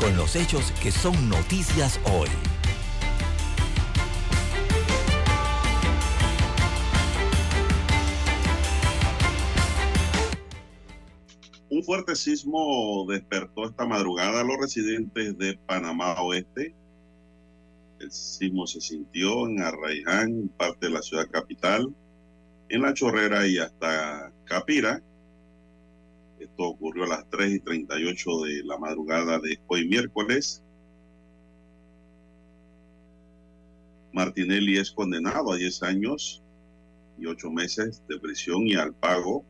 con 0.00 0.16
los 0.16 0.34
hechos 0.34 0.72
que 0.82 0.90
son 0.90 1.28
noticias 1.28 2.00
hoy. 2.10 2.28
Un 11.68 11.84
fuerte 11.84 12.16
sismo 12.16 13.04
despertó 13.08 13.66
esta 13.66 13.86
madrugada 13.86 14.40
a 14.40 14.44
los 14.44 14.56
residentes 14.58 15.36
de 15.36 15.58
Panamá 15.66 16.14
Oeste. 16.22 16.74
El 18.00 18.10
sismo 18.10 18.66
se 18.66 18.80
sintió 18.80 19.46
en 19.46 19.60
Arraiján, 19.60 20.50
parte 20.56 20.86
de 20.86 20.94
la 20.94 21.02
ciudad 21.02 21.28
capital, 21.30 21.94
en 22.70 22.82
La 22.82 22.94
Chorrera 22.94 23.46
y 23.46 23.58
hasta 23.58 24.32
Capira 24.44 25.02
esto 26.40 26.64
ocurrió 26.64 27.04
a 27.04 27.08
las 27.08 27.28
3 27.30 27.52
y 27.52 27.60
38 27.60 28.40
de 28.44 28.64
la 28.64 28.78
madrugada 28.78 29.38
de 29.38 29.60
hoy 29.66 29.86
miércoles. 29.86 30.62
Martinelli 34.12 34.78
es 34.78 34.90
condenado 34.90 35.52
a 35.52 35.56
10 35.56 35.82
años 35.82 36.42
y 37.18 37.26
8 37.26 37.50
meses 37.50 38.02
de 38.08 38.18
prisión 38.18 38.66
y 38.66 38.74
al 38.74 38.94
pago 38.94 39.44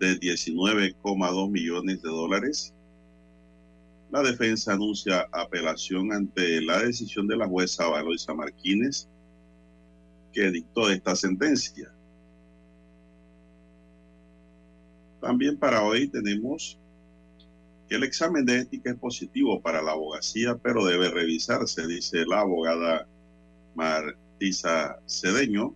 de 0.00 0.18
19,2 0.18 1.50
millones 1.50 2.02
de 2.02 2.08
dólares. 2.08 2.74
La 4.10 4.22
defensa 4.22 4.72
anuncia 4.72 5.26
apelación 5.32 6.12
ante 6.12 6.62
la 6.62 6.78
decisión 6.82 7.26
de 7.26 7.36
la 7.36 7.46
jueza 7.46 7.88
Valoisa 7.88 8.32
Martínez 8.34 9.08
que 10.32 10.50
dictó 10.50 10.90
esta 10.90 11.14
sentencia. 11.14 11.95
También 15.20 15.56
para 15.56 15.82
hoy 15.82 16.08
tenemos 16.08 16.78
que 17.88 17.96
el 17.96 18.04
examen 18.04 18.44
de 18.44 18.60
ética 18.60 18.90
es 18.90 18.96
positivo 18.96 19.60
para 19.60 19.82
la 19.82 19.92
abogacía, 19.92 20.56
pero 20.56 20.84
debe 20.84 21.08
revisarse, 21.10 21.86
dice 21.86 22.24
la 22.26 22.40
abogada 22.40 23.06
Martiza 23.74 24.98
Cedeño. 25.06 25.74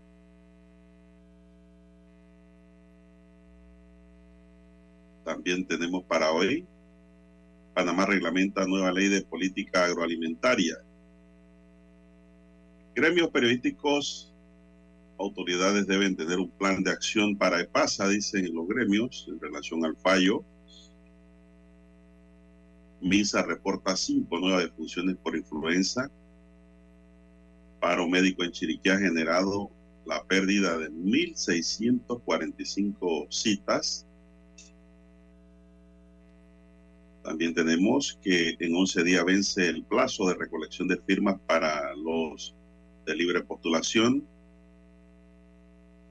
También 5.24 5.64
tenemos 5.66 6.02
para 6.05 6.33
hoy, 6.33 6.66
Panamá 7.74 8.06
reglamenta 8.06 8.66
nueva 8.66 8.91
ley 8.91 9.08
de 9.08 9.22
política 9.22 9.84
agroalimentaria. 9.84 10.77
Gremios 12.94 13.30
periodísticos 13.30 14.30
autoridades 15.21 15.87
deben 15.87 16.17
tener 16.17 16.39
un 16.39 16.51
plan 16.51 16.83
de 16.83 16.91
acción 16.91 17.37
para 17.37 17.61
EPASA, 17.61 18.09
dicen 18.09 18.55
los 18.55 18.67
gremios, 18.67 19.27
en 19.29 19.39
relación 19.39 19.85
al 19.85 19.95
fallo. 19.97 20.43
MISA 23.03 23.43
reporta 23.43 23.95
cinco 23.97 24.39
nuevas 24.39 24.65
defunciones 24.65 25.17
por 25.17 25.37
influenza. 25.37 26.11
Paro 27.81 28.09
médico 28.09 28.45
en 28.45 28.53
Chiriquí 28.53 28.89
ha 28.91 28.98
generado 28.98 29.71
la 30.07 30.25
pérdida 30.25 30.79
de 30.79 30.91
1.645 30.91 33.27
citas. 33.31 34.07
También 37.23 37.53
tenemos 37.55 38.19
que 38.23 38.57
en 38.59 38.75
11 38.75 39.05
días 39.05 39.25
vence 39.25 39.69
el 39.69 39.85
plazo 39.85 40.27
de 40.29 40.35
recolección 40.35 40.89
de 40.89 40.97
firmas 40.97 41.39
para 41.47 41.95
los 41.95 42.57
de 43.07 43.14
libre 43.14 43.42
postulación 43.42 44.27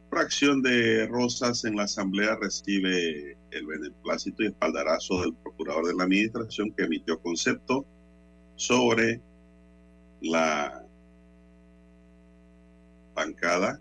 fracción 0.09 0.61
de 0.61 1.07
Rosas 1.07 1.65
en 1.65 1.75
la 1.75 1.83
Asamblea 1.83 2.35
recibe 2.41 3.37
el 3.51 3.65
beneplácito 3.65 4.43
y 4.43 4.47
espaldarazo 4.47 5.21
del 5.21 5.33
procurador 5.35 5.87
de 5.87 5.95
la 5.95 6.03
Administración 6.03 6.71
que 6.71 6.83
emitió 6.83 7.19
concepto 7.19 7.85
sobre 8.55 9.21
la 10.21 10.83
bancada 13.15 13.79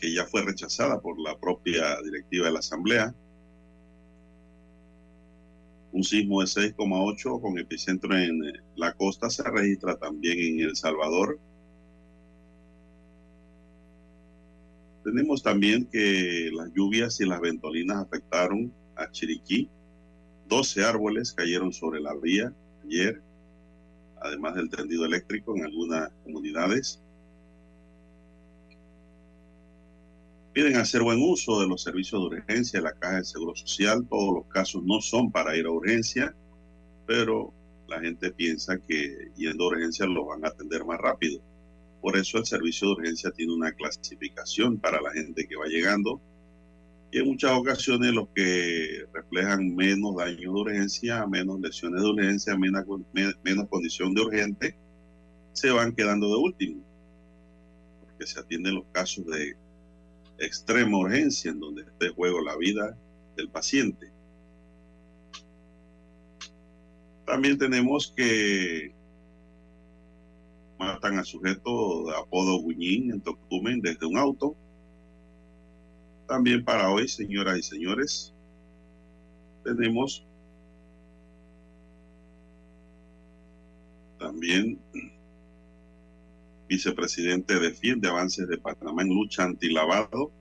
que 0.00 0.12
ya 0.12 0.26
fue 0.26 0.42
rechazada 0.42 1.00
por 1.00 1.18
la 1.20 1.38
propia 1.38 2.00
directiva 2.02 2.46
de 2.46 2.52
la 2.52 2.58
Asamblea. 2.58 3.14
Un 5.92 6.02
sismo 6.02 6.40
de 6.40 6.46
6,8 6.46 7.40
con 7.40 7.58
epicentro 7.58 8.16
en 8.16 8.40
la 8.74 8.92
costa 8.94 9.30
se 9.30 9.44
registra 9.44 9.96
también 9.96 10.38
en 10.38 10.68
El 10.68 10.76
Salvador 10.76 11.38
Tenemos 15.04 15.42
también 15.42 15.84
que 15.84 16.50
las 16.50 16.72
lluvias 16.72 17.20
y 17.20 17.26
las 17.26 17.38
ventolinas 17.38 17.98
afectaron 17.98 18.72
a 18.96 19.10
Chiriquí. 19.10 19.68
12 20.48 20.82
árboles 20.82 21.34
cayeron 21.34 21.74
sobre 21.74 22.00
la 22.00 22.14
vía 22.14 22.54
ayer, 22.84 23.20
además 24.20 24.54
del 24.54 24.70
tendido 24.70 25.04
eléctrico 25.04 25.54
en 25.54 25.64
algunas 25.64 26.10
comunidades. 26.24 27.02
Piden 30.54 30.76
hacer 30.76 31.02
buen 31.02 31.20
uso 31.20 31.60
de 31.60 31.68
los 31.68 31.82
servicios 31.82 32.22
de 32.22 32.38
urgencia 32.38 32.78
de 32.78 32.84
la 32.84 32.92
Caja 32.94 33.16
de 33.16 33.24
Seguro 33.24 33.54
Social. 33.54 34.06
Todos 34.08 34.34
los 34.36 34.46
casos 34.46 34.82
no 34.84 35.02
son 35.02 35.30
para 35.30 35.54
ir 35.54 35.66
a 35.66 35.70
urgencia, 35.70 36.34
pero 37.06 37.52
la 37.88 38.00
gente 38.00 38.30
piensa 38.30 38.78
que 38.78 39.32
yendo 39.36 39.64
a 39.64 39.68
urgencia 39.68 40.06
lo 40.06 40.24
van 40.26 40.46
a 40.46 40.48
atender 40.48 40.82
más 40.86 40.98
rápido. 40.98 41.42
Por 42.04 42.18
eso 42.18 42.36
el 42.36 42.44
servicio 42.44 42.88
de 42.88 42.94
urgencia 42.96 43.30
tiene 43.30 43.54
una 43.54 43.72
clasificación 43.72 44.76
para 44.76 45.00
la 45.00 45.10
gente 45.12 45.48
que 45.48 45.56
va 45.56 45.64
llegando 45.64 46.20
y 47.10 47.18
en 47.18 47.26
muchas 47.28 47.52
ocasiones 47.52 48.12
los 48.12 48.28
que 48.34 49.06
reflejan 49.10 49.74
menos 49.74 50.14
daño 50.14 50.52
de 50.52 50.60
urgencia, 50.60 51.26
menos 51.26 51.58
lesiones 51.60 52.02
de 52.02 52.06
urgencia, 52.06 52.58
menos, 52.58 52.84
menos 53.42 53.68
condición 53.70 54.14
de 54.14 54.20
urgente, 54.20 54.76
se 55.54 55.70
van 55.70 55.94
quedando 55.94 56.28
de 56.28 56.36
último, 56.36 56.82
porque 58.02 58.26
se 58.26 58.38
atienden 58.38 58.74
los 58.74 58.84
casos 58.92 59.24
de 59.24 59.56
extrema 60.36 60.98
urgencia 60.98 61.52
en 61.52 61.60
donde 61.60 61.84
esté 61.84 62.08
en 62.08 62.14
juego 62.16 62.42
la 62.42 62.58
vida 62.58 62.98
del 63.34 63.48
paciente. 63.48 64.12
También 67.24 67.56
tenemos 67.56 68.12
que 68.14 68.92
matan 70.78 71.18
a 71.18 71.24
sujeto 71.24 72.06
de 72.06 72.16
apodo 72.16 72.58
Guñín 72.58 73.10
en 73.10 73.20
Tocumen 73.20 73.80
desde 73.80 74.06
un 74.06 74.16
auto. 74.16 74.56
También 76.26 76.64
para 76.64 76.90
hoy, 76.90 77.08
señoras 77.08 77.58
y 77.58 77.62
señores, 77.62 78.34
tenemos 79.62 80.26
también 84.18 84.78
vicepresidente 86.68 87.60
defiende 87.60 88.08
avances 88.08 88.48
de 88.48 88.58
Panamá 88.58 89.02
en 89.02 89.08
lucha 89.08 89.44
antilavado. 89.44 90.32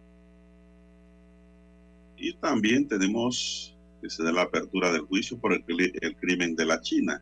Y 2.17 2.33
también 2.35 2.87
tenemos 2.87 3.75
que 4.01 4.09
se 4.09 4.23
dé 4.23 4.31
la 4.31 4.43
apertura 4.43 4.91
del 4.91 5.01
juicio 5.01 5.37
por 5.37 5.53
el 5.53 6.15
crimen 6.15 6.55
de 6.55 6.65
la 6.65 6.79
China. 6.81 7.21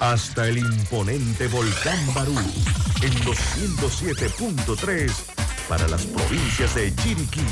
hasta 0.00 0.48
el 0.48 0.58
imponente 0.58 1.48
volcán 1.48 1.98
Barú 2.14 2.36
en 3.02 3.24
los 3.24 3.38
107.3 3.38 5.12
para 5.68 5.86
las 5.88 6.04
provincias 6.06 6.74
de 6.74 6.94
Chiriquí, 6.96 7.44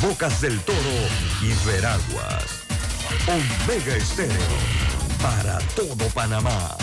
Bocas 0.00 0.40
del 0.40 0.58
Toro 0.60 0.78
y 1.42 1.66
Veraguas. 1.66 2.64
Omega 3.26 3.96
Estéreo 3.96 4.34
para 5.22 5.58
todo 5.74 6.08
Panamá. 6.14 6.76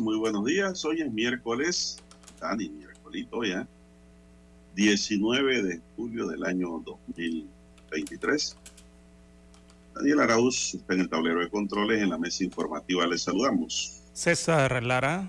Muy 0.00 0.16
buenos 0.16 0.44
días. 0.44 0.84
Hoy 0.84 1.00
es 1.00 1.12
miércoles, 1.12 1.96
Dani, 2.40 2.68
miércolito 2.68 3.42
ya, 3.42 3.66
19 4.76 5.62
de 5.64 5.80
julio 5.96 6.28
del 6.28 6.44
año 6.44 6.80
2023. 6.86 8.56
Daniel 9.96 10.20
Arauz 10.20 10.74
está 10.74 10.94
en 10.94 11.00
el 11.00 11.08
tablero 11.08 11.40
de 11.40 11.50
controles, 11.50 12.00
en 12.00 12.10
la 12.10 12.18
mesa 12.18 12.44
informativa 12.44 13.08
les 13.08 13.22
saludamos. 13.22 14.00
César 14.12 14.80
Lara. 14.84 15.28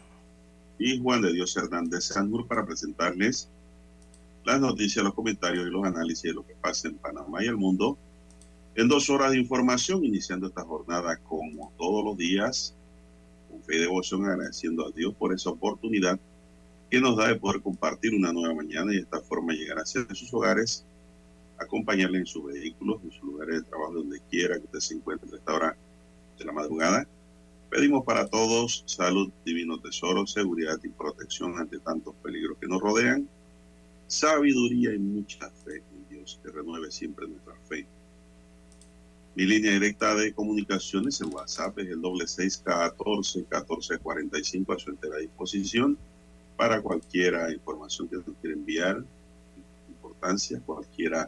Y 0.77 1.01
Juan 1.01 1.23
de 1.23 1.33
Dios 1.33 1.57
Hernández 1.57 2.03
Sangur 2.03 2.47
para 2.47 2.63
presentarles 2.63 3.49
las 4.45 4.61
noticias, 4.61 5.03
los 5.03 5.15
comentarios 5.15 5.65
y 5.65 5.71
los 5.71 5.83
análisis 5.83 6.21
de 6.21 6.33
lo 6.33 6.45
que 6.45 6.53
pasa 6.53 6.89
en 6.89 6.97
Panamá 6.97 7.43
y 7.43 7.47
el 7.47 7.57
mundo 7.57 7.97
en 8.75 8.87
dos 8.87 9.09
horas 9.09 9.31
de 9.31 9.39
información, 9.39 10.05
iniciando 10.05 10.45
esta 10.45 10.63
jornada 10.63 11.17
como 11.17 11.73
todos 11.75 12.05
los 12.05 12.15
días 12.17 12.75
fe 13.63 13.77
y 13.77 13.79
devoción 13.79 14.25
agradeciendo 14.25 14.87
a 14.87 14.91
Dios 14.91 15.13
por 15.15 15.33
esa 15.33 15.49
oportunidad 15.49 16.19
que 16.89 17.01
nos 17.01 17.17
da 17.17 17.27
de 17.27 17.35
poder 17.35 17.61
compartir 17.61 18.13
una 18.13 18.31
nueva 18.31 18.53
mañana 18.53 18.91
y 18.91 18.97
de 18.97 19.01
esta 19.01 19.19
forma 19.21 19.53
llegar 19.53 19.79
a 19.79 19.85
sus 19.85 20.33
hogares, 20.33 20.85
acompañarle 21.57 22.19
en 22.19 22.25
sus 22.25 22.45
vehículos, 22.45 23.01
en 23.03 23.11
sus 23.11 23.23
lugares 23.23 23.55
de 23.55 23.63
trabajo, 23.63 23.93
donde 23.93 24.21
quiera 24.29 24.57
que 24.59 24.65
usted 24.65 24.79
se 24.79 24.93
encuentre 24.95 25.29
a 25.31 25.37
esta 25.37 25.53
hora 25.53 25.77
de 26.37 26.45
la 26.45 26.51
madrugada. 26.51 27.07
Pedimos 27.69 28.05
para 28.05 28.27
todos 28.27 28.83
salud, 28.85 29.31
divino 29.43 29.79
tesoro, 29.79 30.27
seguridad 30.27 30.79
y 30.83 30.89
protección 30.89 31.57
ante 31.57 31.79
tantos 31.79 32.13
peligros 32.21 32.57
que 32.59 32.67
nos 32.67 32.79
rodean, 32.79 33.27
sabiduría 34.05 34.93
y 34.93 34.99
mucha 34.99 35.49
fe 35.49 35.77
en 35.77 36.09
Dios 36.09 36.39
que 36.43 36.51
renueve 36.51 36.91
siempre 36.91 37.27
nuestra 37.27 37.55
fe 37.67 37.87
mi 39.35 39.45
línea 39.45 39.71
directa 39.71 40.13
de 40.15 40.33
comunicaciones, 40.33 41.19
el 41.21 41.27
WhatsApp 41.27 41.79
es 41.79 41.87
el 41.87 42.01
doble 42.01 42.27
seis 42.27 42.61
catorce 42.63 43.43
catorce 43.49 43.97
cuarenta 43.97 44.37
y 44.37 44.43
cinco 44.43 44.73
a 44.73 44.79
su 44.79 44.91
entera 44.91 45.17
disposición 45.17 45.97
para 46.55 46.81
cualquiera 46.81 47.51
información 47.51 48.07
que 48.07 48.17
usted 48.17 48.33
quiera 48.41 48.55
enviar, 48.55 49.03
importancia, 49.89 50.61
cualquiera 50.65 51.27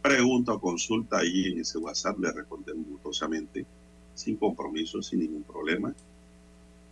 pregunta 0.00 0.52
o 0.52 0.60
consulta 0.60 1.18
ahí 1.18 1.52
en 1.52 1.60
ese 1.60 1.78
WhatsApp 1.78 2.18
le 2.20 2.32
respondemos 2.32 2.86
gustosamente, 2.86 3.66
sin 4.14 4.36
compromiso, 4.36 5.02
sin 5.02 5.20
ningún 5.20 5.42
problema. 5.42 5.92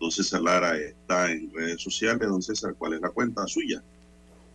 Don 0.00 0.10
César 0.10 0.40
Lara 0.40 0.78
está 0.78 1.30
en 1.30 1.52
redes 1.52 1.82
sociales. 1.82 2.28
Don 2.28 2.42
César, 2.42 2.74
¿cuál 2.78 2.94
es 2.94 3.00
la 3.00 3.10
cuenta 3.10 3.46
suya? 3.46 3.82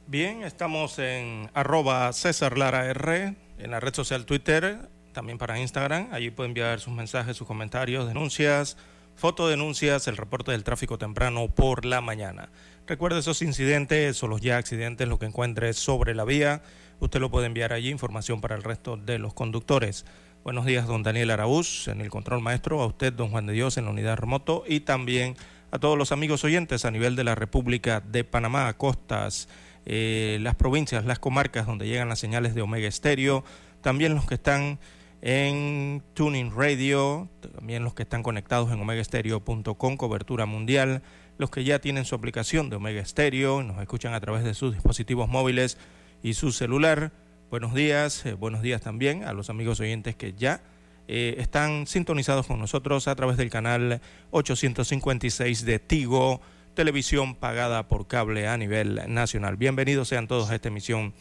Bien, 0.07 0.43
estamos 0.43 0.99
en 0.99 1.49
arroba 1.53 2.11
César 2.13 2.57
Lara 2.57 2.87
R, 2.87 3.35
en 3.59 3.71
la 3.71 3.79
red 3.79 3.93
social 3.93 4.25
Twitter, 4.25 4.89
también 5.15 5.39
para 5.39 5.59
Instagram. 5.59 6.09
Allí 6.11 6.29
puede 6.29 6.49
enviar 6.49 6.79
sus 6.79 6.93
mensajes, 6.93 7.35
sus 7.35 7.47
comentarios, 7.47 8.07
denuncias, 8.07 8.77
fotodenuncias, 9.15 10.07
el 10.07 10.17
reporte 10.17 10.51
del 10.51 10.63
tráfico 10.63 10.99
temprano 10.99 11.47
por 11.47 11.85
la 11.85 12.01
mañana. 12.01 12.49
Recuerde 12.85 13.19
esos 13.19 13.41
incidentes 13.41 14.21
o 14.21 14.27
los 14.27 14.41
ya 14.41 14.57
accidentes, 14.57 15.07
lo 15.07 15.17
que 15.17 15.25
encuentre 15.25 15.73
sobre 15.73 16.13
la 16.13 16.25
vía. 16.25 16.61
Usted 16.99 17.19
lo 17.19 17.31
puede 17.31 17.47
enviar 17.47 17.73
allí, 17.73 17.89
información 17.89 18.41
para 18.41 18.55
el 18.55 18.61
resto 18.61 18.97
de 18.97 19.17
los 19.17 19.33
conductores. 19.33 20.05
Buenos 20.43 20.65
días, 20.65 20.85
don 20.85 21.01
Daniel 21.01 21.31
Araúz, 21.31 21.87
en 21.87 22.01
el 22.01 22.11
control 22.11 22.41
maestro, 22.41 22.81
a 22.81 22.85
usted, 22.85 23.11
don 23.13 23.29
Juan 23.31 23.47
de 23.47 23.53
Dios, 23.53 23.77
en 23.77 23.85
la 23.85 23.91
unidad 23.91 24.17
remoto, 24.17 24.63
y 24.67 24.81
también 24.81 25.35
a 25.71 25.79
todos 25.79 25.97
los 25.97 26.11
amigos 26.11 26.43
oyentes 26.43 26.85
a 26.85 26.91
nivel 26.91 27.15
de 27.15 27.23
la 27.23 27.33
República 27.33 28.01
de 28.01 28.23
Panamá, 28.23 28.71
costas, 28.73 29.47
eh, 29.85 30.37
las 30.41 30.55
provincias, 30.55 31.05
las 31.05 31.19
comarcas 31.19 31.65
donde 31.65 31.87
llegan 31.87 32.09
las 32.09 32.19
señales 32.19 32.53
de 32.53 32.61
Omega 32.61 32.87
Estéreo, 32.87 33.43
también 33.81 34.13
los 34.13 34.25
que 34.25 34.35
están 34.35 34.79
en 35.27 36.03
Tuning 36.13 36.51
Radio, 36.55 37.27
también 37.55 37.83
los 37.83 37.95
que 37.95 38.03
están 38.03 38.21
conectados 38.21 38.71
en 38.71 38.79
omegastereo.com, 38.79 39.97
cobertura 39.97 40.45
mundial, 40.45 41.01
los 41.39 41.49
que 41.49 41.63
ya 41.63 41.79
tienen 41.79 42.05
su 42.05 42.13
aplicación 42.13 42.69
de 42.69 42.75
Omega 42.75 43.03
Stereo, 43.03 43.63
nos 43.63 43.81
escuchan 43.81 44.13
a 44.13 44.19
través 44.19 44.43
de 44.43 44.53
sus 44.53 44.75
dispositivos 44.75 45.27
móviles 45.27 45.79
y 46.21 46.35
su 46.35 46.51
celular. 46.51 47.11
Buenos 47.49 47.73
días, 47.73 48.23
eh, 48.27 48.33
buenos 48.33 48.61
días 48.61 48.81
también 48.81 49.23
a 49.23 49.33
los 49.33 49.49
amigos 49.49 49.79
oyentes 49.79 50.15
que 50.15 50.33
ya 50.33 50.61
eh, 51.07 51.37
están 51.39 51.87
sintonizados 51.87 52.45
con 52.45 52.59
nosotros 52.59 53.07
a 53.07 53.15
través 53.15 53.35
del 53.35 53.49
canal 53.49 54.01
856 54.29 55.65
de 55.65 55.79
Tigo, 55.79 56.39
televisión 56.75 57.33
pagada 57.33 57.87
por 57.87 58.05
cable 58.05 58.47
a 58.47 58.57
nivel 58.57 59.01
nacional. 59.07 59.57
Bienvenidos 59.57 60.07
sean 60.07 60.27
todos 60.27 60.51
a 60.51 60.55
esta 60.55 60.67
emisión 60.67 61.15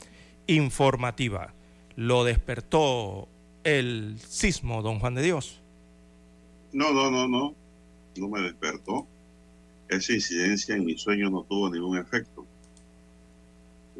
informativa. 0.47 1.55
Lo 1.97 2.25
despertó 2.25 3.31
el 3.65 4.19
sismo, 4.21 4.83
don 4.83 5.01
Juan 5.01 5.15
de 5.15 5.23
Dios? 5.23 5.61
No, 6.73 6.93
no, 6.93 7.11
no, 7.11 7.27
no. 7.27 7.55
No 8.17 8.29
me 8.29 8.43
despertó. 8.43 9.07
Esa 9.89 10.13
incidencia 10.13 10.77
en 10.77 10.85
mi 10.85 10.97
sueño 10.97 11.31
no 11.31 11.43
tuvo 11.43 11.71
ningún 11.71 11.99
efecto. 11.99 12.47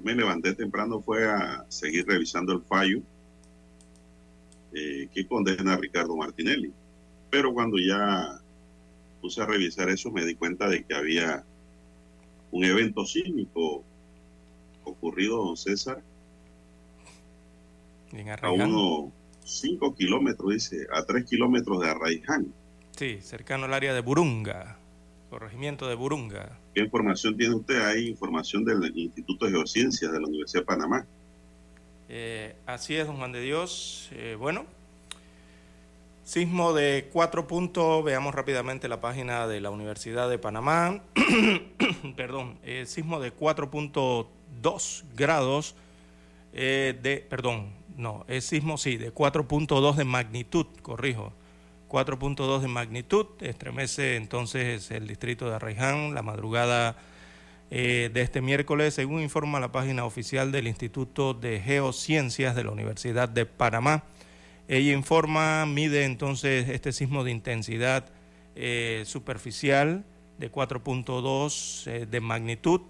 Me 0.03 0.15
levanté 0.15 0.55
temprano, 0.55 1.01
fue 1.01 1.25
a 1.27 1.65
seguir 1.69 2.07
revisando 2.07 2.53
el 2.53 2.63
fallo 2.63 3.01
eh, 4.75 5.09
que 5.13 5.27
condena 5.27 5.75
a 5.75 5.77
Ricardo 5.77 6.17
Martinelli. 6.17 6.73
Pero 7.31 7.53
cuando 7.55 7.79
ya 7.79 8.41
puse 9.21 9.41
a 9.41 9.47
revisar 9.47 9.89
eso, 9.89 10.11
me 10.11 10.25
di 10.25 10.35
cuenta 10.35 10.69
de 10.69 10.85
que 10.85 10.95
había 10.95 11.45
un 12.51 12.65
evento 12.65 13.07
sísmico 13.07 13.83
ocurrido, 14.85 15.45
don 15.45 15.57
César, 15.57 16.03
a 18.43 18.51
uno 18.51 19.13
5 19.45 19.95
kilómetros, 19.95 20.53
dice, 20.53 20.87
a 20.93 21.05
3 21.05 21.25
kilómetros 21.27 21.81
de 21.81 21.91
Arraiján. 21.91 22.53
Sí, 22.97 23.19
cercano 23.21 23.67
al 23.67 23.75
área 23.75 23.93
de 23.93 24.01
Burunga, 24.01 24.79
corregimiento 25.29 25.89
de 25.89 25.95
Burunga. 25.95 26.59
¿Qué 26.75 26.81
información 26.81 27.37
tiene 27.37 27.55
usted 27.55 27.85
ahí? 27.85 28.09
Información 28.09 28.65
del 28.65 28.97
Instituto 28.97 29.47
de 29.47 29.53
Geociencias 29.53 30.11
de 30.13 30.21
la 30.21 30.27
Universidad 30.27 30.63
de 30.63 30.67
Panamá. 30.67 31.07
Eh, 32.09 32.55
así 32.67 32.95
es, 32.97 33.07
don 33.07 33.17
Juan 33.17 33.33
de 33.33 33.41
Dios. 33.41 34.09
Eh, 34.13 34.37
bueno, 34.39 34.65
sismo 36.25 36.73
de 36.73 37.09
4 37.13 37.47
puntos, 37.47 38.05
veamos 38.05 38.35
rápidamente 38.35 38.89
la 38.89 39.01
página 39.01 39.47
de 39.47 39.61
la 39.61 39.71
Universidad 39.71 40.31
de 40.31 40.39
Panamá. 40.39 41.03
perdón, 42.17 42.59
eh, 42.63 42.85
sismo 42.87 43.21
de 43.21 43.35
4.2 43.35 45.05
grados 45.17 45.75
de, 46.53 47.27
perdón, 47.29 47.73
no, 47.97 48.25
es 48.29 48.45
sismo, 48.45 48.77
sí, 48.79 48.97
de 48.97 49.13
4.2 49.13 49.95
de 49.95 50.05
magnitud, 50.05 50.67
corrijo. 50.83 51.33
4.2 51.89 52.61
de 52.61 52.69
magnitud, 52.69 53.27
estremece 53.41 54.17
entonces 54.17 54.91
el 54.91 55.07
distrito 55.07 55.49
de 55.49 55.57
Arraiján 55.57 56.13
la 56.13 56.23
madrugada 56.23 56.97
eh, 57.71 58.11
de 58.13 58.21
este 58.23 58.41
miércoles, 58.41 58.95
según 58.95 59.23
informa 59.23 59.61
la 59.61 59.71
página 59.71 60.05
oficial 60.05 60.51
del 60.51 60.67
Instituto 60.67 61.35
de 61.35 61.61
Geociencias 61.61 62.57
de 62.57 62.65
la 62.65 62.71
Universidad 62.71 63.29
de 63.29 63.47
Panamá. 63.47 64.05
Ella 64.67 64.93
informa, 64.93 65.67
mide 65.67 66.05
entonces 66.05 66.69
este 66.69 66.93
sismo 66.93 67.23
de 67.23 67.31
intensidad 67.31 68.07
eh, 68.57 69.03
superficial 69.07 70.05
de 70.39 70.51
4.2 70.51 71.87
eh, 71.87 72.07
de 72.07 72.21
magnitud 72.21 72.81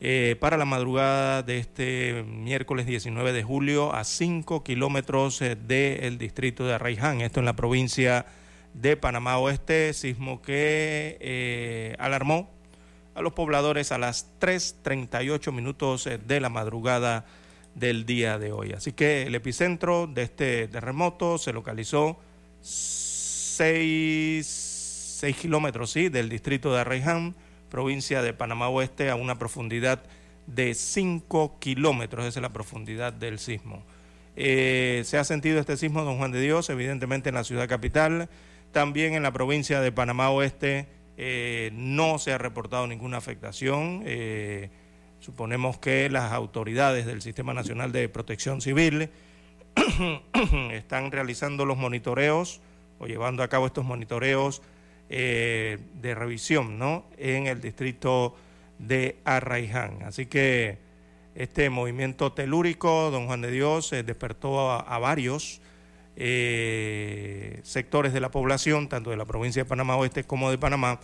eh, 0.00 0.36
para 0.38 0.56
la 0.56 0.64
madrugada 0.64 1.42
de 1.42 1.58
este 1.58 2.24
miércoles 2.24 2.86
19 2.86 3.32
de 3.32 3.42
julio 3.42 3.94
a 3.94 4.04
5 4.04 4.64
kilómetros 4.64 5.40
del 5.40 6.18
distrito 6.18 6.66
de 6.66 6.74
Arraiján, 6.74 7.20
esto 7.20 7.40
en 7.40 7.46
la 7.46 7.56
provincia 7.56 8.26
de 8.74 8.96
Panamá 8.96 9.38
Oeste, 9.38 9.92
sismo 9.92 10.42
que 10.42 11.96
alarmó 11.98 12.50
a 13.14 13.22
los 13.22 13.32
pobladores 13.32 13.90
a 13.90 13.98
las 13.98 14.30
3.38 14.40 15.52
minutos 15.52 16.08
de 16.26 16.40
la 16.40 16.48
madrugada 16.48 17.26
del 17.74 18.06
día 18.06 18.38
de 18.38 18.52
hoy. 18.52 18.72
Así 18.72 18.92
que 18.92 19.22
el 19.22 19.34
epicentro 19.34 20.06
de 20.06 20.22
este 20.22 20.68
terremoto 20.68 21.38
se 21.38 21.52
localizó 21.52 22.18
6, 22.60 25.24
kilómetros 25.40 25.90
¿sí? 25.90 26.08
del 26.08 26.28
distrito 26.28 26.72
de 26.72 26.80
Arraiján, 26.80 27.34
provincia 27.70 28.22
de 28.22 28.32
Panamá 28.32 28.68
Oeste, 28.68 29.10
a 29.10 29.16
una 29.16 29.38
profundidad 29.38 30.02
de 30.46 30.74
5 30.74 31.58
kilómetros. 31.58 32.26
Esa 32.26 32.40
es 32.40 32.42
la 32.42 32.52
profundidad 32.52 33.12
del 33.12 33.38
sismo. 33.38 33.84
Eh, 34.36 35.02
se 35.04 35.18
ha 35.18 35.24
sentido 35.24 35.58
este 35.58 35.76
sismo, 35.76 36.04
don 36.04 36.18
Juan 36.18 36.32
de 36.32 36.40
Dios, 36.40 36.70
evidentemente 36.70 37.28
en 37.28 37.34
la 37.34 37.44
ciudad 37.44 37.68
capital, 37.68 38.28
también 38.72 39.14
en 39.14 39.22
la 39.22 39.32
provincia 39.32 39.80
de 39.80 39.92
Panamá 39.92 40.30
Oeste. 40.30 40.86
Eh, 41.16 41.70
no 41.74 42.18
se 42.18 42.32
ha 42.32 42.38
reportado 42.38 42.86
ninguna 42.86 43.16
afectación. 43.16 44.02
Eh, 44.06 44.70
Suponemos 45.20 45.78
que 45.78 46.08
las 46.08 46.32
autoridades 46.32 47.06
del 47.06 47.22
Sistema 47.22 47.52
Nacional 47.52 47.90
de 47.90 48.08
Protección 48.08 48.60
Civil 48.60 49.10
están 50.72 51.10
realizando 51.10 51.66
los 51.66 51.76
monitoreos 51.76 52.60
o 53.00 53.06
llevando 53.06 53.42
a 53.42 53.48
cabo 53.48 53.66
estos 53.66 53.84
monitoreos 53.84 54.62
eh, 55.10 55.78
de 56.00 56.14
revisión 56.14 56.78
¿no? 56.78 57.06
en 57.16 57.46
el 57.46 57.60
distrito 57.60 58.36
de 58.78 59.16
Arraiján. 59.24 60.02
Así 60.02 60.26
que 60.26 60.78
este 61.34 61.70
movimiento 61.70 62.32
telúrico, 62.32 63.10
don 63.10 63.26
Juan 63.26 63.40
de 63.40 63.50
Dios, 63.50 63.92
eh, 63.92 64.02
despertó 64.02 64.70
a, 64.70 64.98
varios 64.98 65.60
eh, 66.16 67.60
sectores 67.62 68.12
de 68.12 68.20
la 68.20 68.30
población, 68.30 68.88
tanto 68.88 69.10
de 69.10 69.16
la 69.16 69.24
provincia 69.24 69.62
de 69.62 69.68
Panamá 69.68 69.96
Oeste 69.96 70.24
como 70.24 70.50
de 70.50 70.58
Panamá, 70.58 71.00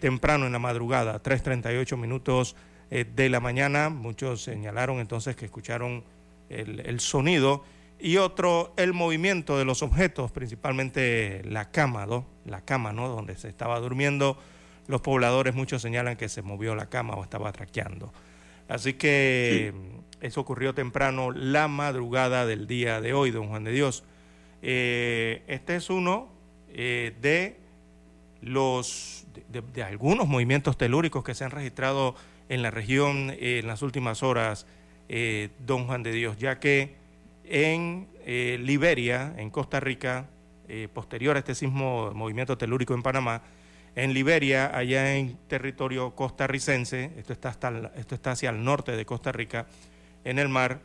temprano 0.00 0.46
en 0.46 0.52
la 0.52 0.58
madrugada, 0.58 1.22
3.38 1.22 1.96
minutos 1.96 2.56
de 2.90 3.28
la 3.28 3.38
mañana. 3.38 3.88
Muchos 3.88 4.42
señalaron 4.42 4.98
entonces 4.98 5.36
que 5.36 5.44
escucharon 5.44 6.02
el, 6.50 7.00
sonido 7.00 7.64
y 8.00 8.16
otro 8.16 8.72
el 8.76 8.92
movimiento 8.92 9.58
de 9.58 9.64
los 9.64 9.82
objetos, 9.82 10.32
principalmente 10.32 11.42
la 11.44 11.70
cama, 11.70 12.06
¿no? 12.06 12.26
la 12.44 12.64
cama, 12.64 12.92
¿no? 12.92 13.08
donde 13.08 13.36
se 13.36 13.48
estaba 13.48 13.78
durmiendo. 13.80 14.38
Los 14.86 15.02
pobladores 15.02 15.54
muchos 15.54 15.82
señalan 15.82 16.16
que 16.16 16.28
se 16.28 16.42
movió 16.42 16.74
la 16.74 16.86
cama 16.86 17.14
o 17.14 17.22
estaba 17.22 17.52
traqueando. 17.52 18.12
Así 18.68 18.94
que 18.94 19.74
eso 20.20 20.40
ocurrió 20.40 20.74
temprano 20.74 21.32
la 21.32 21.68
madrugada 21.68 22.46
del 22.46 22.66
día 22.66 23.00
de 23.00 23.12
hoy, 23.12 23.30
don 23.30 23.48
Juan 23.48 23.64
de 23.64 23.72
Dios. 23.72 24.04
Eh, 24.62 25.42
este 25.48 25.76
es 25.76 25.90
uno 25.90 26.28
eh, 26.72 27.14
de 27.20 27.56
los 28.42 29.26
de, 29.48 29.82
algunos 29.82 30.28
movimientos 30.28 30.76
telúricos 30.78 31.24
que 31.24 31.34
se 31.34 31.44
han 31.44 31.50
registrado 31.50 32.14
en 32.48 32.62
la 32.62 32.70
región 32.70 33.30
eh, 33.30 33.58
en 33.60 33.66
las 33.66 33.82
últimas 33.82 34.22
horas, 34.22 34.66
don 35.66 35.86
Juan 35.86 36.04
de 36.04 36.12
Dios, 36.12 36.38
ya 36.38 36.60
que 36.60 36.99
en 37.50 38.08
eh, 38.24 38.58
Liberia, 38.58 39.34
en 39.36 39.50
Costa 39.50 39.80
Rica, 39.80 40.26
posterior 40.94 41.34
a 41.34 41.40
este 41.40 41.56
sismo 41.56 42.12
movimiento 42.14 42.56
telúrico 42.56 42.94
en 42.94 43.02
Panamá, 43.02 43.42
en 43.96 44.14
Liberia, 44.14 44.70
allá 44.72 45.16
en 45.16 45.36
territorio 45.48 46.14
costarricense, 46.14 47.10
esto 47.16 47.32
está, 47.32 48.30
hacia 48.30 48.50
el 48.50 48.62
norte 48.62 48.92
de 48.92 49.04
Costa 49.04 49.32
Rica, 49.32 49.66
en 50.22 50.38
el 50.38 50.48
mar, 50.48 50.78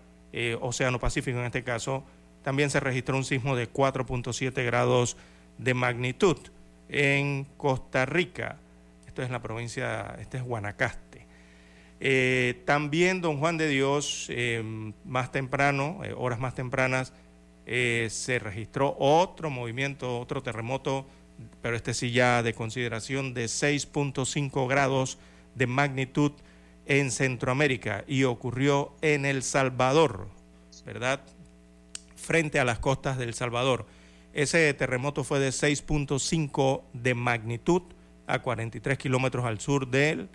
Océano 0.59 0.99
Pacífico 0.99 1.37
en 1.37 1.45
este 1.45 1.63
caso, 1.63 2.03
también 2.45 2.71
se 2.71 2.79
registró 2.79 3.15
un 3.15 3.25
sismo 3.25 3.55
de 3.55 3.71
4.7 3.71 4.65
grados 4.65 5.17
de 5.59 5.75
magnitud 5.75 6.37
en 6.89 7.45
Costa 7.57 8.05
Rica. 8.05 8.57
Esto 9.07 9.23
es 9.23 9.29
la 9.29 9.41
provincia, 9.41 10.15
este 10.19 10.37
es 10.37 10.43
Guanacaste. 10.43 11.04
Eh, 11.99 12.61
también 12.65 13.21
don 13.21 13.39
Juan 13.39 13.57
de 13.57 13.69
Dios, 13.69 14.27
eh, 14.29 14.63
más 15.05 15.31
temprano, 15.31 16.01
eh, 16.03 16.13
horas 16.15 16.39
más 16.39 16.55
tempranas, 16.55 17.13
se 17.65 18.37
registró 18.37 18.95
otro 18.99 19.49
movimiento, 19.49 20.19
otro 20.19 20.43
terremoto, 20.43 21.07
pero 21.63 21.75
este 21.75 21.95
sí 21.95 22.11
ya 22.11 22.43
de 22.43 22.53
consideración 22.53 23.33
de 23.33 23.45
6.5 23.45 24.67
grados 24.67 25.17
de 25.55 25.65
magnitud 25.65 26.33
en 26.85 27.09
Centroamérica 27.09 28.03
y 28.07 28.23
ocurrió 28.23 28.93
en 29.01 29.25
El 29.25 29.41
Salvador, 29.41 30.27
¿verdad? 30.85 31.21
Frente 32.15 32.59
a 32.59 32.65
las 32.65 32.77
costas 32.77 33.17
del 33.17 33.33
Salvador. 33.33 33.87
Ese 34.31 34.71
terremoto 34.75 35.23
fue 35.23 35.39
de 35.39 35.49
6.5 35.49 36.83
de 36.93 37.15
magnitud 37.15 37.81
a 38.27 38.43
43 38.43 38.95
kilómetros 38.99 39.43
al 39.43 39.59
sur 39.59 39.87
del 39.87 40.29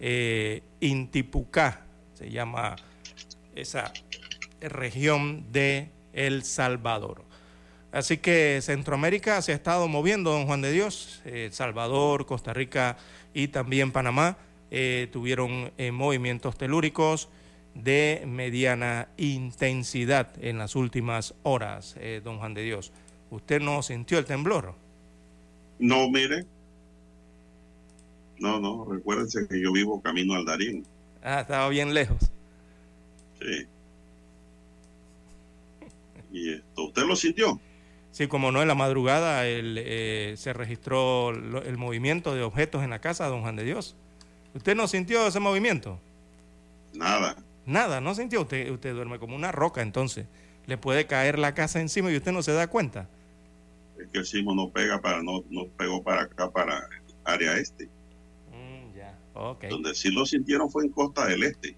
eh, 0.00 0.62
Intipucá, 0.80 1.84
se 2.14 2.30
llama 2.30 2.76
esa 3.54 3.92
región 4.60 5.52
de 5.52 5.90
El 6.12 6.44
Salvador. 6.44 7.24
Así 7.90 8.18
que 8.18 8.60
Centroamérica 8.62 9.40
se 9.42 9.52
ha 9.52 9.54
estado 9.54 9.88
moviendo, 9.88 10.30
don 10.30 10.46
Juan 10.46 10.60
de 10.60 10.72
Dios, 10.72 11.22
El 11.24 11.52
Salvador, 11.52 12.26
Costa 12.26 12.52
Rica 12.52 12.96
y 13.32 13.48
también 13.48 13.92
Panamá 13.92 14.36
eh, 14.70 15.08
tuvieron 15.10 15.72
eh, 15.78 15.90
movimientos 15.90 16.58
telúricos 16.58 17.28
de 17.74 18.24
mediana 18.26 19.08
intensidad 19.16 20.30
en 20.42 20.58
las 20.58 20.76
últimas 20.76 21.34
horas, 21.44 21.96
don 22.24 22.38
Juan 22.38 22.52
de 22.52 22.62
Dios. 22.62 22.92
¿Usted 23.30 23.60
no 23.60 23.82
sintió 23.82 24.18
el 24.18 24.24
temblor? 24.24 24.74
No, 25.78 26.08
mire, 26.10 26.44
no, 28.40 28.60
no, 28.60 28.84
recuérdense 28.84 29.46
que 29.48 29.60
yo 29.60 29.72
vivo 29.72 30.00
camino 30.00 30.34
al 30.34 30.44
Darín. 30.44 30.86
Ah, 31.22 31.40
estaba 31.40 31.68
bien 31.68 31.92
lejos. 31.94 32.30
Sí. 33.40 33.66
¿Y 36.30 36.52
esto 36.54 36.84
usted 36.84 37.02
lo 37.04 37.16
sintió? 37.16 37.60
Sí, 38.10 38.26
como 38.26 38.50
no, 38.50 38.62
en 38.62 38.68
la 38.68 38.74
madrugada 38.74 39.42
eh, 39.44 40.34
se 40.36 40.52
registró 40.52 41.30
el 41.30 41.76
movimiento 41.76 42.34
de 42.34 42.42
objetos 42.42 42.82
en 42.82 42.90
la 42.90 43.00
casa 43.00 43.24
de 43.24 43.30
don 43.30 43.42
Juan 43.42 43.56
de 43.56 43.64
Dios. 43.64 43.96
¿Usted 44.54 44.74
no 44.74 44.88
sintió 44.88 45.26
ese 45.26 45.40
movimiento? 45.40 46.00
Nada. 46.94 47.36
Nada, 47.66 48.00
no 48.00 48.14
sintió. 48.14 48.42
Usted, 48.42 48.70
usted 48.70 48.94
duerme 48.94 49.18
como 49.18 49.36
una 49.36 49.52
roca, 49.52 49.82
entonces. 49.82 50.26
Le 50.66 50.78
puede 50.78 51.06
caer 51.06 51.38
la 51.38 51.54
casa 51.54 51.80
encima 51.80 52.10
y 52.10 52.16
usted 52.16 52.32
no 52.32 52.42
se 52.42 52.52
da 52.52 52.66
cuenta. 52.66 53.08
Es 54.00 54.08
que 54.10 54.18
el 54.18 54.26
sismo 54.26 54.54
no 54.54 54.70
pega 54.70 55.00
para, 55.00 55.22
no, 55.22 55.44
no 55.50 55.66
pegó 55.76 56.02
para 56.02 56.22
acá, 56.22 56.50
para 56.50 56.78
el 56.78 57.14
área 57.24 57.54
este. 57.54 57.88
Donde 59.70 59.94
sí 59.94 60.10
lo 60.10 60.26
sintieron 60.26 60.70
fue 60.70 60.84
en 60.84 60.90
Costa 60.90 61.26
del 61.26 61.44
Este. 61.44 61.76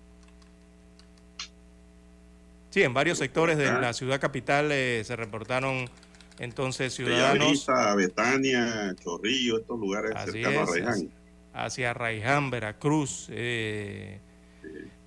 Sí, 2.71 2.83
en 2.83 2.95
varios 2.95 3.19
sectores 3.19 3.59
de 3.59 3.67
la 3.67 3.93
ciudad 3.93 4.21
capital 4.21 4.71
eh, 4.71 5.03
se 5.05 5.17
reportaron 5.17 5.91
entonces 6.39 6.95
ciudadanos. 6.95 7.67
Betania, 7.97 8.95
Chorrillo, 9.03 9.59
estos 9.59 9.79
lugares 9.79 10.13
cercanos 10.25 10.69
a 10.69 10.73
Raiján. 10.73 11.11
Hacia 11.53 11.93
Raiján, 11.93 12.51
Veracruz, 12.51 13.27
eh, 13.31 14.21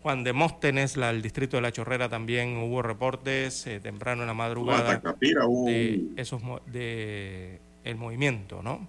Juan 0.01 0.25
de 0.25 0.33
Móstenes, 0.33 0.97
la, 0.97 1.09
el 1.09 1.21
distrito 1.21 1.55
de 1.55 1.61
La 1.61 1.71
Chorrera 1.71 2.09
también 2.09 2.57
hubo 2.57 2.81
reportes 2.81 3.65
eh, 3.65 3.79
temprano 3.79 4.23
en 4.23 4.27
la 4.27 4.33
madrugada. 4.33 5.01
de 5.19 6.03
esos 6.17 6.41
de 6.67 7.61
el 7.85 7.95
movimiento, 7.95 8.61
¿no? 8.61 8.87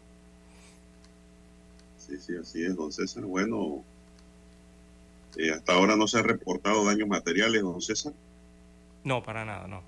Sí, 2.14 2.20
sí, 2.20 2.36
así 2.36 2.64
es, 2.64 2.76
don 2.76 2.92
César. 2.92 3.24
Bueno, 3.24 3.82
eh, 5.36 5.50
hasta 5.50 5.72
ahora 5.72 5.96
no 5.96 6.06
se 6.06 6.18
han 6.18 6.24
reportado 6.24 6.84
daños 6.84 7.08
materiales, 7.08 7.62
don 7.62 7.80
César. 7.80 8.12
No, 9.02 9.22
para 9.22 9.44
nada, 9.44 9.66
no. 9.66 9.82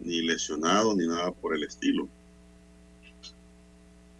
Ni 0.00 0.22
lesionado, 0.22 0.94
ni 0.94 1.06
nada 1.06 1.32
por 1.32 1.54
el 1.54 1.64
estilo. 1.64 2.08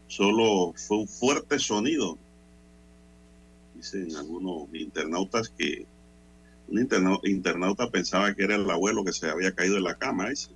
Solo 0.09 0.73
fue 0.77 0.99
un 0.99 1.09
fuerte 1.09 1.59
sonido. 1.59 2.17
Dicen 3.75 4.17
algunos 4.17 4.69
internautas 4.73 5.51
que 5.51 5.87
un 6.69 6.89
internauta 7.25 7.91
pensaba 7.91 8.35
que 8.35 8.45
era 8.45 8.55
el 8.55 8.71
abuelo 8.71 9.05
que 9.05 9.13
se 9.13 9.29
había 9.29 9.55
caído 9.55 9.77
en 9.77 9.85
la 9.85 9.97
cama 9.97 10.31
ese. 10.31 10.51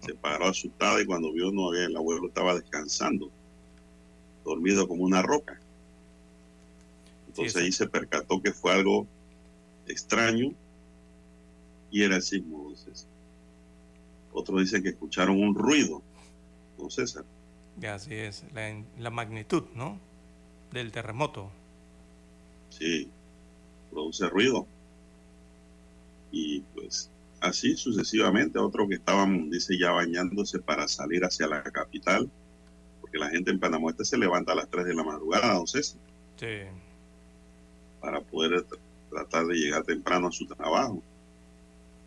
Se 0.00 0.14
paró 0.14 0.46
asustado 0.46 1.00
y 1.00 1.06
cuando 1.06 1.32
vio 1.32 1.50
no 1.50 1.68
había, 1.68 1.86
el 1.86 1.96
abuelo 1.96 2.28
estaba 2.28 2.54
descansando 2.54 3.30
dormido 4.48 4.88
como 4.88 5.04
una 5.04 5.22
roca. 5.22 5.60
Entonces 7.28 7.56
ahí 7.56 7.72
se 7.72 7.86
percató 7.86 8.40
que 8.42 8.52
fue 8.52 8.72
algo 8.72 9.06
extraño 9.86 10.52
y 11.90 12.02
era 12.02 12.16
el 12.16 12.22
sismo. 12.22 12.72
Otros 14.32 14.60
dicen 14.60 14.82
que 14.82 14.90
escucharon 14.90 15.40
un 15.40 15.54
ruido, 15.54 16.02
don 16.76 16.90
César. 16.90 17.24
Así 17.86 18.14
es, 18.14 18.44
la, 18.54 18.82
la 18.98 19.10
magnitud, 19.10 19.64
¿no? 19.74 19.98
Del 20.72 20.90
terremoto. 20.92 21.50
Sí, 22.70 23.08
produce 23.90 24.28
ruido. 24.28 24.66
Y 26.30 26.60
pues 26.74 27.10
así 27.40 27.76
sucesivamente, 27.76 28.58
otros 28.58 28.88
que 28.88 28.96
estaban, 28.96 29.50
dice, 29.50 29.78
ya 29.78 29.92
bañándose 29.92 30.58
para 30.58 30.88
salir 30.88 31.24
hacia 31.24 31.46
la 31.46 31.62
capital, 31.62 32.30
porque 33.08 33.18
la 33.18 33.30
gente 33.30 33.50
en 33.50 33.58
Panamá 33.58 33.90
este 33.90 34.04
se 34.04 34.18
levanta 34.18 34.52
a 34.52 34.56
las 34.56 34.68
3 34.68 34.84
de 34.84 34.94
la 34.94 35.02
madrugada, 35.02 35.54
don 35.54 35.66
César. 35.66 35.98
Sí. 36.36 36.46
Para 38.00 38.20
poder 38.20 38.66
tratar 39.08 39.46
de 39.46 39.54
llegar 39.54 39.82
temprano 39.84 40.28
a 40.28 40.32
su 40.32 40.46
trabajo. 40.46 41.02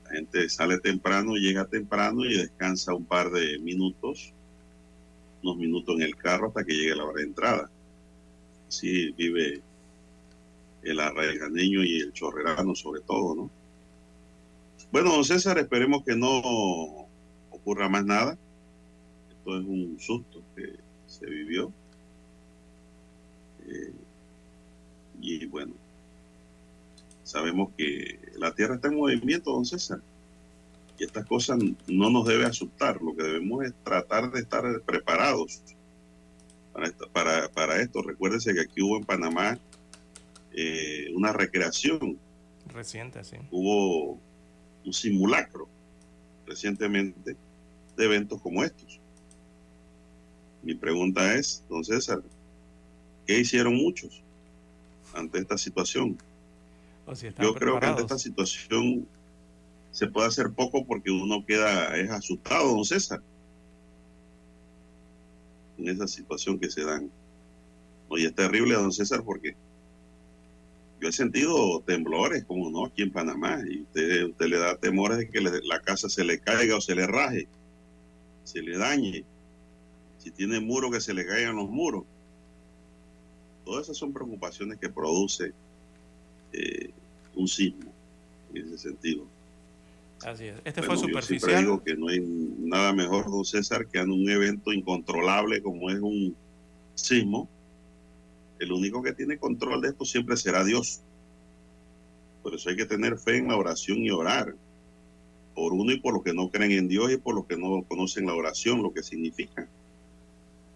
La 0.05 0.12
gente 0.12 0.48
sale 0.50 0.79
temprano, 0.79 1.36
llega 1.36 1.65
temprano 1.65 2.24
y 2.25 2.38
descansa 2.38 2.93
un 2.93 3.05
par 3.05 3.31
de 3.31 3.58
minutos, 3.60 4.31
unos 5.41 5.58
minutos 5.58 5.96
en 5.96 6.03
el 6.03 6.15
carro 6.15 6.50
hasta 6.50 6.63
que 6.63 6.74
llegue 6.74 6.96
la 6.96 7.05
hora 7.05 7.17
de 7.17 7.24
entrada. 7.24 7.72
Así 8.67 9.12
vive 9.13 9.62
el 10.84 11.00
arraiganeño 11.00 11.84
y 11.84 12.01
el 12.01 12.13
chorrerano 12.13 12.75
sobre 12.75 13.01
todo, 13.01 13.36
¿no? 13.36 13.50
Bueno, 14.91 15.13
don 15.13 15.24
César, 15.24 15.58
esperemos 15.58 16.03
que 16.03 16.15
no 16.15 17.08
ocurra 17.50 17.89
más 17.89 18.05
nada. 18.05 18.38
Esto 19.29 19.58
es 19.58 19.65
un 19.65 19.98
susto 20.00 20.43
que 20.55 20.90
se 21.12 21.25
vivió. 21.25 21.72
Eh, 23.68 23.94
y 25.22 25.46
bueno, 25.46 25.74
sabemos 27.24 27.70
que 27.77 28.20
la 28.38 28.53
Tierra 28.53 28.75
está 28.75 28.88
en 28.88 28.96
movimiento, 28.96 29.51
don 29.51 29.65
César. 29.65 30.01
Y 30.98 31.03
estas 31.03 31.25
cosas 31.25 31.60
no 31.88 32.10
nos 32.10 32.27
debe 32.27 32.46
asustar. 32.46 33.01
Lo 33.01 33.15
que 33.15 33.24
debemos 33.24 33.65
es 33.65 33.74
tratar 33.84 34.32
de 34.32 34.39
estar 34.39 34.63
preparados 34.82 35.62
para, 36.74 36.91
para, 37.12 37.50
para 37.50 37.82
esto. 37.82 38.01
Recuérdese 38.01 38.53
que 38.53 38.62
aquí 38.62 38.82
hubo 38.82 38.98
en 38.98 39.03
Panamá 39.03 39.60
eh, 40.53 41.12
una 41.15 41.34
recreación. 41.34 42.18
Reciente, 42.68 43.24
sí. 43.24 43.38
Hubo 43.50 44.20
un 44.86 44.94
simulacro 44.94 45.68
recientemente 46.46 47.36
de 47.98 48.06
eventos 48.06 48.41
como 48.41 48.63
estos. 48.63 49.00
Mi 50.63 50.75
pregunta 50.75 51.36
es, 51.36 51.63
don 51.70 51.84
César, 51.84 52.22
¿qué 53.25 53.39
hicieron 53.39 53.75
muchos 53.75 54.22
ante 55.13 55.39
esta 55.39 55.58
situación? 55.58 56.18
Yo 57.39 57.53
creo 57.56 57.80
que 57.80 57.86
ante 57.86 58.03
esta 58.03 58.18
situación 58.18 59.08
se 59.91 60.08
puede 60.08 60.27
hacer 60.27 60.51
poco 60.51 60.86
porque 60.86 61.12
uno 61.12 61.46
queda 61.46 61.98
es 61.98 62.10
asustado, 62.10 62.70
don 62.70 62.86
César, 62.86 63.22
en 65.77 65.89
esa 65.89 66.08
situación 66.08 66.60
que 66.60 66.70
se 66.70 66.84
dan. 66.84 67.10
Oye, 68.08 68.27
es 68.27 68.36
terrible, 68.36 68.75
don 68.75 68.94
César, 68.94 69.24
porque 69.24 69.56
yo 71.01 71.10
he 71.10 71.12
sentido 71.12 71.82
temblores, 71.82 72.46
como 72.46 72.70
no, 72.70 72.86
aquí 72.86 73.01
en 73.01 73.12
Panamá, 73.12 73.60
y 73.68 73.82
usted, 73.82 74.25
usted 74.25 74.46
le 74.46 74.60
da 74.60 74.77
temores 74.77 75.18
de 75.18 75.30
que 75.30 75.41
la 75.41 75.82
casa 75.82 76.08
se 76.08 76.24
le 76.24 76.39
caiga 76.39 76.77
o 76.77 76.82
se 76.82 76.94
le 76.94 77.08
raje, 77.08 77.48
se 78.44 78.62
le 78.62 78.77
dañe, 78.77 79.25
si 80.22 80.32
tiene 80.32 80.60
muro 80.60 80.92
que 80.92 81.01
se 81.01 81.13
le 81.13 81.25
caigan 81.25 81.56
los 81.56 81.70
muros. 81.70 82.04
Todas 83.66 83.86
esas 83.86 83.98
son 83.98 84.13
preocupaciones 84.13 84.78
que 84.78 84.90
produce 84.90 85.54
eh, 86.54 86.92
un 87.36 87.48
sismo 87.48 87.92
en 88.54 88.68
ese 88.68 88.78
sentido. 88.78 89.25
Así 90.24 90.46
es. 90.46 90.56
Este 90.63 90.84
fue 90.84 90.98
superficial. 90.98 91.40
Yo 91.40 91.48
siempre 91.48 91.60
digo 91.62 91.84
que 91.84 91.96
no 91.96 92.08
hay 92.10 92.20
nada 92.20 92.94
mejor, 92.94 93.32
don 93.32 93.44
César, 93.46 93.88
que 93.88 94.00
en 94.00 94.12
un 94.12 94.30
evento 94.30 94.72
incontrolable 94.72 95.62
como 95.62 95.90
es 95.90 96.00
un 96.00 96.36
sismo, 96.94 97.50
el 98.60 98.72
único 98.72 99.01
que 99.01 99.13
tiene 99.13 99.40
control 99.40 99.82
de 99.82 99.90
esto 99.90 100.06
siempre 100.06 100.38
será 100.38 100.64
Dios. 100.64 101.01
Por 102.44 102.53
eso 102.53 102.70
hay 102.70 102.75
que 102.75 102.86
tener 102.86 103.18
fe 103.18 103.38
en 103.38 103.48
la 103.48 103.57
oración 103.57 104.00
y 104.00 104.12
orar. 104.12 104.55
Por 105.55 105.74
uno 105.74 105.92
y 105.92 106.00
por 106.00 106.14
los 106.14 106.24
que 106.24 106.34
no 106.34 106.50
creen 106.50 106.72
en 106.72 106.88
Dios 106.88 107.12
y 107.12 107.18
por 107.18 107.34
los 107.34 107.46
que 107.46 107.57
no 107.57 107.84
conocen 107.88 108.27
la 108.27 108.36
oración, 108.36 108.84
lo 108.84 108.94
que 108.94 109.01
significa. 109.01 109.68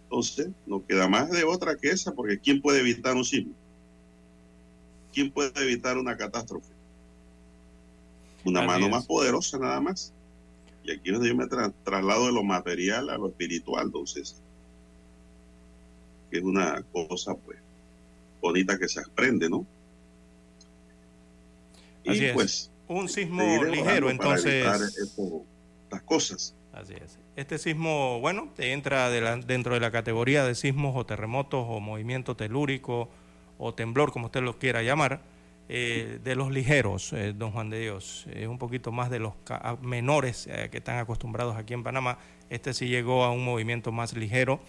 Entonces, 0.05 0.49
no 0.65 0.85
queda 0.85 1.07
más 1.07 1.29
de 1.31 1.43
otra 1.43 1.75
que 1.75 1.89
esa, 1.89 2.13
porque 2.13 2.39
¿quién 2.39 2.61
puede 2.61 2.79
evitar 2.79 3.15
un 3.15 3.25
sismo? 3.25 3.53
¿Quién 5.13 5.31
puede 5.31 5.51
evitar 5.63 5.97
una 5.97 6.15
catástrofe? 6.15 6.71
Una 8.43 8.61
mano 8.61 8.87
más 8.87 9.05
poderosa 9.05 9.57
nada 9.57 9.81
más. 9.81 10.13
Y 10.83 10.91
aquí 10.91 11.09
es 11.09 11.13
donde 11.13 11.29
yo 11.29 11.35
me 11.35 11.47
traslado 11.83 12.27
de 12.27 12.31
lo 12.31 12.43
material 12.43 13.09
a 13.09 13.17
lo 13.17 13.29
espiritual, 13.29 13.87
entonces, 13.87 14.35
que 16.29 16.37
es 16.37 16.43
una 16.43 16.83
cosa, 16.91 17.33
pues, 17.33 17.57
bonita 18.39 18.77
que 18.77 18.87
se 18.87 18.99
aprende, 18.99 19.49
¿no? 19.49 19.65
y 22.03 22.31
pues, 22.33 22.69
Un 22.87 23.09
sismo 23.09 23.41
ligero, 23.63 24.11
entonces. 24.11 24.63
las 25.89 26.01
cosas. 26.03 26.53
Así 26.71 26.93
es. 26.93 27.24
Este 27.35 27.57
sismo, 27.57 28.21
bueno, 28.21 28.47
entra 28.57 29.09
dentro 29.09 29.73
de 29.73 29.81
la 29.81 29.91
categoría 29.91 30.45
de 30.45 30.55
sismos 30.55 30.95
o 30.95 31.05
terremotos 31.05 31.65
o 31.67 31.81
movimiento 31.81 32.37
telúrico 32.37 33.09
o 33.57 33.73
temblor, 33.73 34.13
como 34.13 34.27
usted 34.27 34.41
lo 34.41 34.57
quiera 34.57 34.83
llamar, 34.83 35.19
eh, 35.67 36.19
de 36.23 36.35
los 36.35 36.49
ligeros, 36.49 37.11
eh, 37.11 37.33
don 37.35 37.51
Juan 37.51 37.69
de 37.69 37.81
Dios. 37.81 38.25
Es 38.33 38.47
un 38.47 38.57
poquito 38.57 38.93
más 38.93 39.09
de 39.09 39.19
los 39.19 39.33
menores 39.81 40.47
eh, 40.47 40.69
que 40.71 40.77
están 40.77 40.97
acostumbrados 40.97 41.57
aquí 41.57 41.73
en 41.73 41.83
Panamá. 41.83 42.19
Este 42.49 42.73
sí 42.73 42.87
llegó 42.87 43.25
a 43.25 43.31
un 43.31 43.43
movimiento 43.43 43.91
más 43.91 44.13
ligero 44.13 44.61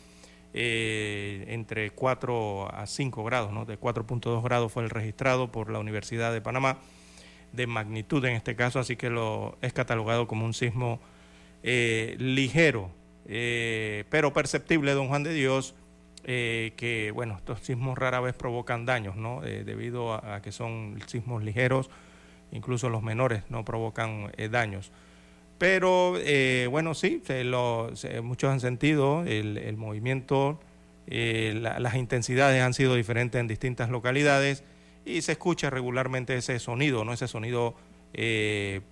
entre 0.58 1.90
4 1.90 2.74
a 2.74 2.86
5 2.86 3.24
grados, 3.24 3.52
¿no? 3.52 3.66
de 3.66 3.78
4.2 3.78 4.42
grados 4.42 4.72
fue 4.72 4.84
el 4.84 4.90
registrado 4.90 5.52
por 5.52 5.70
la 5.70 5.78
Universidad 5.78 6.32
de 6.32 6.40
Panamá, 6.40 6.78
de 7.52 7.66
magnitud 7.66 8.24
en 8.24 8.34
este 8.36 8.56
caso, 8.56 8.80
así 8.80 8.96
que 8.96 9.10
lo 9.10 9.58
es 9.60 9.74
catalogado 9.74 10.26
como 10.26 10.46
un 10.46 10.54
sismo 10.54 10.98
eh, 11.66 12.16
ligero, 12.18 12.90
eh, 13.26 14.04
pero 14.08 14.32
perceptible, 14.32 14.92
don 14.92 15.08
Juan 15.08 15.22
de 15.22 15.34
Dios, 15.34 15.74
que 16.24 17.12
bueno, 17.14 17.36
estos 17.36 17.60
sismos 17.60 17.96
rara 17.96 18.18
vez 18.18 18.34
provocan 18.34 18.84
daños, 18.84 19.14
¿no? 19.14 19.42
debido 19.42 20.14
a, 20.14 20.42
que 20.42 20.50
son 20.50 20.98
sismos 21.06 21.44
ligeros, 21.44 21.88
incluso 22.50 22.88
los 22.88 23.00
menores 23.00 23.44
no 23.48 23.64
provocan 23.64 24.32
daños. 24.50 24.90
Pero 25.58 26.16
eh, 26.18 26.68
bueno, 26.70 26.94
sí, 26.94 27.22
muchos 28.22 28.50
han 28.50 28.60
sentido 28.60 29.24
el, 29.24 29.76
movimiento, 29.76 30.60
eh, 31.06 31.58
las 31.58 31.94
intensidades 31.94 32.62
han 32.62 32.74
sido 32.74 32.94
diferentes 32.94 33.40
en 33.40 33.48
distintas 33.48 33.88
localidades 33.88 34.64
y 35.04 35.22
se 35.22 35.32
escucha 35.32 35.70
regularmente 35.70 36.36
ese 36.36 36.58
sonido, 36.58 37.04
¿no? 37.04 37.14
ese 37.14 37.26
sonido 37.26 37.74
eh, 38.12 38.82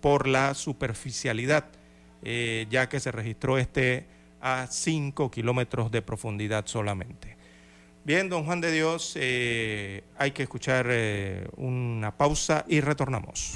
por 0.00 0.26
la 0.26 0.54
superficialidad, 0.54 1.66
ya 2.22 2.88
que 2.88 3.00
se 3.00 3.12
registró 3.12 3.58
este 3.58 4.06
a 4.40 4.66
5 4.70 5.30
kilómetros 5.30 5.90
de 5.90 6.00
profundidad 6.02 6.66
solamente. 6.66 7.36
Bien, 8.04 8.30
don 8.30 8.44
Juan 8.44 8.62
de 8.62 8.72
Dios, 8.72 9.16
hay 9.16 10.30
que 10.32 10.42
escuchar 10.42 10.88
una 11.56 12.16
pausa 12.16 12.64
y 12.66 12.80
retornamos. 12.80 13.52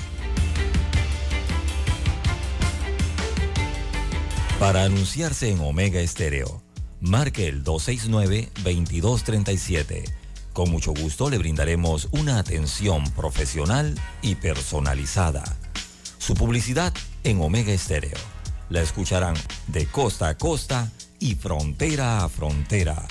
Para 4.58 4.84
anunciarse 4.84 5.50
en 5.50 5.60
Omega 5.60 6.00
Estéreo, 6.00 6.62
marque 7.00 7.48
el 7.48 7.64
269-2237. 7.64 10.04
Con 10.52 10.70
mucho 10.70 10.92
gusto 10.92 11.28
le 11.28 11.38
brindaremos 11.38 12.06
una 12.12 12.38
atención 12.38 13.02
profesional 13.10 13.98
y 14.22 14.36
personalizada. 14.36 15.42
Su 16.24 16.34
publicidad 16.34 16.92
en 17.22 17.40
Omega 17.42 17.70
Estéreo. 17.70 18.16
La 18.70 18.80
escucharán 18.80 19.34
de 19.66 19.84
costa 19.84 20.28
a 20.28 20.38
costa 20.38 20.90
y 21.18 21.34
frontera 21.34 22.24
a 22.24 22.30
frontera. 22.30 23.06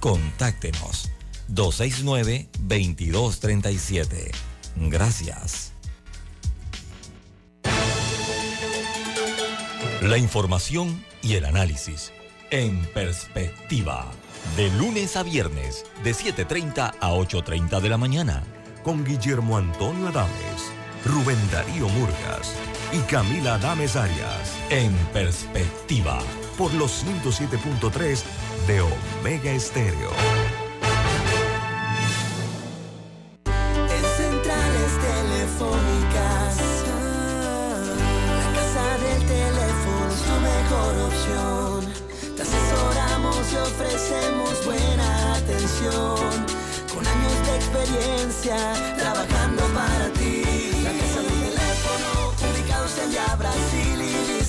Contáctenos 0.00 1.10
269-2237. 1.48 4.32
Gracias. 4.90 5.72
La 10.02 10.18
información 10.18 11.02
y 11.22 11.36
el 11.36 11.46
análisis 11.46 12.12
en 12.50 12.84
perspectiva. 12.92 14.04
De 14.58 14.70
lunes 14.72 15.16
a 15.16 15.22
viernes, 15.22 15.86
de 16.04 16.10
7.30 16.10 16.96
a 17.00 17.14
8.30 17.14 17.80
de 17.80 17.88
la 17.88 17.96
mañana. 17.96 18.44
Con 18.84 19.06
Guillermo 19.06 19.56
Antonio 19.56 20.08
Adames, 20.08 20.70
Rubén 21.08 21.38
Darío 21.50 21.88
Murgas 21.88 22.54
y 22.92 22.98
Camila 23.10 23.56
Dames 23.58 23.96
Arias. 23.96 24.58
En 24.68 24.92
perspectiva, 25.14 26.18
por 26.58 26.72
los 26.74 27.02
107.3 27.02 28.22
de 28.66 28.82
Omega 28.82 29.50
Estéreo. 29.50 30.10
En 33.46 34.04
centrales 34.18 34.92
telefónicas, 35.00 36.56
la 38.36 38.52
casa 38.52 38.86
del 39.04 39.20
teléfono 39.26 40.12
es 40.12 40.20
tu 40.28 40.36
mejor 40.52 40.92
opción. 41.08 41.78
Te 42.36 42.42
asesoramos 42.42 43.52
y 43.52 43.56
ofrecemos 43.56 44.64
buena 44.66 45.36
atención. 45.36 46.46
Con 46.94 47.06
años 47.06 47.46
de 47.46 47.56
experiencia, 47.56 48.56
trabajamos 48.98 49.37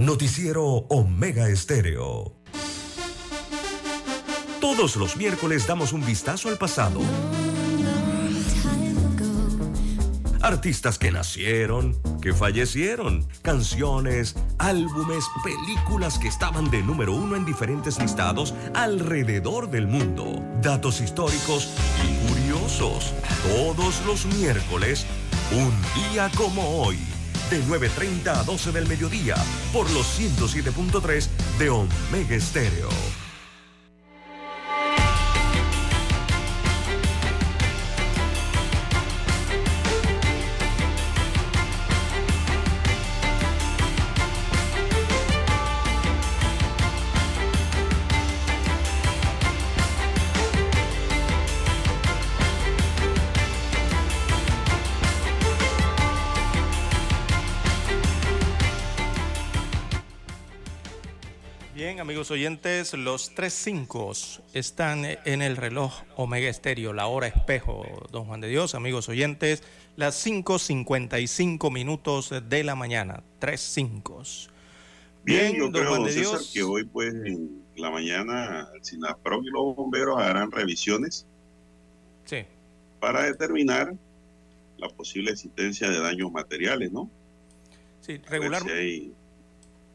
Noticiero 0.00 0.64
Omega 0.88 1.50
Estéreo. 1.50 2.32
Todos 4.58 4.96
los 4.96 5.18
miércoles 5.18 5.66
damos 5.66 5.92
un 5.92 6.06
vistazo 6.06 6.48
al 6.48 6.56
pasado. 6.56 7.02
Artistas 10.40 10.98
que 10.98 11.12
nacieron, 11.12 12.00
que 12.22 12.32
fallecieron, 12.32 13.28
canciones, 13.42 14.36
álbumes, 14.56 15.26
películas 15.44 16.18
que 16.18 16.28
estaban 16.28 16.70
de 16.70 16.82
número 16.82 17.12
uno 17.12 17.36
en 17.36 17.44
diferentes 17.44 18.00
listados 18.00 18.54
alrededor 18.72 19.70
del 19.70 19.86
mundo. 19.86 20.42
Datos 20.62 21.02
históricos 21.02 21.74
y 22.02 22.26
curiosos. 22.26 23.12
Todos 23.54 24.02
los 24.06 24.24
miércoles, 24.34 25.04
un 25.52 26.10
día 26.10 26.30
como 26.38 26.80
hoy 26.80 26.98
de 27.50 27.62
9.30 27.64 28.28
a 28.28 28.44
12 28.44 28.72
del 28.72 28.86
mediodía 28.86 29.34
por 29.72 29.90
los 29.90 30.06
107.3 30.18 31.28
de 31.58 31.70
Omega 31.70 32.36
Estéreo. 32.36 32.88
Amigos 62.30 62.46
oyentes, 62.46 62.94
los 62.94 63.34
tres 63.34 63.52
cinco 63.52 64.12
están 64.52 65.04
en 65.04 65.42
el 65.42 65.56
reloj 65.56 65.92
Omega 66.14 66.48
Estéreo, 66.48 66.92
la 66.92 67.08
hora 67.08 67.26
espejo, 67.26 67.84
don 68.12 68.24
Juan 68.26 68.40
de 68.40 68.46
Dios, 68.46 68.76
amigos 68.76 69.08
oyentes, 69.08 69.64
las 69.96 70.24
5.55 70.24 71.72
minutos 71.72 72.32
de 72.48 72.62
la 72.62 72.76
mañana, 72.76 73.24
tres 73.40 73.60
cinco. 73.60 74.22
Bien, 75.24 75.56
yo 75.56 75.72
creo, 75.72 75.88
Juan 75.88 76.04
de 76.04 76.14
Dios, 76.14 76.52
que 76.54 76.62
hoy 76.62 76.84
pues 76.84 77.12
en 77.12 77.64
la 77.74 77.90
mañana 77.90 78.68
el 78.76 78.84
SINAPRO 78.84 79.42
y 79.42 79.50
los 79.50 79.74
bomberos 79.74 80.20
harán 80.20 80.52
revisiones 80.52 81.26
sí. 82.26 82.44
para 83.00 83.24
determinar 83.24 83.92
la 84.78 84.88
posible 84.88 85.32
existencia 85.32 85.90
de 85.90 85.98
daños 85.98 86.30
materiales, 86.30 86.92
¿no? 86.92 87.10
Sí, 88.02 88.18
regular. 88.18 88.62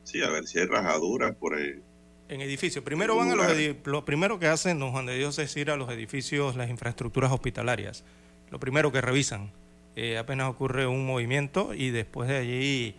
sí, 0.04 0.22
a 0.22 0.30
ver 0.30 0.46
si 0.46 0.60
hay 0.60 0.66
rajaduras 0.66 1.34
por 1.38 1.58
el, 1.58 1.82
en 2.30 2.42
edificios. 2.42 2.84
Primero 2.84 3.16
van 3.16 3.32
a 3.32 3.36
los 3.36 3.48
lo 3.86 4.06
primero 4.06 4.40
que 4.40 4.48
hacen, 4.48 4.80
don 4.80 4.92
Juan 4.92 5.06
de 5.06 5.18
Dios, 5.18 5.38
es 5.40 5.56
ir 5.58 5.72
a 5.72 5.78
los 5.78 5.90
edificios, 5.90 6.56
las 6.56 6.70
infraestructuras 6.70 7.32
hospitalarias. 7.32 8.04
Lo 8.50 8.60
primero 8.60 8.92
que 8.92 9.02
revisan. 9.02 9.52
Eh, 9.96 10.18
apenas 10.18 10.50
ocurre 10.50 10.88
un 10.88 11.06
movimiento 11.06 11.74
y 11.74 11.90
después 11.90 12.28
de 12.28 12.38
allí 12.38 12.96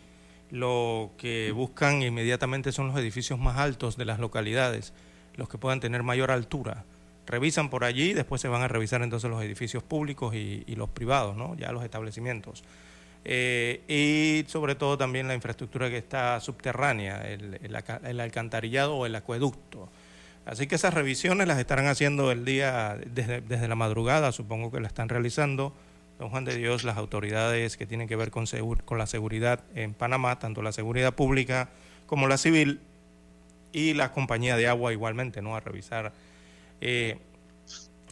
lo 0.50 1.12
que 1.18 1.52
buscan 1.52 2.02
inmediatamente 2.02 2.72
son 2.72 2.88
los 2.88 2.96
edificios 2.96 3.38
más 3.38 3.58
altos 3.58 3.96
de 3.96 4.06
las 4.06 4.18
localidades, 4.18 4.94
los 5.34 5.48
que 5.48 5.58
puedan 5.58 5.80
tener 5.80 6.02
mayor 6.02 6.30
altura. 6.30 6.84
Revisan 7.26 7.68
por 7.68 7.84
allí 7.84 8.10
y 8.10 8.14
después 8.14 8.40
se 8.40 8.48
van 8.48 8.62
a 8.62 8.68
revisar 8.68 9.02
entonces 9.02 9.28
los 9.28 9.42
edificios 9.42 9.82
públicos 9.82 10.34
y, 10.34 10.62
y 10.66 10.76
los 10.76 10.88
privados, 10.88 11.36
¿no? 11.36 11.54
ya 11.56 11.72
los 11.72 11.84
establecimientos. 11.84 12.62
Eh, 13.28 13.82
y 13.88 14.48
sobre 14.48 14.76
todo 14.76 14.96
también 14.96 15.26
la 15.26 15.34
infraestructura 15.34 15.90
que 15.90 15.98
está 15.98 16.38
subterránea, 16.38 17.28
el, 17.28 18.20
alcantarillado 18.20 18.94
o 18.94 19.04
el 19.04 19.16
acueducto. 19.16 19.88
Así 20.44 20.68
que 20.68 20.76
esas 20.76 20.94
revisiones 20.94 21.48
las 21.48 21.58
estarán 21.58 21.88
haciendo 21.88 22.30
el 22.30 22.44
día, 22.44 22.96
desde, 23.04 23.66
la 23.66 23.74
madrugada, 23.74 24.30
supongo 24.30 24.70
que 24.70 24.78
la 24.78 24.86
están 24.86 25.08
realizando. 25.08 25.74
Don 26.20 26.30
Juan 26.30 26.44
de 26.44 26.54
Dios, 26.54 26.84
las 26.84 26.98
autoridades 26.98 27.76
que 27.76 27.84
tienen 27.84 28.06
que 28.06 28.14
ver 28.14 28.30
con, 28.30 28.44
con 28.84 28.96
la 28.96 29.08
seguridad 29.08 29.64
en 29.74 29.92
Panamá, 29.92 30.38
tanto 30.38 30.62
la 30.62 30.70
seguridad 30.70 31.12
pública 31.12 31.70
como 32.06 32.28
la 32.28 32.38
civil, 32.38 32.80
y 33.72 33.92
la 33.92 34.12
compañía 34.12 34.56
de 34.56 34.68
agua 34.68 34.92
igualmente, 34.92 35.42
¿no? 35.42 35.56
A 35.56 35.60
revisar 35.60 36.12
eh, 36.80 37.18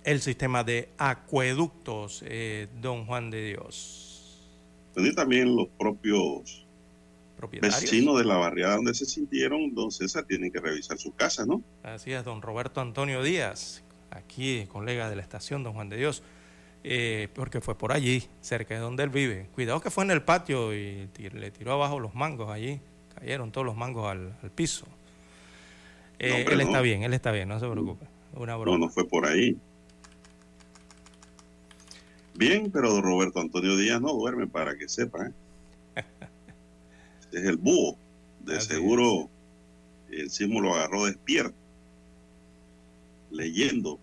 el 0.03 0.21
sistema 0.21 0.65
de 0.65 0.89
acueductos, 0.99 2.25
eh, 2.27 2.67
don 2.83 3.07
Juan 3.07 3.31
de 3.31 3.47
Dios 3.47 4.04
también 5.15 5.55
los 5.55 5.69
propios 5.79 6.65
vecinos 7.61 8.19
de 8.19 8.25
la 8.25 8.37
barriada 8.37 8.77
donde 8.77 8.95
se 8.95 9.05
sintieron, 9.05 9.75
don 9.75 9.91
César, 9.91 10.25
tienen 10.25 10.51
que 10.51 10.61
revisar 10.61 10.99
su 10.99 11.13
casa, 11.13 11.45
¿no? 11.45 11.63
Así 11.83 12.13
es, 12.13 12.25
don 12.25 12.43
Roberto 12.43 12.81
Antonio 12.81 13.23
Díaz, 13.23 13.83
aquí 14.11 14.67
colega 14.67 15.11
de 15.11 15.17
la 15.17 15.23
estación, 15.23 15.63
don 15.63 15.75
Juan 15.75 15.89
de 15.89 15.97
Dios, 15.97 16.23
eh, 16.85 17.29
porque 17.35 17.61
fue 17.61 17.77
por 17.77 17.93
allí, 17.93 18.25
cerca 18.41 18.75
de 18.75 18.81
donde 18.81 19.03
él 19.03 19.11
vive. 19.11 19.49
Cuidado 19.55 19.81
que 19.81 19.91
fue 19.91 20.05
en 20.05 20.11
el 20.11 20.23
patio 20.23 20.75
y 20.75 21.09
le 21.33 21.51
tiró 21.51 21.73
abajo 21.73 22.01
los 22.01 22.15
mangos 22.15 22.51
allí, 22.51 22.81
cayeron 23.15 23.53
todos 23.53 23.67
los 23.67 23.77
mangos 23.77 24.11
al, 24.11 24.35
piso. 24.55 24.87
Eh, 26.19 26.47
él 26.51 26.61
está 26.61 26.81
bien, 26.81 27.03
él 27.03 27.13
está 27.13 27.33
bien, 27.33 27.49
no 27.49 27.59
se 27.59 27.69
preocupe. 27.69 28.07
Una 28.35 28.57
broma. 28.57 28.79
No, 28.79 28.87
no 28.87 28.93
fue 28.93 29.07
por 29.07 29.27
ahí. 29.27 29.57
Bien, 32.37 32.71
pero 32.71 33.01
Roberto 33.01 33.41
Antonio 33.41 33.77
Díaz 33.77 34.01
no 34.01 34.13
duerme 34.13 34.47
para 34.47 34.77
que 34.77 34.89
sepa. 34.89 35.27
¿eh? 35.27 35.33
Este 37.21 37.39
es 37.39 37.45
el 37.45 37.57
búho. 37.57 37.97
De 38.41 38.61
seguro 38.61 39.31
el 40.11 40.31
sismo 40.31 40.61
lo 40.61 40.75
agarró 40.75 41.07
despierto, 41.07 41.57
leyendo 43.31 43.99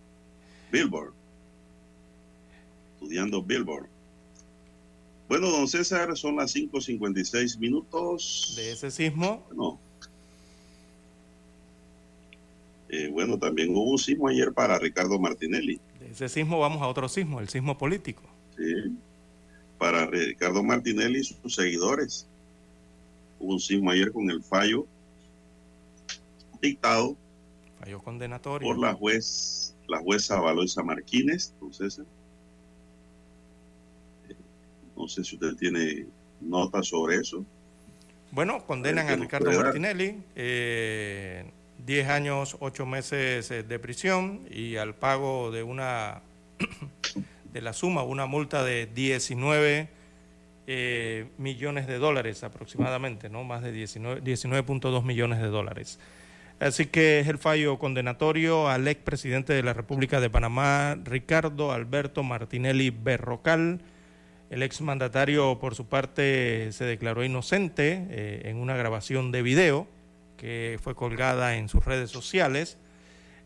Billboard, 0.72 1.14
estudiando 2.94 3.44
Billboard. 3.44 3.88
Bueno, 5.30 5.50
don 5.50 5.68
César, 5.68 6.18
son 6.18 6.38
las 6.38 6.54
5.56 6.56 7.58
minutos. 7.60 8.54
¿De 8.58 8.72
ese 8.72 8.92
sismo? 8.92 9.48
No. 9.56 9.80
Eh, 12.90 13.08
bueno, 13.10 13.38
también 13.38 13.70
hubo 13.70 13.92
un 13.92 13.98
sismo 13.98 14.28
ayer 14.28 14.52
para 14.52 14.78
Ricardo 14.80 15.18
Martinelli 15.18 15.80
ese 16.12 16.30
sismo 16.30 16.60
vamos 16.60 16.82
a 16.82 16.88
otro 16.88 17.08
sismo, 17.08 17.40
el 17.40 17.50
sismo 17.50 17.78
político. 17.78 18.22
Sí, 18.58 18.98
para 19.78 20.06
Ricardo 20.06 20.64
Martinelli 20.64 21.20
y 21.20 21.24
sus 21.24 21.56
seguidores. 21.56 22.28
Hubo 23.40 23.54
un 23.54 23.60
sismo 23.60 23.90
ayer 23.92 24.12
con 24.12 24.30
el 24.30 24.44
fallo 24.44 24.86
dictado 26.62 27.18
fallo 27.80 28.00
condenatorio 28.00 28.68
por 28.68 28.78
la 28.78 28.94
juez 28.94 29.76
la 29.88 29.98
jueza 29.98 30.40
Valoisa 30.40 30.84
Martínez 30.84 31.54
entonces 31.54 32.00
No 34.96 35.08
sé 35.08 35.24
si 35.24 35.34
usted 35.34 35.56
tiene 35.56 36.06
notas 36.40 36.88
sobre 36.88 37.16
eso. 37.16 37.44
Bueno, 38.32 38.64
condenan 38.68 39.08
a 39.08 39.16
Ricardo 39.16 39.52
Martinelli, 39.52 40.22
eh, 40.36 41.44
10 41.86 42.10
años, 42.10 42.58
8 42.60 42.86
meses 42.86 43.52
eh, 43.52 43.64
de 43.64 43.80
prisión 43.80 44.42
y 44.50 44.76
al 44.76 44.96
pago 44.96 45.52
de 45.52 45.64
una 45.64 46.22
de 47.54 47.62
la 47.62 47.74
suma, 47.74 48.04
una 48.04 48.26
multa 48.26 48.64
de 48.64 48.86
19 48.88 49.90
eh, 50.68 51.26
millones 51.38 51.88
de 51.88 51.98
dólares 51.98 52.44
aproximadamente, 52.44 53.30
¿no? 53.30 53.44
Más 53.44 53.64
de 53.64 53.74
19.2 53.74 55.04
millones 55.04 55.42
de 55.42 55.48
dólares. 55.48 56.00
Así 56.60 56.86
que 56.86 57.20
es 57.20 57.28
el 57.28 57.40
fallo 57.40 57.80
condenatorio 57.80 58.70
al 58.70 58.88
expresidente 58.88 59.54
de 59.54 59.64
la 59.64 59.74
República 59.74 60.20
de 60.20 60.30
Panamá, 60.30 60.96
Ricardo 61.04 61.72
Alberto 61.72 62.22
Martinelli 62.22 62.92
Berrocal. 62.92 63.82
El 64.52 64.62
exmandatario, 64.62 65.58
por 65.60 65.74
su 65.74 65.88
parte, 65.88 66.72
se 66.72 66.86
declaró 66.86 67.24
inocente 67.24 68.06
eh, 68.10 68.42
en 68.46 68.58
una 68.58 68.76
grabación 68.76 69.32
de 69.32 69.42
video 69.42 69.88
que 70.42 70.80
fue 70.82 70.96
colgada 70.96 71.56
en 71.56 71.70
sus 71.70 71.86
redes 71.86 72.10
sociales. 72.10 72.80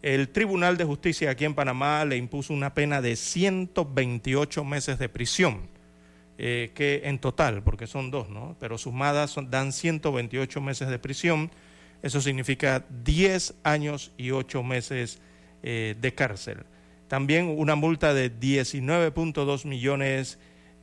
El 0.01 0.29
Tribunal 0.29 0.77
de 0.77 0.85
Justicia 0.85 1.29
aquí 1.29 1.43
en 1.43 1.53
Panamá 1.53 2.05
le 2.05 2.15
impuso 2.15 2.53
una 2.53 2.73
pena 2.73 3.01
de 3.01 3.17
128 3.17 4.63
meses 4.63 4.97
de 4.97 5.09
prisión, 5.09 5.67
eh, 6.37 6.71
que 6.73 7.01
en 7.03 7.19
total, 7.19 7.61
porque 7.63 7.85
son 7.85 8.11
dos, 8.11 8.29
¿no? 8.29 8.55
Pero 8.61 8.77
sumadas 8.77 9.35
dan 9.49 9.73
128 9.73 10.61
meses 10.61 10.87
de 10.87 10.97
prisión 10.97 11.51
eso 12.05 12.21
significa 12.21 12.85
10 13.03 13.55
años 13.63 14.11
y 14.15 14.29
8 14.29 14.61
meses 14.61 15.19
eh, 15.63 15.95
de 15.99 16.13
cárcel. 16.13 16.59
También 17.07 17.47
una 17.47 17.73
multa 17.73 18.13
de 18.13 18.31
19.2 18.31 19.65
millones 19.65 20.37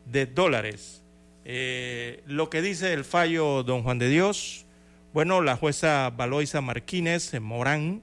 de 0.04 0.26
dólares. 0.26 1.04
Eh, 1.44 2.24
lo 2.26 2.50
que 2.50 2.60
dice 2.60 2.92
el 2.92 3.04
fallo 3.04 3.62
don 3.62 3.84
Juan 3.84 4.00
de 4.00 4.08
Dios, 4.08 4.66
bueno, 5.12 5.42
la 5.42 5.56
jueza 5.56 6.10
Valoisa 6.10 6.62
Martínez 6.62 7.38
Morán 7.40 8.00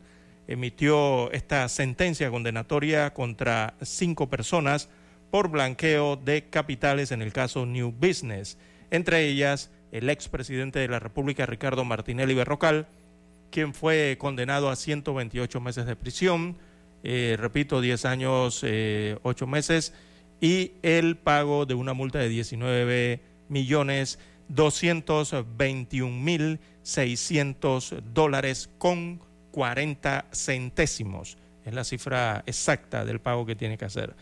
emitió 0.47 1.31
esta 1.31 1.67
sentencia 1.69 2.29
condenatoria 2.29 3.13
contra 3.13 3.73
cinco 3.81 4.29
personas 4.29 4.89
por 5.31 5.49
blanqueo 5.49 6.17
de 6.17 6.49
capitales 6.49 7.11
en 7.11 7.21
el 7.21 7.33
caso 7.33 7.65
New 7.65 7.91
Business, 7.91 8.57
entre 8.91 9.27
ellas 9.27 9.71
el 9.91 10.09
expresidente 10.09 10.79
de 10.79 10.87
la 10.87 10.99
República 10.99 11.47
Ricardo 11.47 11.83
Martinelli 11.83 12.35
Berrocal, 12.35 12.87
quien 13.49 13.73
fue 13.73 14.17
condenado 14.19 14.69
a 14.69 14.75
128 14.75 15.61
meses 15.61 15.87
de 15.87 15.95
prisión, 15.95 16.57
eh, 17.03 17.37
repito, 17.39 17.81
10 17.81 18.05
años, 18.05 18.61
eh, 18.63 19.17
8 19.23 19.47
meses, 19.47 19.93
y 20.41 20.73
el 20.83 21.17
pago 21.17 21.65
de 21.65 21.73
una 21.73 21.93
multa 21.93 22.19
de 22.19 22.29
19 22.29 23.19
millones 23.49 24.19
221 24.49 26.23
mil 26.23 26.59
600 26.89 27.95
dólares 28.13 28.69
con 28.79 29.21
40 29.51 30.25
centésimos. 30.31 31.37
Es 31.63 31.73
la 31.73 31.83
cifra 31.83 32.43
exacta 32.47 33.05
del 33.05 33.19
pago 33.19 33.45
que 33.45 33.55
tiene 33.55 33.77
que 33.77 33.85
hacer. 33.85 34.15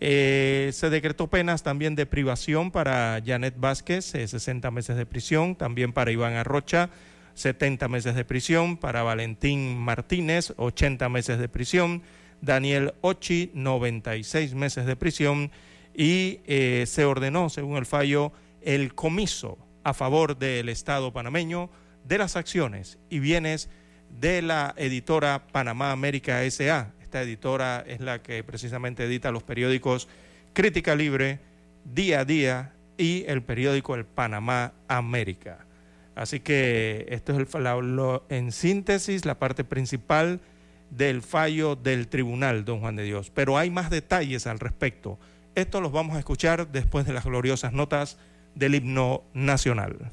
Eh, 0.00 0.70
se 0.72 0.90
decretó 0.90 1.26
penas 1.28 1.62
también 1.62 1.96
de 1.96 2.06
privación 2.06 2.70
para 2.70 3.20
Janet 3.24 3.54
Vázquez, 3.58 4.04
60 4.04 4.70
meses 4.70 4.96
de 4.96 5.06
prisión, 5.06 5.56
también 5.56 5.92
para 5.92 6.12
Iván 6.12 6.34
Arrocha, 6.34 6.90
70 7.34 7.88
meses 7.88 8.14
de 8.14 8.24
prisión, 8.24 8.76
para 8.76 9.02
Valentín 9.02 9.76
Martínez, 9.76 10.52
80 10.56 11.08
meses 11.08 11.38
de 11.38 11.48
prisión, 11.48 12.02
Daniel 12.40 12.94
Ochi, 13.00 13.50
96 13.54 14.54
meses 14.54 14.86
de 14.86 14.94
prisión, 14.94 15.50
y 15.96 16.40
eh, 16.46 16.84
se 16.86 17.04
ordenó, 17.04 17.48
según 17.48 17.76
el 17.76 17.86
fallo, 17.86 18.32
el 18.62 18.94
comiso 18.94 19.58
a 19.82 19.94
favor 19.94 20.38
del 20.38 20.68
Estado 20.68 21.12
panameño 21.12 21.70
de 22.04 22.18
las 22.18 22.36
acciones 22.36 22.98
y 23.10 23.18
bienes 23.18 23.68
de 24.20 24.42
la 24.42 24.74
editora 24.76 25.46
Panamá 25.50 25.90
América 25.90 26.48
SA. 26.50 26.92
Esta 27.02 27.22
editora 27.22 27.84
es 27.86 28.00
la 28.00 28.22
que 28.22 28.44
precisamente 28.44 29.04
edita 29.04 29.32
los 29.32 29.42
periódicos 29.42 30.08
Crítica 30.52 30.94
Libre, 30.94 31.40
Día 31.84 32.20
a 32.20 32.24
Día 32.24 32.72
y 32.96 33.24
el 33.26 33.42
periódico 33.42 33.94
El 33.94 34.04
Panamá 34.04 34.72
América. 34.88 35.66
Así 36.14 36.40
que 36.40 37.06
esto 37.08 37.32
es 37.32 37.38
el, 37.38 38.20
en 38.28 38.52
síntesis 38.52 39.24
la 39.24 39.38
parte 39.38 39.64
principal 39.64 40.40
del 40.90 41.22
fallo 41.22 41.74
del 41.74 42.06
tribunal, 42.06 42.64
don 42.64 42.80
Juan 42.80 42.94
de 42.94 43.02
Dios. 43.02 43.30
Pero 43.30 43.58
hay 43.58 43.70
más 43.70 43.90
detalles 43.90 44.46
al 44.46 44.60
respecto. 44.60 45.18
Esto 45.56 45.80
los 45.80 45.90
vamos 45.90 46.16
a 46.16 46.20
escuchar 46.20 46.68
después 46.70 47.04
de 47.06 47.12
las 47.12 47.24
gloriosas 47.24 47.72
notas 47.72 48.16
del 48.54 48.76
himno 48.76 49.24
nacional. 49.34 50.12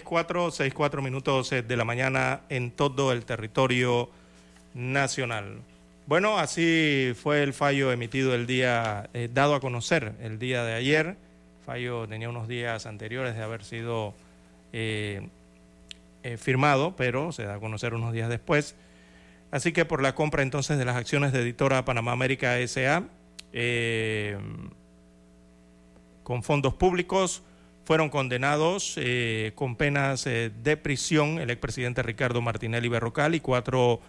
6.4, 0.00 0.72
6.4 0.72 1.02
minutos 1.02 1.52
eh, 1.52 1.62
de 1.62 1.76
la 1.76 1.84
mañana 1.84 2.40
en 2.48 2.70
todo 2.70 3.12
el 3.12 3.26
territorio 3.26 4.08
nacional. 4.72 5.58
Bueno, 6.06 6.38
así 6.38 7.12
fue 7.14 7.42
el 7.42 7.52
fallo 7.52 7.92
emitido 7.92 8.34
el 8.34 8.46
día, 8.46 9.10
eh, 9.12 9.28
dado 9.32 9.54
a 9.54 9.60
conocer 9.60 10.14
el 10.22 10.38
día 10.38 10.64
de 10.64 10.72
ayer. 10.72 11.16
Fallo 11.66 12.08
tenía 12.08 12.30
unos 12.30 12.48
días 12.48 12.86
anteriores 12.86 13.36
de 13.36 13.42
haber 13.42 13.64
sido 13.64 14.14
eh, 14.72 15.28
firmado, 16.38 16.96
pero 16.96 17.30
se 17.32 17.44
da 17.44 17.56
a 17.56 17.60
conocer 17.60 17.92
unos 17.92 18.14
días 18.14 18.30
después. 18.30 18.74
Así 19.50 19.72
que 19.72 19.84
por 19.84 20.00
la 20.00 20.14
compra 20.14 20.42
entonces 20.42 20.78
de 20.78 20.86
las 20.86 20.96
acciones 20.96 21.32
de 21.32 21.40
editora 21.40 21.84
Panamá 21.84 22.12
América 22.12 22.56
SA 22.66 23.04
con 26.22 26.42
fondos 26.42 26.72
públicos, 26.72 27.42
fueron 27.84 28.10
condenados 28.10 28.96
con 29.54 29.76
penas 29.76 30.24
de 30.24 30.76
prisión 30.82 31.38
el 31.38 31.50
expresidente 31.50 32.02
Ricardo 32.02 32.40
Martinelli 32.40 32.88
Berrocal 32.88 33.34
y 33.34 33.40
cuatro 33.40 34.00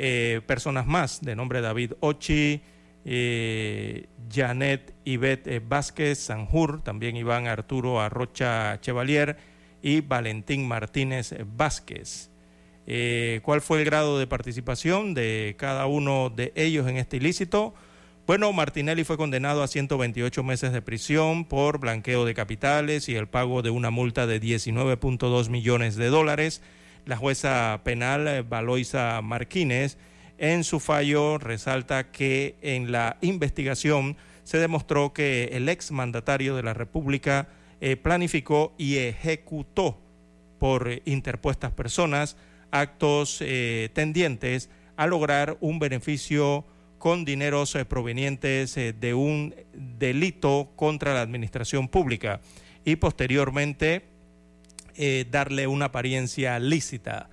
eh, 0.00 0.42
personas 0.46 0.86
más, 0.86 1.20
de 1.22 1.34
nombre 1.34 1.60
David 1.60 1.94
Ochi, 1.98 2.60
eh, 3.04 4.06
Janet 4.32 4.94
Ivette 5.04 5.56
eh, 5.56 5.60
Vázquez 5.60 6.20
Sanjur, 6.20 6.82
también 6.82 7.16
Iván 7.16 7.48
Arturo 7.48 8.00
Arrocha 8.00 8.80
Chevalier 8.80 9.36
y 9.82 10.00
Valentín 10.00 10.68
Martínez 10.68 11.34
Vázquez. 11.56 12.30
¿Cuál 13.42 13.60
fue 13.60 13.80
el 13.80 13.84
grado 13.84 14.20
de 14.20 14.28
participación 14.28 15.14
de 15.14 15.56
cada 15.58 15.86
uno 15.86 16.30
de 16.30 16.52
ellos 16.54 16.86
en 16.86 16.96
este 16.96 17.16
ilícito? 17.16 17.74
Bueno, 18.28 18.52
Martinelli 18.52 19.04
fue 19.04 19.16
condenado 19.16 19.62
a 19.62 19.68
128 19.68 20.42
meses 20.42 20.70
de 20.74 20.82
prisión 20.82 21.46
por 21.46 21.80
blanqueo 21.80 22.26
de 22.26 22.34
capitales 22.34 23.08
y 23.08 23.14
el 23.14 23.26
pago 23.26 23.62
de 23.62 23.70
una 23.70 23.88
multa 23.88 24.26
de 24.26 24.38
19.2 24.38 25.48
millones 25.48 25.96
de 25.96 26.08
dólares. 26.08 26.60
La 27.06 27.16
jueza 27.16 27.80
penal 27.84 28.28
eh, 28.28 28.42
Valoisa 28.42 29.18
Martínez 29.22 29.96
en 30.36 30.62
su 30.62 30.78
fallo 30.78 31.38
resalta 31.38 32.10
que 32.10 32.56
en 32.60 32.92
la 32.92 33.16
investigación 33.22 34.18
se 34.44 34.58
demostró 34.58 35.14
que 35.14 35.44
el 35.52 35.66
ex 35.70 35.90
mandatario 35.90 36.54
de 36.54 36.64
la 36.64 36.74
República 36.74 37.48
eh, 37.80 37.96
planificó 37.96 38.74
y 38.76 38.98
ejecutó 38.98 39.96
por 40.58 40.90
interpuestas 41.06 41.72
personas 41.72 42.36
actos 42.72 43.38
eh, 43.40 43.88
tendientes 43.94 44.68
a 44.98 45.06
lograr 45.06 45.56
un 45.62 45.78
beneficio 45.78 46.66
con 46.98 47.24
dineros 47.24 47.76
provenientes 47.88 48.74
de 48.74 49.14
un 49.14 49.54
delito 49.72 50.72
contra 50.76 51.14
la 51.14 51.22
administración 51.22 51.88
pública 51.88 52.40
y 52.84 52.96
posteriormente 52.96 54.04
eh, 54.96 55.26
darle 55.30 55.66
una 55.66 55.86
apariencia 55.86 56.58
lícita. 56.58 57.28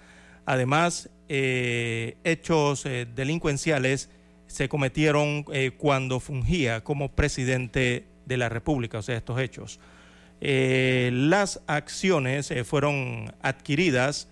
Además, 0.45 1.09
eh, 1.29 2.17
hechos 2.23 2.85
eh, 2.85 3.07
delincuenciales 3.15 4.09
se 4.45 4.69
cometieron 4.69 5.43
cuando 5.77 6.19
fungía 6.19 6.83
como 6.83 7.11
presidente 7.11 8.05
de 8.27 8.37
la 8.37 8.49
República, 8.49 8.99
o 8.99 9.01
sea, 9.01 9.17
estos 9.17 9.39
hechos. 9.39 9.79
las 10.39 11.61
acciones 11.65 12.53
fueron 12.63 13.33
adquiridas 13.41 14.29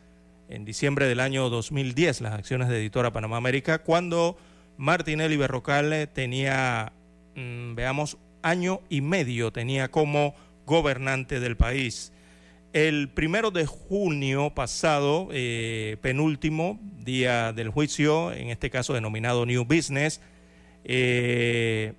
en 0.49 0.65
diciembre 0.65 1.07
del 1.07 1.19
año 1.19 1.49
2010, 1.49 2.21
las 2.21 2.33
acciones 2.33 2.69
de 2.69 2.77
Editora 2.77 3.11
Panamá 3.11 3.37
América, 3.37 3.79
cuando 3.79 4.37
Martinelli 4.77 5.37
Berrocal 5.37 6.09
tenía, 6.13 6.93
mm, 7.35 7.75
veamos, 7.75 8.17
año 8.41 8.81
y 8.89 9.01
medio 9.01 9.51
tenía 9.51 9.89
como 9.89 10.35
gobernante 10.65 11.39
del 11.39 11.57
país. 11.57 12.11
El 12.73 13.09
primero 13.09 13.51
de 13.51 13.65
junio 13.65 14.53
pasado, 14.55 15.29
eh, 15.31 15.97
penúltimo 16.01 16.79
día 16.99 17.53
del 17.53 17.69
juicio, 17.69 18.31
en 18.31 18.49
este 18.49 18.69
caso 18.69 18.93
denominado 18.93 19.45
New 19.45 19.63
Business, 19.65 20.21
eh, 20.83 21.93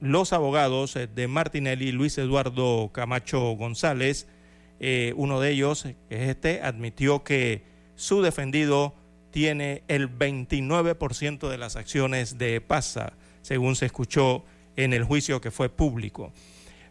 los 0.00 0.32
abogados 0.32 0.98
de 1.14 1.28
Martinelli, 1.28 1.92
Luis 1.92 2.18
Eduardo 2.18 2.90
Camacho 2.92 3.52
González, 3.52 4.28
eh, 4.80 5.14
uno 5.16 5.40
de 5.40 5.50
ellos, 5.50 5.84
que 6.08 6.24
es 6.24 6.28
este, 6.28 6.60
admitió 6.60 7.22
que 7.22 7.62
su 7.94 8.20
defendido 8.20 8.94
tiene 9.32 9.82
el 9.88 10.08
29% 10.08 11.48
de 11.48 11.58
las 11.58 11.74
acciones 11.74 12.38
de 12.38 12.60
PASA, 12.60 13.14
según 13.40 13.74
se 13.74 13.86
escuchó 13.86 14.44
en 14.76 14.92
el 14.92 15.02
juicio 15.02 15.40
que 15.40 15.50
fue 15.50 15.68
público. 15.68 16.32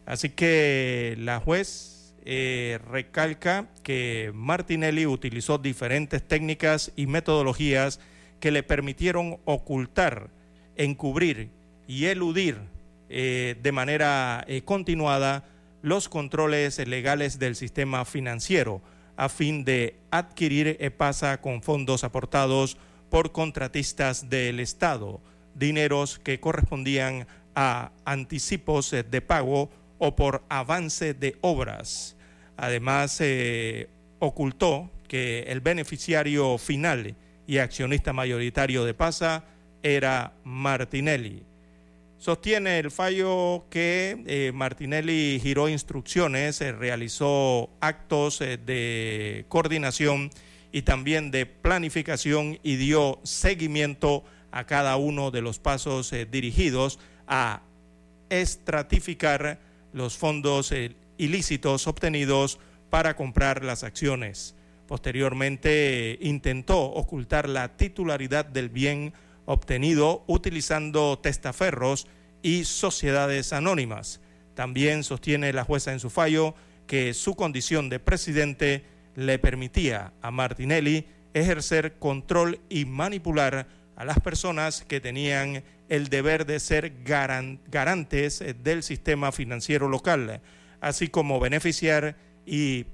Así 0.06 0.30
que 0.30 1.16
la 1.20 1.40
juez 1.40 2.14
eh, 2.26 2.80
recalca 2.90 3.68
que 3.84 4.32
Martinelli 4.34 5.06
utilizó 5.06 5.60
diferentes 5.60 6.28
técnicas 6.28 6.92
y 6.96 7.06
metodologías 7.06 8.00
que 8.40 8.52
le 8.52 8.64
permitieron 8.64 9.38
ocultar, 9.46 10.30
encubrir 10.76 11.50
y 11.88 12.06
eludir 12.06 12.58
eh, 13.10 13.56
de 13.62 13.72
manera 13.72 14.44
eh, 14.48 14.64
continuada 14.64 15.46
los 15.84 16.10
controles 16.10 16.86
legales 16.88 17.40
del 17.40 17.56
sistema 17.56 18.04
financiero 18.06 18.82
a 19.22 19.30
fin 19.30 19.64
de 19.64 20.00
adquirir 20.10 20.78
EPASA 20.80 21.42
con 21.42 21.62
fondos 21.62 22.04
aportados 22.04 22.76
por 23.12 23.32
contratistas 23.32 24.32
del 24.32 24.60
Estado, 24.60 25.22
dineros 25.54 26.18
que 26.18 26.40
correspondían 26.40 27.28
a 27.54 27.92
anticipos 28.04 28.90
de 28.90 29.22
pago 29.22 29.70
o 30.00 30.16
por 30.16 30.44
avance 30.50 31.14
de 31.14 31.38
obras. 31.42 32.18
Además, 32.58 33.12
se 33.12 33.90
ocultó 34.18 34.90
que 35.08 35.44
el 35.50 35.62
beneficiario 35.62 36.58
final 36.58 37.16
y 37.46 37.60
accionista 37.60 38.14
mayoritario 38.14 38.86
de 38.86 38.96
PASA 38.96 39.44
era 39.84 40.34
Martinelli. 40.44 41.44
Sostiene 42.22 42.78
el 42.78 42.92
fallo 42.92 43.66
que 43.72 44.24
eh, 44.28 44.52
Martinelli 44.54 45.40
giró 45.42 45.68
instrucciones, 45.68 46.62
eh, 46.62 46.72
realizó 46.72 47.72
actos 47.80 48.42
eh, 48.42 48.60
de 48.64 49.46
coordinación 49.50 50.30
y 50.72 50.84
también 50.84 51.32
de 51.32 51.48
planificación 51.48 52.60
y 52.62 52.76
dio 52.76 53.20
seguimiento 53.24 54.24
a 54.52 54.68
cada 54.68 54.98
uno 54.98 55.32
de 55.32 55.42
los 55.42 55.58
pasos 55.58 56.14
dirigidos 56.30 57.00
a 57.26 57.64
estratificar 58.30 59.60
los 59.92 60.16
fondos 60.16 60.72
eh, 60.72 60.96
ilícitos 61.18 61.88
obtenidos 61.88 62.60
para 62.92 63.16
comprar 63.16 63.66
las 63.66 63.84
acciones. 63.84 64.54
Posteriormente 64.86 66.20
intentó 66.22 66.84
ocultar 66.84 67.50
la 67.50 67.78
titularidad 67.78 68.46
del 68.46 68.70
bien 68.70 69.12
obtenido 69.52 70.24
utilizando 70.28 71.20
testaferros 71.20 72.08
y 72.42 72.64
sociedades 72.64 73.54
anónimas. 73.54 74.22
También 74.56 75.04
sostiene 75.04 75.52
la 75.54 75.64
jueza 75.64 75.92
en 75.92 76.00
su 76.00 76.10
fallo 76.10 76.56
que 76.88 77.14
su 77.14 77.36
condición 77.36 77.90
de 77.90 78.00
presidente 78.00 78.86
le 79.16 79.40
permitía 79.40 80.14
a 80.22 80.32
Martinelli 80.32 81.06
ejercer 81.34 82.00
control 82.00 82.60
y 82.70 82.86
manipular 82.86 83.68
a 83.96 84.06
las 84.06 84.20
personas 84.20 84.86
que 84.88 85.02
tenían 85.02 85.64
el 85.90 86.08
deber 86.08 86.46
de 86.46 86.60
ser 86.60 86.94
garantes 87.04 88.44
del 88.64 88.84
sistema 88.84 89.34
financiero 89.34 89.90
local, 89.90 90.42
así 90.80 91.10
como 91.10 91.40
beneficiar 91.42 92.16
y 92.46 92.86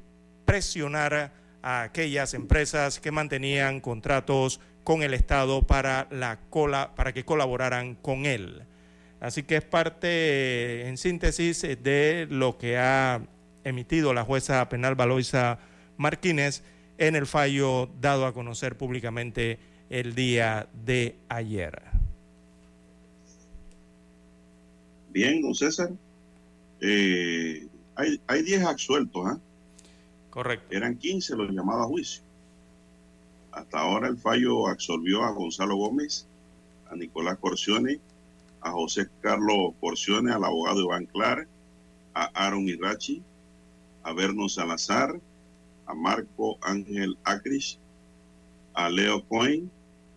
presionar 0.45 1.31
a 1.61 1.83
aquellas 1.83 2.33
empresas 2.33 2.99
que 2.99 3.11
mantenían 3.11 3.79
contratos 3.79 4.59
con 4.87 5.03
el 5.03 5.13
Estado 5.13 5.63
para, 5.63 6.07
la 6.11 6.39
cola, 6.49 6.95
para 6.95 7.11
que 7.11 7.25
colaboraran 7.25 7.95
con 7.95 8.25
él. 8.25 8.63
Así 9.19 9.43
que 9.43 9.57
es 9.57 9.63
parte, 9.65 10.87
en 10.87 10.95
síntesis, 10.95 11.61
de 11.61 12.25
lo 12.29 12.57
que 12.57 12.77
ha 12.77 13.21
emitido 13.65 14.13
la 14.13 14.23
jueza 14.23 14.69
penal 14.69 14.95
Valoisa 14.95 15.59
Martínez 15.97 16.63
en 16.97 17.17
el 17.17 17.27
fallo 17.27 17.89
dado 17.99 18.25
a 18.25 18.33
conocer 18.33 18.77
públicamente 18.77 19.59
el 19.89 20.15
día 20.15 20.69
de 20.85 21.17
ayer. 21.27 21.81
Bien, 25.09 25.41
don 25.41 25.53
César. 25.53 25.89
Eh, 26.79 27.67
hay 28.25 28.41
10 28.41 28.63
absueltos, 28.63 29.21
¿ah? 29.25 29.37
Correcto. 30.29 30.73
Eran 30.73 30.97
15 30.97 31.35
los 31.35 31.51
llamados 31.51 31.83
a 31.83 31.87
juicio. 31.89 32.26
Hasta 33.57 33.79
ahora 33.79 34.07
el 34.07 34.19
fallo 34.19 34.67
absolvió 34.67 35.23
a 35.23 35.31
Gonzalo 35.31 35.75
Gómez, 35.77 36.27
a 36.91 36.95
Nicolás 36.95 37.39
Corcione, 37.39 37.99
a 38.61 38.69
José 38.69 39.07
Carlos 39.19 39.73
Corcione, 39.79 40.31
al 40.31 40.43
abogado 40.43 40.81
Iván 40.81 41.07
Clar, 41.07 41.47
a 42.13 42.25
Aaron 42.35 42.69
Irachi, 42.69 43.23
a 44.03 44.13
Berno 44.13 44.47
Salazar, 44.47 45.19
a 45.87 45.95
Marco 45.95 46.59
Ángel 46.61 47.17
Acris, 47.23 47.79
a 48.75 48.91
Leo 48.91 49.23
Cohen, 49.27 49.71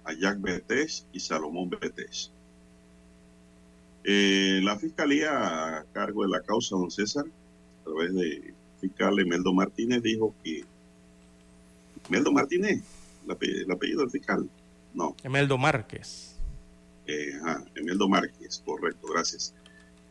a 0.05 0.13
Jack 0.13 0.39
Betés 0.43 1.07
y 1.11 1.21
Salomón 1.21 1.71
Betés. 1.71 2.31
Eh, 4.05 4.61
la 4.63 4.77
fiscalía 4.77 5.79
a 5.79 5.85
cargo 5.95 6.25
de 6.25 6.29
la 6.29 6.43
causa, 6.43 6.77
don 6.77 6.91
César, 6.91 7.25
a 7.25 7.85
través 7.85 8.13
de 8.13 8.53
fiscal 8.83 9.19
Emeldo 9.19 9.55
Martínez, 9.55 10.03
dijo 10.03 10.35
que. 10.45 10.63
Emeldo 12.07 12.33
Martínez, 12.33 12.83
el 13.25 13.71
apellido, 13.71 14.01
del 14.01 14.11
fiscal. 14.11 14.49
No. 14.95 15.17
Emeldo 15.23 15.59
Márquez. 15.59 16.37
Eh, 17.07 17.33
ajá, 17.41 17.65
Emeldo 17.75 18.09
Márquez, 18.09 18.63
correcto, 18.65 19.09
gracias. 19.09 19.55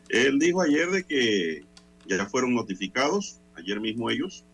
Él 0.08 0.38
dijo 0.38 0.60
ayer 0.60 0.90
de 0.90 1.04
que 1.04 1.64
ya 2.06 2.26
fueron 2.26 2.54
notificados, 2.54 3.38
ayer 3.56 3.80
mismo 3.80 4.10
ellos, 4.10 4.44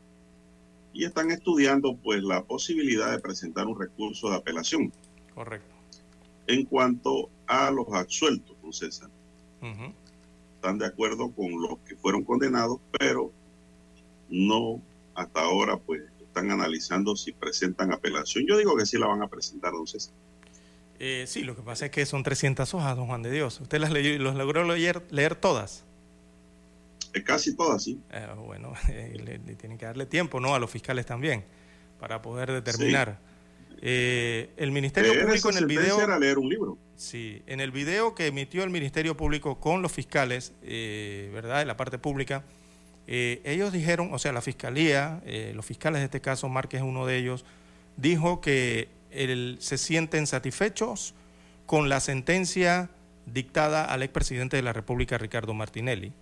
y 0.92 1.04
están 1.04 1.30
estudiando 1.30 1.96
pues 1.96 2.22
la 2.22 2.42
posibilidad 2.44 3.11
de 3.11 3.18
presentar 3.18 3.66
un 3.66 3.78
recurso 3.78 4.30
de 4.30 4.36
apelación. 4.36 4.92
Correcto. 5.34 5.74
En 6.46 6.64
cuanto 6.64 7.28
a 7.46 7.70
los 7.70 7.92
absueltos, 7.92 8.57
don 8.62 8.72
César. 8.72 9.11
Están 10.54 10.78
de 10.78 10.86
acuerdo 10.86 11.30
con 11.32 11.61
los 11.61 11.78
que 11.80 11.96
fueron 11.96 12.22
condenados, 12.22 12.78
pero 12.98 13.32
no 14.28 14.80
hasta 15.14 15.40
ahora 15.40 15.76
pues 15.76 16.02
están 16.37 16.51
analizando 16.51 17.16
si 17.16 17.32
presentan 17.32 17.93
apelación. 17.93 18.45
Yo 18.47 18.59
digo 18.59 18.76
que 18.76 18.84
sí 18.84 18.99
la 18.99 19.07
van 19.07 19.22
a 19.22 19.28
presentar, 19.28 19.72
don 19.72 19.87
César. 19.87 20.12
Eh, 20.99 21.24
sí, 21.26 21.43
lo 21.43 21.57
que 21.57 21.62
pasa 21.62 21.87
es 21.87 21.91
que 21.91 22.05
son 22.05 22.22
300 22.22 22.74
hojas, 22.74 22.97
don 22.97 23.07
Juan 23.07 23.22
de 23.22 23.30
Dios. 23.30 23.61
¿Usted 23.61 23.78
las 23.78 23.91
leyó, 23.91 24.18
los 24.18 24.34
logró 24.34 24.64
leer, 24.64 25.03
leer 25.11 25.34
todas? 25.34 25.84
Eh, 27.14 27.22
casi 27.22 27.57
todas, 27.57 27.84
sí. 27.84 28.01
Eh, 28.11 28.26
bueno, 28.45 28.74
le, 28.89 29.39
tienen 29.57 29.78
que 29.78 29.87
darle 29.87 30.05
tiempo, 30.05 30.41
¿no? 30.41 30.55
A 30.55 30.59
los 30.59 30.70
fiscales 30.70 31.07
también, 31.07 31.45
para 31.99 32.20
poder 32.20 32.53
determinar. 32.53 33.18
el 33.80 34.72
Ministerio 34.72 35.12
Público 35.22 35.51
en 35.51 35.57
el 35.57 35.66
video... 35.66 36.01
Era 36.01 36.18
leer 36.18 36.37
un 36.37 36.51
libro. 36.51 36.78
Sí, 36.97 37.43
en 37.47 37.61
el 37.61 37.70
video 37.70 38.14
que 38.14 38.26
emitió 38.26 38.62
el 38.62 38.70
Ministerio 38.70 39.16
Público 39.16 39.59
con 39.59 39.80
los 39.80 39.93
fiscales, 39.93 40.53
¿verdad? 40.62 41.62
En 41.62 41.68
la 41.68 41.76
parte 41.78 41.99
pública, 41.99 42.45
eh, 43.07 43.40
ellos 43.44 43.72
dijeron, 43.72 44.12
o 44.12 44.18
sea, 44.18 44.32
la 44.32 44.42
fiscalía, 44.42 45.20
eh, 45.24 45.52
los 45.54 45.64
fiscales 45.64 46.00
de 46.00 46.07
este 46.07 46.20
caso, 46.20 46.48
Márquez 46.48 46.80
es 46.80 46.86
uno 46.86 47.07
de 47.07 47.16
ellos, 47.16 47.44
dijo 47.96 48.40
que 48.40 48.88
se 49.61 49.78
sienten 49.78 50.26
satisfechos 50.26 51.14
con 51.64 51.88
la 51.88 52.00
sentencia 52.00 52.90
dictada 53.24 53.84
al 53.84 54.02
expresidente 54.02 54.57
de 54.57 54.62
la 54.62 54.72
República, 54.72 55.16
Ricardo 55.16 55.54
Martinelli. 55.54 56.12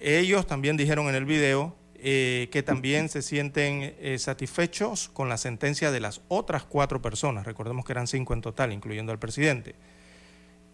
Ellos 0.00 0.46
también 0.46 0.76
dijeron 0.76 1.08
en 1.08 1.14
el 1.14 1.24
video 1.24 1.76
eh, 1.94 2.48
que 2.50 2.62
también 2.62 3.08
se 3.08 3.22
sienten 3.22 3.94
satisfechos 4.18 5.08
con 5.08 5.28
la 5.28 5.36
sentencia 5.38 5.92
de 5.92 6.00
las 6.00 6.20
otras 6.28 6.64
cuatro 6.64 7.00
personas, 7.00 7.46
recordemos 7.46 7.84
que 7.84 7.92
eran 7.92 8.06
cinco 8.06 8.34
en 8.34 8.40
total, 8.40 8.72
incluyendo 8.72 9.12
al 9.12 9.18
presidente. 9.18 9.76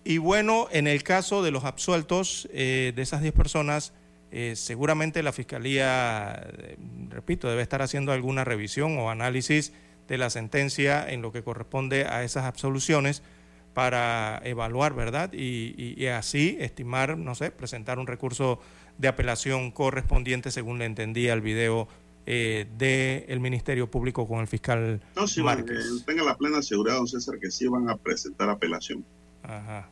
Y 0.05 0.19
bueno, 0.19 0.69
en 0.73 0.87
el 0.87 1.03
caso 1.03 1.43
de 1.43 1.51
los 1.51 1.65
absueltos 1.65 2.49
de 2.53 2.95
esas 2.97 3.21
diez 3.21 3.35
personas, 3.35 3.93
eh, 4.35 4.57
seguramente 4.57 5.23
la 5.23 5.31
Fiscalía, 5.31 6.33
eh, 6.59 6.79
repito, 7.11 7.51
debe 7.51 7.61
estar 7.61 7.83
haciendo 7.83 8.13
alguna 8.13 8.45
revisión 8.45 8.97
o 8.97 9.11
análisis 9.11 9.75
de 10.09 10.17
la 10.17 10.31
sentencia 10.31 11.07
en 11.07 11.21
lo 11.21 11.33
que 11.33 11.43
corresponde 11.43 12.07
a 12.07 12.25
esas 12.25 12.45
absoluciones 12.45 13.23
para 13.75 14.41
evaluar, 14.45 14.95
¿verdad? 14.95 15.35
Y, 15.35 16.07
así 16.07 16.57
estimar, 16.61 17.19
no 17.19 17.35
sé, 17.35 17.51
presentar 17.51 17.99
un 17.99 18.07
recurso 18.07 18.59
de 18.97 19.09
apelación 19.09 19.71
correspondiente 19.71 20.51
según 20.51 20.79
le 20.79 20.87
entendía 20.87 21.35
el 21.35 21.43
video 21.43 21.87
eh, 22.25 22.67
del 22.79 23.41
Ministerio 23.41 23.91
Público 23.91 24.27
con 24.27 24.41
el 24.41 24.47
fiscal 24.47 25.03
no, 25.15 25.27
sí, 25.27 25.43
tenga 26.07 26.23
la 26.23 26.39
plena 26.39 26.63
seguridad, 26.63 26.97
don 26.97 27.09
César, 27.09 27.39
que 27.39 27.51
sí 27.51 27.67
van 27.67 27.91
a 27.91 27.97
presentar 27.97 28.49
apelación. 28.49 29.05
Ajá. 29.43 29.91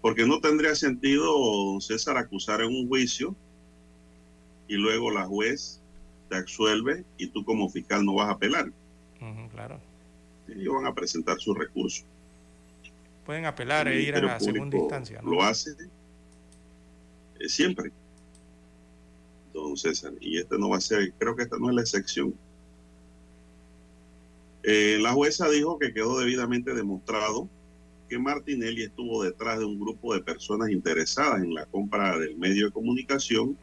Porque 0.00 0.26
no 0.26 0.40
tendría 0.40 0.74
sentido, 0.74 1.24
don 1.24 1.80
César, 1.80 2.16
acusar 2.16 2.60
en 2.60 2.68
un 2.68 2.88
juicio 2.88 3.36
y 4.68 4.74
luego 4.74 5.10
la 5.10 5.26
juez 5.26 5.80
te 6.28 6.36
absuelve 6.36 7.04
y 7.18 7.28
tú 7.28 7.44
como 7.44 7.68
fiscal 7.68 8.04
no 8.04 8.14
vas 8.14 8.28
a 8.28 8.32
apelar. 8.32 8.70
claro. 9.52 9.80
Ellos 10.48 10.74
van 10.74 10.86
a 10.86 10.94
presentar 10.94 11.38
su 11.40 11.54
recurso. 11.54 12.04
Pueden 13.24 13.46
apelar 13.46 13.88
e 13.88 14.02
ir 14.02 14.14
a 14.14 14.20
la 14.20 14.38
segunda 14.38 14.76
instancia. 14.76 15.22
Lo 15.22 15.42
hace 15.42 15.70
eh, 17.40 17.48
siempre. 17.48 17.90
Don 19.54 19.76
César. 19.76 20.12
Y 20.20 20.38
este 20.38 20.58
no 20.58 20.68
va 20.70 20.78
a 20.78 20.80
ser, 20.80 21.12
creo 21.18 21.34
que 21.34 21.44
esta 21.44 21.56
no 21.58 21.70
es 21.70 21.74
la 21.76 21.80
excepción. 21.80 22.34
Eh, 24.62 24.98
la 25.00 25.12
jueza 25.12 25.48
dijo 25.48 25.78
que 25.78 25.92
quedó 25.92 26.18
debidamente 26.18 26.74
demostrado 26.74 27.48
que 28.08 28.18
Martinelli 28.18 28.84
estuvo 28.84 29.22
detrás 29.22 29.58
de 29.58 29.64
un 29.64 29.78
grupo 29.78 30.14
de 30.14 30.22
personas 30.22 30.70
interesadas 30.70 31.42
en 31.42 31.54
la 31.54 31.66
compra 31.66 32.18
del 32.18 32.36
medio 32.36 32.66
de 32.66 32.72
comunicación 32.72 33.56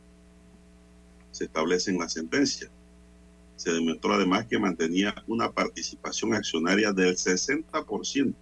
se 1.32 1.46
establece 1.46 1.92
en 1.92 2.00
la 2.00 2.10
sentencia. 2.10 2.70
Se 3.56 3.72
demostró 3.72 4.14
además 4.14 4.46
que 4.48 4.60
mantenía 4.60 5.16
una 5.28 5.52
participación 5.52 6.34
accionaria 6.34 6.92
del 6.92 7.16
60% 7.16 8.34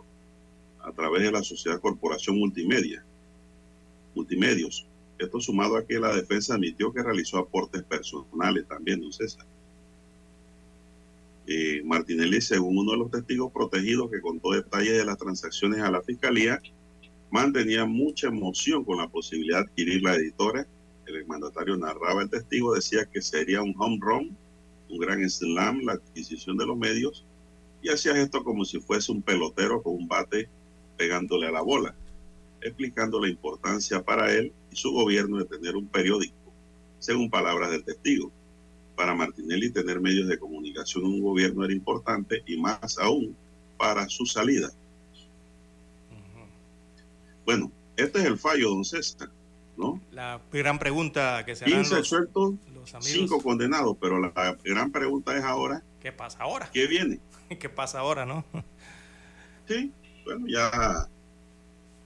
a 0.82 0.92
través 0.94 1.24
de 1.24 1.32
la 1.32 1.44
Sociedad 1.44 1.80
Corporación 1.80 2.38
Multimedia, 2.38 3.04
Multimedios. 4.16 4.88
Esto 5.18 5.40
sumado 5.42 5.76
a 5.76 5.86
que 5.86 6.00
la 6.00 6.16
defensa 6.16 6.56
admitió 6.56 6.94
que 6.94 7.04
realizó 7.04 7.38
aportes 7.38 7.84
personales 7.84 8.66
también, 8.68 9.02
don 9.02 9.12
César. 9.12 9.46
Eh, 11.46 11.82
Martinelli, 11.84 12.40
según 12.42 12.78
uno 12.78 12.92
de 12.92 13.00
los 13.00 13.12
testigos 13.12 13.52
protegidos 13.52 14.10
que 14.12 14.22
contó 14.22 14.52
detalles 14.52 14.98
de 14.98 15.04
las 15.04 15.18
transacciones 15.18 15.82
a 15.82 15.92
la 15.92 16.02
fiscalía, 16.02 16.62
mantenía 17.32 17.86
mucha 17.86 18.28
emoción 18.28 18.86
con 18.86 18.98
la 18.98 19.10
posibilidad 19.10 19.58
de 19.58 19.64
adquirir 19.64 20.04
la 20.04 20.16
editora 20.16 20.68
el 21.16 21.28
mandatario 21.28 21.78
narraba 21.78 22.22
el 22.22 22.30
testigo, 22.30 22.74
decía 22.74 23.05
que 23.05 23.22
sería 23.22 23.62
un 23.62 23.74
home 23.78 23.97
run, 23.99 24.38
un 24.89 24.97
gran 24.99 25.28
slam, 25.30 25.82
la 25.86 25.93
adquisición 25.93 26.57
de 26.57 26.66
los 26.66 26.78
medios, 26.78 27.26
y 27.82 27.89
hacía 27.89 28.20
esto 28.22 28.43
como 28.43 28.66
si 28.66 28.80
fuese 28.80 29.12
un 29.12 29.22
pelotero 29.22 29.82
con 29.82 29.95
un 29.95 30.07
bate 30.07 30.49
pegándole 30.97 31.47
a 31.47 31.51
la 31.51 31.62
bola, 31.62 31.95
explicando 32.62 33.22
la 33.22 33.30
importancia 33.30 34.03
para 34.03 34.32
él 34.34 34.51
y 34.72 34.76
su 34.76 34.91
gobierno 34.91 35.38
de 35.38 35.45
tener 35.45 35.76
un 35.76 35.88
periódico, 35.88 36.36
según 36.99 37.30
palabras 37.30 37.72
del 37.72 37.86
testigo. 37.86 38.32
Para 38.95 39.16
Martinelli 39.16 39.72
tener 39.72 40.01
medios 40.01 40.28
de 40.28 40.38
comunicación 40.38 41.05
en 41.05 41.12
un 41.12 41.22
gobierno 41.22 41.64
era 41.64 41.74
importante 41.74 42.43
y 42.45 42.57
más 42.57 42.97
aún 42.97 43.36
para 43.78 44.10
su 44.10 44.26
salida. 44.26 44.72
Bueno, 47.45 47.72
este 47.95 48.20
es 48.20 48.26
el 48.26 48.38
fallo, 48.38 48.70
don 48.70 48.84
César. 48.84 49.32
La 50.11 50.41
gran 50.51 50.80
pregunta 50.80 51.45
que 51.45 51.55
se 51.55 51.65
15 51.65 52.03
sueltos, 52.03 52.55
5 52.99 53.41
condenados, 53.41 53.97
pero 53.99 54.19
la 54.19 54.57
gran 54.63 54.91
pregunta 54.91 55.36
es 55.38 55.43
ahora. 55.43 55.84
¿Qué 56.01 56.11
pasa 56.11 56.39
ahora? 56.41 56.69
¿Qué 56.73 56.88
viene? 56.88 57.19
¿Qué 57.59 57.69
pasa 57.69 57.99
ahora, 57.99 58.25
no? 58.25 58.43
sí, 59.67 59.91
bueno, 60.25 60.47
ya 60.47 61.07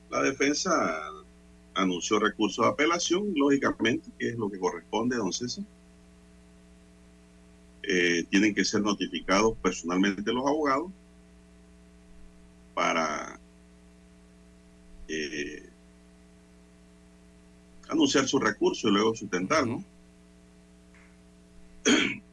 la 0.09 0.21
defensa 0.21 1.01
anunció 1.74 2.19
recurso 2.19 2.61
de 2.61 2.69
apelación, 2.69 3.34
lógicamente, 3.36 4.09
que 4.19 4.30
es 4.30 4.36
lo 4.36 4.49
que 4.49 4.59
corresponde 4.59 5.15
a 5.15 5.19
don 5.19 5.34
César. 5.34 5.63
Eh, 7.82 8.24
tienen 8.30 8.53
que 8.53 8.63
ser 8.63 8.82
notificados 8.82 9.57
personalmente 9.61 10.32
los 10.32 10.45
abogados 10.45 10.91
para 12.74 13.39
eh, 15.07 15.62
anunciar 17.90 18.28
su 18.28 18.40
recurso 18.40 18.88
y 18.88 18.92
luego 18.92 19.16
sustentar, 19.16 19.68
¿no? 19.68 19.84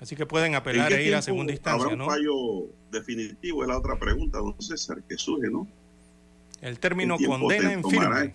Así 0.00 0.14
que 0.14 0.26
pueden 0.26 0.54
apelar 0.54 0.92
e 0.92 1.04
ir 1.04 1.14
a 1.14 1.22
segunda 1.22 1.52
instancia, 1.52 1.86
habrá 1.90 2.04
un 2.04 2.08
fallo 2.08 2.68
definitivo 2.90 3.62
es 3.62 3.68
la 3.68 3.78
otra 3.78 3.98
pregunta, 3.98 4.38
don 4.38 4.54
César, 4.60 5.02
que 5.02 5.16
surge, 5.16 5.50
¿no? 5.50 5.66
El 6.60 6.78
término 6.78 7.16
condena 7.18 7.72
en 7.72 7.82
firme. 7.84 8.34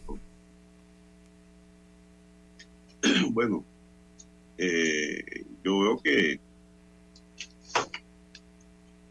bueno, 3.31 3.63
eh, 4.57 5.45
yo 5.63 5.79
veo 5.79 5.97
que 5.99 6.39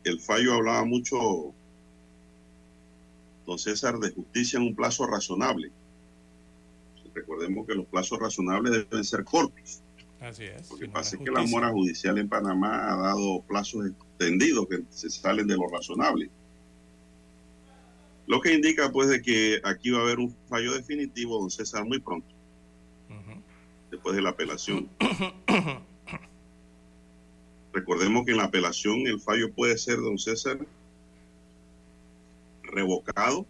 el 0.04 0.20
fallo 0.20 0.54
hablaba 0.54 0.84
mucho, 0.84 1.54
don 3.46 3.58
César, 3.58 3.98
de 3.98 4.10
justicia 4.10 4.58
en 4.58 4.66
un 4.66 4.74
plazo 4.74 5.06
razonable. 5.06 5.70
Recordemos 7.14 7.66
que 7.66 7.74
los 7.74 7.86
plazos 7.86 8.18
razonables 8.18 8.72
deben 8.72 9.04
ser 9.04 9.24
cortos. 9.24 9.82
Así 10.20 10.44
es. 10.44 10.70
Lo 10.70 10.78
que 10.78 10.88
pasa 10.88 11.16
es 11.16 11.22
que 11.22 11.30
la 11.30 11.42
mora 11.42 11.70
judicial 11.70 12.16
en 12.16 12.28
Panamá 12.28 12.92
ha 12.92 12.96
dado 12.96 13.42
plazos 13.42 13.86
extendidos 13.86 14.68
que 14.68 14.82
se 14.90 15.10
salen 15.10 15.46
de 15.46 15.56
lo 15.56 15.68
razonable. 15.68 16.30
Lo 18.26 18.40
que 18.40 18.54
indica 18.54 18.90
pues 18.92 19.08
de 19.08 19.20
que 19.20 19.60
aquí 19.64 19.90
va 19.90 19.98
a 19.98 20.02
haber 20.02 20.20
un 20.20 20.34
fallo 20.48 20.72
definitivo, 20.74 21.40
don 21.40 21.50
César, 21.50 21.84
muy 21.84 21.98
pronto, 21.98 22.28
después 23.90 24.14
de 24.14 24.22
la 24.22 24.30
apelación. 24.30 24.88
Recordemos 27.72 28.24
que 28.24 28.30
en 28.30 28.36
la 28.36 28.44
apelación 28.44 29.06
el 29.06 29.20
fallo 29.20 29.52
puede 29.52 29.76
ser, 29.76 29.96
don 29.96 30.18
César, 30.18 30.58
revocado, 32.62 33.44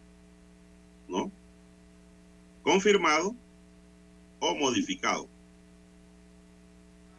¿no? 1.07 1.31
Confirmado 2.63 3.37
o 4.43 4.57
modificado. 4.57 5.29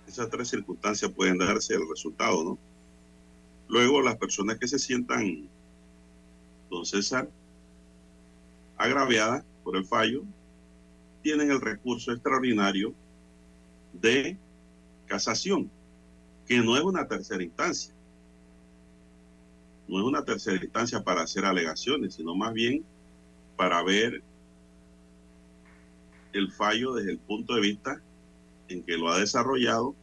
Esas 0.05 0.29
tres 0.29 0.49
circunstancias 0.49 1.09
pueden 1.09 1.37
darse 1.37 1.73
el 1.73 1.87
resultado, 1.89 2.43
¿no? 2.43 2.59
Luego 3.69 4.01
las 4.01 4.17
personas 4.17 4.59
que 4.59 4.67
se 4.67 4.77
sientan, 4.77 5.47
don 6.69 6.85
César, 6.85 7.29
agraviadas 8.77 9.45
por 9.63 9.77
el 9.77 9.85
fallo, 9.85 10.23
tienen 11.21 11.49
el 11.49 11.61
recurso 11.61 12.11
extraordinario 12.11 12.93
de 13.93 14.37
casación, 15.07 15.71
que 16.45 16.59
no 16.59 16.75
es 16.75 16.83
una 16.83 17.07
tercera 17.07 17.41
instancia. 17.41 17.93
No 19.87 19.99
es 19.99 20.05
una 20.05 20.25
tercera 20.25 20.61
instancia 20.61 21.01
para 21.01 21.21
hacer 21.21 21.45
alegaciones, 21.45 22.15
sino 22.15 22.35
más 22.35 22.51
bien 22.51 22.83
para 23.55 23.81
ver 23.81 24.21
el 26.33 26.51
fallo 26.51 26.93
desde 26.93 27.11
el 27.11 27.19
punto 27.19 27.55
de 27.55 27.61
vista 27.61 28.01
en 28.67 28.83
que 28.83 28.97
lo 28.97 29.09
ha 29.09 29.19
desarrollado 29.19 29.95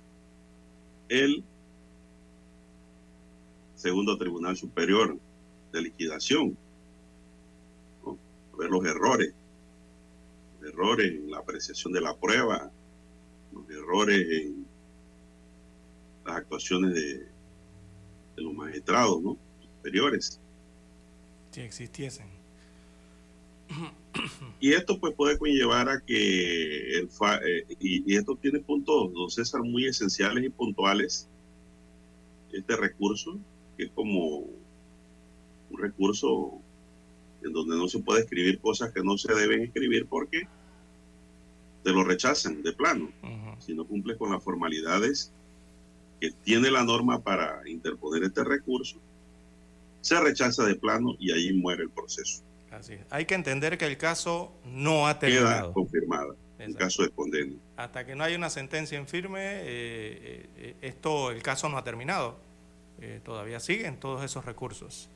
el 1.09 1.45
segundo 3.74 4.16
Tribunal 4.16 4.57
Superior 4.57 5.18
de 5.72 5.83
Liquidación. 5.83 6.57
Ver 8.57 8.70
los 8.70 8.85
errores, 8.85 9.33
los 10.61 10.70
errores 10.70 11.12
en 11.12 11.31
la 11.31 11.39
apreciación 11.39 11.93
de 11.95 12.01
la 12.03 12.14
prueba, 12.14 12.70
los 13.53 13.70
errores 13.70 14.26
en 14.31 14.66
las 16.26 16.37
actuaciones 16.37 16.95
de, 16.95 17.18
de 18.37 18.43
los 18.43 18.53
magistrados 18.53 19.22
¿no? 19.22 19.39
superiores. 19.62 20.39
Si 21.53 21.61
existiesen. 21.62 22.28
Y 24.61 24.73
esto 24.73 24.99
pues 24.99 25.15
puede 25.15 25.39
conllevar 25.39 25.89
a 25.89 26.01
que 26.01 26.99
el 26.99 27.09
fa- 27.09 27.39
eh, 27.39 27.65
y, 27.81 28.13
y 28.13 28.17
esto 28.17 28.37
tiene 28.37 28.59
puntos, 28.61 29.13
don 29.13 29.31
César, 29.31 29.63
muy 29.63 29.87
esenciales 29.87 30.45
y 30.45 30.49
puntuales. 30.51 31.29
Este 32.53 32.77
recurso, 32.77 33.39
que 33.77 33.85
es 33.85 33.91
como 33.93 34.39
un 35.71 35.79
recurso 35.79 36.53
en 37.43 37.53
donde 37.53 37.77
no 37.77 37.89
se 37.89 38.01
puede 38.01 38.21
escribir 38.23 38.59
cosas 38.61 38.93
que 38.93 39.03
no 39.03 39.17
se 39.17 39.33
deben 39.35 39.63
escribir 39.63 40.07
porque 40.07 40.43
te 41.85 41.93
lo 41.93 42.05
rechazan 42.05 42.63
de 42.63 42.73
plano. 42.73 43.11
Si 43.61 43.73
no 43.75 43.87
cumple 43.87 44.17
con 44.19 44.31
las 44.33 44.43
formalidades 44.43 45.33
que 46.21 46.33
tiene 46.45 46.71
la 46.71 46.85
norma 46.85 47.23
para 47.23 47.63
interponer 47.67 48.25
este 48.25 48.45
recurso, 48.45 48.99
se 50.03 50.21
rechaza 50.21 50.65
de 50.67 50.75
plano 50.75 51.15
y 51.19 51.31
ahí 51.33 51.53
muere 51.55 51.85
el 51.85 51.91
proceso. 51.91 52.43
Así 52.71 52.95
es. 52.95 53.01
Hay 53.11 53.25
que 53.27 53.35
entender 53.35 53.77
que 53.79 53.87
el 53.87 53.97
caso 53.99 54.53
no 54.64 55.07
ha 55.09 55.18
Queda 55.18 55.31
terminado. 55.31 55.73
confirmada 55.73 56.35
en 56.59 56.71
Exacto. 56.73 56.79
caso 56.79 57.03
de 57.03 57.11
condena. 57.11 57.53
Hasta 57.77 58.05
que 58.07 58.14
no 58.14 58.23
haya 58.25 58.37
una 58.37 58.51
sentencia 58.51 58.99
en 58.99 59.07
firme, 59.09 59.41
eh, 59.43 59.62
eh, 59.64 60.47
eh, 60.57 60.77
esto, 60.83 61.31
el 61.31 61.43
caso 61.43 61.68
no 61.68 61.79
ha 61.79 61.85
terminado. 61.85 62.39
Eh, 63.01 63.21
todavía 63.25 63.61
siguen 63.61 63.99
todos 63.99 64.23
esos 64.25 64.45
recursos. 64.45 65.09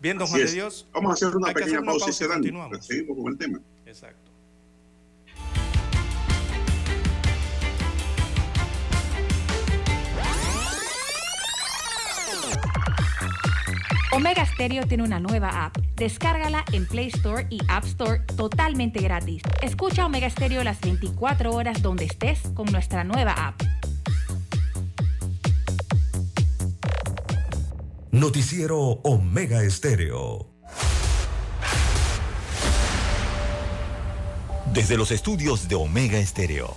Bien, 0.00 0.16
don 0.18 0.24
Así 0.24 0.32
Juan 0.32 0.42
es. 0.44 0.50
de 0.50 0.56
Dios. 0.56 0.88
Vamos 0.92 1.10
a 1.10 1.14
hacer 1.14 1.36
una 1.36 1.48
pequeña 1.48 1.66
hacer 1.66 1.78
una 1.80 1.86
pausa 1.92 2.04
y 2.04 2.08
pausa 2.08 2.18
se 2.18 2.24
y 2.24 2.28
dan. 2.28 2.36
continuamos. 2.38 2.86
Seguimos 2.86 3.16
con 3.18 3.32
el 3.32 3.38
tema. 3.38 3.60
Exacto. 3.86 4.29
Omega 14.20 14.44
Stereo 14.44 14.86
tiene 14.86 15.02
una 15.02 15.18
nueva 15.18 15.64
app. 15.64 15.78
Descárgala 15.96 16.62
en 16.72 16.84
Play 16.84 17.06
Store 17.06 17.46
y 17.48 17.58
App 17.68 17.86
Store 17.86 18.20
totalmente 18.36 19.00
gratis. 19.00 19.40
Escucha 19.62 20.04
Omega 20.04 20.28
Stereo 20.28 20.62
las 20.62 20.78
24 20.82 21.50
horas 21.54 21.80
donde 21.80 22.04
estés 22.04 22.38
con 22.52 22.66
nuestra 22.66 23.02
nueva 23.02 23.32
app. 23.32 23.62
Noticiero 28.10 28.78
Omega 28.78 29.62
Estéreo. 29.62 30.50
Desde 34.74 34.98
los 34.98 35.12
estudios 35.12 35.66
de 35.66 35.76
Omega 35.76 36.18
Estéreo, 36.18 36.76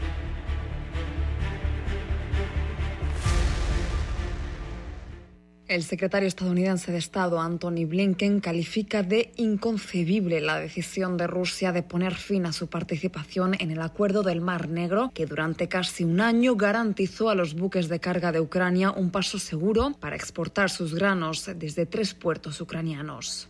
El 5.71 5.83
secretario 5.83 6.27
estadounidense 6.27 6.91
de 6.91 6.97
Estado, 6.97 7.39
Anthony 7.39 7.85
Blinken, 7.87 8.41
califica 8.41 9.03
de 9.03 9.31
inconcebible 9.37 10.41
la 10.41 10.59
decisión 10.59 11.15
de 11.15 11.27
Rusia 11.27 11.71
de 11.71 11.81
poner 11.81 12.15
fin 12.15 12.45
a 12.45 12.51
su 12.51 12.67
participación 12.67 13.55
en 13.57 13.71
el 13.71 13.81
acuerdo 13.81 14.21
del 14.21 14.41
Mar 14.41 14.67
Negro, 14.67 15.11
que 15.13 15.25
durante 15.25 15.69
casi 15.69 16.03
un 16.03 16.19
año 16.19 16.57
garantizó 16.57 17.29
a 17.29 17.35
los 17.35 17.53
buques 17.53 17.87
de 17.87 18.01
carga 18.01 18.33
de 18.33 18.41
Ucrania 18.41 18.91
un 18.91 19.11
paso 19.11 19.39
seguro 19.39 19.95
para 19.97 20.17
exportar 20.17 20.69
sus 20.69 20.93
granos 20.93 21.49
desde 21.55 21.85
tres 21.85 22.15
puertos 22.15 22.59
ucranianos. 22.59 23.47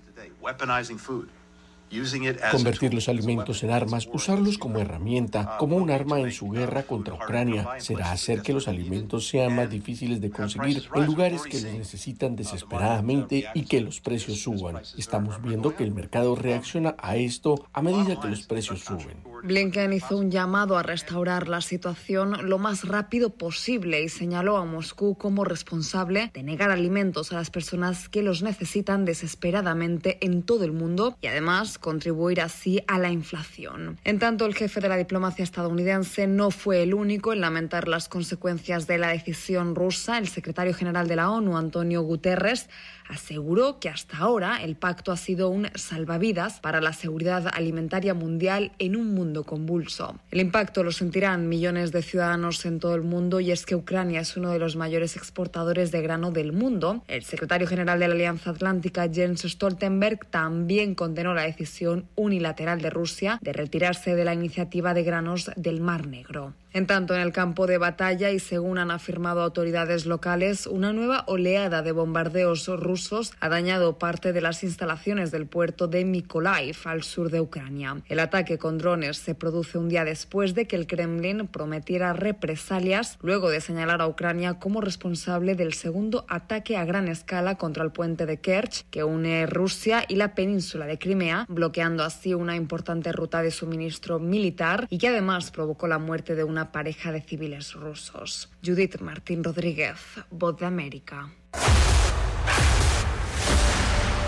Convertir 2.52 2.94
los 2.94 3.10
alimentos 3.10 3.64
en 3.64 3.72
armas, 3.72 4.08
usarlos 4.12 4.58
como 4.58 4.80
herramienta, 4.80 5.58
como 5.58 5.76
un 5.76 5.92
arma 5.92 6.20
en 6.20 6.32
su 6.32 6.50
guerra 6.50 6.84
contra 6.84 7.16
Ucrania, 7.16 7.68
será 7.80 8.12
hacer 8.12 8.42
que 8.42 8.54
los 8.54 8.70
alimentos 8.70 9.28
sean 9.28 9.56
más 9.56 9.70
difíciles 9.70 10.22
de 10.22 10.32
conseguir 10.32 10.84
en 10.96 11.06
lugares 11.06 11.44
que 11.44 11.60
los 11.60 11.74
necesitan 11.74 12.36
desesperadamente 12.36 13.46
y 13.54 13.64
que 13.64 13.82
los 13.82 14.00
precios 14.00 14.42
suban. 14.42 14.82
Estamos 14.98 15.42
viendo 15.42 15.76
que 15.76 15.84
el 15.84 15.92
mercado 15.92 16.36
reacciona 16.36 16.96
a 16.98 17.18
esto 17.18 17.68
a 17.74 17.82
medida 17.82 18.20
que 18.20 18.30
los 18.30 18.44
precios 18.44 18.82
suben. 18.82 19.18
Blinken 19.44 19.92
hizo 19.92 20.18
un 20.18 20.30
llamado 20.30 20.78
a 20.78 20.84
restaurar 20.84 21.50
la 21.50 21.62
situación 21.62 22.48
lo 22.48 22.60
más 22.60 22.88
rápido 22.88 23.32
posible 23.32 24.04
y 24.04 24.10
señaló 24.10 24.58
a 24.58 24.66
Moscú 24.66 25.18
como 25.18 25.44
responsable 25.44 26.32
de 26.34 26.44
negar 26.44 26.70
alimentos 26.70 27.34
a 27.34 27.36
las 27.36 27.50
personas 27.50 28.08
que 28.08 28.22
los 28.22 28.44
necesitan 28.44 29.04
desesperadamente 29.04 30.20
en 30.22 30.44
todo 30.44 30.64
el 30.64 30.72
mundo 30.72 31.18
y 31.22 31.28
además 31.28 31.80
contribuir 31.82 32.40
así 32.40 32.82
a 32.88 32.98
la 32.98 33.12
inflación. 33.12 34.00
En 34.06 34.20
tanto, 34.20 34.46
el 34.46 34.56
jefe 34.56 34.80
de 34.80 34.88
la 34.88 34.96
diplomacia 34.96 35.44
estadounidense 35.44 36.28
no 36.28 36.50
fue 36.52 36.84
el 36.84 36.94
único 36.94 37.34
en 37.34 37.42
lamentar 37.42 37.90
las 37.90 38.08
consecuencias 38.08 38.88
de 38.88 38.98
la 38.98 39.10
decisión 39.10 39.76
rusa. 39.76 40.18
El 40.18 40.30
secretario 40.30 40.74
general 40.74 41.10
de 41.10 41.18
la 41.18 41.30
ONU, 41.30 41.58
Antonio 41.58 42.02
Guterres, 42.04 42.70
aseguró 43.12 43.80
que 43.80 43.90
hasta 43.90 44.18
ahora 44.18 44.64
el 44.64 44.76
pacto 44.76 45.12
ha 45.12 45.18
sido 45.18 45.50
un 45.50 45.68
salvavidas 45.76 46.60
para 46.62 46.80
la 46.80 46.94
seguridad 46.94 47.48
alimentaria 47.54 48.14
mundial 48.14 48.72
en 48.80 48.96
un 48.96 49.14
mundo 49.14 49.44
convulso. 49.44 50.20
El 50.32 50.40
impacto 50.40 50.84
lo 50.84 50.92
sentirán 50.92 51.50
millones 51.50 51.92
de 51.92 52.02
ciudadanos 52.02 52.66
en 52.66 52.80
todo 52.80 52.96
el 52.96 53.02
mundo 53.02 53.40
y 53.40 53.52
es 53.52 53.66
que 53.66 53.76
Ucrania 53.76 54.22
es 54.22 54.38
uno 54.38 54.52
de 54.52 54.60
los 54.60 54.76
mayores 54.76 55.18
exportadores 55.18 55.92
de 55.92 56.02
grano 56.02 56.32
del 56.32 56.54
mundo. 56.54 57.04
El 57.08 57.24
secretario 57.24 57.68
general 57.68 58.00
de 58.00 58.08
la 58.08 58.14
Alianza 58.14 58.52
Atlántica, 58.52 59.10
Jens 59.12 59.42
Stoltenberg, 59.42 60.26
también 60.28 60.96
condenó 60.96 61.34
la 61.34 61.44
decisión 61.44 62.06
unilateral 62.16 62.82
de 62.82 62.90
Rusia 62.90 63.40
de 63.42 63.54
retirarse 63.54 64.16
de 64.16 64.26
la 64.26 64.34
iniciativa 64.34 64.94
de 64.94 65.04
granos 65.04 65.52
del 65.58 65.82
Mar 65.82 66.08
Negro. 66.08 66.54
En 66.74 66.88
tanto, 66.88 67.14
en 67.14 67.20
el 67.20 67.34
campo 67.34 67.68
de 67.68 67.78
batalla 67.78 68.32
y 68.32 68.40
según 68.40 68.78
han 68.78 68.92
afirmado 68.92 69.42
autoridades 69.42 70.06
locales, 70.06 70.68
una 70.68 70.94
nueva 70.94 71.26
oleada 71.28 71.82
de 71.82 71.92
bombardeos 71.92 72.68
rusos 72.68 73.34
ha 73.42 73.50
dañado 73.50 73.98
parte 73.98 74.32
de 74.32 74.40
las 74.40 74.64
instalaciones 74.64 75.32
del 75.32 75.48
puerto 75.48 75.90
de 75.90 76.06
Mykolaiv 76.06 76.78
al 76.86 77.04
sur 77.04 77.30
de 77.30 77.42
Ucrania. 77.42 77.98
El 78.08 78.22
ataque 78.22 78.58
con 78.58 78.78
drones 78.78 79.18
se 79.18 79.36
produce 79.36 79.78
un 79.78 79.90
día 79.90 80.06
después 80.06 80.56
de 80.56 80.66
que 80.66 80.78
el 80.78 80.88
Kremlin 80.88 81.48
prometiera 81.48 82.14
represalias 82.14 83.18
luego 83.22 83.50
de 83.50 83.60
señalar 83.60 84.02
a 84.02 84.08
Ucrania 84.08 84.54
como 84.54 84.80
responsable 84.80 85.56
del 85.56 85.74
segundo 85.74 86.26
ataque 86.30 86.78
a 86.78 86.86
gran 86.86 87.10
escala 87.10 87.56
contra 87.56 87.84
el 87.84 87.92
puente 87.92 88.26
de 88.26 88.40
Kerch 88.40 88.86
que 88.90 89.04
une 89.04 89.46
Rusia 89.46 90.06
y 90.08 90.16
la 90.16 90.36
península 90.36 90.86
de 90.86 90.98
Crimea, 90.98 91.46
bloqueando 91.50 92.06
así 92.06 92.34
una 92.34 92.56
importante 92.56 93.12
ruta 93.12 93.42
de 93.42 93.52
suministro 93.52 94.20
militar 94.20 94.88
y 94.90 95.00
que 95.00 95.10
además 95.10 95.52
provocó 95.52 95.90
la 95.90 96.00
muerte 96.00 96.34
de 96.34 96.46
una 96.46 96.61
pareja 96.70 97.12
de 97.12 97.22
civiles 97.22 97.74
rusos. 97.74 98.50
Judith 98.64 99.00
Martín 99.00 99.44
Rodríguez, 99.44 99.98
Voz 100.30 100.58
de 100.58 100.66
América. 100.66 101.32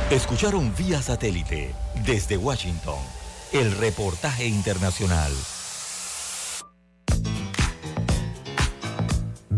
Escucharon 0.09 0.73
vía 0.75 1.01
satélite 1.01 1.75
desde 2.05 2.37
Washington 2.37 2.99
el 3.51 3.71
reportaje 3.77 4.47
internacional. 4.47 5.31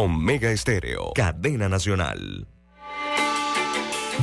Omega 0.00 0.52
Estéreo, 0.52 1.12
cadena 1.12 1.68
nacional. 1.68 2.46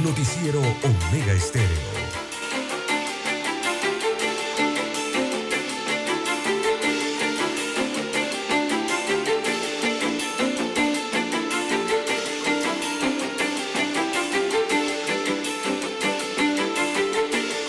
Noticiero 0.02 0.62
Omega 0.62 1.34
Estéreo. 1.34 1.68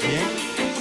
Bien, 0.06 0.28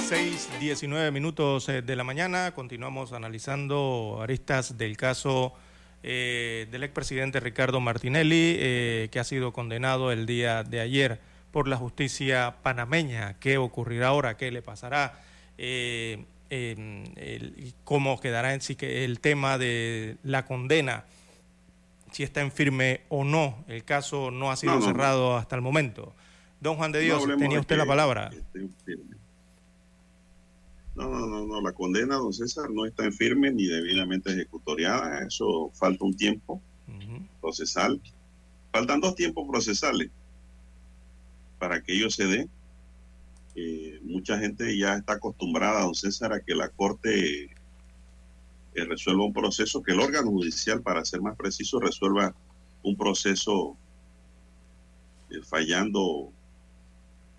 6, 0.06 0.50
19 0.60 1.10
minutos 1.10 1.68
eh, 1.70 1.82
de 1.82 1.96
la 1.96 2.04
mañana. 2.04 2.52
Continuamos 2.54 3.12
analizando 3.12 4.20
aristas 4.22 4.78
del 4.78 4.96
caso 4.96 5.54
eh, 6.02 6.66
del 6.70 6.82
expresidente 6.84 7.40
Ricardo 7.40 7.80
Martinelli, 7.80 8.56
eh, 8.58 9.08
que 9.10 9.18
ha 9.18 9.24
sido 9.24 9.52
condenado 9.52 10.12
el 10.12 10.26
día 10.26 10.62
de 10.62 10.80
ayer 10.80 11.20
por 11.50 11.68
la 11.68 11.76
justicia 11.76 12.56
panameña. 12.62 13.34
¿Qué 13.40 13.58
ocurrirá 13.58 14.08
ahora? 14.08 14.36
¿Qué 14.36 14.50
le 14.50 14.62
pasará? 14.62 15.20
Eh, 15.58 16.24
el- 16.50 17.74
¿Cómo 17.84 18.20
quedará 18.20 18.54
en 18.54 18.60
sí 18.60 18.76
que 18.76 19.04
el 19.04 19.20
tema 19.20 19.58
de 19.58 20.16
la 20.22 20.44
condena? 20.44 21.04
Si 22.12 22.22
está 22.22 22.40
en 22.40 22.52
firme 22.52 23.00
o 23.08 23.24
no. 23.24 23.64
El 23.68 23.84
caso 23.84 24.30
no 24.30 24.50
ha 24.50 24.56
sido 24.56 24.74
No, 24.74 24.80
no, 24.80 24.86
no. 24.86 24.92
cerrado 24.92 25.36
hasta 25.36 25.56
el 25.56 25.62
momento. 25.62 26.14
Don 26.60 26.76
Juan 26.76 26.92
de 26.92 27.00
Dios, 27.00 27.24
tenía 27.36 27.56
de 27.56 27.58
usted 27.60 27.74
que- 27.74 27.78
la 27.78 27.86
palabra. 27.86 28.30
que. 28.30 28.96
No, 30.96 31.10
no, 31.10 31.26
no, 31.26 31.46
no, 31.46 31.60
la 31.60 31.72
condena, 31.72 32.16
don 32.16 32.32
César, 32.32 32.70
no 32.70 32.86
está 32.86 33.04
en 33.04 33.12
firme 33.12 33.52
ni 33.52 33.66
debidamente 33.66 34.32
ejecutoriada. 34.32 35.26
Eso 35.26 35.70
falta 35.74 36.04
un 36.04 36.16
tiempo 36.16 36.62
procesal. 37.40 38.00
Faltan 38.72 39.00
dos 39.00 39.14
tiempos 39.14 39.46
procesales 39.46 40.10
para 41.58 41.82
que 41.82 41.92
ello 41.92 42.10
se 42.10 42.26
dé. 42.26 42.48
Eh, 43.54 44.00
mucha 44.04 44.38
gente 44.38 44.76
ya 44.76 44.94
está 44.94 45.14
acostumbrada, 45.14 45.82
don 45.82 45.94
César, 45.94 46.32
a 46.32 46.40
que 46.40 46.54
la 46.54 46.70
Corte 46.70 47.44
eh, 47.44 48.84
resuelva 48.84 49.24
un 49.24 49.32
proceso, 49.32 49.82
que 49.82 49.92
el 49.92 50.00
órgano 50.00 50.30
judicial, 50.30 50.82
para 50.82 51.04
ser 51.04 51.20
más 51.20 51.36
preciso, 51.36 51.78
resuelva 51.78 52.34
un 52.82 52.96
proceso 52.96 53.76
eh, 55.30 55.42
fallando, 55.42 56.32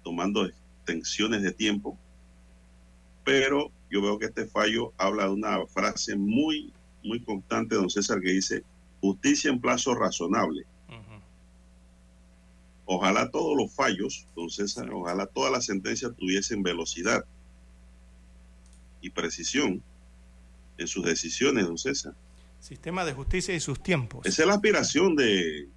tomando 0.03 0.45
extensiones 0.45 1.41
de 1.41 1.51
tiempo. 1.51 1.97
Pero 3.27 3.73
yo 3.91 4.01
veo 4.01 4.17
que 4.17 4.27
este 4.27 4.47
fallo 4.47 4.93
habla 4.97 5.25
de 5.25 5.31
una 5.31 5.67
frase 5.67 6.15
muy, 6.15 6.71
muy 7.03 7.19
constante, 7.19 7.75
don 7.75 7.89
César, 7.89 8.21
que 8.21 8.31
dice 8.31 8.63
justicia 9.01 9.51
en 9.51 9.59
plazo 9.59 9.93
razonable. 9.93 10.65
Ojalá 12.85 13.29
todos 13.29 13.57
los 13.57 13.75
fallos, 13.75 14.25
don 14.33 14.49
César, 14.49 14.89
ojalá 14.93 15.25
todas 15.25 15.51
las 15.51 15.65
sentencias 15.65 16.15
tuviesen 16.15 16.63
velocidad 16.63 17.25
y 19.01 19.09
precisión 19.09 19.83
en 20.77 20.87
sus 20.87 21.03
decisiones, 21.03 21.65
don 21.65 21.77
César. 21.77 22.15
Sistema 22.61 23.03
de 23.03 23.11
justicia 23.11 23.53
y 23.53 23.59
sus 23.59 23.83
tiempos. 23.83 24.25
Esa 24.25 24.43
es 24.43 24.47
la 24.47 24.53
aspiración 24.53 25.17
de, 25.17 25.67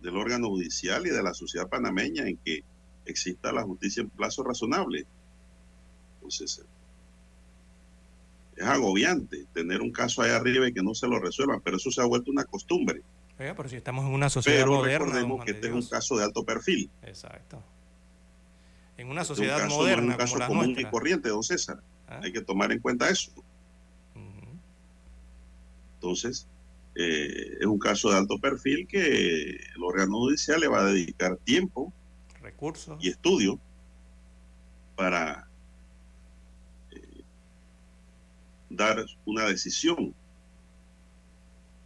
del 0.00 0.16
órgano 0.16 0.48
judicial 0.48 1.04
y 1.08 1.10
de 1.10 1.24
la 1.24 1.34
sociedad 1.34 1.68
panameña 1.68 2.28
en 2.28 2.36
que 2.36 2.62
exista 3.04 3.50
la 3.50 3.64
justicia 3.64 4.00
en 4.00 4.10
plazo 4.10 4.44
razonable. 4.44 5.06
Entonces, 6.14 6.64
es 8.60 8.66
agobiante 8.66 9.46
tener 9.52 9.80
un 9.80 9.90
caso 9.92 10.22
ahí 10.22 10.30
arriba 10.30 10.68
y 10.68 10.72
que 10.72 10.82
no 10.82 10.94
se 10.94 11.06
lo 11.08 11.18
resuelvan, 11.18 11.60
pero 11.62 11.76
eso 11.78 11.90
se 11.90 12.00
ha 12.00 12.04
vuelto 12.04 12.30
una 12.30 12.44
costumbre. 12.44 13.02
Oiga, 13.38 13.54
pero 13.54 13.68
si 13.68 13.76
estamos 13.76 14.04
en 14.04 14.12
una 14.12 14.28
sociedad 14.28 14.58
Pero 14.60 14.72
moderna. 14.74 14.98
recordemos 15.06 15.44
que 15.44 15.50
este 15.52 15.68
es 15.68 15.72
un 15.72 15.86
caso 15.86 16.16
de 16.18 16.24
alto 16.24 16.44
perfil. 16.44 16.90
Exacto. 17.02 17.62
En 18.98 19.08
una 19.08 19.22
Este 19.22 19.32
es 19.32 19.38
sociedad 19.38 19.56
un 19.56 19.62
caso, 19.64 19.76
moderna 19.76 20.02
no 20.02 20.08
es 20.08 20.14
un 20.14 20.18
caso 20.18 20.34
como 20.34 20.46
común 20.48 20.64
nuestra. 20.66 20.88
y 20.88 20.90
corriente, 20.90 21.28
don 21.30 21.42
César. 21.42 21.80
¿ah? 22.08 22.20
Hay 22.22 22.32
que 22.32 22.42
tomar 22.42 22.70
en 22.70 22.80
cuenta 22.80 23.08
eso. 23.08 23.32
Entonces, 25.94 26.46
eh, 26.94 27.56
es 27.60 27.66
un 27.66 27.78
caso 27.78 28.10
de 28.10 28.16
alto 28.18 28.38
perfil 28.38 28.86
que 28.86 29.50
el 29.74 29.82
órgano 29.82 30.18
judicial 30.18 30.60
le 30.60 30.68
va 30.68 30.80
a 30.80 30.84
dedicar 30.86 31.36
tiempo 31.38 31.92
Recursos. 32.42 33.02
y 33.02 33.08
estudio 33.10 33.58
para 34.96 35.46
eh, 36.90 37.22
dar 38.70 39.04
una 39.26 39.44
decisión. 39.46 40.14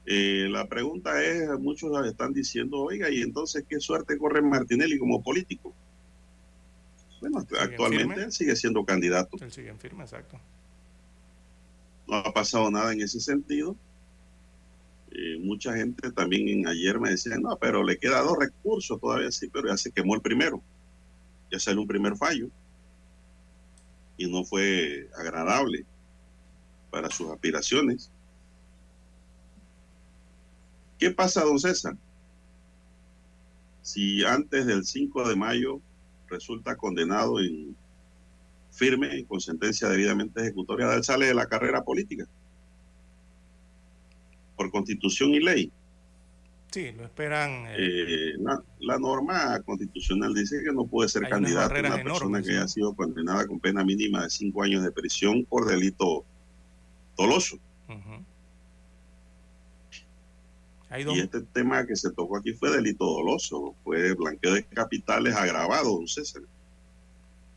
Eh, 0.06 0.46
la 0.50 0.68
pregunta 0.68 1.22
es, 1.24 1.48
muchos 1.58 2.06
están 2.06 2.34
diciendo, 2.34 2.78
oiga, 2.78 3.10
¿y 3.10 3.22
entonces 3.22 3.64
qué 3.66 3.80
suerte 3.80 4.18
corre 4.18 4.42
Martinelli 4.42 4.98
como 4.98 5.22
político? 5.22 5.72
Bueno, 7.20 7.38
actualmente 7.38 8.04
firme? 8.04 8.22
él 8.22 8.32
sigue 8.32 8.54
siendo 8.54 8.84
candidato. 8.84 9.38
Él 9.40 9.50
sigue 9.50 9.70
en 9.70 9.78
firme, 9.78 10.04
exacto. 10.04 10.38
no 12.06 12.16
ha 12.16 12.32
pasado 12.34 12.70
nada 12.70 12.92
en 12.92 13.00
ese 13.00 13.18
sentido. 13.18 13.74
Eh, 15.10 15.38
mucha 15.40 15.74
gente 15.74 16.12
también 16.12 16.48
en 16.48 16.68
ayer 16.68 17.00
me 17.00 17.10
decía, 17.10 17.38
no, 17.38 17.56
pero 17.56 17.82
le 17.82 17.96
queda 17.96 18.20
dos 18.20 18.36
recursos 18.38 19.00
todavía 19.00 19.30
sí, 19.30 19.48
pero 19.48 19.68
ya 19.68 19.76
se 19.78 19.90
quemó 19.90 20.14
el 20.16 20.20
primero. 20.20 20.60
Ya 21.50 21.58
salió 21.58 21.80
un 21.80 21.88
primer 21.88 22.14
fallo. 22.16 22.48
Y 24.18 24.30
no 24.30 24.44
fue 24.44 25.08
agradable 25.16 25.86
para 26.94 27.10
sus 27.10 27.28
aspiraciones. 27.28 28.08
¿Qué 30.96 31.10
pasa, 31.10 31.42
don 31.42 31.58
César? 31.58 31.96
Si 33.82 34.24
antes 34.24 34.64
del 34.64 34.84
5 34.84 35.28
de 35.28 35.34
mayo 35.34 35.80
resulta 36.28 36.76
condenado 36.76 37.40
en 37.40 37.76
firme 38.70 39.18
y 39.18 39.24
con 39.24 39.40
sentencia 39.40 39.88
debidamente 39.88 40.40
ejecutoria, 40.40 40.94
él 40.94 41.02
sale 41.02 41.26
de 41.26 41.34
la 41.34 41.46
carrera 41.46 41.82
política 41.82 42.26
por 44.56 44.70
constitución 44.70 45.34
y 45.34 45.40
ley. 45.40 45.72
Sí, 46.70 46.92
lo 46.92 47.04
esperan. 47.04 47.66
eh, 47.70 47.74
Eh, 47.76 48.32
la, 48.38 48.62
la 48.78 48.98
norma 49.00 49.60
constitucional 49.62 50.32
dice 50.32 50.62
que 50.64 50.72
no 50.72 50.86
puede 50.86 51.08
ser 51.08 51.28
candidato 51.28 51.70
barreras 51.70 51.94
una 51.94 52.04
persona 52.04 52.38
enormes, 52.38 52.46
que 52.46 52.52
haya 52.56 52.68
sido 52.68 52.94
condenada 52.94 53.48
con 53.48 53.58
pena 53.58 53.84
mínima 53.84 54.22
de 54.22 54.30
cinco 54.30 54.62
años 54.62 54.84
de 54.84 54.92
prisión 54.92 55.44
por 55.44 55.66
delito 55.66 56.24
doloso. 57.16 57.58
Y 60.96 61.18
este 61.18 61.40
tema 61.40 61.84
que 61.86 61.96
se 61.96 62.12
tocó 62.12 62.36
aquí 62.36 62.52
fue 62.52 62.70
delito 62.70 63.04
doloso, 63.04 63.74
fue 63.82 64.14
blanqueo 64.14 64.54
de 64.54 64.64
capitales 64.64 65.34
agravado, 65.34 65.96
don 65.96 66.06
César. 66.06 66.42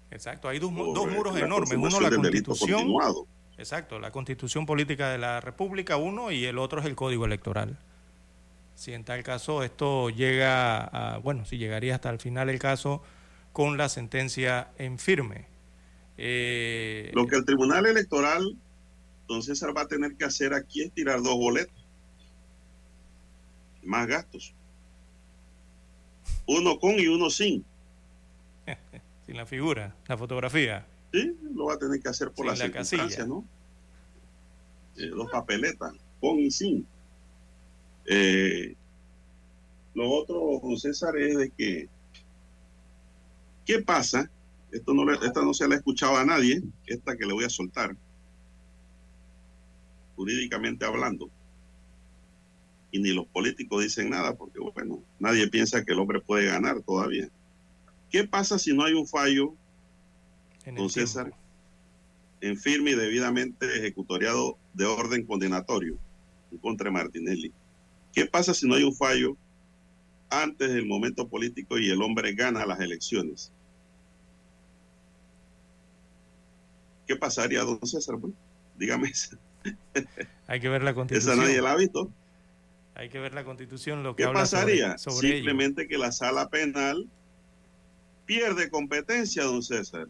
exacto, 0.10 0.48
hay 0.50 0.58
dos, 0.58 0.72
por, 0.72 0.96
dos 0.96 1.12
muros 1.12 1.38
enormes. 1.38 1.78
Uno 1.78 2.00
la 2.00 2.10
constitución 2.10 2.80
continuado. 2.80 3.28
exacto, 3.58 4.00
la 4.00 4.12
constitución 4.12 4.66
política 4.66 5.10
de 5.10 5.20
la 5.20 5.40
República, 5.40 5.98
uno, 5.98 6.32
y 6.32 6.46
el 6.46 6.58
otro 6.58 6.80
es 6.80 6.88
el 6.88 6.96
código 6.96 7.26
electoral. 7.26 7.78
Si 8.74 8.94
en 8.94 9.04
tal 9.04 9.22
caso 9.24 9.64
esto 9.64 10.10
llega 10.10 10.84
a, 10.84 11.18
bueno, 11.20 11.46
si 11.46 11.58
llegaría 11.58 11.96
hasta 11.96 12.10
el 12.10 12.20
final 12.20 12.50
el 12.50 12.60
caso 12.60 13.04
con 13.54 13.78
la 13.78 13.90
sentencia 13.90 14.70
en 14.78 14.98
firme. 14.98 15.46
Eh, 16.18 17.12
Lo 17.14 17.28
que 17.28 17.36
el 17.36 17.46
Tribunal 17.46 17.86
Electoral, 17.86 18.56
don 19.28 19.44
César, 19.44 19.76
va 19.76 19.82
a 19.82 19.88
tener 19.88 20.16
que 20.16 20.26
hacer 20.26 20.54
aquí 20.54 20.84
es 20.84 20.92
tirar 20.92 21.22
dos 21.22 21.36
boletos. 21.36 21.86
Más 23.84 24.08
gastos. 24.08 24.54
Uno 26.46 26.80
con 26.80 27.00
y 27.00 27.08
uno 27.08 27.30
sin. 27.30 27.66
sin 29.26 29.38
la 29.38 29.46
figura, 29.46 29.96
la 30.08 30.18
fotografía. 30.18 30.86
Sí, 31.12 31.38
lo 31.54 31.66
va 31.66 31.76
a 31.76 31.78
tener 31.78 32.02
que 32.02 32.10
hacer 32.10 32.32
por 32.32 32.46
la 32.46 32.56
circunstancia, 32.56 33.26
¿no? 33.26 33.46
Eh, 34.98 35.08
dos 35.10 35.30
papeletas, 35.30 35.94
con 36.20 36.40
y 36.40 36.52
sin. 36.52 36.86
Eh, 38.06 38.76
lo 39.94 40.10
otro, 40.12 40.60
don 40.62 40.78
César, 40.78 41.18
es 41.18 41.38
de 41.38 41.50
que, 41.52 41.90
¿qué 43.66 43.82
pasa? 43.82 44.30
Esto 44.72 44.94
no 44.94 45.12
esta 45.14 45.42
no 45.42 45.54
se 45.54 45.68
la 45.68 45.76
ha 45.76 45.78
escuchado 45.78 46.18
a 46.18 46.26
nadie, 46.26 46.62
esta 46.86 47.16
que 47.16 47.26
le 47.26 47.34
voy 47.34 47.46
a 47.46 47.50
soltar, 47.50 47.96
jurídicamente 50.18 50.84
hablando. 50.84 51.30
Y 52.92 53.00
ni 53.00 53.14
los 53.14 53.28
políticos 53.28 53.84
dicen 53.84 54.10
nada, 54.10 54.36
porque 54.36 54.60
bueno, 54.60 55.04
nadie 55.20 55.48
piensa 55.48 55.86
que 55.86 55.94
el 55.94 56.00
hombre 56.00 56.20
puede 56.20 56.48
ganar 56.48 56.82
todavía. 56.82 57.30
¿Qué 58.10 58.28
pasa 58.28 58.58
si 58.58 58.76
no 58.76 58.84
hay 58.84 58.94
un 58.94 59.08
fallo, 59.08 59.54
don 60.66 60.90
César, 60.90 61.32
en 62.42 62.58
firme 62.58 62.92
y 62.92 62.96
debidamente 62.96 63.78
ejecutoriado 63.78 64.58
de 64.74 64.86
orden 64.86 65.26
condenatorio 65.26 65.98
en 66.52 66.58
contra 66.58 66.90
Martinelli? 66.90 67.54
¿Qué 68.14 68.26
pasa 68.26 68.54
si 68.54 68.68
no 68.68 68.76
hay 68.76 68.84
un 68.84 68.96
fallo 68.96 69.38
antes 70.30 70.74
del 70.74 70.88
momento 70.88 71.28
político 71.28 71.78
y 71.78 71.90
el 71.90 72.02
hombre 72.02 72.34
gana 72.34 72.66
las 72.66 72.80
elecciones? 72.80 73.52
¿Qué 77.06 77.16
pasaría, 77.16 77.62
don 77.64 77.80
César? 77.86 78.16
dígame. 78.78 79.12
Hay 80.48 80.60
que 80.60 80.70
ver 80.70 80.84
la 80.84 80.94
constitución. 80.94 81.34
Esa 81.34 81.42
nadie 81.42 81.62
la 81.62 81.72
ha 81.72 81.76
visto. 81.76 82.12
Hay 82.96 83.10
que 83.10 83.20
ver 83.20 83.34
la 83.34 83.44
constitución. 83.44 84.04
Lo 84.04 84.16
que 84.16 84.24
¿Qué 84.24 84.30
pasaría? 84.32 84.98
Simplemente 84.98 85.88
que 85.88 85.98
la 85.98 86.12
sala 86.12 86.50
penal 86.50 87.08
pierde 88.26 88.70
competencia, 88.70 89.44
don 89.44 89.62
César. 89.62 90.08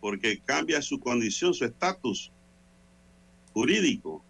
Porque 0.00 0.40
cambia 0.44 0.80
su 0.82 1.00
condición, 1.00 1.52
su 1.52 1.64
estatus 1.64 2.30
jurídico 3.52 4.22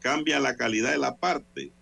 cambia 0.00 0.38
la 0.38 0.54
calidad 0.56 0.92
de 0.92 0.98
la 0.98 1.16
parte. 1.16 1.72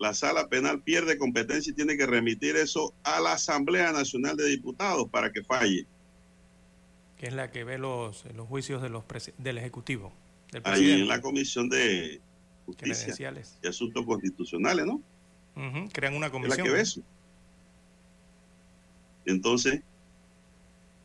La 0.00 0.12
sala 0.14 0.48
penal 0.48 0.82
pierde 0.82 1.18
competencia 1.18 1.70
y 1.70 1.74
tiene 1.74 1.96
que 1.96 2.06
remitir 2.06 2.56
eso 2.56 2.94
a 3.04 3.20
la 3.20 3.34
Asamblea 3.34 3.92
Nacional 3.92 4.36
de 4.36 4.48
Diputados 4.48 5.08
para 5.10 5.30
que 5.30 5.44
falle. 5.44 5.86
Que 7.20 7.26
es 7.26 7.34
la 7.34 7.50
que 7.50 7.64
ve 7.64 7.76
los, 7.76 8.24
los 8.34 8.48
juicios 8.48 8.80
de 8.80 8.88
los 8.88 9.04
del 9.36 9.58
Ejecutivo. 9.58 10.10
Ahí 10.64 11.02
en 11.02 11.06
la 11.06 11.20
Comisión 11.20 11.68
de 11.68 12.18
Justicia 12.64 13.34
y 13.62 13.66
Asuntos 13.66 14.06
Constitucionales, 14.06 14.86
¿no? 14.86 15.02
Crean 15.92 16.14
una 16.14 16.30
comisión. 16.30 16.52
Es 16.52 16.58
la 16.58 16.64
que 16.64 16.70
ve 16.70 16.80
eso. 16.80 17.02
Entonces, 19.26 19.82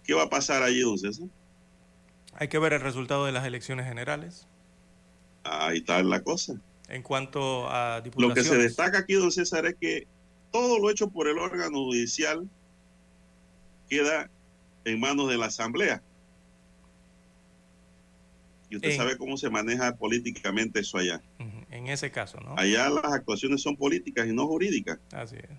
¿qué 0.05 0.13
va 0.13 0.23
a 0.23 0.29
pasar 0.29 0.63
allí, 0.63 0.79
don 0.79 0.97
César? 0.97 1.27
Hay 2.35 2.47
que 2.47 2.59
ver 2.59 2.71
el 2.71 2.79
resultado 2.79 3.25
de 3.25 3.33
las 3.33 3.45
elecciones 3.45 3.85
generales. 3.85 4.47
Ahí 5.43 5.79
está 5.79 6.01
la 6.01 6.23
cosa. 6.23 6.53
En 6.87 7.03
cuanto 7.03 7.69
a 7.69 8.01
Lo 8.15 8.33
que 8.33 8.45
se 8.45 8.55
destaca 8.55 8.99
aquí, 8.99 9.15
don 9.15 9.33
César, 9.33 9.65
es 9.65 9.75
que 9.75 10.07
todo 10.53 10.79
lo 10.79 10.89
hecho 10.89 11.09
por 11.09 11.27
el 11.27 11.39
órgano 11.39 11.83
judicial 11.83 12.49
queda 13.89 14.29
en 14.85 14.99
manos 14.99 15.29
de 15.29 15.37
la 15.37 15.47
Asamblea. 15.47 16.01
Y 18.69 18.77
usted 18.77 18.95
sabe 18.95 19.17
cómo 19.17 19.37
se 19.37 19.49
maneja 19.49 19.95
políticamente 19.95 20.79
eso 20.79 20.97
allá. 20.97 21.21
En 21.69 21.87
ese 21.87 22.11
caso, 22.11 22.39
¿no? 22.39 22.55
Allá 22.57 22.89
las 22.89 23.11
actuaciones 23.13 23.61
son 23.61 23.75
políticas 23.75 24.27
y 24.27 24.33
no 24.33 24.47
jurídicas. 24.47 24.99
Así 25.11 25.35
es. 25.35 25.49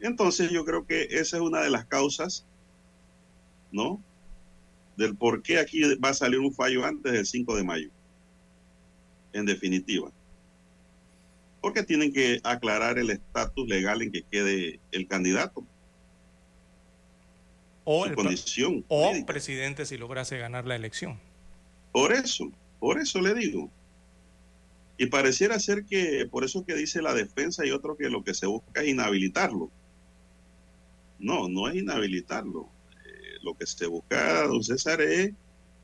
Entonces 0.00 0.50
yo 0.50 0.64
creo 0.64 0.86
que 0.86 1.02
esa 1.10 1.36
es 1.36 1.42
una 1.42 1.60
de 1.60 1.70
las 1.70 1.86
causas, 1.86 2.46
¿no? 3.72 4.00
del 4.96 5.16
por 5.16 5.42
qué 5.42 5.58
aquí 5.58 5.82
va 5.96 6.10
a 6.10 6.14
salir 6.14 6.38
un 6.38 6.52
fallo 6.52 6.84
antes 6.84 7.12
del 7.12 7.26
5 7.26 7.56
de 7.56 7.64
mayo. 7.64 7.90
En 9.32 9.46
definitiva. 9.46 10.10
Porque 11.60 11.82
tienen 11.82 12.12
que 12.12 12.40
aclarar 12.44 12.98
el 12.98 13.10
estatus 13.10 13.66
legal 13.66 14.02
en 14.02 14.12
que 14.12 14.22
quede 14.22 14.80
el 14.92 15.08
candidato. 15.08 15.66
O 17.84 18.06
el 18.06 18.14
condición. 18.14 18.84
O 18.88 19.12
presidente 19.26 19.86
si 19.86 19.96
lograse 19.96 20.38
ganar 20.38 20.66
la 20.66 20.76
elección. 20.76 21.20
Por 21.92 22.12
eso, 22.12 22.50
por 22.80 22.98
eso 22.98 23.20
le 23.20 23.34
digo. 23.34 23.70
Y 24.96 25.06
pareciera 25.06 25.58
ser 25.58 25.84
que, 25.84 26.26
por 26.30 26.44
eso 26.44 26.64
que 26.64 26.74
dice 26.74 27.02
la 27.02 27.14
defensa 27.14 27.66
y 27.66 27.70
otro 27.70 27.96
que 27.96 28.08
lo 28.08 28.24
que 28.24 28.34
se 28.34 28.46
busca 28.46 28.82
es 28.82 28.88
inhabilitarlo. 28.88 29.70
No, 31.18 31.48
no 31.48 31.68
es 31.68 31.76
inhabilitarlo 31.76 32.68
lo 33.44 33.54
que 33.54 33.66
se 33.66 33.86
busca, 33.86 34.46
don 34.46 34.64
César, 34.64 35.00
es 35.00 35.32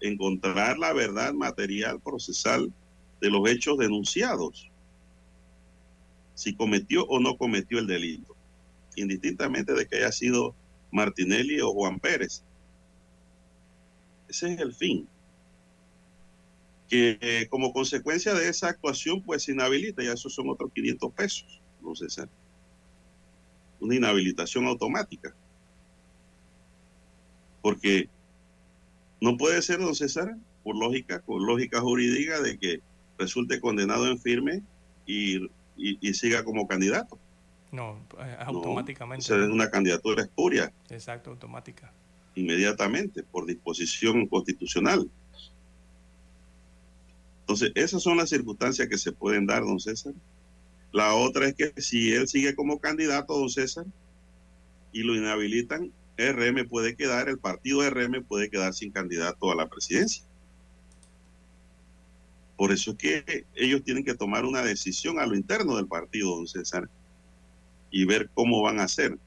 encontrar 0.00 0.78
la 0.78 0.92
verdad 0.92 1.32
material 1.34 2.00
procesal 2.00 2.72
de 3.20 3.30
los 3.30 3.48
hechos 3.48 3.78
denunciados. 3.78 4.70
Si 6.34 6.54
cometió 6.54 7.04
o 7.04 7.20
no 7.20 7.36
cometió 7.36 7.78
el 7.78 7.86
delito, 7.86 8.34
indistintamente 8.96 9.74
de 9.74 9.86
que 9.86 9.98
haya 9.98 10.10
sido 10.10 10.54
Martinelli 10.90 11.60
o 11.60 11.72
Juan 11.72 11.98
Pérez. 11.98 12.42
Ese 14.28 14.52
es 14.52 14.60
el 14.60 14.74
fin. 14.74 15.08
Que 16.88 17.18
eh, 17.20 17.46
como 17.48 17.72
consecuencia 17.72 18.34
de 18.34 18.48
esa 18.48 18.68
actuación, 18.68 19.22
pues 19.22 19.44
se 19.44 19.52
inhabilita, 19.52 20.02
y 20.02 20.08
esos 20.08 20.34
son 20.34 20.48
otros 20.48 20.72
500 20.74 21.12
pesos, 21.12 21.60
don 21.80 21.96
César. 21.96 22.28
Una 23.80 23.94
inhabilitación 23.94 24.66
automática. 24.66 25.34
Porque 27.62 28.08
no 29.20 29.36
puede 29.36 29.62
ser, 29.62 29.78
don 29.80 29.94
César, 29.94 30.36
por 30.62 30.76
lógica, 30.76 31.20
con 31.20 31.44
lógica 31.44 31.80
jurídica, 31.80 32.40
de 32.40 32.58
que 32.58 32.80
resulte 33.18 33.60
condenado 33.60 34.06
en 34.08 34.18
firme 34.18 34.62
y, 35.06 35.48
siga 36.14 36.44
como 36.44 36.66
candidato. 36.66 37.18
No, 37.72 38.04
eh, 38.18 38.36
automáticamente. 38.40 39.24
es 39.24 39.48
una 39.48 39.70
candidatura 39.70 40.22
espuria. 40.22 40.72
Exacto, 40.88 41.30
automática. 41.30 41.92
Inmediatamente, 42.34 43.22
por 43.22 43.46
disposición 43.46 44.26
constitucional. 44.26 45.08
Entonces, 47.40 47.72
esas 47.74 48.02
son 48.02 48.16
las 48.16 48.28
circunstancias 48.28 48.88
que 48.88 48.98
se 48.98 49.12
pueden 49.12 49.46
dar, 49.46 49.62
don 49.62 49.80
César. 49.80 50.14
La 50.92 51.14
otra 51.14 51.48
es 51.48 51.54
que 51.54 51.72
si 51.80 52.12
él 52.12 52.28
sigue 52.28 52.54
como 52.54 52.80
candidato, 52.80 53.38
don 53.38 53.50
César, 53.50 53.86
y 54.92 55.02
lo 55.02 55.14
inhabilitan, 55.14 55.92
RM 56.16 56.68
puede 56.68 56.96
quedar, 56.96 57.28
el 57.28 57.38
partido 57.38 57.88
RM 57.88 58.24
puede 58.24 58.50
quedar 58.50 58.74
sin 58.74 58.90
candidato 58.90 59.50
a 59.50 59.54
la 59.54 59.68
presidencia. 59.68 60.24
Por 62.56 62.72
eso 62.72 62.90
es 62.90 62.96
que 62.98 63.46
ellos 63.54 63.82
tienen 63.84 64.04
que 64.04 64.14
tomar 64.14 64.44
una 64.44 64.62
decisión 64.62 65.18
a 65.18 65.26
lo 65.26 65.34
interno 65.34 65.76
del 65.76 65.86
partido, 65.86 66.36
don 66.36 66.46
César, 66.46 66.90
y 67.90 68.04
ver 68.04 68.30
cómo 68.34 68.62
van 68.62 68.80
a 68.80 68.84
hacer. 68.84 69.18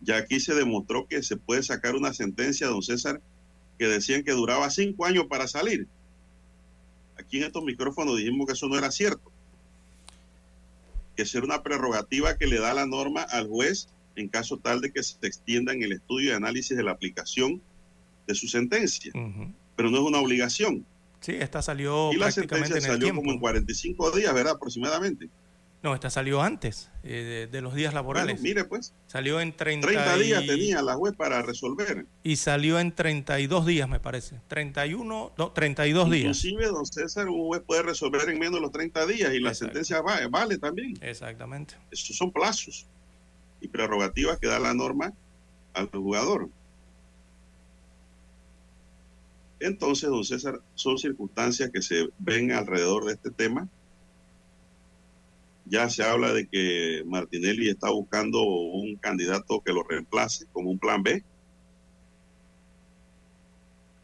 Ya 0.00 0.16
aquí 0.16 0.40
se 0.40 0.54
demostró 0.54 1.06
que 1.06 1.22
se 1.22 1.36
puede 1.36 1.62
sacar 1.62 1.94
una 1.94 2.12
sentencia, 2.12 2.66
don 2.66 2.82
César, 2.82 3.20
que 3.78 3.86
decían 3.86 4.24
que 4.24 4.32
duraba 4.32 4.68
cinco 4.70 5.06
años 5.06 5.26
para 5.28 5.46
salir. 5.46 5.86
Aquí 7.16 7.38
en 7.38 7.44
estos 7.44 7.62
micrófonos 7.62 8.16
dijimos 8.16 8.46
que 8.46 8.54
eso 8.54 8.68
no 8.68 8.76
era 8.76 8.90
cierto. 8.90 9.30
Que 11.16 11.24
ser 11.24 11.44
una 11.44 11.62
prerrogativa 11.62 12.36
que 12.36 12.46
le 12.46 12.58
da 12.58 12.74
la 12.74 12.86
norma 12.86 13.22
al 13.22 13.48
juez 13.48 13.88
en 14.16 14.28
caso 14.28 14.58
tal 14.58 14.80
de 14.80 14.92
que 14.92 15.02
se 15.02 15.16
extienda 15.22 15.72
en 15.72 15.82
el 15.82 15.92
estudio 15.92 16.30
y 16.30 16.34
análisis 16.34 16.76
de 16.76 16.82
la 16.82 16.92
aplicación 16.92 17.62
de 18.26 18.34
su 18.34 18.48
sentencia. 18.48 19.12
Pero 19.76 19.90
no 19.90 19.98
es 19.98 20.04
una 20.04 20.18
obligación. 20.18 20.84
Sí, 21.20 21.32
esta 21.32 21.62
salió 21.62 22.12
y 22.12 22.16
la 22.16 22.32
sentencia 22.32 22.80
salió 22.80 23.14
como 23.14 23.30
en 23.30 23.38
45 23.38 24.10
días, 24.10 24.34
¿verdad? 24.34 24.54
Aproximadamente. 24.54 25.28
No, 25.82 25.94
esta 25.94 26.10
salió 26.10 26.42
antes 26.42 26.90
eh, 27.02 27.48
de, 27.50 27.60
los 27.60 27.74
días 27.74 27.92
laborales. 27.92 28.40
mire, 28.40 28.64
pues. 28.64 28.94
Salió 29.08 29.40
en 29.40 29.52
30, 29.56 29.88
30 29.88 30.16
días 30.18 30.46
tenía 30.46 30.80
la 30.80 30.96
web 30.96 31.16
para 31.16 31.42
resolver. 31.42 32.06
Y 32.22 32.36
salió 32.36 32.78
en 32.78 32.94
32 32.94 33.66
días, 33.66 33.88
me 33.88 33.98
parece. 33.98 34.40
31, 34.46 35.32
no, 35.36 35.50
32 35.50 36.10
días. 36.10 36.44
Inclusive, 36.44 36.66
don 36.66 36.86
César, 36.86 37.28
un 37.28 37.46
juez 37.46 37.62
puede 37.66 37.82
resolver 37.82 38.28
en 38.28 38.38
menos 38.38 38.54
de 38.54 38.60
los 38.60 38.70
30 38.70 39.06
días 39.06 39.34
y 39.34 39.40
la 39.40 39.54
sentencia 39.54 40.00
vale, 40.00 40.28
vale 40.28 40.58
también. 40.58 40.96
Exactamente. 41.00 41.74
Estos 41.90 42.16
son 42.16 42.30
plazos. 42.30 42.86
y 43.60 43.68
prerrogativas 43.68 44.38
que 44.38 44.48
da 44.48 44.58
la 44.58 44.74
norma 44.74 45.12
al 45.74 45.88
jugador. 45.88 46.48
Entonces, 49.58 50.10
don 50.10 50.24
César, 50.24 50.60
son 50.74 50.98
circunstancias 50.98 51.70
que 51.72 51.82
se 51.82 52.08
ven 52.18 52.52
alrededor 52.52 53.04
de 53.04 53.14
este 53.14 53.30
tema. 53.30 53.68
Ya 55.72 55.88
se 55.88 56.02
habla 56.02 56.34
de 56.34 56.46
que 56.46 57.02
Martinelli 57.06 57.70
está 57.70 57.88
buscando 57.88 58.42
un 58.42 58.94
candidato 58.96 59.62
que 59.64 59.72
lo 59.72 59.82
reemplace 59.82 60.44
como 60.52 60.68
un 60.68 60.78
plan 60.78 61.02
B 61.02 61.24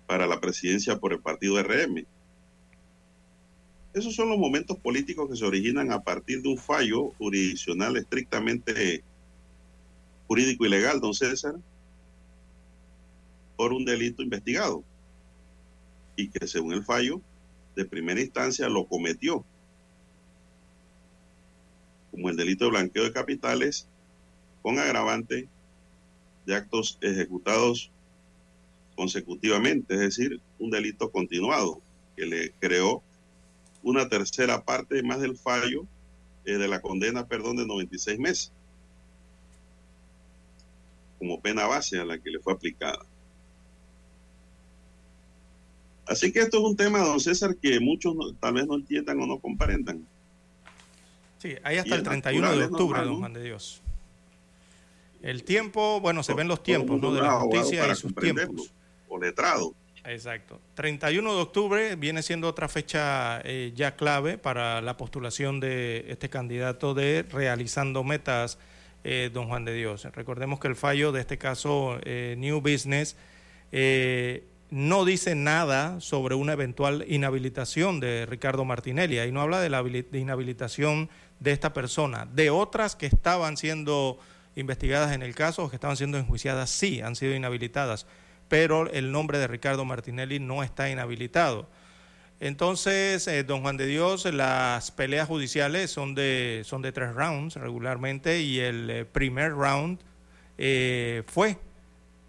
para 0.06 0.26
la 0.26 0.40
presidencia 0.40 0.98
por 0.98 1.12
el 1.12 1.20
partido 1.20 1.62
RM. 1.62 2.06
Esos 3.92 4.14
son 4.14 4.30
los 4.30 4.38
momentos 4.38 4.78
políticos 4.78 5.28
que 5.28 5.36
se 5.36 5.44
originan 5.44 5.92
a 5.92 6.02
partir 6.02 6.40
de 6.40 6.48
un 6.48 6.56
fallo 6.56 7.10
jurisdiccional 7.18 7.98
estrictamente 7.98 9.04
jurídico 10.26 10.64
y 10.64 10.70
legal, 10.70 11.02
don 11.02 11.12
César, 11.12 11.54
por 13.58 13.74
un 13.74 13.84
delito 13.84 14.22
investigado 14.22 14.82
y 16.16 16.30
que 16.30 16.46
según 16.46 16.72
el 16.72 16.82
fallo 16.82 17.20
de 17.76 17.84
primera 17.84 18.22
instancia 18.22 18.70
lo 18.70 18.86
cometió, 18.86 19.44
como 22.18 22.30
el 22.30 22.36
delito 22.36 22.64
de 22.64 22.72
blanqueo 22.72 23.04
de 23.04 23.12
capitales 23.12 23.86
con 24.60 24.76
agravante 24.80 25.48
de 26.46 26.54
actos 26.56 26.98
ejecutados 27.00 27.92
consecutivamente, 28.96 29.94
es 29.94 30.00
decir, 30.00 30.40
un 30.58 30.72
delito 30.72 31.12
continuado 31.12 31.80
que 32.16 32.26
le 32.26 32.50
creó 32.58 33.04
una 33.84 34.08
tercera 34.08 34.64
parte 34.64 35.00
más 35.04 35.20
del 35.20 35.36
fallo 35.36 35.86
eh, 36.44 36.54
de 36.54 36.66
la 36.66 36.80
condena, 36.80 37.28
perdón, 37.28 37.54
de 37.54 37.66
96 37.66 38.18
meses 38.18 38.52
como 41.20 41.40
pena 41.40 41.66
base 41.66 42.00
a 42.00 42.04
la 42.04 42.18
que 42.18 42.30
le 42.30 42.40
fue 42.40 42.52
aplicada. 42.52 43.06
Así 46.04 46.32
que 46.32 46.40
esto 46.40 46.58
es 46.58 46.64
un 46.64 46.76
tema, 46.76 46.98
don 46.98 47.20
César, 47.20 47.54
que 47.56 47.78
muchos 47.78 48.16
tal 48.40 48.54
vez 48.54 48.66
no 48.66 48.74
entiendan 48.74 49.20
o 49.20 49.26
no 49.26 49.38
comprendan. 49.38 50.04
Sí, 51.38 51.54
hay 51.62 51.78
hasta 51.78 51.94
el 51.94 52.02
31 52.02 52.56
de 52.56 52.64
octubre, 52.64 53.00
don 53.02 53.18
Juan 53.18 53.32
de 53.32 53.42
Dios. 53.42 53.82
El 55.22 55.44
tiempo, 55.44 56.00
bueno, 56.00 56.22
se 56.22 56.34
ven 56.34 56.48
los 56.48 56.62
tiempos, 56.62 57.00
¿no? 57.00 57.12
De 57.12 57.22
la 57.22 57.40
justicia 57.40 57.90
y 57.90 57.94
sus 57.94 58.14
tiempos. 58.14 58.72
O 59.08 59.18
letrado. 59.18 59.74
Exacto. 60.04 60.60
31 60.74 61.34
de 61.34 61.40
octubre 61.40 61.96
viene 61.96 62.22
siendo 62.22 62.48
otra 62.48 62.68
fecha 62.68 63.40
eh, 63.44 63.72
ya 63.74 63.96
clave 63.96 64.38
para 64.38 64.80
la 64.80 64.96
postulación 64.96 65.60
de 65.60 66.06
este 66.08 66.30
candidato 66.30 66.94
de 66.94 67.24
realizando 67.30 68.04
metas, 68.04 68.58
eh, 69.04 69.30
don 69.32 69.48
Juan 69.48 69.64
de 69.64 69.74
Dios. 69.74 70.04
Recordemos 70.12 70.60
que 70.60 70.68
el 70.68 70.76
fallo 70.76 71.12
de 71.12 71.20
este 71.20 71.36
caso, 71.36 71.98
eh, 72.04 72.36
New 72.38 72.60
Business, 72.60 73.16
no 74.70 75.04
dice 75.04 75.34
nada 75.34 76.00
sobre 76.00 76.34
una 76.34 76.52
eventual 76.52 77.04
inhabilitación 77.08 78.00
de 78.00 78.26
Ricardo 78.26 78.64
Martinelli. 78.64 79.18
Ahí 79.18 79.32
no 79.32 79.40
habla 79.40 79.60
de 79.60 79.70
la 79.70 79.82
inhabilitación 80.12 81.08
de 81.40 81.52
esta 81.52 81.72
persona. 81.72 82.26
De 82.26 82.50
otras 82.50 82.94
que 82.96 83.06
estaban 83.06 83.56
siendo 83.56 84.18
investigadas 84.56 85.12
en 85.12 85.22
el 85.22 85.34
caso 85.34 85.64
o 85.64 85.70
que 85.70 85.76
estaban 85.76 85.96
siendo 85.96 86.18
enjuiciadas, 86.18 86.70
sí, 86.70 87.00
han 87.00 87.16
sido 87.16 87.34
inhabilitadas. 87.34 88.06
Pero 88.48 88.90
el 88.90 89.12
nombre 89.12 89.38
de 89.38 89.46
Ricardo 89.46 89.84
Martinelli 89.84 90.38
no 90.38 90.62
está 90.62 90.90
inhabilitado. 90.90 91.68
Entonces, 92.40 93.26
eh, 93.26 93.42
don 93.42 93.62
Juan 93.62 93.76
de 93.76 93.86
Dios, 93.86 94.24
las 94.32 94.90
peleas 94.92 95.26
judiciales 95.26 95.90
son 95.90 96.14
de, 96.14 96.62
son 96.64 96.82
de 96.82 96.92
tres 96.92 97.14
rounds 97.14 97.56
regularmente 97.56 98.40
y 98.40 98.60
el 98.60 98.90
eh, 98.90 99.04
primer 99.04 99.52
round 99.54 99.98
eh, 100.56 101.24
fue 101.26 101.58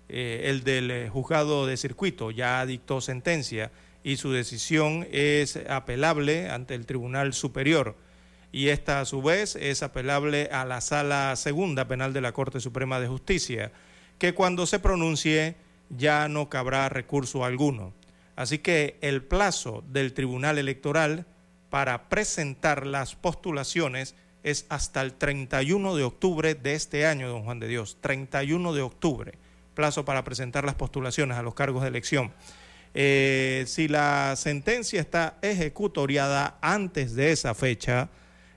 eh, 0.09 0.45
el 0.45 0.63
del 0.63 0.89
eh, 0.89 1.09
juzgado 1.09 1.67
de 1.67 1.77
circuito. 1.77 2.31
Ya 2.31 2.65
dictó 2.65 2.99
sentencia 2.99 3.71
y 4.03 4.17
su 4.17 4.31
decisión 4.31 5.07
es 5.11 5.57
apelable 5.69 6.49
ante 6.49 6.73
el 6.73 6.87
Tribunal 6.87 7.33
Superior. 7.33 7.95
Y 8.51 8.69
esta 8.69 9.01
a 9.01 9.05
su 9.05 9.21
vez 9.21 9.55
es 9.55 9.83
apelable 9.83 10.49
a 10.51 10.65
la 10.65 10.81
Sala 10.81 11.35
Segunda 11.35 11.87
Penal 11.87 12.11
de 12.13 12.21
la 12.21 12.31
Corte 12.31 12.59
Suprema 12.59 12.99
de 12.99 13.07
Justicia, 13.07 13.71
que 14.17 14.33
cuando 14.33 14.65
se 14.65 14.79
pronuncie 14.79 15.55
ya 15.89 16.27
no 16.27 16.49
cabrá 16.49 16.89
recurso 16.89 17.45
alguno. 17.45 17.93
Así 18.35 18.57
que 18.57 18.97
el 19.01 19.23
plazo 19.23 19.83
del 19.89 20.13
Tribunal 20.13 20.57
Electoral 20.57 21.27
para 21.69 22.09
presentar 22.09 22.87
las 22.87 23.15
postulaciones 23.15 24.15
es 24.41 24.65
hasta 24.69 25.01
el 25.01 25.13
31 25.13 25.95
de 25.95 26.03
octubre 26.03 26.55
de 26.55 26.73
este 26.73 27.05
año, 27.05 27.29
don 27.29 27.43
Juan 27.43 27.59
de 27.59 27.67
Dios, 27.67 27.97
31 28.01 28.73
de 28.73 28.81
octubre 28.81 29.37
plazo 29.79 30.03
para 30.03 30.25
presentar 30.25 30.65
las 30.65 30.75
postulaciones 30.75 31.37
a 31.37 31.41
los 31.41 31.53
cargos 31.53 31.83
de 31.83 31.87
elección. 31.87 32.33
Eh, 32.93 33.63
si 33.65 33.87
la 33.87 34.35
sentencia 34.35 34.99
está 34.99 35.39
ejecutoriada 35.41 36.57
antes 36.61 37.15
de 37.15 37.31
esa 37.31 37.55
fecha, 37.55 38.09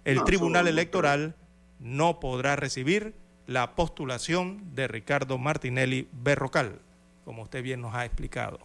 el 0.04 0.24
Tribunal 0.24 0.66
Electoral 0.66 1.36
no 1.78 2.18
podrá 2.18 2.56
recibir 2.56 3.14
la 3.46 3.76
postulación 3.76 4.74
de 4.74 4.88
Ricardo 4.88 5.38
Martinelli 5.38 6.08
Berrocal, 6.10 6.80
como 7.24 7.44
usted 7.44 7.62
bien 7.62 7.80
nos 7.80 7.94
ha 7.94 8.04
explicado. 8.04 8.58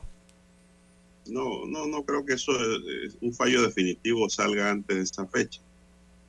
No, 1.27 1.67
no, 1.67 1.85
no 1.85 2.03
creo 2.05 2.25
que 2.25 2.33
eso 2.33 2.53
es 3.05 3.19
un 3.21 3.35
fallo 3.35 3.61
definitivo 3.61 4.27
salga 4.31 4.71
antes 4.71 4.97
de 4.97 5.03
esa 5.03 5.27
fecha. 5.27 5.61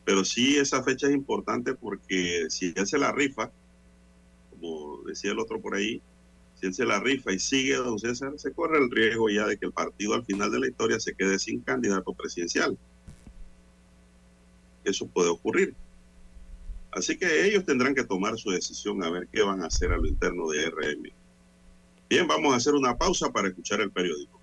Pero 0.05 0.26
sí 0.26 0.59
esa 0.59 0.83
fecha 0.83 1.07
es 1.07 1.14
importante 1.14 1.72
porque 1.72 2.49
si 2.51 2.74
él 2.76 2.87
se 2.87 2.99
la 2.99 3.12
rifa, 3.12 3.51
como 4.51 5.03
decía 5.07 5.31
el 5.31 5.39
otro 5.39 5.59
por 5.59 5.74
ahí, 5.74 6.03
si 6.59 6.66
él 6.66 6.74
se 6.74 6.84
la 6.84 6.98
rifa 6.98 7.32
y 7.32 7.38
sigue, 7.38 7.76
don 7.76 7.98
César, 7.98 8.32
se 8.36 8.52
corre 8.52 8.78
el 8.78 8.90
riesgo 8.90 9.30
ya 9.30 9.46
de 9.46 9.56
que 9.56 9.66
el 9.66 9.72
partido 9.72 10.14
al 10.14 10.24
final 10.24 10.50
de 10.50 10.61
la 10.61 10.68
historia 10.68 10.98
se 10.98 11.14
quede 11.14 11.38
sin 11.38 11.61
candidato 11.61 12.12
presidencial. 12.14 12.76
Eso 14.84 15.06
puede 15.06 15.28
ocurrir. 15.28 15.74
Así 16.90 17.16
que 17.16 17.46
ellos 17.46 17.64
tendrán 17.64 17.94
que 17.94 18.02
tomar 18.02 18.36
su 18.38 18.50
decisión 18.50 19.04
a 19.04 19.11
ver 19.11 19.28
qué 19.30 19.42
van 19.42 19.62
a 19.62 19.66
hacer 19.66 19.92
a 19.92 19.98
lo 19.98 20.06
interno 20.06 20.48
de 20.48 20.68
RM. 20.68 21.12
Bien, 22.11 22.26
vamos 22.26 22.52
a 22.52 22.56
hacer 22.56 22.74
una 22.74 22.96
pausa 22.96 23.30
para 23.30 23.48
escuchar 23.48 23.80
el 23.80 23.92
periódico. 23.92 24.40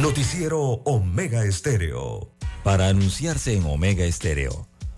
Noticiero 0.00 0.60
Omega 0.60 1.44
Estéreo. 1.44 2.32
Para 2.64 2.88
anunciarse 2.88 3.54
en 3.54 3.64
Omega 3.64 4.04
Estéreo 4.04 4.66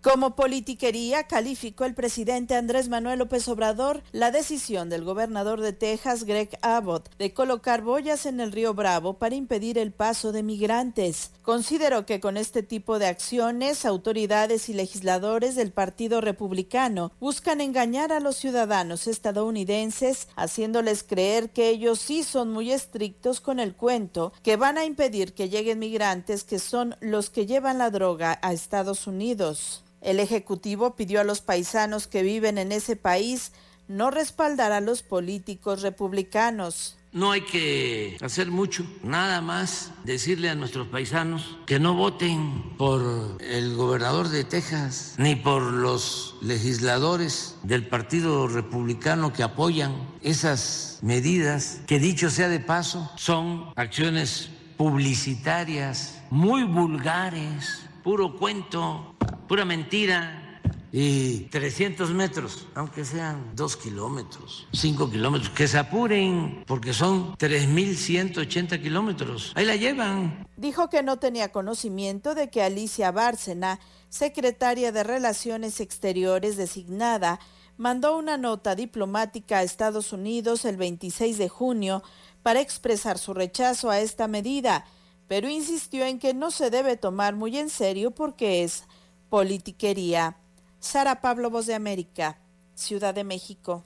Como 0.00 0.36
politiquería, 0.36 1.24
calificó 1.24 1.84
el 1.84 1.92
presidente 1.92 2.54
Andrés 2.54 2.88
Manuel 2.88 3.18
López 3.18 3.48
Obrador 3.48 4.04
la 4.12 4.30
decisión 4.30 4.88
del 4.88 5.02
gobernador 5.02 5.60
de 5.60 5.72
Texas, 5.72 6.22
Greg 6.22 6.56
Abbott, 6.62 7.10
de 7.18 7.34
colocar 7.34 7.82
boyas 7.82 8.24
en 8.24 8.38
el 8.38 8.52
río 8.52 8.74
Bravo 8.74 9.14
para 9.14 9.34
impedir 9.34 9.76
el 9.76 9.90
paso 9.90 10.30
de 10.30 10.44
migrantes. 10.44 11.32
Consideró 11.42 12.06
que 12.06 12.20
con 12.20 12.36
este 12.36 12.62
tipo 12.62 13.00
de 13.00 13.08
acciones, 13.08 13.84
autoridades 13.84 14.68
y 14.68 14.72
legisladores 14.72 15.56
del 15.56 15.72
Partido 15.72 16.20
Republicano 16.20 17.10
buscan 17.18 17.60
engañar 17.60 18.12
a 18.12 18.20
los 18.20 18.36
ciudadanos 18.36 19.08
estadounidenses, 19.08 20.28
haciéndoles 20.36 21.02
creer 21.02 21.50
que 21.50 21.70
ellos 21.70 21.98
sí 21.98 22.22
son 22.22 22.52
muy 22.52 22.70
estrictos 22.70 23.40
con 23.40 23.58
el 23.58 23.74
cuento, 23.74 24.32
que 24.44 24.54
van 24.54 24.78
a 24.78 24.84
impedir 24.84 25.34
que 25.34 25.48
lleguen 25.48 25.80
migrantes 25.80 26.44
que 26.44 26.60
son 26.60 26.94
los 27.00 27.30
que 27.30 27.46
llevan 27.46 27.78
la 27.78 27.90
droga 27.90 28.38
a 28.42 28.52
Estados 28.52 29.08
Unidos. 29.08 29.82
El 30.08 30.20
Ejecutivo 30.20 30.96
pidió 30.96 31.20
a 31.20 31.24
los 31.24 31.42
paisanos 31.42 32.06
que 32.06 32.22
viven 32.22 32.56
en 32.56 32.72
ese 32.72 32.96
país 32.96 33.52
no 33.88 34.10
respaldar 34.10 34.72
a 34.72 34.80
los 34.80 35.02
políticos 35.02 35.82
republicanos. 35.82 36.96
No 37.12 37.30
hay 37.30 37.42
que 37.42 38.16
hacer 38.22 38.50
mucho, 38.50 38.86
nada 39.02 39.42
más 39.42 39.90
decirle 40.04 40.48
a 40.48 40.54
nuestros 40.54 40.88
paisanos 40.88 41.58
que 41.66 41.78
no 41.78 41.92
voten 41.92 42.74
por 42.78 43.36
el 43.42 43.76
gobernador 43.76 44.30
de 44.30 44.44
Texas 44.44 45.14
ni 45.18 45.36
por 45.36 45.60
los 45.60 46.36
legisladores 46.40 47.56
del 47.62 47.86
Partido 47.86 48.48
Republicano 48.48 49.34
que 49.34 49.42
apoyan 49.42 50.08
esas 50.22 51.00
medidas, 51.02 51.82
que 51.86 51.98
dicho 51.98 52.30
sea 52.30 52.48
de 52.48 52.60
paso, 52.60 53.10
son 53.16 53.74
acciones 53.76 54.48
publicitarias 54.78 56.22
muy 56.30 56.64
vulgares, 56.64 57.82
puro 58.02 58.38
cuento, 58.38 59.07
pura 59.48 59.64
mentira. 59.64 60.44
Y 60.90 61.40
300 61.50 62.12
metros, 62.12 62.66
aunque 62.74 63.04
sean 63.04 63.54
2 63.54 63.76
kilómetros, 63.76 64.66
5 64.72 65.10
kilómetros, 65.10 65.50
que 65.50 65.68
se 65.68 65.76
apuren, 65.76 66.64
porque 66.66 66.94
son 66.94 67.36
3.180 67.36 68.80
kilómetros. 68.80 69.52
Ahí 69.54 69.66
la 69.66 69.76
llevan. 69.76 70.48
Dijo 70.56 70.88
que 70.88 71.02
no 71.02 71.18
tenía 71.18 71.52
conocimiento 71.52 72.34
de 72.34 72.48
que 72.48 72.62
Alicia 72.62 73.10
Bárcena, 73.10 73.80
secretaria 74.08 74.90
de 74.90 75.04
Relaciones 75.04 75.80
Exteriores 75.80 76.56
designada, 76.56 77.38
mandó 77.76 78.16
una 78.16 78.38
nota 78.38 78.74
diplomática 78.74 79.58
a 79.58 79.62
Estados 79.64 80.14
Unidos 80.14 80.64
el 80.64 80.78
26 80.78 81.36
de 81.36 81.50
junio 81.50 82.02
para 82.42 82.60
expresar 82.60 83.18
su 83.18 83.34
rechazo 83.34 83.90
a 83.90 84.00
esta 84.00 84.26
medida, 84.26 84.86
pero 85.26 85.50
insistió 85.50 86.06
en 86.06 86.18
que 86.18 86.32
no 86.32 86.50
se 86.50 86.70
debe 86.70 86.96
tomar 86.96 87.36
muy 87.36 87.58
en 87.58 87.68
serio 87.68 88.10
porque 88.10 88.64
es 88.64 88.84
politiquería. 89.28 90.36
Sara 90.80 91.20
Pablo, 91.20 91.50
Voz 91.50 91.66
de 91.66 91.74
América, 91.74 92.38
Ciudad 92.74 93.14
de 93.14 93.24
México. 93.24 93.84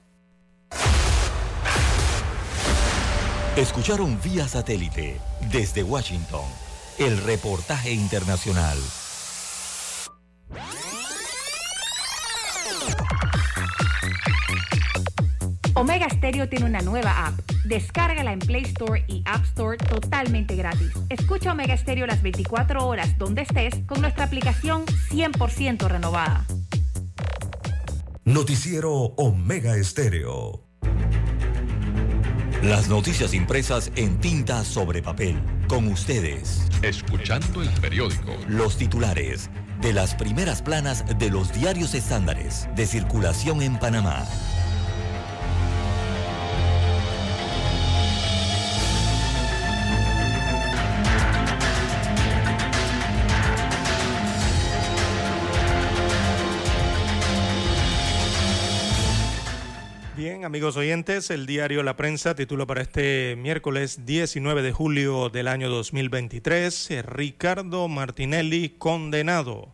Escucharon 3.57 4.19
vía 4.23 4.49
satélite 4.49 5.21
desde 5.51 5.83
Washington 5.83 6.45
el 6.99 7.19
reportaje 7.19 7.93
internacional. 7.93 8.79
Omega 15.83 16.09
Stereo 16.09 16.49
tiene 16.49 16.67
una 16.67 16.81
nueva 16.81 17.27
app. 17.27 17.41
Descárgala 17.65 18.33
en 18.33 18.39
Play 18.39 18.63
Store 18.63 19.05
y 19.09 19.25
App 19.27 19.43
Store 19.47 19.77
totalmente 19.77 20.55
gratis. 20.55 20.93
Escucha 21.09 21.51
Omega 21.51 21.77
Stereo 21.77 22.07
las 22.07 22.23
24 22.23 22.87
horas 22.87 23.19
donde 23.19 23.43
estés 23.43 23.75
con 23.87 24.01
nuestra 24.01 24.27
aplicación 24.27 24.87
100% 24.87 25.89
renovada. 25.89 26.45
Noticiero 28.25 28.93
Omega 28.93 29.77
Estéreo. 29.77 30.63
Las 32.63 32.89
noticias 32.89 33.35
impresas 33.35 33.91
en 33.97 34.21
tinta 34.21 34.63
sobre 34.63 35.03
papel. 35.03 35.43
Con 35.67 35.89
ustedes. 35.89 36.63
Escuchando 36.83 37.61
el 37.61 37.71
periódico. 37.81 38.37
Los 38.47 38.77
titulares 38.77 39.51
de 39.81 39.93
las 39.93 40.15
primeras 40.15 40.63
planas 40.63 41.05
de 41.19 41.29
los 41.29 41.53
diarios 41.53 41.97
estándares 41.97 42.69
de 42.77 42.87
circulación 42.87 43.63
en 43.63 43.81
Panamá. 43.81 44.25
Amigos 60.45 60.77
oyentes, 60.77 61.31
el 61.31 61.47
diario 61.47 61.85
La 61.85 61.97
Prensa 61.97 62.35
titula 62.35 62.67
para 62.67 62.83
este 62.83 63.37
miércoles 63.37 64.07
19 64.07 64.63
de 64.63 64.73
julio 64.73 65.29
del 65.29 65.47
año 65.47 65.71
2023, 65.71 67.05
Ricardo 67.05 67.87
Martinelli 67.87 68.71
condenado. 68.71 69.73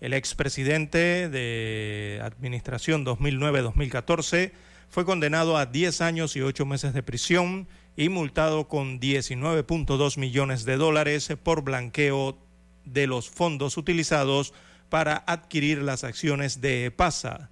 El 0.00 0.12
expresidente 0.12 1.28
de 1.28 2.20
Administración 2.22 3.04
2009-2014 3.04 4.52
fue 4.88 5.04
condenado 5.04 5.56
a 5.56 5.66
10 5.66 6.00
años 6.02 6.36
y 6.36 6.40
8 6.40 6.64
meses 6.66 6.94
de 6.94 7.02
prisión 7.02 7.66
y 7.96 8.08
multado 8.08 8.68
con 8.68 9.00
19.2 9.00 10.18
millones 10.18 10.64
de 10.64 10.76
dólares 10.76 11.34
por 11.42 11.62
blanqueo 11.62 12.38
de 12.84 13.08
los 13.08 13.28
fondos 13.28 13.76
utilizados 13.76 14.54
para 14.88 15.24
adquirir 15.26 15.82
las 15.82 16.04
acciones 16.04 16.60
de 16.60 16.84
EPASA 16.84 17.50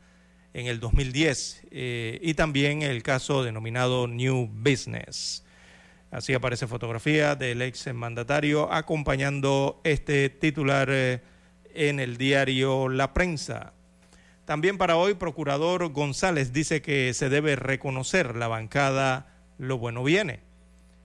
en 0.54 0.68
el 0.68 0.80
2010 0.80 1.64
eh, 1.70 2.18
y 2.22 2.34
también 2.34 2.82
el 2.82 3.02
caso 3.02 3.42
denominado 3.42 4.06
New 4.06 4.48
Business. 4.52 5.44
Así 6.12 6.32
aparece 6.32 6.68
fotografía 6.68 7.34
del 7.34 7.60
ex 7.60 7.92
mandatario 7.92 8.72
acompañando 8.72 9.80
este 9.82 10.30
titular 10.30 10.88
eh, 10.90 11.20
en 11.74 11.98
el 11.98 12.16
diario 12.16 12.88
La 12.88 13.12
Prensa. 13.12 13.72
También 14.44 14.78
para 14.78 14.96
hoy, 14.96 15.14
Procurador 15.14 15.88
González 15.92 16.52
dice 16.52 16.82
que 16.82 17.12
se 17.14 17.28
debe 17.28 17.56
reconocer 17.56 18.36
la 18.36 18.46
bancada 18.46 19.34
Lo 19.58 19.78
Bueno 19.78 20.04
Viene. 20.04 20.40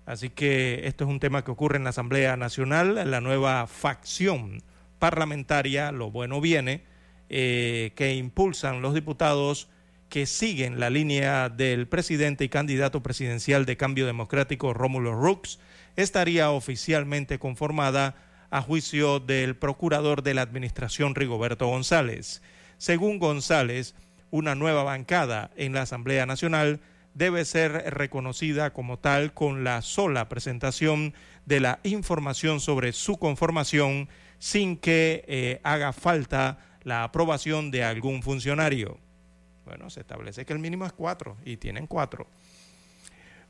Así 0.06 0.30
que 0.30 0.82
esto 0.86 1.06
es 1.06 1.10
un 1.10 1.20
tema 1.20 1.44
que 1.44 1.52
ocurre 1.52 1.78
en 1.78 1.86
la 1.86 1.92
Asamblea 1.92 2.38
Nacional, 2.38 3.10
la 3.10 3.22
nueva 3.22 3.66
facción 3.66 4.62
parlamentaria 5.00 5.92
Lo 5.92 6.12
Bueno 6.12 6.40
Viene 6.40 6.84
eh, 7.30 7.92
que 7.96 8.16
impulsan 8.16 8.82
los 8.82 8.94
diputados 8.94 9.70
que 10.10 10.26
siguen 10.26 10.80
la 10.80 10.90
línea 10.90 11.50
del 11.50 11.88
presidente 11.88 12.44
y 12.44 12.50
candidato 12.50 13.04
presidencial 13.04 13.66
de 13.66 13.78
Cambio 13.78 14.08
Democrático 14.08 14.74
Rómulo 14.74 15.14
Rux, 15.14 15.60
estaría 15.96 16.50
oficialmente 16.52 17.38
conformada 17.38 18.16
a 18.50 18.62
juicio 18.62 19.20
del 19.20 19.56
procurador 19.56 20.24
de 20.24 20.34
la 20.34 20.42
Administración 20.42 21.14
Rigoberto 21.14 21.68
González. 21.68 22.42
Según 22.78 23.20
González, 23.20 23.94
una 24.32 24.56
nueva 24.56 24.84
bancada 24.84 25.52
en 25.56 25.74
la 25.74 25.84
Asamblea 25.84 26.26
Nacional 26.26 26.80
debe 27.14 27.46
ser 27.46 27.72
reconocida 27.94 28.72
como 28.72 28.98
tal 28.98 29.34
con 29.34 29.64
la 29.64 29.82
sola 29.82 30.30
presentación 30.30 31.14
de 31.46 31.60
la 31.60 31.80
información 31.84 32.60
sobre 32.60 32.94
su 32.94 33.18
conformación 33.18 34.10
sin 34.38 34.78
que 34.78 35.26
eh, 35.28 35.60
haga 35.64 35.92
falta 35.94 36.60
la 36.90 37.04
aprobación 37.04 37.70
de 37.72 37.84
algún 37.84 38.24
funcionario. 38.24 38.98
Bueno, 39.64 39.90
se 39.92 40.00
establece 40.02 40.44
que 40.46 40.54
el 40.54 40.60
mínimo 40.60 40.86
es 40.86 40.92
cuatro 40.92 41.38
y 41.46 41.58
tienen 41.58 41.86
cuatro. 41.86 42.28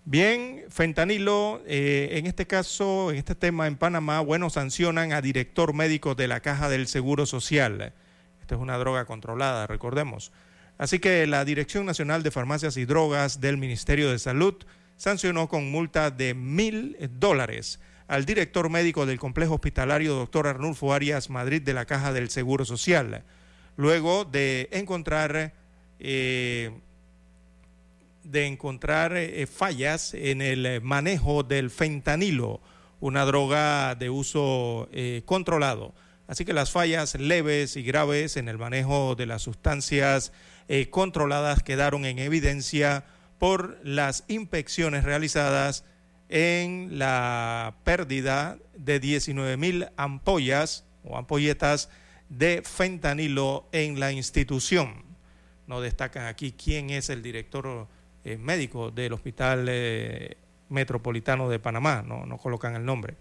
Bien, 0.03 0.65
fentanilo, 0.69 1.61
eh, 1.65 2.09
en 2.13 2.27
este 2.27 2.45
caso, 2.45 3.11
en 3.11 3.17
este 3.17 3.35
tema 3.35 3.67
en 3.67 3.77
Panamá, 3.77 4.19
bueno, 4.19 4.49
sancionan 4.49 5.13
a 5.13 5.21
director 5.21 5.73
médico 5.73 6.15
de 6.15 6.27
la 6.27 6.41
Caja 6.41 6.67
del 6.67 6.87
Seguro 6.87 7.25
Social. 7.25 7.93
Esta 8.41 8.55
es 8.55 8.61
una 8.61 8.77
droga 8.77 9.05
controlada, 9.05 9.67
recordemos. 9.67 10.33
Así 10.77 10.99
que 10.99 11.25
la 11.25 11.45
Dirección 11.45 11.85
Nacional 11.85 12.23
de 12.23 12.31
Farmacias 12.31 12.75
y 12.75 12.83
Drogas 12.83 13.39
del 13.39 13.57
Ministerio 13.57 14.11
de 14.11 14.19
Salud 14.19 14.55
sancionó 14.97 15.47
con 15.47 15.71
multa 15.71 16.11
de 16.11 16.33
mil 16.33 16.97
dólares 17.19 17.79
al 18.09 18.25
director 18.25 18.71
médico 18.71 19.05
del 19.05 19.19
complejo 19.19 19.53
hospitalario, 19.53 20.15
doctor 20.15 20.47
Arnulfo 20.47 20.93
Arias 20.93 21.29
Madrid, 21.29 21.61
de 21.61 21.75
la 21.75 21.85
Caja 21.85 22.11
del 22.11 22.31
Seguro 22.31 22.65
Social, 22.65 23.23
luego 23.77 24.25
de 24.25 24.67
encontrar, 24.71 25.53
eh, 25.99 26.71
de 28.23 28.47
encontrar 28.47 29.15
eh, 29.15 29.45
fallas 29.45 30.15
en 30.15 30.41
el 30.41 30.81
manejo 30.81 31.43
del 31.43 31.69
fentanilo, 31.69 32.61
una 32.99 33.25
droga 33.25 33.93
de 33.93 34.09
uso 34.09 34.89
eh, 34.91 35.21
controlado. 35.25 35.93
Así 36.27 36.45
que 36.45 36.53
las 36.53 36.71
fallas 36.71 37.13
leves 37.13 37.75
y 37.75 37.83
graves 37.83 38.37
en 38.37 38.49
el 38.49 38.57
manejo 38.57 39.13
de 39.13 39.27
las 39.27 39.43
sustancias 39.43 40.33
controladas 40.91 41.63
quedaron 41.63 42.05
en 42.05 42.19
evidencia 42.19 43.03
por 43.39 43.79
las 43.83 44.23
inspecciones 44.27 45.03
realizadas 45.03 45.83
en 46.29 46.99
la 46.99 47.75
pérdida 47.83 48.57
de 48.77 48.99
19 48.99 49.57
mil 49.57 49.87
ampollas 49.97 50.85
o 51.03 51.17
ampolletas 51.17 51.89
de 52.29 52.61
fentanilo 52.63 53.67
en 53.71 53.99
la 53.99 54.11
institución. 54.11 55.03
No 55.67 55.81
destacan 55.81 56.27
aquí 56.27 56.53
quién 56.53 56.91
es 56.91 57.09
el 57.09 57.21
director 57.21 57.87
eh, 58.23 58.37
médico 58.37 58.91
del 58.91 59.13
Hospital 59.13 59.65
eh, 59.69 60.37
Metropolitano 60.69 61.49
de 61.49 61.59
Panamá, 61.59 62.03
no, 62.05 62.37
colocan 62.37 62.75
el 62.75 62.85
nombre. 62.85 63.15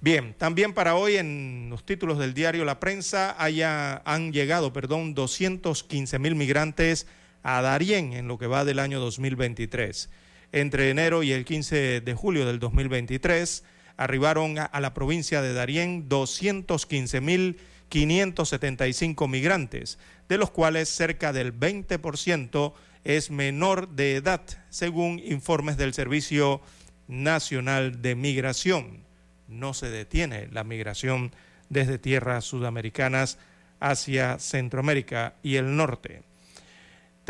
Bien, 0.00 0.34
también 0.38 0.72
para 0.72 0.94
hoy 0.94 1.16
en 1.16 1.66
los 1.68 1.84
títulos 1.84 2.18
del 2.18 2.32
diario 2.32 2.64
La 2.64 2.80
Prensa 2.80 3.34
haya, 3.42 4.00
han 4.04 4.32
llegado, 4.32 4.72
perdón, 4.72 5.14
215 5.14 6.18
mil 6.20 6.36
migrantes 6.36 7.06
a 7.42 7.60
Darién 7.60 8.12
en 8.12 8.28
lo 8.28 8.38
que 8.38 8.46
va 8.46 8.64
del 8.64 8.78
año 8.78 9.00
2023. 9.00 10.08
Entre 10.52 10.90
enero 10.90 11.22
y 11.22 11.32
el 11.32 11.44
15 11.44 12.00
de 12.00 12.14
julio 12.14 12.44
del 12.44 12.58
2023 12.58 13.62
arribaron 13.96 14.58
a, 14.58 14.80
la 14.80 14.94
provincia 14.94 15.42
de 15.42 15.52
Darién 15.52 16.08
215 16.08 17.20
mil 17.20 17.58
575 17.88 19.28
migrantes, 19.28 19.98
de 20.28 20.38
los 20.38 20.50
cuales 20.50 20.88
cerca 20.88 21.32
del 21.32 21.58
20% 21.58 22.72
es 23.04 23.30
menor 23.30 23.88
de 23.90 24.16
edad, 24.16 24.42
según 24.70 25.18
informes 25.18 25.76
del 25.76 25.92
Servicio 25.92 26.60
Nacional 27.08 28.00
de 28.00 28.14
Migración. 28.14 29.04
No 29.48 29.74
se 29.74 29.90
detiene 29.90 30.48
la 30.52 30.64
migración 30.64 31.32
desde 31.68 31.98
tierras 31.98 32.44
sudamericanas 32.44 33.38
hacia 33.80 34.38
Centroamérica 34.38 35.34
y 35.42 35.56
el 35.56 35.76
norte. 35.76 36.22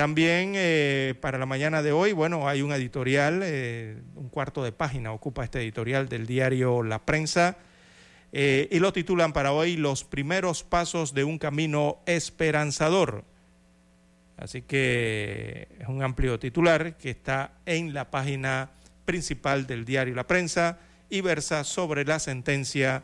También 0.01 0.55
eh, 0.57 1.15
para 1.21 1.37
la 1.37 1.45
mañana 1.45 1.83
de 1.83 1.93
hoy, 1.93 2.13
bueno, 2.13 2.49
hay 2.49 2.63
un 2.63 2.73
editorial, 2.73 3.43
eh, 3.45 4.01
un 4.15 4.31
cuarto 4.31 4.65
de 4.65 4.73
página 4.73 5.13
ocupa 5.13 5.45
este 5.45 5.61
editorial 5.61 6.09
del 6.09 6.27
diario 6.27 6.83
La 6.83 7.05
Prensa, 7.05 7.59
eh, 8.33 8.67
y 8.71 8.79
lo 8.79 8.95
titulan 8.95 9.35
para 9.35 9.53
hoy 9.53 9.77
Los 9.77 10.05
primeros 10.05 10.65
pasos 10.65 11.13
de 11.13 11.25
un 11.25 11.37
camino 11.37 11.99
esperanzador. 12.07 13.25
Así 14.39 14.63
que 14.63 15.69
es 15.79 15.87
un 15.87 16.03
amplio 16.03 16.39
titular 16.39 16.97
que 16.97 17.11
está 17.11 17.59
en 17.67 17.93
la 17.93 18.11
página 18.11 18.71
principal 19.05 19.67
del 19.67 19.85
diario 19.85 20.15
La 20.15 20.27
Prensa 20.27 20.79
y 21.11 21.21
versa 21.21 21.63
sobre 21.63 22.07
la 22.07 22.21
sentencia 22.21 23.03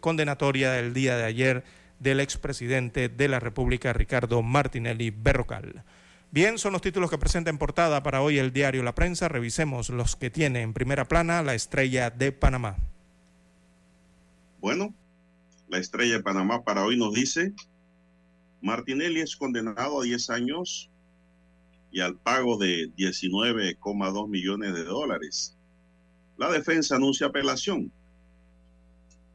condenatoria 0.00 0.72
del 0.72 0.94
día 0.94 1.18
de 1.18 1.24
ayer 1.24 1.64
del 2.00 2.18
expresidente 2.18 3.08
de 3.08 3.28
la 3.28 3.38
República, 3.38 3.92
Ricardo 3.92 4.42
Martinelli 4.42 5.10
Berrocal. 5.10 5.84
Bien, 6.32 6.58
son 6.58 6.72
los 6.72 6.82
títulos 6.82 7.10
que 7.10 7.18
presenta 7.18 7.50
en 7.50 7.58
portada 7.58 8.02
para 8.02 8.22
hoy 8.22 8.38
el 8.38 8.52
diario 8.52 8.82
La 8.82 8.94
Prensa. 8.94 9.28
Revisemos 9.28 9.90
los 9.90 10.16
que 10.16 10.30
tiene 10.30 10.62
en 10.62 10.72
primera 10.72 11.06
plana 11.06 11.42
la 11.42 11.54
estrella 11.54 12.10
de 12.10 12.32
Panamá. 12.32 12.76
Bueno, 14.60 14.94
la 15.68 15.78
estrella 15.78 16.14
de 16.14 16.22
Panamá 16.22 16.62
para 16.62 16.84
hoy 16.84 16.96
nos 16.96 17.14
dice, 17.14 17.52
Martinelli 18.60 19.20
es 19.20 19.36
condenado 19.36 20.00
a 20.00 20.04
10 20.04 20.30
años 20.30 20.90
y 21.90 22.00
al 22.00 22.16
pago 22.16 22.58
de 22.58 22.92
19,2 22.96 24.28
millones 24.28 24.74
de 24.74 24.84
dólares. 24.84 25.56
La 26.36 26.50
defensa 26.50 26.96
anuncia 26.96 27.26
apelación. 27.26 27.92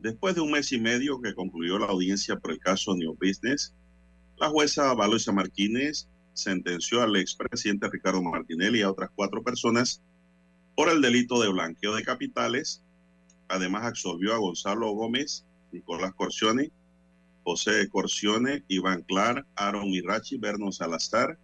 Después 0.05 0.35
de 0.35 0.41
un 0.41 0.51
mes 0.51 0.71
y 0.71 0.79
medio 0.79 1.19
que 1.19 1.33
concluyó 1.33 1.79
la 1.79 1.87
audiencia 1.87 2.35
por 2.35 2.51
el 2.51 2.59
caso 2.59 2.93
New 2.95 3.17
Business, 3.19 3.73
la 4.37 4.49
jueza 4.49 4.93
Valoisa 4.93 5.31
Martínez 5.31 6.07
sentenció 6.33 7.01
al 7.01 7.15
expresidente 7.15 7.89
Ricardo 7.89 8.21
Martinelli 8.21 8.81
y 8.81 8.81
a 8.83 8.91
otras 8.91 9.09
cuatro 9.15 9.41
personas 9.41 10.03
por 10.75 10.89
el 10.89 11.01
delito 11.01 11.41
de 11.41 11.51
blanqueo 11.51 11.95
de 11.95 12.03
capitales 12.03 12.83
Además, 13.47 13.85
absolvió 13.85 14.35
a 14.35 14.37
Gonzalo 14.37 14.91
Gómez, 14.91 15.43
Nicolás 15.71 16.13
Corcione, 16.13 16.71
José 17.43 17.89
Corcione, 17.89 18.63
Iván 18.67 19.01
Clar, 19.01 19.43
Aaron 19.55 19.87
Irachi, 19.87 20.37
Berno 20.37 20.71
Salazar, 20.71 21.39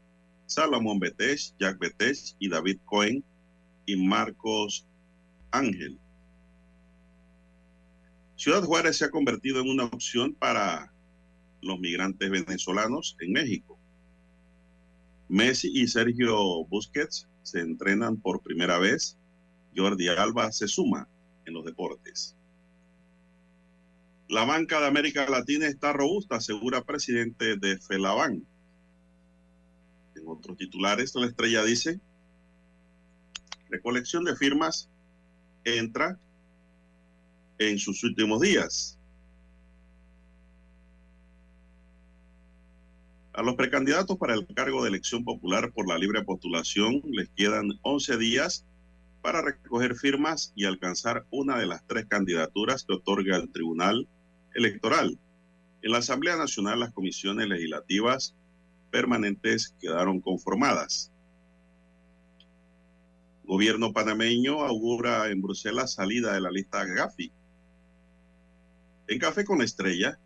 Salomón 0.45 0.99
Betesh, 0.99 1.55
Jack 1.59 1.79
Betesh 1.79 2.35
y 2.37 2.47
David 2.47 2.77
Cohen 2.85 3.23
y 3.87 3.95
Marcos 3.95 4.85
Ángel. 5.49 5.99
Ciudad 8.41 8.63
Juárez 8.63 8.97
se 8.97 9.05
ha 9.05 9.11
convertido 9.11 9.61
en 9.61 9.69
una 9.69 9.83
opción 9.83 10.33
para 10.33 10.91
los 11.61 11.79
migrantes 11.79 12.27
venezolanos 12.27 13.15
en 13.19 13.33
México. 13.33 13.77
Messi 15.29 15.69
y 15.71 15.87
Sergio 15.87 16.65
Busquets 16.65 17.27
se 17.43 17.59
entrenan 17.59 18.17
por 18.17 18.41
primera 18.41 18.79
vez. 18.79 19.15
Jordi 19.75 20.07
Alba 20.07 20.51
se 20.51 20.67
suma 20.67 21.07
en 21.45 21.53
los 21.53 21.65
deportes. 21.65 22.35
La 24.27 24.43
banca 24.43 24.79
de 24.81 24.87
América 24.87 25.29
Latina 25.29 25.67
está 25.67 25.93
robusta, 25.93 26.37
asegura 26.37 26.83
presidente 26.83 27.57
de 27.57 27.77
FELABAN. 27.77 28.43
En 30.15 30.27
otros 30.27 30.57
titulares, 30.57 31.13
la 31.13 31.27
estrella 31.27 31.63
dice, 31.63 31.99
recolección 33.69 34.23
de 34.23 34.35
firmas 34.35 34.89
entra 35.63 36.17
en 37.69 37.77
sus 37.77 38.03
últimos 38.03 38.41
días. 38.41 38.97
A 43.33 43.43
los 43.43 43.55
precandidatos 43.55 44.17
para 44.17 44.33
el 44.33 44.45
cargo 44.53 44.83
de 44.83 44.89
elección 44.89 45.23
popular 45.23 45.71
por 45.71 45.87
la 45.87 45.97
libre 45.97 46.23
postulación 46.23 47.01
les 47.11 47.29
quedan 47.29 47.71
11 47.83 48.17
días 48.17 48.65
para 49.21 49.41
recoger 49.41 49.95
firmas 49.95 50.51
y 50.55 50.65
alcanzar 50.65 51.25
una 51.29 51.57
de 51.57 51.67
las 51.67 51.85
tres 51.85 52.07
candidaturas 52.07 52.83
que 52.83 52.95
otorga 52.95 53.37
el 53.37 53.51
Tribunal 53.51 54.07
Electoral. 54.55 55.17
En 55.83 55.91
la 55.91 55.99
Asamblea 55.99 56.35
Nacional 56.35 56.79
las 56.79 56.91
comisiones 56.91 57.47
legislativas 57.47 58.35
permanentes 58.89 59.75
quedaron 59.79 60.19
conformadas. 60.19 61.11
Gobierno 63.43 63.93
panameño 63.93 64.63
augura 64.63 65.29
en 65.29 65.41
Bruselas 65.41 65.93
salida 65.93 66.33
de 66.33 66.41
la 66.41 66.51
lista 66.51 66.85
Gafi. 66.85 67.31
En 69.11 69.19
Café 69.19 69.43
con 69.43 69.57
la 69.57 69.65
Estrella, 69.65 70.17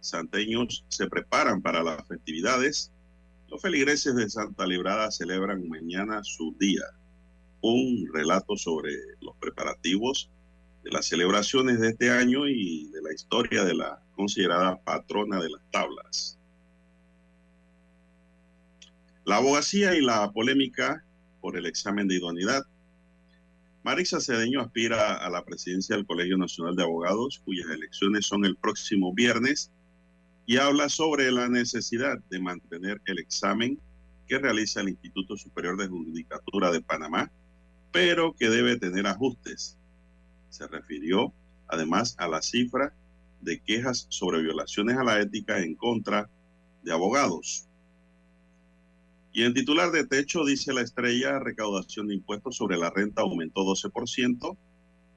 santeños 0.00 0.84
se 0.88 1.06
preparan 1.06 1.62
para 1.62 1.82
las 1.82 2.06
festividades. 2.06 2.92
Los 3.48 3.62
feligreses 3.62 4.14
de 4.16 4.28
Santa 4.28 4.66
Librada 4.66 5.10
celebran 5.10 5.66
mañana 5.66 6.22
su 6.24 6.54
día 6.60 6.82
un 7.62 8.06
relato 8.12 8.54
sobre 8.58 8.92
los 9.22 9.34
preparativos 9.38 10.30
de 10.82 10.90
las 10.90 11.06
celebraciones 11.06 11.80
de 11.80 11.88
este 11.88 12.10
año 12.10 12.46
y 12.46 12.90
de 12.90 13.00
la 13.00 13.14
historia 13.14 13.64
de 13.64 13.76
la 13.76 14.02
considerada 14.14 14.76
patrona 14.76 15.40
de 15.40 15.48
las 15.48 15.62
tablas. 15.70 16.38
La 19.24 19.36
abogacía 19.36 19.96
y 19.96 20.02
la 20.02 20.30
polémica 20.32 21.02
por 21.40 21.56
el 21.56 21.64
examen 21.64 22.08
de 22.08 22.16
idoneidad. 22.16 22.66
Marisa 23.84 24.20
Cedeño 24.20 24.60
aspira 24.60 25.14
a 25.14 25.30
la 25.30 25.44
presidencia 25.44 25.94
del 25.94 26.06
Colegio 26.06 26.36
Nacional 26.36 26.74
de 26.74 26.82
Abogados, 26.82 27.40
cuyas 27.44 27.68
elecciones 27.70 28.26
son 28.26 28.44
el 28.44 28.56
próximo 28.56 29.12
viernes, 29.14 29.70
y 30.46 30.56
habla 30.56 30.88
sobre 30.88 31.30
la 31.30 31.48
necesidad 31.48 32.18
de 32.30 32.40
mantener 32.40 33.00
el 33.06 33.18
examen 33.18 33.78
que 34.26 34.38
realiza 34.38 34.80
el 34.80 34.88
Instituto 34.88 35.36
Superior 35.36 35.76
de 35.76 35.86
Judicatura 35.86 36.72
de 36.72 36.80
Panamá 36.80 37.30
pero 37.94 38.34
que 38.34 38.50
debe 38.50 38.76
tener 38.76 39.06
ajustes. 39.06 39.78
Se 40.50 40.66
refirió 40.66 41.32
además 41.68 42.16
a 42.18 42.26
la 42.26 42.42
cifra 42.42 42.92
de 43.40 43.60
quejas 43.60 44.06
sobre 44.08 44.42
violaciones 44.42 44.96
a 44.96 45.04
la 45.04 45.20
ética 45.20 45.60
en 45.60 45.76
contra 45.76 46.28
de 46.82 46.92
abogados. 46.92 47.68
Y 49.36 49.42
en 49.42 49.52
titular 49.52 49.90
de 49.90 50.06
techo 50.06 50.44
dice 50.44 50.72
la 50.72 50.82
estrella, 50.82 51.40
recaudación 51.40 52.06
de 52.06 52.14
impuestos 52.14 52.56
sobre 52.56 52.76
la 52.76 52.90
renta 52.90 53.22
aumentó 53.22 53.62
12%. 53.62 54.56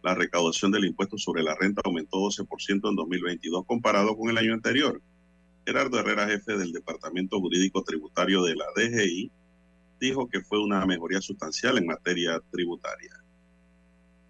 La 0.01 0.15
recaudación 0.15 0.71
del 0.71 0.85
impuesto 0.85 1.19
sobre 1.19 1.43
la 1.43 1.53
renta 1.53 1.83
aumentó 1.85 2.17
12% 2.17 2.89
en 2.89 2.95
2022 2.95 3.63
comparado 3.67 4.17
con 4.17 4.31
el 4.31 4.39
año 4.39 4.55
anterior. 4.55 4.99
Gerardo 5.67 5.99
Herrera, 5.99 6.25
jefe 6.25 6.57
del 6.57 6.71
Departamento 6.71 7.39
Jurídico 7.39 7.83
Tributario 7.83 8.41
de 8.41 8.55
la 8.55 8.65
DGI, 8.75 9.31
dijo 9.99 10.27
que 10.27 10.41
fue 10.41 10.63
una 10.63 10.83
mejoría 10.87 11.21
sustancial 11.21 11.77
en 11.77 11.85
materia 11.85 12.41
tributaria. 12.51 13.23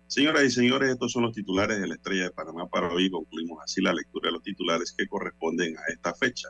Señoras 0.07 0.43
y 0.43 0.51
señores, 0.51 0.89
estos 0.89 1.13
son 1.13 1.23
los 1.23 1.33
titulares 1.33 1.79
de 1.79 1.87
la 1.87 1.95
Estrella 1.95 2.23
de 2.23 2.31
Panamá 2.31 2.67
para 2.67 2.91
hoy. 2.91 3.09
Concluimos 3.09 3.59
así 3.63 3.81
la 3.81 3.93
lectura 3.93 4.27
de 4.27 4.33
los 4.33 4.43
titulares 4.43 4.93
que 4.97 5.07
corresponden 5.07 5.77
a 5.77 5.93
esta 5.93 6.13
fecha. 6.13 6.49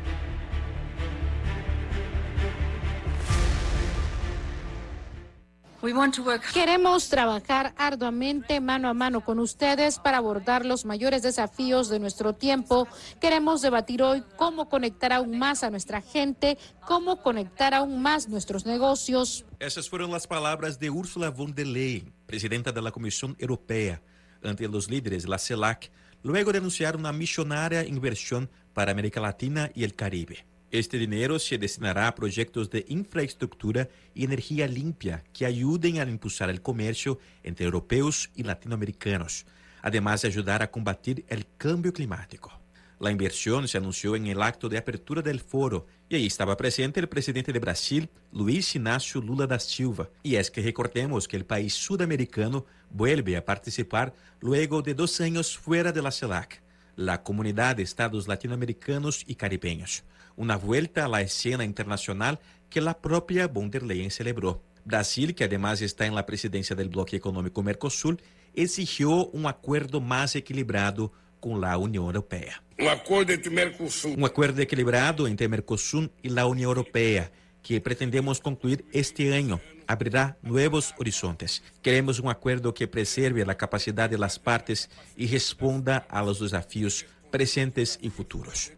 Queremos 6.53 7.09
trabajar 7.09 7.73
arduamente 7.75 8.59
mano 8.61 8.87
a 8.87 8.93
mano 8.93 9.25
con 9.25 9.39
ustedes 9.39 9.97
para 9.97 10.17
abordar 10.17 10.63
los 10.63 10.85
mayores 10.85 11.23
desafíos 11.23 11.89
de 11.89 11.99
nuestro 11.99 12.33
tiempo. 12.33 12.87
Queremos 13.19 13.63
debatir 13.63 14.03
hoy 14.03 14.23
cómo 14.35 14.69
conectar 14.69 15.11
aún 15.11 15.39
más 15.39 15.63
a 15.63 15.71
nuestra 15.71 16.01
gente, 16.01 16.59
cómo 16.85 17.23
conectar 17.23 17.73
aún 17.73 17.99
más 17.99 18.29
nuestros 18.29 18.65
negocios. 18.65 19.43
Esas 19.59 19.89
fueron 19.89 20.11
las 20.11 20.27
palabras 20.27 20.77
de 20.79 20.91
Ursula 20.91 21.31
von 21.31 21.55
der 21.55 21.67
Leyen, 21.67 22.13
presidenta 22.27 22.71
de 22.71 22.81
la 22.81 22.91
Comisión 22.91 23.35
Europea, 23.39 24.03
ante 24.43 24.67
los 24.67 24.87
líderes 24.87 25.23
de 25.23 25.29
la 25.29 25.39
CELAC, 25.39 25.91
luego 26.21 26.51
de 26.51 26.59
anunciar 26.59 26.95
una 26.95 27.11
millonaria 27.11 27.83
inversión 27.83 28.51
para 28.73 28.91
América 28.91 29.19
Latina 29.19 29.71
y 29.73 29.83
el 29.83 29.95
Caribe. 29.95 30.50
Este 30.71 30.97
dinero 30.97 31.37
se 31.37 31.57
destinará 31.57 32.07
a 32.07 32.15
proyectos 32.15 32.69
de 32.69 32.85
infraestructura 32.87 33.89
y 34.15 34.23
energía 34.23 34.69
limpia 34.69 35.21
que 35.33 35.45
ayuden 35.45 35.99
a 35.99 36.09
impulsar 36.09 36.49
el 36.49 36.61
comercio 36.61 37.19
entre 37.43 37.65
europeos 37.65 38.29
y 38.35 38.43
latinoamericanos, 38.43 39.45
además 39.81 40.21
de 40.21 40.29
ayudar 40.29 40.63
a 40.63 40.71
combatir 40.71 41.25
el 41.27 41.45
cambio 41.57 41.91
climático. 41.91 42.57
La 43.01 43.11
inversión 43.11 43.67
se 43.67 43.79
anunció 43.79 44.15
en 44.15 44.27
el 44.27 44.41
acto 44.41 44.69
de 44.69 44.77
apertura 44.77 45.21
del 45.21 45.41
foro 45.41 45.87
y 46.07 46.15
ahí 46.15 46.27
estaba 46.27 46.55
presente 46.55 47.01
el 47.01 47.09
presidente 47.09 47.51
de 47.51 47.59
Brasil, 47.59 48.07
Luis 48.31 48.73
Inácio 48.73 49.19
Lula 49.19 49.47
da 49.47 49.59
Silva. 49.59 50.09
Y 50.23 50.35
es 50.35 50.49
que 50.49 50.61
recordemos 50.61 51.27
que 51.27 51.35
el 51.35 51.45
país 51.45 51.73
sudamericano 51.73 52.65
vuelve 52.89 53.35
a 53.35 53.43
participar 53.43 54.13
luego 54.39 54.81
de 54.81 54.93
dos 54.93 55.19
años 55.19 55.57
fuera 55.57 55.91
de 55.91 56.01
la 56.01 56.11
CELAC, 56.11 56.61
la 56.95 57.23
Comunidad 57.23 57.75
de 57.75 57.83
Estados 57.83 58.29
Latinoamericanos 58.29 59.25
y 59.27 59.35
Caribeños 59.35 60.05
una 60.41 60.57
vuelta 60.57 61.05
a 61.05 61.07
la 61.07 61.21
escena 61.21 61.63
internacional 61.63 62.39
que 62.67 62.81
la 62.81 62.99
propia 62.99 63.47
von 63.47 63.69
der 63.69 63.83
Leyen 63.83 64.09
celebró. 64.09 64.63
Brasil, 64.83 65.35
que 65.35 65.43
además 65.43 65.81
está 65.83 66.07
en 66.07 66.15
la 66.15 66.25
presidencia 66.25 66.75
del 66.75 66.89
bloque 66.89 67.15
económico 67.15 67.61
Mercosul, 67.61 68.19
exigió 68.55 69.27
un 69.27 69.45
acuerdo 69.45 70.01
más 70.01 70.35
equilibrado 70.35 71.13
con 71.39 71.61
la 71.61 71.77
Unión 71.77 72.05
Europea. 72.05 72.63
Un 72.79 72.87
acuerdo 72.87 73.33
entre 73.33 73.51
Mercosul. 73.51 74.15
Un 74.17 74.25
acuerdo 74.25 74.63
equilibrado 74.63 75.27
entre 75.27 75.47
Mercosul 75.47 76.11
y 76.23 76.29
la 76.29 76.47
Unión 76.47 76.69
Europea 76.69 77.31
que 77.61 77.79
pretendemos 77.79 78.39
concluir 78.39 78.83
este 78.91 79.35
año 79.35 79.61
abrirá 79.85 80.39
nuevos 80.41 80.95
horizontes. 80.97 81.61
Queremos 81.83 82.19
un 82.19 82.31
acuerdo 82.31 82.73
que 82.73 82.87
preserve 82.87 83.45
la 83.45 83.57
capacidad 83.57 84.09
de 84.09 84.17
las 84.17 84.39
partes 84.39 84.89
y 85.15 85.27
responda 85.27 85.97
a 86.09 86.23
los 86.23 86.39
desafíos 86.39 87.05
presentes 87.29 87.99
y 88.01 88.09
futuros. 88.09 88.71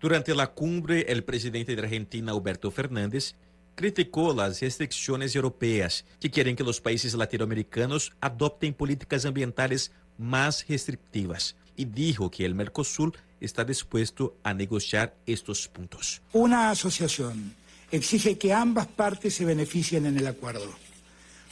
Durante 0.00 0.34
la 0.34 0.48
cumbre, 0.48 1.06
el 1.08 1.24
presidente 1.24 1.74
de 1.74 1.82
Argentina, 1.82 2.32
Alberto 2.32 2.70
Fernández, 2.70 3.34
criticó 3.74 4.34
las 4.34 4.60
restricciones 4.60 5.34
europeas 5.34 6.04
que 6.20 6.30
quieren 6.30 6.56
que 6.56 6.64
los 6.64 6.80
países 6.80 7.14
latinoamericanos 7.14 8.12
adopten 8.20 8.74
políticas 8.74 9.24
ambientales 9.24 9.92
más 10.18 10.66
restrictivas 10.68 11.56
y 11.76 11.84
dijo 11.84 12.30
que 12.30 12.44
el 12.44 12.54
Mercosur 12.54 13.12
está 13.40 13.64
dispuesto 13.64 14.36
a 14.42 14.54
negociar 14.54 15.14
estos 15.26 15.68
puntos. 15.68 16.22
Una 16.32 16.70
asociación 16.70 17.54
exige 17.90 18.38
que 18.38 18.52
ambas 18.52 18.86
partes 18.86 19.34
se 19.34 19.44
beneficien 19.44 20.06
en 20.06 20.18
el 20.18 20.26
acuerdo. 20.26 20.70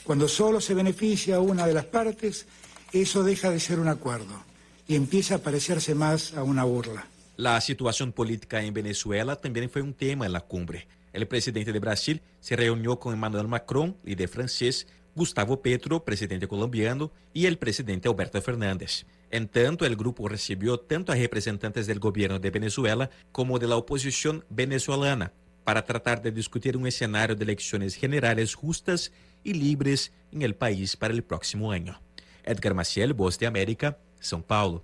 Cuando 0.03 0.27
solo 0.27 0.61
se 0.61 0.73
beneficia 0.73 1.39
una 1.39 1.65
de 1.65 1.73
las 1.73 1.85
partes, 1.85 2.45
eso 2.91 3.23
deja 3.23 3.49
de 3.49 3.59
ser 3.59 3.79
un 3.79 3.87
acuerdo 3.87 4.43
y 4.87 4.95
empieza 4.95 5.35
a 5.35 5.39
parecerse 5.39 5.95
más 5.95 6.33
a 6.33 6.43
una 6.43 6.63
burla. 6.63 7.07
La 7.37 7.59
situación 7.59 8.13
política 8.13 8.63
en 8.63 8.73
Venezuela 8.73 9.35
también 9.35 9.69
fue 9.69 9.81
un 9.81 9.93
tema 9.93 10.25
en 10.25 10.31
la 10.31 10.39
cumbre. 10.39 10.87
El 11.11 11.27
presidente 11.27 11.73
de 11.73 11.79
Brasil 11.79 12.21
se 12.39 12.55
reunió 12.55 12.97
con 12.97 13.13
Emmanuel 13.13 13.49
Macron, 13.49 13.97
líder 14.05 14.29
francés, 14.29 14.87
Gustavo 15.15 15.61
Petro, 15.61 16.05
presidente 16.05 16.47
colombiano, 16.47 17.11
y 17.33 17.45
el 17.45 17.57
presidente 17.57 18.07
Alberto 18.07 18.41
Fernández. 18.41 19.05
En 19.31 19.49
tanto, 19.49 19.85
el 19.85 19.97
grupo 19.97 20.29
recibió 20.29 20.77
tanto 20.79 21.11
a 21.11 21.15
representantes 21.15 21.87
del 21.87 21.99
gobierno 21.99 22.39
de 22.39 22.51
Venezuela 22.51 23.09
como 23.33 23.59
de 23.59 23.67
la 23.67 23.75
oposición 23.75 24.45
venezolana 24.49 25.33
para 25.65 25.83
tratar 25.83 26.21
de 26.21 26.31
discutir 26.31 26.77
un 26.77 26.87
escenario 26.87 27.35
de 27.35 27.43
elecciones 27.43 27.95
generales 27.95 28.55
justas 28.55 29.11
y 29.43 29.53
libres 29.53 30.13
en 30.31 30.41
el 30.41 30.55
país 30.55 30.95
para 30.95 31.13
el 31.13 31.23
próximo 31.23 31.71
año. 31.71 31.99
Edgar 32.45 32.73
Maciel, 32.73 33.13
Voz 33.13 33.37
de 33.39 33.47
América, 33.47 33.97
São 34.21 34.41
Paulo. 34.41 34.83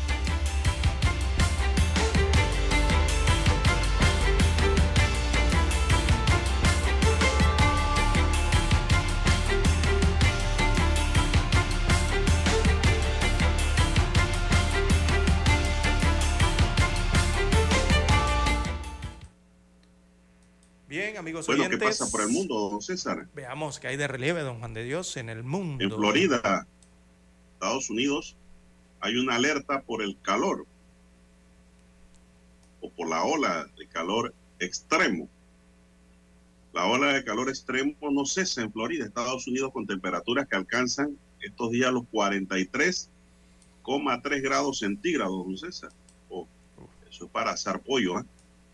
Amigos 21.81 21.81
bueno, 21.81 21.81
oyentes. 21.81 21.81
¿qué 21.81 21.85
pasa 21.85 22.11
por 22.11 22.21
el 22.21 22.29
mundo, 22.29 22.69
don 22.69 22.81
César? 22.81 23.27
Veamos 23.33 23.79
qué 23.79 23.87
hay 23.87 23.97
de 23.97 24.07
relieve, 24.07 24.41
don 24.41 24.59
Juan 24.59 24.73
de 24.73 24.83
Dios, 24.83 25.17
en 25.17 25.29
el 25.29 25.43
mundo. 25.43 25.83
En 25.83 25.91
Florida, 25.91 26.65
Estados 27.53 27.89
Unidos, 27.89 28.35
hay 28.99 29.17
una 29.17 29.35
alerta 29.35 29.81
por 29.81 30.01
el 30.01 30.17
calor 30.21 30.65
o 32.81 32.89
por 32.89 33.09
la 33.09 33.23
ola 33.23 33.67
de 33.77 33.87
calor 33.87 34.33
extremo. 34.59 35.29
La 36.73 36.85
ola 36.85 37.13
de 37.13 37.23
calor 37.23 37.49
extremo 37.49 37.95
no 38.11 38.25
cesa 38.25 38.61
en 38.61 38.71
Florida, 38.71 39.05
Estados 39.05 39.47
Unidos, 39.47 39.71
con 39.73 39.85
temperaturas 39.85 40.47
que 40.47 40.55
alcanzan 40.55 41.17
estos 41.41 41.71
días 41.71 41.91
los 41.91 42.03
43,3 42.03 44.41
grados 44.41 44.79
centígrados, 44.79 45.45
don 45.45 45.57
César. 45.57 45.91
Oh, 46.29 46.47
eso 47.09 47.25
es 47.25 47.31
para 47.31 47.51
asar 47.51 47.81
pollo, 47.81 48.19
¿eh? 48.19 48.23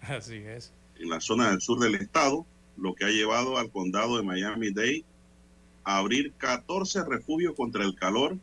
Así 0.01 0.35
es 0.35 0.71
en 0.99 1.09
la 1.09 1.19
zona 1.19 1.49
del 1.49 1.61
sur 1.61 1.79
del 1.79 1.95
estado, 1.95 2.45
lo 2.78 2.94
que 2.95 3.06
ha 3.06 3.10
llevado 3.10 3.58
al 3.58 3.72
condado 3.72 4.18
de 4.18 4.24
Miami-Dade 4.24 5.04
a 5.84 5.98
abrir 5.98 6.34
14 6.34 7.04
refugios 7.06 7.56
contra 7.56 7.84
el 7.84 7.95
calor 7.95 8.38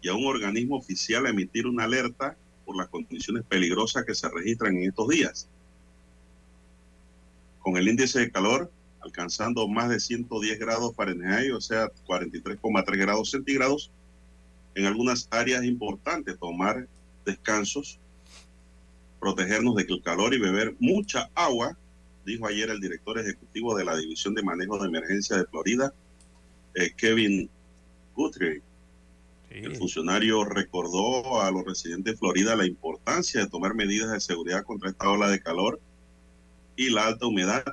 y 0.00 0.08
a 0.08 0.14
un 0.14 0.26
organismo 0.26 0.76
oficial 0.76 1.26
a 1.26 1.30
emitir 1.30 1.66
una 1.66 1.84
alerta 1.84 2.36
por 2.64 2.76
las 2.76 2.88
condiciones 2.88 3.44
peligrosas 3.44 4.04
que 4.04 4.14
se 4.14 4.28
registran 4.28 4.76
en 4.76 4.88
estos 4.88 5.08
días. 5.08 5.48
Con 7.60 7.76
el 7.76 7.88
índice 7.88 8.20
de 8.20 8.30
calor 8.30 8.70
alcanzando 9.02 9.66
más 9.68 9.88
de 9.88 10.00
110 10.00 10.58
grados 10.58 10.94
Fahrenheit, 10.94 11.52
o 11.52 11.60
sea, 11.60 11.88
43,3 12.06 12.96
grados 12.96 13.30
centígrados, 13.30 13.90
en 14.74 14.86
algunas 14.86 15.28
áreas 15.30 15.64
importantes 15.64 16.38
tomar 16.38 16.86
descansos 17.24 17.98
protegernos 19.20 19.76
de 19.76 19.86
que 19.86 19.92
el 19.92 20.02
calor 20.02 20.34
y 20.34 20.40
beber 20.40 20.74
mucha 20.80 21.30
agua, 21.34 21.76
dijo 22.24 22.46
ayer 22.46 22.70
el 22.70 22.80
director 22.80 23.18
ejecutivo 23.18 23.76
de 23.76 23.84
la 23.84 23.96
División 23.96 24.34
de 24.34 24.42
Manejo 24.42 24.78
de 24.78 24.88
Emergencia 24.88 25.36
de 25.36 25.46
Florida, 25.46 25.92
eh, 26.74 26.90
Kevin 26.96 27.50
Guthrie. 28.14 28.62
El 29.50 29.76
funcionario 29.76 30.44
recordó 30.44 31.42
a 31.42 31.50
los 31.50 31.64
residentes 31.64 32.14
de 32.14 32.18
Florida 32.18 32.56
la 32.56 32.66
importancia 32.66 33.40
de 33.40 33.50
tomar 33.50 33.74
medidas 33.74 34.10
de 34.10 34.20
seguridad 34.20 34.64
contra 34.64 34.90
esta 34.90 35.10
ola 35.10 35.28
de 35.28 35.40
calor 35.40 35.78
y 36.74 36.88
la 36.88 37.06
alta 37.06 37.26
humedad, 37.26 37.64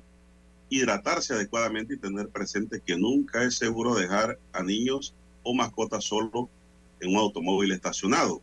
hidratarse 0.67 1.33
adecuadamente 1.33 1.93
y 1.93 1.97
tener 1.97 2.27
presente 2.27 2.81
que 2.85 2.97
nunca 2.97 3.43
es 3.43 3.55
seguro 3.55 3.95
dejar 3.95 4.37
a 4.51 4.61
niños 4.61 5.15
o 5.43 5.55
mascotas 5.55 6.03
solos 6.03 6.49
en 6.99 7.11
un 7.11 7.17
automóvil 7.17 7.71
estacionado 7.71 8.41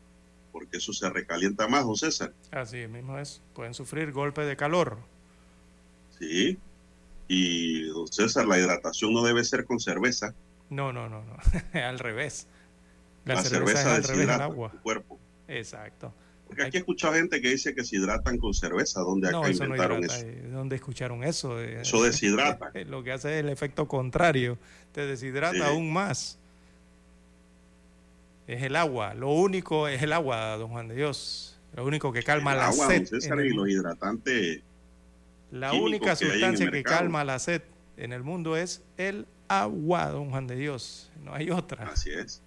porque 0.56 0.78
eso 0.78 0.94
se 0.94 1.10
recalienta 1.10 1.68
más, 1.68 1.84
don 1.84 1.96
César. 1.96 2.32
Así 2.50 2.86
mismo 2.86 3.18
es, 3.18 3.42
pueden 3.52 3.74
sufrir 3.74 4.10
golpes 4.10 4.46
de 4.46 4.56
calor. 4.56 4.96
Sí, 6.18 6.59
y 7.28 7.82
don 7.88 8.06
César, 8.09 8.47
la 8.47 8.59
hidratación 8.59 9.12
no 9.12 9.22
debe 9.22 9.44
ser 9.44 9.64
con 9.64 9.80
cerveza. 9.80 10.34
No, 10.70 10.93
no, 10.93 11.09
no, 11.09 11.22
no, 11.24 11.36
al 11.80 11.98
revés. 11.98 12.47
La, 13.24 13.43
cerveza, 13.43 13.80
es 13.80 13.86
al 13.86 14.05
revés 14.05 14.26
del 14.28 14.40
agua. 14.40 14.72
cuerpo. 14.82 15.18
Exacto. 15.48 16.12
Porque 16.47 16.62
aquí 16.62 16.76
he 16.76 16.80
escuchado 16.80 17.14
gente 17.14 17.40
que 17.40 17.51
dice 17.51 17.74
que 17.74 17.82
se 17.84 17.97
hidratan 17.97 18.38
con 18.38 18.55
cerveza. 18.55 19.01
¿Dónde 19.01 19.32
no, 19.32 19.40
acá 19.40 19.51
eso 19.51 19.64
inventaron 19.64 19.98
no 20.01 20.06
hidrata. 20.06 20.20
eso? 20.20 20.28
eh, 20.28 20.48
¿Dónde 20.52 20.76
escucharon 20.76 21.24
eso? 21.24 21.60
Eh, 21.60 21.80
Eso 21.82 22.02
deshidrata. 22.05 22.70
Lo 22.86 23.02
que 23.02 23.10
hace 23.12 23.34
es 23.36 23.44
el 23.44 23.48
efecto 23.51 23.88
contrario. 23.88 24.56
Te 24.93 25.06
deshidrata 25.06 25.56
Sí. 25.56 25.62
aún 25.62 25.93
más. 25.93 26.38
Es 28.47 28.62
el 28.62 28.76
agua. 28.76 29.14
Lo 29.14 29.30
único 29.30 29.88
es 29.88 30.01
el 30.02 30.12
agua, 30.12 30.56
don 30.56 30.70
Juan 30.70 30.86
de 30.86 30.94
Dios. 30.94 31.59
Lo 31.74 31.84
único 31.84 32.12
que 32.12 32.22
calma 32.22 32.52
El 32.52 32.59
la 32.59 32.68
agua, 32.68 32.86
sed. 32.86 32.97
don 32.98 33.06
César, 33.20 33.40
el 33.40 33.47
y 33.47 33.55
los 33.55 33.68
hidratantes. 33.68 34.60
La 35.51 35.73
única 35.73 36.16
sustancia 36.16 36.70
que 36.70 36.82
calma 36.82 37.24
la 37.24 37.39
sed 37.39 37.62
en 37.97 38.12
el 38.12 38.23
mundo 38.23 38.56
es 38.56 38.82
el 38.97 39.27
agua, 39.48 40.06
don 40.06 40.31
Juan 40.31 40.47
de 40.47 40.56
Dios. 40.56 41.10
No 41.23 41.35
hay 41.35 41.51
otra. 41.51 41.89
Así 41.89 42.10
es. 42.10 42.43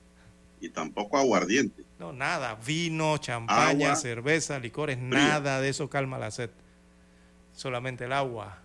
Y 0.62 0.70
tampoco 0.70 1.18
aguardiente. 1.18 1.86
No, 1.98 2.12
nada. 2.12 2.56
Vino, 2.66 3.18
champaña, 3.18 3.70
Agua 3.70 3.96
cerveza, 3.96 4.60
licores, 4.60 4.98
nada 4.98 5.62
de 5.62 5.70
eso 5.70 5.90
calma 5.90 6.18
la 6.18 6.32
sed. 6.32 6.50
Solamente 7.54 8.06
el 8.06 8.14
agua. 8.14 8.60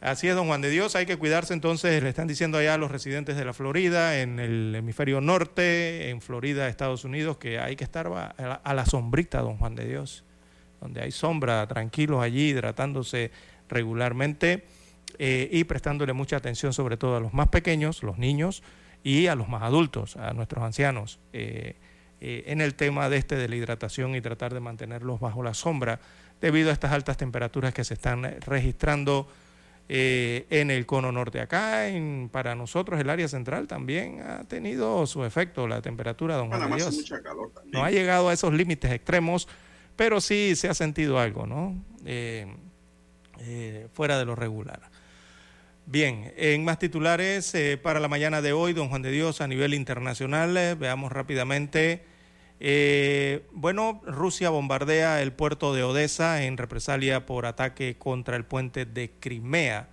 Así 0.00 0.28
es, 0.28 0.34
don 0.34 0.46
Juan 0.46 0.60
de 0.60 0.68
Dios. 0.68 0.96
Hay 0.96 1.06
que 1.06 1.16
cuidarse 1.16 1.54
entonces. 1.54 2.02
Le 2.02 2.08
están 2.10 2.26
diciendo 2.26 2.58
allá 2.58 2.74
a 2.74 2.78
los 2.78 2.90
residentes 2.90 3.36
de 3.36 3.44
la 3.44 3.54
Florida, 3.54 4.20
en 4.20 4.38
el 4.38 4.74
hemisferio 4.74 5.20
norte, 5.20 6.10
en 6.10 6.20
Florida, 6.20 6.68
Estados 6.68 7.04
Unidos, 7.04 7.38
que 7.38 7.58
hay 7.58 7.76
que 7.76 7.84
estar 7.84 8.06
a 8.08 8.34
la, 8.38 8.54
a 8.54 8.74
la 8.74 8.84
sombrita, 8.84 9.40
don 9.40 9.56
Juan 9.56 9.74
de 9.74 9.86
Dios. 9.86 10.24
Donde 10.84 11.00
hay 11.00 11.10
sombra, 11.10 11.66
tranquilos 11.66 12.22
allí, 12.22 12.50
hidratándose 12.50 13.32
regularmente 13.68 14.64
eh, 15.18 15.48
y 15.50 15.64
prestándole 15.64 16.12
mucha 16.12 16.36
atención, 16.36 16.72
sobre 16.72 16.96
todo 16.96 17.16
a 17.16 17.20
los 17.20 17.34
más 17.34 17.48
pequeños, 17.48 18.02
los 18.02 18.18
niños, 18.18 18.62
y 19.02 19.26
a 19.26 19.34
los 19.34 19.48
más 19.48 19.62
adultos, 19.62 20.16
a 20.16 20.32
nuestros 20.32 20.64
ancianos, 20.64 21.20
eh, 21.32 21.76
eh, 22.20 22.44
en 22.46 22.60
el 22.60 22.74
tema 22.74 23.08
de 23.08 23.18
este 23.18 23.36
de 23.36 23.48
la 23.48 23.56
hidratación 23.56 24.14
y 24.14 24.20
tratar 24.20 24.54
de 24.54 24.60
mantenerlos 24.60 25.20
bajo 25.20 25.42
la 25.42 25.52
sombra 25.52 26.00
debido 26.40 26.70
a 26.70 26.72
estas 26.72 26.92
altas 26.92 27.16
temperaturas 27.16 27.74
que 27.74 27.84
se 27.84 27.94
están 27.94 28.22
registrando 28.40 29.28
eh, 29.90 30.46
en 30.48 30.70
el 30.70 30.86
cono 30.86 31.12
norte. 31.12 31.42
Acá, 31.42 31.88
en, 31.88 32.30
para 32.32 32.54
nosotros, 32.54 32.98
el 32.98 33.10
área 33.10 33.28
central 33.28 33.68
también 33.68 34.22
ha 34.22 34.44
tenido 34.44 35.06
su 35.06 35.22
efecto, 35.24 35.68
la 35.68 35.82
temperatura, 35.82 36.36
don 36.36 36.48
Juan 36.48 36.70
de 36.70 36.76
Dios. 36.76 37.12
No 37.66 37.84
ha 37.84 37.90
llegado 37.90 38.30
a 38.30 38.32
esos 38.32 38.54
límites 38.54 38.90
extremos, 38.90 39.46
pero 39.96 40.20
sí 40.20 40.56
se 40.56 40.68
ha 40.68 40.74
sentido 40.74 41.18
algo, 41.18 41.46
¿no? 41.46 41.74
Eh, 42.04 42.46
eh, 43.40 43.88
fuera 43.92 44.18
de 44.18 44.24
lo 44.24 44.34
regular. 44.34 44.80
Bien, 45.86 46.32
en 46.36 46.64
más 46.64 46.78
titulares 46.78 47.54
eh, 47.54 47.78
para 47.80 48.00
la 48.00 48.08
mañana 48.08 48.40
de 48.40 48.52
hoy, 48.52 48.72
don 48.72 48.88
Juan 48.88 49.02
de 49.02 49.10
Dios, 49.10 49.40
a 49.40 49.48
nivel 49.48 49.74
internacional, 49.74 50.76
veamos 50.76 51.12
rápidamente. 51.12 52.04
Bueno, 53.52 54.00
Rusia 54.06 54.48
bombardea 54.48 55.20
el 55.20 55.32
puerto 55.32 55.74
de 55.74 55.82
Odessa 55.82 56.44
en 56.44 56.56
represalia 56.56 57.26
por 57.26 57.44
ataque 57.44 57.96
contra 57.98 58.36
el 58.36 58.44
puente 58.44 58.86
de 58.86 59.10
Crimea. 59.20 59.88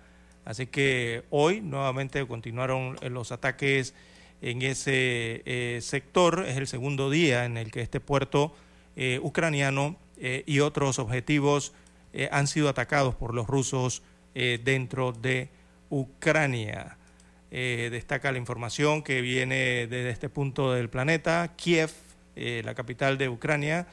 Así 0.46 0.66
que 0.66 1.24
hoy 1.28 1.60
nuevamente 1.60 2.26
continuaron 2.26 2.96
los 3.10 3.30
ataques 3.30 3.94
en 4.40 4.62
ese 4.62 5.78
sector. 5.82 6.46
Es 6.48 6.56
el 6.56 6.66
segundo 6.66 7.10
día 7.10 7.44
en 7.44 7.58
el 7.58 7.70
que 7.70 7.82
este 7.82 8.00
puerto 8.00 8.54
eh, 8.94 9.18
ucraniano 9.22 9.96
eh, 10.18 10.44
y 10.46 10.60
otros 10.60 10.98
objetivos 10.98 11.72
eh, 12.12 12.28
han 12.30 12.46
sido 12.46 12.68
atacados 12.68 13.14
por 13.14 13.34
los 13.34 13.46
rusos 13.46 14.02
dentro 14.34 15.12
de 15.12 15.50
Ucrania. 15.90 16.96
Destaca 17.50 18.32
la 18.32 18.38
información 18.38 19.02
que 19.02 19.20
viene 19.20 19.86
desde 19.86 20.08
este 20.08 20.30
punto 20.30 20.72
del 20.72 20.88
planeta. 20.88 21.52
Kiev, 21.54 21.90
la 22.34 22.74
capital 22.74 23.18
de 23.18 23.28
Ucrania, 23.28 23.86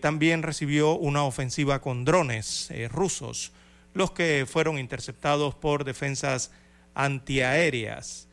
también 0.00 0.44
recibió 0.44 0.92
una 0.92 1.24
ofensiva 1.24 1.80
con 1.80 2.04
drones 2.04 2.70
rusos, 2.88 3.50
los 3.94 4.12
que 4.12 4.46
fueron 4.48 4.78
interceptados 4.78 5.56
por 5.56 5.82
defensas 5.82 6.52
antiaéreas. 6.94 8.27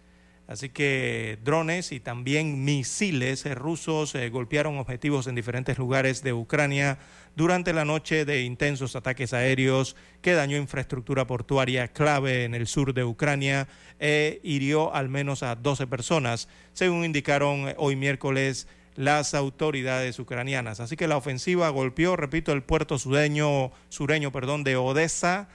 Así 0.48 0.70
que 0.70 1.40
drones 1.44 1.92
y 1.92 2.00
también 2.00 2.64
misiles 2.64 3.46
rusos 3.56 4.14
eh, 4.14 4.30
golpearon 4.30 4.78
objetivos 4.78 5.26
en 5.26 5.34
diferentes 5.34 5.80
lugares 5.80 6.22
de 6.22 6.34
Ucrania 6.34 7.00
durante 7.36 7.74
la 7.74 7.84
noche 7.84 8.26
de 8.26 8.44
intensos 8.44 8.96
ataques 8.96 9.34
aéreos 9.34 9.96
que 10.22 10.34
dañó 10.34 10.58
infraestructura 10.58 11.26
portuaria 11.26 11.88
clave 11.88 12.44
en 12.44 12.54
el 12.54 12.68
sur 12.68 12.94
de 12.94 13.04
Ucrania 13.04 13.68
e 14.00 14.40
hirió 14.44 14.94
al 14.94 15.10
menos 15.10 15.42
a 15.42 15.56
12 15.56 15.88
personas, 15.88 16.48
según 16.74 17.06
indicaron 17.06 17.70
eh, 17.70 17.76
hoy 17.80 17.96
miércoles 17.96 18.68
las 18.96 19.34
autoridades 19.34 20.20
ucranianas. 20.20 20.80
Así 20.80 20.96
que 20.96 21.08
la 21.08 21.18
ofensiva 21.18 21.70
golpeó, 21.70 22.16
repito, 22.16 22.52
el 22.52 22.62
puerto 22.62 23.00
sureño, 23.00 23.72
sureño 23.90 24.32
perdón, 24.32 24.64
de 24.64 24.76
Odessa 24.76 25.50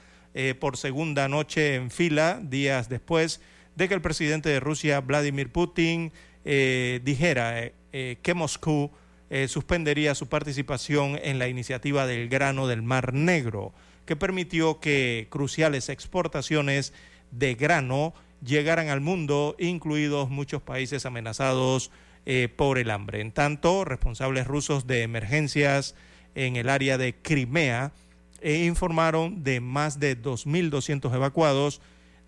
por 0.60 0.76
segunda 0.76 1.26
noche 1.26 1.74
en 1.74 1.90
fila, 1.90 2.38
días 2.40 2.88
después 2.88 3.40
de 3.80 3.88
que 3.88 3.94
el 3.94 4.02
presidente 4.02 4.50
de 4.50 4.60
Rusia, 4.60 5.00
Vladimir 5.00 5.50
Putin, 5.50 6.12
eh, 6.44 7.00
dijera 7.02 7.64
eh, 7.64 7.72
eh, 7.94 8.18
que 8.22 8.34
Moscú 8.34 8.90
suspendería 9.46 10.16
su 10.16 10.28
participación 10.28 11.16
en 11.22 11.38
la 11.38 11.46
iniciativa 11.46 12.04
del 12.04 12.28
grano 12.28 12.66
del 12.66 12.82
Mar 12.82 13.14
Negro, 13.14 13.72
que 14.04 14.16
permitió 14.16 14.80
que 14.80 15.28
cruciales 15.30 15.88
exportaciones 15.88 16.92
de 17.30 17.54
grano 17.54 18.12
llegaran 18.44 18.88
al 18.88 19.00
mundo, 19.00 19.54
incluidos 19.56 20.30
muchos 20.30 20.62
países 20.62 21.06
amenazados 21.06 21.92
por 22.56 22.78
el 22.78 22.90
hambre. 22.90 23.20
En 23.20 23.30
tanto, 23.30 23.84
responsables 23.84 24.48
rusos 24.48 24.88
de 24.88 25.02
emergencias 25.02 25.94
en 26.34 26.56
el 26.56 26.68
área 26.68 26.98
de 26.98 27.14
Crimea 27.14 27.92
informaron 28.42 29.44
de 29.44 29.60
más 29.60 30.00
de 30.00 30.20
2.200 30.20 31.14
evacuados 31.14 31.80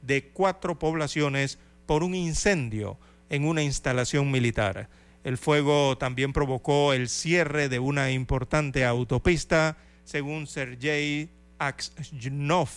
de 0.02 0.28
cuatro 0.28 0.78
poblaciones 0.78 1.58
por 1.86 2.02
un 2.02 2.14
incendio 2.14 2.98
en 3.30 3.46
una 3.46 3.62
instalación 3.62 4.30
militar. 4.30 4.88
El 5.24 5.38
fuego 5.38 5.96
también 5.96 6.32
provocó 6.32 6.92
el 6.92 7.08
cierre 7.08 7.68
de 7.68 7.78
una 7.78 8.10
importante 8.10 8.84
autopista, 8.84 9.76
según 10.04 10.46
Sergei 10.46 11.30
Aksyonov, 11.58 12.68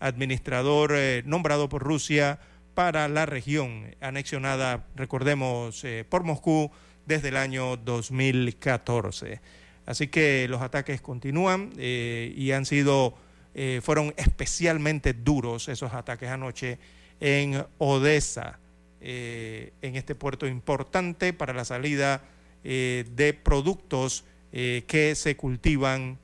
administrador 0.00 0.92
eh, 0.94 1.22
nombrado 1.24 1.68
por 1.68 1.82
Rusia 1.82 2.40
para 2.74 3.08
la 3.08 3.26
región 3.26 3.94
anexionada, 4.00 4.84
recordemos, 4.96 5.84
eh, 5.84 6.04
por 6.08 6.24
Moscú 6.24 6.70
desde 7.06 7.28
el 7.28 7.36
año 7.36 7.76
2014. 7.76 9.40
Así 9.86 10.08
que 10.08 10.46
los 10.48 10.62
ataques 10.62 11.00
continúan 11.00 11.72
eh, 11.76 12.32
y 12.36 12.52
han 12.52 12.66
sido, 12.66 13.14
eh, 13.54 13.80
fueron 13.82 14.14
especialmente 14.16 15.12
duros 15.12 15.68
esos 15.68 15.92
ataques 15.92 16.28
anoche 16.28 16.78
en 17.20 17.64
Odessa, 17.78 18.58
eh, 19.00 19.72
en 19.82 19.96
este 19.96 20.14
puerto 20.14 20.46
importante 20.46 21.32
para 21.32 21.52
la 21.52 21.64
salida 21.64 22.22
eh, 22.64 23.04
de 23.14 23.34
productos 23.34 24.24
que 24.52 25.14
se 25.16 25.34
cultivan, 25.34 26.18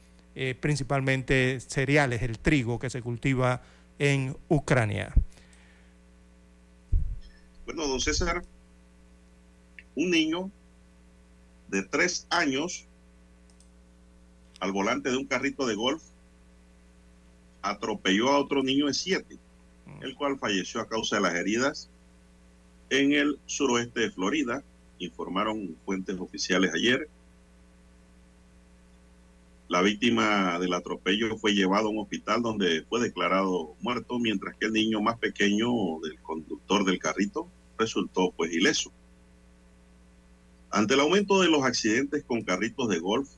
principalmente 0.60 1.60
cereales, 1.60 2.20
el 2.20 2.38
trigo 2.38 2.78
que 2.78 2.90
se 2.90 3.00
cultiva 3.00 3.62
en 3.98 4.36
Ucrania. 4.48 5.14
Bueno, 7.64 7.86
don 7.86 7.98
César, 7.98 8.44
un 9.94 10.10
niño 10.10 10.50
de 11.68 11.84
tres 11.84 12.26
años 12.28 12.86
al 14.60 14.72
volante 14.72 15.10
de 15.10 15.16
un 15.16 15.24
carrito 15.24 15.66
de 15.66 15.74
golf 15.74 16.02
atropelló 17.70 18.30
a 18.30 18.38
otro 18.38 18.62
niño 18.62 18.86
de 18.86 18.94
siete, 18.94 19.38
el 20.00 20.14
cual 20.14 20.38
falleció 20.38 20.80
a 20.80 20.88
causa 20.88 21.16
de 21.16 21.22
las 21.22 21.34
heridas 21.34 21.90
en 22.90 23.12
el 23.12 23.38
suroeste 23.46 24.00
de 24.00 24.10
Florida, 24.10 24.62
informaron 24.98 25.76
fuentes 25.84 26.18
oficiales 26.18 26.72
ayer. 26.74 27.08
La 29.68 29.82
víctima 29.82 30.58
del 30.58 30.72
atropello 30.72 31.36
fue 31.36 31.54
llevado 31.54 31.88
a 31.88 31.90
un 31.90 31.98
hospital 31.98 32.40
donde 32.40 32.84
fue 32.88 33.00
declarado 33.00 33.74
muerto, 33.80 34.18
mientras 34.18 34.56
que 34.56 34.66
el 34.66 34.72
niño 34.72 35.02
más 35.02 35.18
pequeño 35.18 35.68
del 36.02 36.18
conductor 36.20 36.84
del 36.84 36.98
carrito 36.98 37.46
resultó 37.76 38.32
pues 38.34 38.52
ileso. 38.52 38.90
Ante 40.70 40.94
el 40.94 41.00
aumento 41.00 41.40
de 41.40 41.48
los 41.48 41.64
accidentes 41.64 42.24
con 42.24 42.42
carritos 42.42 42.88
de 42.88 42.98
golf 42.98 43.28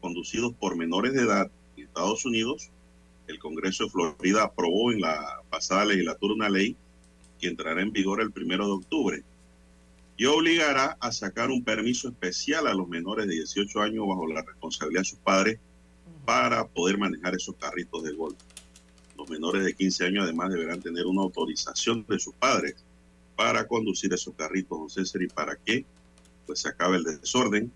conducidos 0.00 0.52
por 0.54 0.76
menores 0.76 1.14
de 1.14 1.22
edad 1.22 1.50
en 1.76 1.84
Estados 1.84 2.24
Unidos, 2.24 2.70
el 3.26 3.38
Congreso 3.38 3.84
de 3.84 3.90
Florida 3.90 4.44
aprobó 4.44 4.92
en 4.92 5.00
la 5.00 5.40
pasada 5.50 5.84
legislatura 5.84 6.34
una 6.34 6.48
ley 6.48 6.76
que 7.38 7.48
entrará 7.48 7.82
en 7.82 7.92
vigor 7.92 8.20
el 8.20 8.32
primero 8.32 8.66
de 8.66 8.72
octubre 8.72 9.24
y 10.16 10.24
obligará 10.24 10.96
a 11.00 11.12
sacar 11.12 11.50
un 11.50 11.62
permiso 11.62 12.08
especial 12.08 12.66
a 12.66 12.74
los 12.74 12.88
menores 12.88 13.26
de 13.26 13.34
18 13.34 13.80
años 13.82 14.06
bajo 14.08 14.26
la 14.26 14.42
responsabilidad 14.42 15.02
de 15.02 15.04
sus 15.04 15.18
padres 15.18 15.58
para 16.24 16.66
poder 16.66 16.98
manejar 16.98 17.34
esos 17.34 17.54
carritos 17.56 18.02
de 18.02 18.12
golf. 18.12 18.36
Los 19.16 19.28
menores 19.28 19.64
de 19.64 19.74
15 19.74 20.06
años 20.06 20.24
además 20.24 20.50
deberán 20.50 20.80
tener 20.80 21.06
una 21.06 21.22
autorización 21.22 22.04
de 22.08 22.18
sus 22.18 22.34
padres 22.34 22.76
para 23.36 23.66
conducir 23.66 24.12
esos 24.14 24.34
carritos, 24.34 24.78
don 24.78 24.88
César, 24.88 25.22
y 25.22 25.28
para 25.28 25.56
que 25.56 25.84
pues 26.46 26.60
se 26.60 26.68
acabe 26.68 26.96
el 26.96 27.04
desorden 27.04 27.70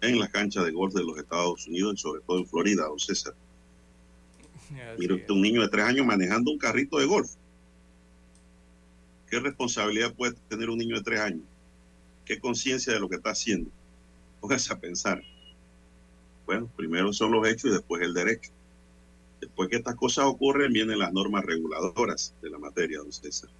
en 0.00 0.18
las 0.18 0.28
canchas 0.30 0.64
de 0.64 0.72
golf 0.72 0.94
de 0.94 1.04
los 1.04 1.16
Estados 1.16 1.66
Unidos 1.66 1.94
y 1.94 1.96
sobre 1.98 2.20
todo 2.22 2.38
en 2.38 2.46
Florida, 2.46 2.84
don 2.84 2.98
César. 2.98 3.34
Mire 4.98 5.14
usted 5.14 5.30
un 5.30 5.42
niño 5.42 5.62
de 5.62 5.68
tres 5.68 5.84
años 5.84 6.06
manejando 6.06 6.50
un 6.50 6.58
carrito 6.58 6.98
de 6.98 7.06
golf. 7.06 7.30
¿Qué 9.28 9.38
responsabilidad 9.40 10.14
puede 10.14 10.34
tener 10.48 10.70
un 10.70 10.78
niño 10.78 10.96
de 10.96 11.02
tres 11.02 11.20
años? 11.20 11.44
¿Qué 12.24 12.38
conciencia 12.38 12.92
de 12.92 13.00
lo 13.00 13.08
que 13.08 13.16
está 13.16 13.30
haciendo? 13.30 13.70
Póngase 14.40 14.72
a 14.72 14.78
pensar. 14.78 15.22
Bueno, 16.46 16.70
primero 16.76 17.12
son 17.12 17.32
los 17.32 17.46
hechos 17.46 17.70
y 17.70 17.74
después 17.74 18.02
el 18.02 18.14
derecho. 18.14 18.50
Después 19.40 19.68
que 19.68 19.76
estas 19.76 19.94
cosas 19.96 20.24
ocurren, 20.24 20.72
vienen 20.72 20.98
las 20.98 21.12
normas 21.12 21.44
reguladoras 21.44 22.34
de 22.42 22.50
la 22.50 22.58
materia, 22.58 22.98
don 22.98 23.12
César. 23.12 23.50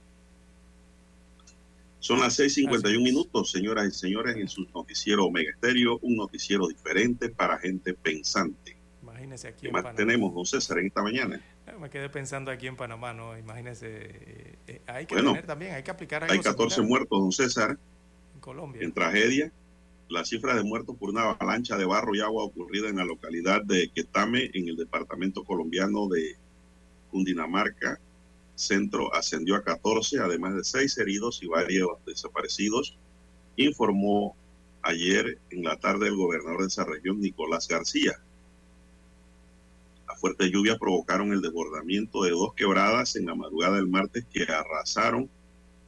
Son 2.00 2.20
las 2.20 2.38
6:51 2.38 3.02
minutos, 3.02 3.50
señoras 3.50 3.86
y 3.88 3.90
señores, 3.90 4.36
en 4.36 4.48
su 4.48 4.66
noticiero 4.74 5.26
Omega 5.26 5.50
Estéreo, 5.50 5.98
un 6.00 6.16
noticiero 6.16 6.66
diferente 6.66 7.28
para 7.28 7.58
gente 7.58 7.92
pensante. 7.92 8.77
Imagínese 9.28 9.48
aquí 9.48 9.60
¿Qué 9.62 9.66
en 9.68 9.72
más 9.74 9.82
Panamá. 9.82 9.96
tenemos, 9.96 10.34
don 10.34 10.46
César, 10.46 10.78
en 10.78 10.86
esta 10.86 11.02
mañana? 11.02 11.40
Me 11.78 11.90
quedé 11.90 12.08
pensando 12.08 12.50
aquí 12.50 12.66
en 12.66 12.76
Panamá, 12.76 13.12
¿no? 13.12 13.36
Imagínese, 13.36 13.86
eh, 13.86 14.58
eh, 14.66 14.80
hay 14.86 15.04
que 15.04 15.16
Bueno, 15.16 15.32
tener 15.32 15.46
también, 15.46 15.74
hay 15.74 15.82
que 15.82 15.90
aplicar 15.90 16.22
algo 16.22 16.32
Hay 16.32 16.40
14 16.40 16.76
similar 16.76 16.88
muertos, 16.88 17.20
don 17.20 17.32
César, 17.32 17.78
en 18.34 18.40
Colombia. 18.40 18.82
en 18.82 18.92
tragedia. 18.92 19.52
La 20.08 20.24
cifra 20.24 20.54
de 20.54 20.62
muertos 20.62 20.96
por 20.96 21.10
una 21.10 21.24
avalancha 21.24 21.76
de 21.76 21.84
barro 21.84 22.14
y 22.14 22.20
agua 22.20 22.42
ocurrida 22.44 22.88
en 22.88 22.96
la 22.96 23.04
localidad 23.04 23.62
de 23.62 23.90
Quetame, 23.94 24.50
en 24.54 24.68
el 24.68 24.76
departamento 24.76 25.44
colombiano 25.44 26.08
de 26.08 26.36
Cundinamarca, 27.10 28.00
centro, 28.54 29.14
ascendió 29.14 29.56
a 29.56 29.62
14, 29.62 30.20
además 30.20 30.54
de 30.54 30.64
seis 30.64 30.96
heridos 30.96 31.42
y 31.42 31.48
varios 31.48 31.90
desaparecidos, 32.06 32.96
informó 33.56 34.34
ayer 34.80 35.38
en 35.50 35.64
la 35.64 35.78
tarde 35.78 36.08
el 36.08 36.16
gobernador 36.16 36.62
de 36.62 36.68
esa 36.68 36.84
región, 36.84 37.20
Nicolás 37.20 37.68
García. 37.68 38.18
Fuertes 40.18 40.50
lluvias 40.50 40.78
provocaron 40.78 41.32
el 41.32 41.40
desbordamiento 41.40 42.24
de 42.24 42.30
dos 42.30 42.52
quebradas 42.54 43.14
en 43.14 43.26
la 43.26 43.36
madrugada 43.36 43.76
del 43.76 43.86
martes 43.86 44.26
que 44.32 44.42
arrasaron 44.42 45.30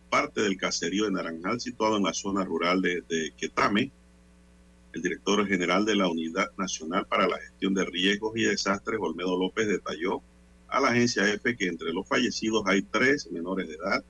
parte 0.09 0.43
del 0.43 0.57
caserío 0.57 1.07
de 1.07 1.11
Naranjal 1.11 1.61
situado 1.61 1.97
en 1.97 2.05
la 2.05 2.15
zona 2.15 2.45
rural 2.45 2.81
de, 2.81 3.03
de 3.09 3.33
Quetame. 3.37 3.91
El 4.93 5.03
director 5.03 5.45
general 5.49 5.85
de 5.85 5.97
la 5.97 6.09
Unidad 6.09 6.51
Nacional 6.57 7.07
para 7.07 7.27
la 7.27 7.39
Gestión 7.39 7.75
de 7.75 7.85
Riesgos 7.85 8.33
y 8.37 8.43
Desastres, 8.43 9.01
Olmedo 9.01 9.37
López, 9.37 9.67
detalló 9.67 10.23
a 10.69 10.81
la 10.81 10.89
agencia 10.91 11.29
EFE 11.29 11.57
que 11.57 11.67
entre 11.67 11.93
los 11.93 12.07
fallecidos 12.07 12.63
hay 12.67 12.83
tres 12.83 13.31
menores 13.33 13.67
de 13.67 13.75
edad 13.75 14.05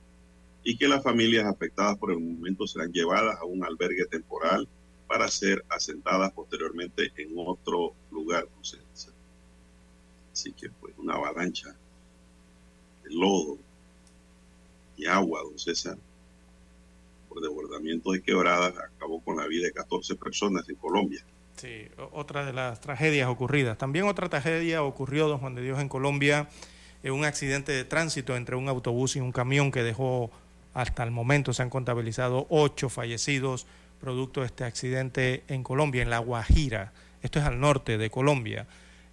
y 0.63 0.77
que 0.77 0.89
las 0.89 1.03
familias 1.03 1.47
afectadas 1.47 1.97
por 1.97 2.13
el 2.13 2.21
momento 2.21 2.67
serán 2.67 2.93
llevadas 2.93 3.39
a 3.41 3.45
un 3.47 3.65
albergue 3.65 4.05
temporal 4.05 4.69
para 5.07 5.29
ser 5.29 5.65
asentadas 5.71 6.31
posteriormente 6.33 7.11
en 7.17 7.33
otro 7.37 7.95
lugar. 8.11 8.47
Así 10.33 10.53
que 10.53 10.71
pues 10.71 10.95
una 10.99 11.15
avalancha 11.15 11.75
de 13.05 13.15
lodo 13.15 13.59
y 14.97 15.07
agua, 15.07 15.43
don 15.43 15.59
César, 15.59 15.97
por 17.29 17.41
desbordamiento 17.41 18.13
de 18.13 18.23
quebradas, 18.23 18.75
acabó 18.77 19.21
con 19.21 19.37
la 19.37 19.47
vida 19.47 19.67
de 19.67 19.73
14 19.73 20.15
personas 20.17 20.69
en 20.69 20.77
Colombia. 20.77 21.25
Sí, 21.57 21.89
otra 22.13 22.45
de 22.45 22.53
las 22.53 22.81
tragedias 22.81 23.29
ocurridas. 23.29 23.79
También 23.79 24.07
otra 24.07 24.29
tragedia 24.29 24.83
ocurrió, 24.83 25.29
don 25.29 25.39
Juan 25.39 25.55
de 25.55 25.63
Dios, 25.63 25.79
en 25.81 25.89
Colombia, 25.89 26.49
en 27.03 27.13
un 27.13 27.25
accidente 27.25 27.73
de 27.73 27.85
tránsito 27.85 28.37
entre 28.37 28.57
un 28.57 28.69
autobús 28.69 29.17
y 29.17 29.21
un 29.21 29.33
camión 29.33 29.71
que 29.71 29.83
dejó, 29.83 30.31
hasta 30.75 31.03
el 31.03 31.11
momento 31.11 31.53
se 31.53 31.63
han 31.63 31.71
contabilizado 31.71 32.47
ocho 32.49 32.89
fallecidos 32.89 33.67
producto 34.01 34.41
de 34.41 34.47
este 34.47 34.65
accidente 34.65 35.45
en 35.49 35.63
Colombia, 35.63 36.03
en 36.03 36.11
La 36.11 36.19
Guajira. 36.19 36.93
Esto 37.23 37.39
es 37.39 37.45
al 37.45 37.61
norte 37.61 37.99
de 37.99 38.11
Colombia. 38.11 38.67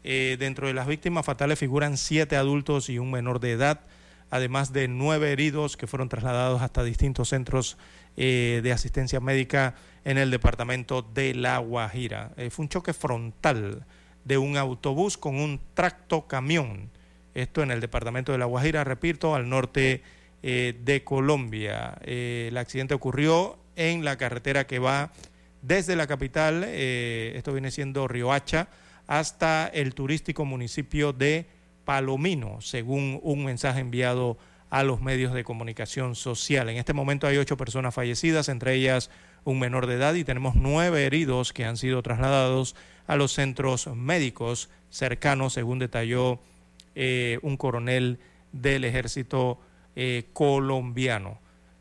Eh, 0.10 0.38
dentro 0.40 0.68
de 0.68 0.74
las 0.74 0.88
víctimas 0.88 1.26
fatales 1.26 1.60
figuran 1.60 1.98
siete 1.98 2.38
adultos 2.38 2.90
y 2.90 2.98
un 2.98 3.12
menor 3.12 3.42
de 3.42 3.52
edad, 3.52 3.82
además 4.30 4.72
de 4.72 4.88
nueve 4.88 5.34
heridos 5.34 5.76
que 5.76 5.86
fueron 5.86 6.08
trasladados 6.08 6.62
hasta 6.62 6.82
distintos 6.86 7.28
centros 7.28 7.78
eh, 8.16 8.62
de 8.64 8.72
asistencia 8.72 9.20
médica 9.20 9.76
en 10.06 10.18
el 10.18 10.32
departamento 10.32 11.02
de 11.02 11.36
La 11.36 11.58
Guajira. 11.58 12.32
Eh, 12.38 12.50
fue 12.52 12.64
un 12.64 12.70
choque 12.70 12.94
frontal 12.94 13.86
de 14.24 14.38
un 14.38 14.56
autobús 14.56 15.18
con 15.18 15.36
un 15.36 15.60
tracto 15.74 16.26
camión. 16.26 16.90
Esto 17.34 17.62
en 17.62 17.72
el 17.72 17.82
departamento 17.82 18.32
de 18.32 18.38
La 18.38 18.46
Guajira, 18.46 18.86
repito, 18.86 19.36
al 19.36 19.50
norte 19.50 20.04
de 20.42 21.02
Colombia. 21.04 21.98
El 22.02 22.56
accidente 22.56 22.94
ocurrió 22.94 23.60
en 23.76 24.06
la 24.06 24.16
carretera 24.16 24.68
que 24.68 24.80
va 24.80 25.12
desde 25.62 25.98
la 25.98 26.08
capital, 26.08 26.64
esto 26.64 27.52
viene 27.52 27.72
siendo 27.72 28.08
Riohacha, 28.08 28.70
hasta 29.08 29.68
el 29.68 29.94
turístico 29.94 30.46
municipio 30.46 31.14
de 31.14 31.48
Palomino, 31.86 32.62
según 32.62 33.20
un 33.24 33.46
mensaje 33.46 33.80
enviado 33.80 34.38
a 34.70 34.84
los 34.84 35.02
medios 35.02 35.34
de 35.34 35.46
comunicación 35.46 36.16
social. 36.16 36.70
En 36.70 36.78
este 36.78 36.94
momento 36.94 37.26
hay 37.26 37.38
ocho 37.38 37.58
personas 37.58 37.96
fallecidas, 37.96 38.50
entre 38.50 38.74
ellas 38.74 39.10
un 39.46 39.60
menor 39.60 39.88
de 39.88 39.96
edad, 39.96 40.14
y 40.14 40.26
tenemos 40.26 40.56
nueve 40.56 41.06
heridos 41.06 41.54
que 41.54 41.64
han 41.64 41.78
sido 41.78 42.04
trasladados 42.04 42.76
a 43.08 43.16
los 43.16 43.32
centros 43.32 43.88
médicos 43.88 44.70
cercanos, 44.90 45.54
según 45.54 45.80
detalló 45.80 46.40
eh, 46.96 47.40
un 47.42 47.56
coronel 47.56 48.20
del 48.52 48.84
ejército 48.84 49.60
eh, 49.96 50.26
colombiano. 50.34 51.40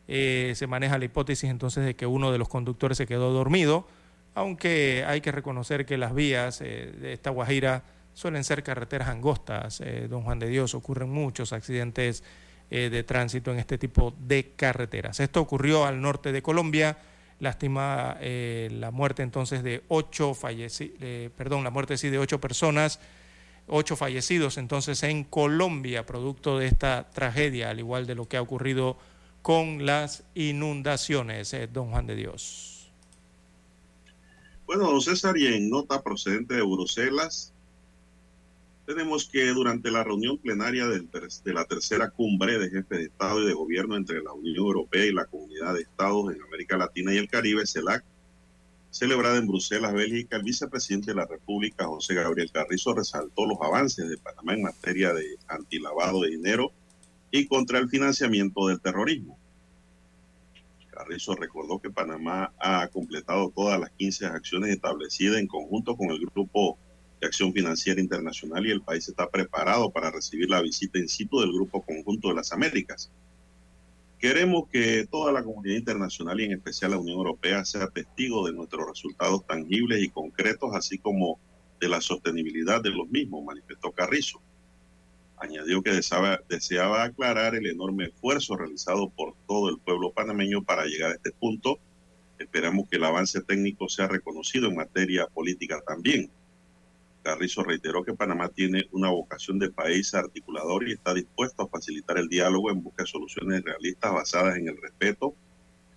Eh, 0.08 0.52
se 0.54 0.68
maneja 0.68 0.98
la 0.98 1.06
hipótesis 1.06 1.50
entonces 1.50 1.84
de 1.84 1.96
que 1.96 2.06
uno 2.06 2.30
de 2.30 2.38
los 2.38 2.48
conductores 2.48 2.96
se 2.96 3.06
quedó 3.06 3.32
dormido, 3.32 3.88
aunque 4.36 5.02
hay 5.06 5.22
que 5.22 5.32
reconocer 5.32 5.86
que 5.86 5.96
las 5.96 6.14
vías 6.14 6.60
eh, 6.60 6.92
de 7.00 7.14
esta 7.14 7.30
Guajira 7.30 7.82
suelen 8.12 8.44
ser 8.44 8.62
carreteras 8.62 9.08
angostas. 9.08 9.80
eh, 9.80 10.08
don 10.10 10.22
Juan 10.22 10.38
de 10.38 10.48
Dios, 10.48 10.74
ocurren 10.74 11.08
muchos 11.08 11.54
accidentes 11.54 12.22
eh, 12.70 12.90
de 12.90 13.02
tránsito 13.02 13.50
en 13.50 13.58
este 13.58 13.78
tipo 13.78 14.14
de 14.20 14.52
carreteras. 14.54 15.20
Esto 15.20 15.40
ocurrió 15.40 15.86
al 15.86 16.02
norte 16.02 16.32
de 16.32 16.42
Colombia, 16.42 16.98
lastima 17.40 18.18
eh, 18.20 18.68
la 18.72 18.90
muerte 18.90 19.22
entonces 19.22 19.62
de 19.62 19.84
ocho 19.88 20.34
fallecidos, 20.34 20.98
perdón, 21.34 21.64
la 21.64 21.70
muerte 21.70 21.96
sí 21.96 22.10
de 22.10 22.18
ocho 22.18 22.38
personas, 22.38 23.00
ocho 23.68 23.96
fallecidos 23.96 24.58
entonces 24.58 25.02
en 25.02 25.24
Colombia, 25.24 26.04
producto 26.04 26.58
de 26.58 26.66
esta 26.66 27.08
tragedia, 27.08 27.70
al 27.70 27.78
igual 27.78 28.06
de 28.06 28.14
lo 28.14 28.28
que 28.28 28.36
ha 28.36 28.42
ocurrido 28.42 28.98
con 29.40 29.86
las 29.86 30.24
inundaciones, 30.34 31.56
don 31.72 31.90
Juan 31.90 32.06
de 32.06 32.16
Dios. 32.16 32.75
Bueno, 34.66 34.90
don 34.90 35.00
César, 35.00 35.38
y 35.38 35.46
en 35.46 35.70
nota 35.70 36.02
procedente 36.02 36.54
de 36.54 36.62
Bruselas, 36.62 37.52
tenemos 38.84 39.28
que 39.28 39.46
durante 39.50 39.92
la 39.92 40.02
reunión 40.02 40.38
plenaria 40.38 40.88
de 40.88 41.06
la 41.54 41.64
tercera 41.66 42.10
cumbre 42.10 42.58
de 42.58 42.70
jefes 42.70 42.98
de 42.98 43.04
Estado 43.04 43.42
y 43.42 43.46
de 43.46 43.52
Gobierno 43.52 43.96
entre 43.96 44.20
la 44.22 44.32
Unión 44.32 44.56
Europea 44.56 45.06
y 45.06 45.12
la 45.12 45.26
Comunidad 45.26 45.74
de 45.74 45.82
Estados 45.82 46.34
en 46.34 46.42
América 46.42 46.76
Latina 46.76 47.14
y 47.14 47.18
el 47.18 47.28
Caribe, 47.28 47.64
CELAC, 47.64 48.04
celebrada 48.90 49.38
en 49.38 49.46
Bruselas, 49.46 49.94
Bélgica, 49.94 50.36
el 50.36 50.42
vicepresidente 50.42 51.12
de 51.12 51.16
la 51.16 51.26
República, 51.26 51.86
José 51.86 52.14
Gabriel 52.14 52.50
Carrizo, 52.50 52.92
resaltó 52.92 53.46
los 53.46 53.58
avances 53.60 54.08
de 54.08 54.18
Panamá 54.18 54.54
en 54.54 54.62
materia 54.62 55.12
de 55.12 55.36
antilavado 55.46 56.22
de 56.22 56.30
dinero 56.30 56.72
y 57.30 57.46
contra 57.46 57.78
el 57.78 57.88
financiamiento 57.88 58.66
del 58.66 58.80
terrorismo. 58.80 59.38
Carrizo 60.96 61.34
recordó 61.34 61.78
que 61.78 61.90
Panamá 61.90 62.54
ha 62.58 62.88
completado 62.88 63.52
todas 63.54 63.78
las 63.78 63.90
15 63.90 64.26
acciones 64.26 64.70
establecidas 64.70 65.38
en 65.38 65.46
conjunto 65.46 65.94
con 65.94 66.10
el 66.10 66.20
Grupo 66.20 66.78
de 67.20 67.26
Acción 67.26 67.52
Financiera 67.52 68.00
Internacional 68.00 68.66
y 68.66 68.70
el 68.70 68.80
país 68.80 69.06
está 69.06 69.28
preparado 69.28 69.90
para 69.90 70.10
recibir 70.10 70.48
la 70.48 70.62
visita 70.62 70.98
in 70.98 71.08
situ 71.08 71.40
del 71.40 71.52
Grupo 71.52 71.82
Conjunto 71.82 72.28
de 72.28 72.34
las 72.34 72.50
Américas. 72.52 73.10
Queremos 74.18 74.68
que 74.70 75.06
toda 75.06 75.32
la 75.32 75.44
comunidad 75.44 75.76
internacional 75.76 76.40
y 76.40 76.44
en 76.44 76.52
especial 76.52 76.92
la 76.92 76.98
Unión 76.98 77.18
Europea 77.18 77.62
sea 77.66 77.88
testigo 77.88 78.46
de 78.46 78.54
nuestros 78.54 78.88
resultados 78.88 79.46
tangibles 79.46 80.02
y 80.02 80.08
concretos, 80.08 80.74
así 80.74 80.96
como 80.96 81.38
de 81.78 81.90
la 81.90 82.00
sostenibilidad 82.00 82.82
de 82.82 82.90
los 82.90 83.06
mismos, 83.10 83.44
manifestó 83.44 83.92
Carrizo. 83.92 84.40
Añadió 85.38 85.82
que 85.82 85.90
deseaba, 85.90 86.40
deseaba 86.48 87.04
aclarar 87.04 87.54
el 87.54 87.66
enorme 87.66 88.06
esfuerzo 88.06 88.56
realizado 88.56 89.10
por 89.10 89.34
todo 89.46 89.68
el 89.68 89.78
pueblo 89.78 90.12
panameño 90.12 90.62
para 90.62 90.86
llegar 90.86 91.12
a 91.12 91.14
este 91.14 91.32
punto. 91.32 91.78
Esperamos 92.38 92.88
que 92.88 92.96
el 92.96 93.04
avance 93.04 93.40
técnico 93.42 93.88
sea 93.88 94.08
reconocido 94.08 94.68
en 94.68 94.76
materia 94.76 95.26
política 95.26 95.80
también. 95.86 96.30
Carrizo 97.22 97.64
reiteró 97.64 98.04
que 98.04 98.14
Panamá 98.14 98.48
tiene 98.48 98.88
una 98.92 99.10
vocación 99.10 99.58
de 99.58 99.70
país 99.70 100.14
articulador 100.14 100.88
y 100.88 100.92
está 100.92 101.12
dispuesto 101.12 101.64
a 101.64 101.68
facilitar 101.68 102.18
el 102.18 102.28
diálogo 102.28 102.70
en 102.70 102.82
busca 102.82 103.02
de 103.02 103.08
soluciones 103.08 103.64
realistas 103.64 104.12
basadas 104.12 104.56
en 104.56 104.68
el 104.68 104.80
respeto 104.80 105.34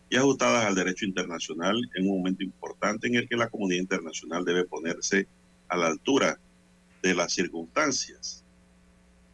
y 0.09 0.15
ajustadas 0.15 0.65
al 0.65 0.73
derecho 0.73 1.05
internacional 1.05 1.79
en 1.93 2.09
un 2.09 2.17
momento 2.17 2.43
importante 2.43 3.07
en 3.07 3.15
el 3.15 3.29
que 3.29 3.37
la 3.37 3.47
comunidad 3.47 3.81
internacional 3.81 4.43
debe 4.43 4.65
ponerse 4.65 5.27
a 5.67 5.77
la 5.77 5.87
altura 5.87 6.39
de 7.03 7.13
las 7.13 7.31
circunstancias. 7.31 8.43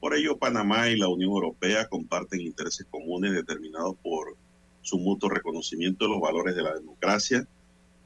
Por 0.05 0.13
ello, 0.13 0.37
Panamá 0.37 0.87
y 0.87 0.97
la 0.97 1.07
Unión 1.07 1.31
Europea 1.31 1.87
comparten 1.87 2.39
intereses 2.39 2.85
comunes 2.91 3.33
determinados 3.33 3.95
por 4.03 4.37
su 4.81 4.99
mutuo 4.99 5.29
reconocimiento 5.29 6.05
de 6.05 6.11
los 6.11 6.21
valores 6.21 6.55
de 6.55 6.61
la 6.61 6.75
democracia, 6.75 7.47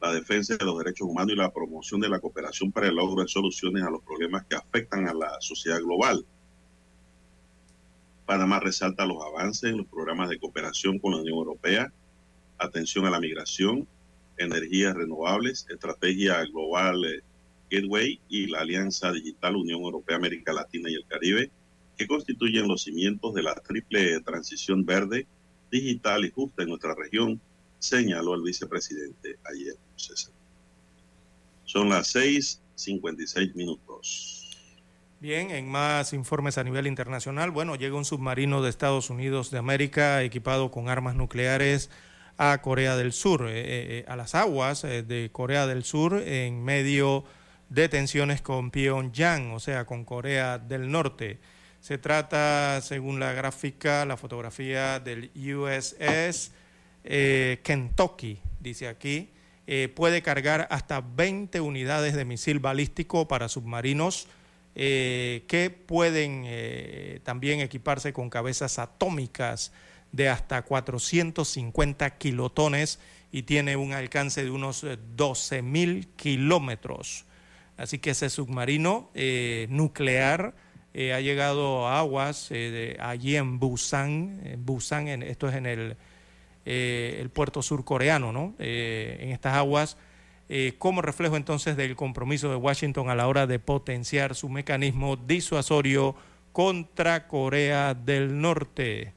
la 0.02 0.14
defensa 0.14 0.56
de 0.56 0.64
los 0.64 0.78
derechos 0.78 1.10
humanos 1.10 1.34
y 1.34 1.36
la 1.36 1.52
promoción 1.52 2.00
de 2.00 2.08
la 2.08 2.22
cooperación 2.22 2.72
para 2.72 2.88
el 2.88 2.96
logro 2.96 3.22
de 3.22 3.28
soluciones 3.28 3.84
a 3.84 3.90
los 3.90 4.02
problemas 4.02 4.46
que 4.46 4.56
afectan 4.56 5.10
a 5.10 5.14
la 5.14 5.30
sociedad 5.42 5.82
global. 5.82 6.26
Panamá 8.26 8.62
resalta 8.62 9.06
los 9.06 9.22
avances 9.22 9.70
en 9.70 9.80
los 9.80 9.88
programas 9.88 10.30
de 10.30 10.40
cooperación 10.40 11.00
con 11.00 11.12
la 11.12 11.18
Unión 11.18 11.40
Europea, 11.40 11.92
atención 12.60 13.08
a 13.08 13.10
la 13.10 13.20
migración, 13.20 13.86
energías 14.38 14.96
renovables, 14.96 15.68
estrategia 15.70 16.46
global 16.46 17.04
eh, 17.04 17.20
Gateway 17.70 18.22
y 18.30 18.48
la 18.48 18.62
Alianza 18.62 19.12
Digital 19.12 19.58
Unión 19.58 19.82
Europea, 19.82 20.16
América 20.16 20.54
Latina 20.54 20.90
y 20.90 20.94
el 20.94 21.06
Caribe, 21.06 21.52
que 22.00 22.08
constituyen 22.08 22.66
los 22.66 22.84
cimientos 22.84 23.34
de 23.34 23.44
la 23.44 23.54
triple 23.56 24.22
transición 24.22 24.86
verde, 24.86 25.28
digital 25.70 26.24
y 26.24 26.32
justa 26.32 26.64
en 26.64 26.70
nuestra 26.70 26.96
región, 26.96 27.42
señaló 27.78 28.36
el 28.36 28.42
vicepresidente 28.42 29.38
ayer. 29.52 29.76
Son 31.66 31.90
las 31.90 32.16
6:56 32.16 33.54
minutos. 33.54 34.36
Bien, 35.20 35.52
en 35.52 35.70
más 35.70 36.14
informes 36.14 36.58
a 36.58 36.64
nivel 36.64 36.88
internacional, 36.88 37.52
bueno, 37.52 37.76
llega 37.76 37.98
un 37.98 38.06
submarino 38.06 38.62
de 38.62 38.70
Estados 38.70 39.10
Unidos 39.10 39.52
de 39.52 39.58
América 39.58 40.24
equipado 40.24 40.72
con 40.72 40.88
armas 40.88 41.16
nucleares 41.16 41.90
a 42.38 42.62
Corea 42.62 42.96
del 42.96 43.12
Sur, 43.12 43.50
eh, 43.50 43.52
eh, 43.56 44.06
a 44.08 44.16
las 44.16 44.36
aguas 44.36 44.86
eh, 44.86 45.04
de 45.04 45.30
Corea 45.34 45.68
del 45.68 45.84
Sur 45.84 46.14
en 46.14 46.64
medio 46.64 47.26
de 47.68 47.90
tensiones 47.90 48.42
con 48.42 48.72
Pyongyang, 48.72 49.52
o 49.52 49.60
sea, 49.60 49.86
con 49.86 50.06
Corea 50.06 50.58
del 50.60 50.90
Norte. 50.90 51.42
Se 51.80 51.98
trata, 51.98 52.82
según 52.82 53.20
la 53.20 53.34
gráfica, 53.34 54.06
la 54.06 54.18
fotografía 54.18 55.00
del 55.00 55.32
USS 55.36 56.52
Kentucky, 57.64 58.40
dice 58.60 58.88
aquí, 58.88 59.30
puede 59.96 60.22
cargar 60.22 60.68
hasta 60.70 61.02
20 61.02 61.62
unidades 61.62 62.14
de 62.16 62.26
misil 62.26 62.60
balístico 62.60 63.28
para 63.28 63.48
submarinos 63.48 64.28
que 64.76 65.84
pueden 65.88 67.22
también 67.24 67.62
equiparse 67.62 68.12
con 68.12 68.30
cabezas 68.30 68.78
atómicas 68.78 69.72
de 70.12 70.30
hasta 70.30 70.62
450 70.64 72.18
kilotones 72.18 73.00
y 73.32 73.44
tiene 73.44 73.76
un 73.76 73.94
alcance 73.94 74.44
de 74.44 74.50
unos 74.50 74.86
12 75.16 75.58
eh, 75.58 75.62
mil 75.62 76.08
kilómetros. 76.16 77.26
Así 77.78 78.00
que 78.00 78.12
ese 78.12 78.30
submarino 78.30 79.10
eh, 79.14 79.68
nuclear 79.70 80.54
eh, 80.94 81.14
ha 81.14 81.22
llegado 81.22 81.88
aguas 81.88 82.52
allí 83.00 83.36
en 83.36 83.60
Busan, 83.60 84.42
en 84.44 84.66
Busan 84.66 85.08
esto 85.24 85.50
es 85.50 85.56
en 85.56 85.66
el, 85.66 85.98
el 86.66 87.30
puerto 87.30 87.62
surcoreano, 87.62 88.32
¿no? 88.32 88.56
en 88.60 89.30
estas 89.30 89.54
aguas, 89.54 89.98
como 90.78 91.02
reflejo 91.02 91.38
entonces 91.38 91.78
del 91.78 91.96
compromiso 91.96 92.50
de 92.50 92.56
Washington 92.56 93.10
a 93.10 93.16
la 93.16 93.28
hora 93.28 93.48
de 93.48 93.60
potenciar 93.60 94.36
su 94.36 94.50
mecanismo 94.50 95.16
disuasorio 95.16 96.16
contra 96.52 97.28
Corea 97.28 97.94
del 97.94 98.42
Norte 98.42 99.14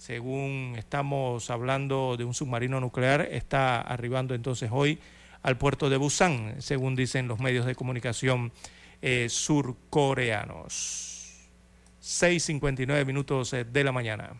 según 0.00 0.76
estamos 0.78 1.50
hablando 1.50 2.16
de 2.16 2.24
un 2.24 2.32
submarino 2.32 2.80
nuclear, 2.80 3.28
está 3.32 3.82
arribando 3.82 4.34
entonces 4.34 4.70
hoy 4.72 4.98
al 5.42 5.58
puerto 5.58 5.90
de 5.90 5.98
Busan, 5.98 6.54
según 6.62 6.96
dicen 6.96 7.28
los 7.28 7.38
medios 7.38 7.66
de 7.66 7.74
comunicación 7.74 8.50
eh, 9.02 9.26
surcoreanos. 9.28 11.09
6.59 12.02 13.04
minutos 13.04 13.52
eh, 13.52 13.64
de 13.64 13.84
la 13.84 13.92
mañana. 13.92 14.32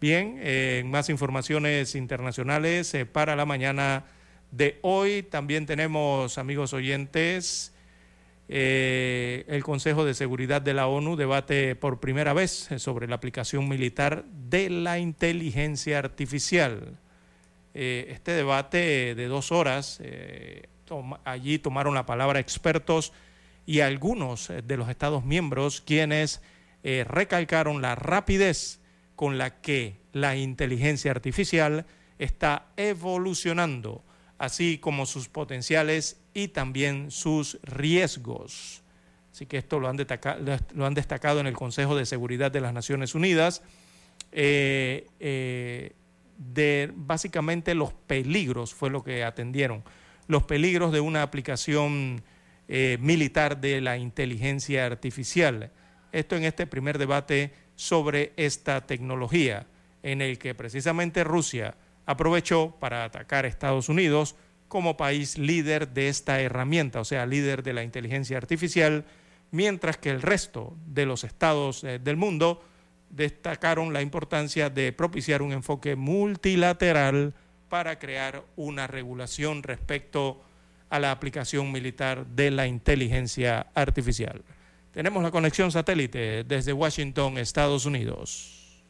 Bien, 0.00 0.38
eh, 0.42 0.82
más 0.86 1.08
informaciones 1.08 1.94
internacionales 1.94 2.94
para 3.12 3.34
la 3.34 3.46
mañana 3.46 4.04
de 4.50 4.78
hoy. 4.82 5.22
También 5.22 5.66
tenemos, 5.66 6.38
amigos 6.38 6.72
oyentes, 6.72 7.72
eh, 8.48 9.44
el 9.48 9.64
Consejo 9.64 10.04
de 10.04 10.14
Seguridad 10.14 10.62
de 10.62 10.74
la 10.74 10.86
ONU 10.86 11.16
debate 11.16 11.74
por 11.74 11.98
primera 11.98 12.32
vez 12.32 12.68
sobre 12.76 13.08
la 13.08 13.16
aplicación 13.16 13.68
militar 13.68 14.24
de 14.48 14.70
la 14.70 14.98
inteligencia 14.98 15.98
artificial. 15.98 16.96
Eh, 17.74 18.06
este 18.10 18.32
debate 18.32 19.14
de 19.14 19.26
dos 19.26 19.50
horas, 19.50 19.98
eh, 20.00 20.68
allí 21.24 21.58
tomaron 21.58 21.94
la 21.94 22.06
palabra 22.06 22.38
expertos 22.38 23.12
y 23.66 23.80
algunos 23.80 24.48
de 24.64 24.76
los 24.76 24.88
Estados 24.88 25.24
miembros 25.24 25.80
quienes 25.80 26.40
recalcaron 26.82 27.82
la 27.82 27.96
rapidez 27.96 28.80
con 29.16 29.38
la 29.38 29.60
que 29.60 29.98
la 30.12 30.36
inteligencia 30.36 31.10
artificial 31.10 31.84
está 32.18 32.68
evolucionando, 32.76 34.04
así 34.38 34.78
como 34.78 35.06
sus 35.06 35.28
potenciales 35.28 36.20
y 36.34 36.48
también 36.48 37.10
sus 37.10 37.58
riesgos. 37.62 38.82
Así 39.32 39.46
que 39.46 39.58
esto 39.58 39.80
lo 39.80 39.88
han, 39.88 39.98
lo 40.74 40.86
han 40.86 40.94
destacado 40.94 41.40
en 41.40 41.46
el 41.46 41.54
Consejo 41.54 41.94
de 41.96 42.06
Seguridad 42.06 42.50
de 42.50 42.60
las 42.60 42.72
Naciones 42.72 43.14
Unidas, 43.14 43.62
eh, 44.32 45.06
eh, 45.20 45.92
de 46.38 46.90
básicamente 46.94 47.74
los 47.74 47.92
peligros, 47.92 48.74
fue 48.74 48.90
lo 48.90 49.04
que 49.04 49.24
atendieron, 49.24 49.84
los 50.26 50.44
peligros 50.44 50.92
de 50.92 51.00
una 51.00 51.22
aplicación 51.22 52.22
eh, 52.68 52.98
militar 53.00 53.60
de 53.60 53.80
la 53.80 53.96
inteligencia 53.96 54.86
artificial. 54.86 55.70
Esto 56.12 56.36
en 56.36 56.44
este 56.44 56.66
primer 56.66 56.98
debate 56.98 57.52
sobre 57.74 58.32
esta 58.36 58.86
tecnología, 58.86 59.66
en 60.02 60.22
el 60.22 60.38
que 60.38 60.54
precisamente 60.54 61.24
Rusia 61.24 61.76
aprovechó 62.06 62.76
para 62.80 63.04
atacar 63.04 63.44
a 63.44 63.48
Estados 63.48 63.88
Unidos, 63.88 64.36
como 64.68 64.96
país 64.96 65.38
líder 65.38 65.88
de 65.88 66.08
esta 66.08 66.40
herramienta, 66.40 67.00
o 67.00 67.04
sea, 67.04 67.26
líder 67.26 67.62
de 67.62 67.72
la 67.72 67.84
inteligencia 67.84 68.36
artificial, 68.36 69.04
mientras 69.50 69.96
que 69.96 70.10
el 70.10 70.22
resto 70.22 70.76
de 70.86 71.06
los 71.06 71.24
estados 71.24 71.84
eh, 71.84 71.98
del 71.98 72.16
mundo 72.16 72.64
destacaron 73.10 73.92
la 73.92 74.02
importancia 74.02 74.70
de 74.70 74.92
propiciar 74.92 75.42
un 75.42 75.52
enfoque 75.52 75.94
multilateral 75.94 77.34
para 77.68 77.98
crear 77.98 78.44
una 78.56 78.86
regulación 78.86 79.62
respecto 79.62 80.42
a 80.90 80.98
la 80.98 81.10
aplicación 81.10 81.72
militar 81.72 82.26
de 82.26 82.50
la 82.50 82.66
inteligencia 82.66 83.66
artificial. 83.74 84.42
Tenemos 84.92 85.22
la 85.22 85.30
conexión 85.30 85.70
satélite 85.70 86.44
desde 86.44 86.72
Washington, 86.72 87.38
Estados 87.38 87.84
Unidos. 87.84 88.82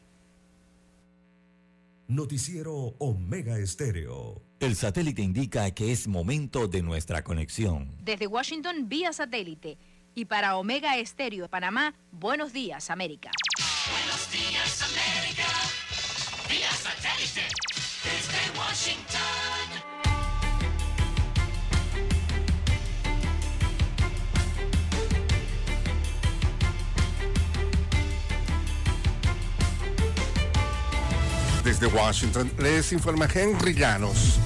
Noticiero 2.07 2.95
Omega 2.99 3.57
Estéreo. 3.59 4.41
El 4.61 4.75
satélite 4.77 5.21
indica 5.21 5.69
que 5.71 5.91
es 5.91 6.07
momento 6.07 6.67
de 6.67 6.81
nuestra 6.81 7.23
conexión. 7.23 7.91
Desde 8.01 8.25
Washington, 8.25 8.87
vía 8.87 9.11
satélite. 9.11 9.77
Y 10.15 10.25
para 10.25 10.55
Omega 10.55 10.97
Estéreo 10.97 11.49
Panamá, 11.49 11.93
buenos 12.11 12.53
días, 12.53 12.89
América. 12.89 13.29
Buenos 13.91 14.31
días, 14.31 14.81
América. 14.81 15.47
Vía 16.49 16.71
satélite. 16.71 17.41
Desde 18.03 18.57
Washington. 18.57 19.66
Desde 31.67 31.87
Washington 31.87 32.49
les 32.59 32.93
informa 32.93 33.27
Henry 33.27 33.73
Llanos. 33.73 34.39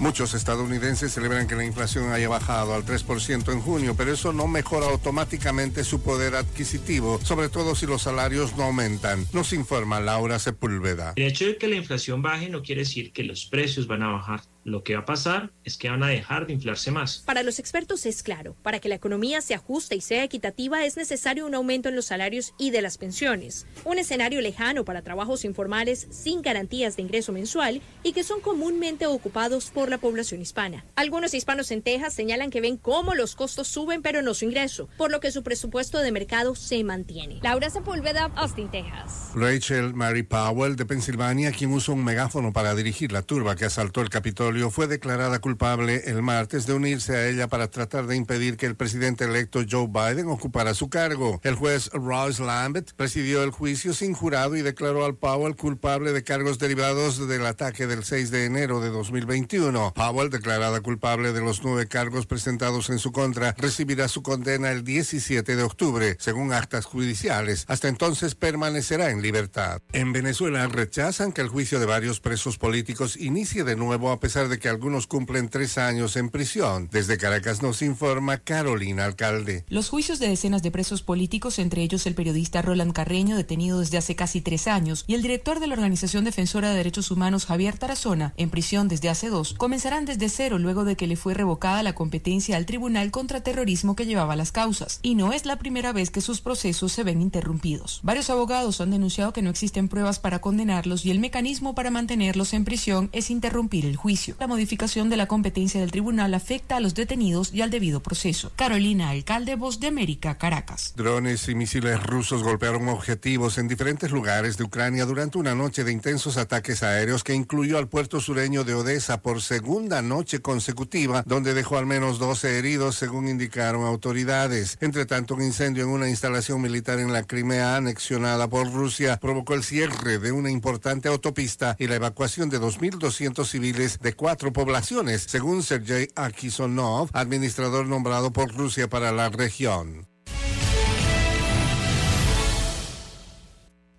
Muchos 0.00 0.34
estadounidenses 0.34 1.12
celebran 1.12 1.46
que 1.46 1.54
la 1.54 1.64
inflación 1.64 2.10
haya 2.10 2.28
bajado 2.28 2.74
al 2.74 2.84
3% 2.84 3.52
en 3.52 3.60
junio, 3.60 3.94
pero 3.96 4.12
eso 4.12 4.32
no 4.32 4.48
mejora 4.48 4.86
automáticamente 4.86 5.84
su 5.84 6.02
poder 6.02 6.34
adquisitivo, 6.34 7.20
sobre 7.22 7.48
todo 7.48 7.76
si 7.76 7.86
los 7.86 8.02
salarios 8.02 8.56
no 8.56 8.64
aumentan. 8.64 9.24
Nos 9.32 9.52
informa 9.52 10.00
Laura 10.00 10.40
Sepúlveda. 10.40 11.12
El 11.14 11.28
hecho 11.28 11.46
de 11.46 11.56
que 11.56 11.68
la 11.68 11.76
inflación 11.76 12.20
baje 12.20 12.48
no 12.48 12.62
quiere 12.62 12.80
decir 12.80 13.12
que 13.12 13.22
los 13.22 13.46
precios 13.46 13.86
van 13.86 14.02
a 14.02 14.08
bajar 14.08 14.40
lo 14.64 14.82
que 14.82 14.94
va 14.94 15.02
a 15.02 15.04
pasar 15.04 15.52
es 15.62 15.76
que 15.76 15.90
van 15.90 16.02
a 16.02 16.08
dejar 16.08 16.46
de 16.46 16.54
inflarse 16.54 16.90
más. 16.90 17.22
Para 17.26 17.42
los 17.42 17.58
expertos 17.58 18.06
es 18.06 18.22
claro, 18.22 18.56
para 18.62 18.80
que 18.80 18.88
la 18.88 18.94
economía 18.94 19.40
se 19.42 19.54
ajuste 19.54 19.94
y 19.94 20.00
sea 20.00 20.24
equitativa 20.24 20.84
es 20.84 20.96
necesario 20.96 21.46
un 21.46 21.54
aumento 21.54 21.88
en 21.88 21.96
los 21.96 22.06
salarios 22.06 22.54
y 22.58 22.70
de 22.70 22.82
las 22.82 22.98
pensiones. 22.98 23.66
Un 23.84 23.98
escenario 23.98 24.40
lejano 24.40 24.84
para 24.84 25.02
trabajos 25.02 25.44
informales 25.44 26.08
sin 26.10 26.42
garantías 26.42 26.96
de 26.96 27.02
ingreso 27.02 27.32
mensual 27.32 27.82
y 28.02 28.12
que 28.12 28.24
son 28.24 28.40
comúnmente 28.40 29.06
ocupados 29.06 29.70
por 29.70 29.90
la 29.90 29.98
población 29.98 30.40
hispana. 30.40 30.84
Algunos 30.96 31.34
hispanos 31.34 31.70
en 31.70 31.82
Texas 31.82 32.14
señalan 32.14 32.50
que 32.50 32.60
ven 32.60 32.78
cómo 32.78 33.14
los 33.14 33.34
costos 33.34 33.68
suben 33.68 34.02
pero 34.02 34.22
no 34.22 34.34
su 34.34 34.46
ingreso, 34.46 34.88
por 34.96 35.10
lo 35.10 35.20
que 35.20 35.30
su 35.30 35.42
presupuesto 35.42 35.98
de 35.98 36.10
mercado 36.10 36.54
se 36.54 36.82
mantiene. 36.84 37.38
Laura 37.42 37.68
Sepúlveda, 37.68 38.32
Austin, 38.34 38.70
Texas. 38.70 39.30
Rachel 39.34 39.92
Mary 39.94 40.22
Powell 40.22 40.76
de 40.76 40.86
Pensilvania, 40.86 41.52
quien 41.52 41.72
usó 41.72 41.92
un 41.92 42.04
megáfono 42.04 42.52
para 42.52 42.74
dirigir 42.74 43.12
la 43.12 43.22
turba 43.22 43.56
que 43.56 43.66
asaltó 43.66 44.00
el 44.00 44.08
Capitolio 44.08 44.53
Fue 44.54 44.86
declarada 44.86 45.40
culpable 45.40 46.02
el 46.06 46.22
martes 46.22 46.66
de 46.66 46.74
unirse 46.74 47.16
a 47.16 47.26
ella 47.26 47.48
para 47.48 47.68
tratar 47.68 48.06
de 48.06 48.14
impedir 48.14 48.56
que 48.56 48.66
el 48.66 48.76
presidente 48.76 49.24
electo 49.24 49.60
Joe 49.68 49.88
Biden 49.88 50.28
ocupara 50.28 50.74
su 50.74 50.88
cargo. 50.88 51.40
El 51.42 51.56
juez 51.56 51.90
Ross 51.92 52.38
Lambert 52.38 52.92
presidió 52.92 53.42
el 53.42 53.50
juicio 53.50 53.94
sin 53.94 54.14
jurado 54.14 54.56
y 54.56 54.62
declaró 54.62 55.04
al 55.04 55.16
Powell 55.16 55.56
culpable 55.56 56.12
de 56.12 56.22
cargos 56.22 56.60
derivados 56.60 57.26
del 57.28 57.44
ataque 57.46 57.86
del 57.88 58.04
6 58.04 58.30
de 58.30 58.44
enero 58.44 58.80
de 58.80 58.90
2021. 58.90 59.92
Powell, 59.94 60.30
declarada 60.30 60.80
culpable 60.80 61.32
de 61.32 61.40
los 61.40 61.64
nueve 61.64 61.88
cargos 61.88 62.26
presentados 62.26 62.90
en 62.90 63.00
su 63.00 63.10
contra, 63.10 63.54
recibirá 63.58 64.06
su 64.06 64.22
condena 64.22 64.70
el 64.70 64.84
17 64.84 65.56
de 65.56 65.62
octubre, 65.62 66.16
según 66.20 66.52
actas 66.52 66.84
judiciales. 66.84 67.64
Hasta 67.68 67.88
entonces 67.88 68.36
permanecerá 68.36 69.10
en 69.10 69.20
libertad. 69.20 69.82
En 69.92 70.12
Venezuela 70.12 70.66
rechazan 70.68 71.32
que 71.32 71.40
el 71.40 71.48
juicio 71.48 71.80
de 71.80 71.86
varios 71.86 72.20
presos 72.20 72.56
políticos 72.56 73.16
inicie 73.16 73.64
de 73.64 73.76
nuevo 73.76 74.10
a 74.10 74.20
pesar 74.20 74.43
de 74.48 74.58
que 74.58 74.68
algunos 74.68 75.06
cumplen 75.06 75.48
tres 75.48 75.78
años 75.78 76.16
en 76.16 76.30
prisión. 76.30 76.88
Desde 76.90 77.18
Caracas 77.18 77.62
nos 77.62 77.82
informa 77.82 78.38
Carolina 78.38 79.04
Alcalde. 79.04 79.64
Los 79.68 79.88
juicios 79.88 80.18
de 80.18 80.28
decenas 80.28 80.62
de 80.62 80.70
presos 80.70 81.02
políticos, 81.02 81.58
entre 81.58 81.82
ellos 81.82 82.06
el 82.06 82.14
periodista 82.14 82.62
Roland 82.62 82.92
Carreño, 82.92 83.36
detenido 83.36 83.80
desde 83.80 83.98
hace 83.98 84.16
casi 84.16 84.40
tres 84.40 84.68
años, 84.68 85.04
y 85.06 85.14
el 85.14 85.22
director 85.22 85.60
de 85.60 85.66
la 85.66 85.74
Organización 85.74 86.24
Defensora 86.24 86.70
de 86.70 86.76
Derechos 86.76 87.10
Humanos, 87.10 87.46
Javier 87.46 87.78
Tarazona, 87.78 88.34
en 88.36 88.50
prisión 88.50 88.88
desde 88.88 89.08
hace 89.08 89.28
dos, 89.28 89.54
comenzarán 89.54 90.04
desde 90.04 90.28
cero 90.28 90.58
luego 90.58 90.84
de 90.84 90.96
que 90.96 91.06
le 91.06 91.16
fue 91.16 91.34
revocada 91.34 91.82
la 91.82 91.94
competencia 91.94 92.56
al 92.56 92.66
Tribunal 92.66 93.10
contra 93.10 93.42
Terrorismo 93.42 93.96
que 93.96 94.06
llevaba 94.06 94.36
las 94.36 94.52
causas. 94.52 95.00
Y 95.02 95.14
no 95.14 95.32
es 95.32 95.46
la 95.46 95.58
primera 95.58 95.92
vez 95.92 96.10
que 96.10 96.20
sus 96.20 96.40
procesos 96.40 96.92
se 96.92 97.04
ven 97.04 97.22
interrumpidos. 97.22 98.00
Varios 98.02 98.30
abogados 98.30 98.80
han 98.80 98.90
denunciado 98.90 99.32
que 99.32 99.42
no 99.42 99.50
existen 99.50 99.88
pruebas 99.88 100.18
para 100.18 100.40
condenarlos 100.40 101.04
y 101.04 101.10
el 101.10 101.20
mecanismo 101.20 101.74
para 101.74 101.90
mantenerlos 101.90 102.52
en 102.54 102.64
prisión 102.64 103.10
es 103.12 103.30
interrumpir 103.30 103.86
el 103.86 103.96
juicio. 103.96 104.33
La 104.38 104.46
modificación 104.46 105.08
de 105.10 105.16
la 105.16 105.26
competencia 105.26 105.80
del 105.80 105.90
tribunal 105.90 106.34
afecta 106.34 106.76
a 106.76 106.80
los 106.80 106.94
detenidos 106.94 107.54
y 107.54 107.62
al 107.62 107.70
debido 107.70 108.00
proceso. 108.00 108.52
Carolina 108.56 109.10
Alcalde, 109.10 109.54
Voz 109.54 109.80
de 109.80 109.86
América, 109.86 110.36
Caracas. 110.36 110.92
Drones 110.96 111.48
y 111.48 111.54
misiles 111.54 112.02
rusos 112.02 112.42
golpearon 112.42 112.88
objetivos 112.88 113.58
en 113.58 113.68
diferentes 113.68 114.10
lugares 114.10 114.56
de 114.56 114.64
Ucrania 114.64 115.06
durante 115.06 115.38
una 115.38 115.54
noche 115.54 115.84
de 115.84 115.92
intensos 115.92 116.36
ataques 116.36 116.82
aéreos 116.82 117.22
que 117.22 117.34
incluyó 117.34 117.78
al 117.78 117.88
puerto 117.88 118.20
sureño 118.20 118.64
de 118.64 118.74
Odessa 118.74 119.22
por 119.22 119.40
segunda 119.40 120.02
noche 120.02 120.40
consecutiva, 120.40 121.22
donde 121.26 121.54
dejó 121.54 121.78
al 121.78 121.86
menos 121.86 122.18
12 122.18 122.58
heridos, 122.58 122.96
según 122.96 123.28
indicaron 123.28 123.84
autoridades. 123.84 124.76
Entre 124.80 125.06
tanto, 125.06 125.34
un 125.34 125.42
incendio 125.42 125.84
en 125.84 125.90
una 125.90 126.08
instalación 126.08 126.60
militar 126.60 126.98
en 126.98 127.12
la 127.12 127.22
Crimea 127.22 127.76
anexionada 127.76 128.48
por 128.48 128.72
Rusia 128.72 129.18
provocó 129.20 129.54
el 129.54 129.62
cierre 129.62 130.18
de 130.18 130.32
una 130.32 130.50
importante 130.50 131.08
autopista 131.08 131.76
y 131.78 131.86
la 131.86 131.96
evacuación 131.96 132.50
de 132.50 132.60
2.200 132.60 133.46
civiles 133.46 133.98
de 134.00 134.12
cuatro 134.24 134.54
poblaciones, 134.54 135.26
según 135.28 135.62
Sergei 135.62 136.08
Akisonov, 136.16 137.10
administrador 137.12 137.84
nombrado 137.86 138.32
por 138.32 138.50
Rusia 138.56 138.88
para 138.88 139.12
la 139.12 139.28
región. 139.28 140.08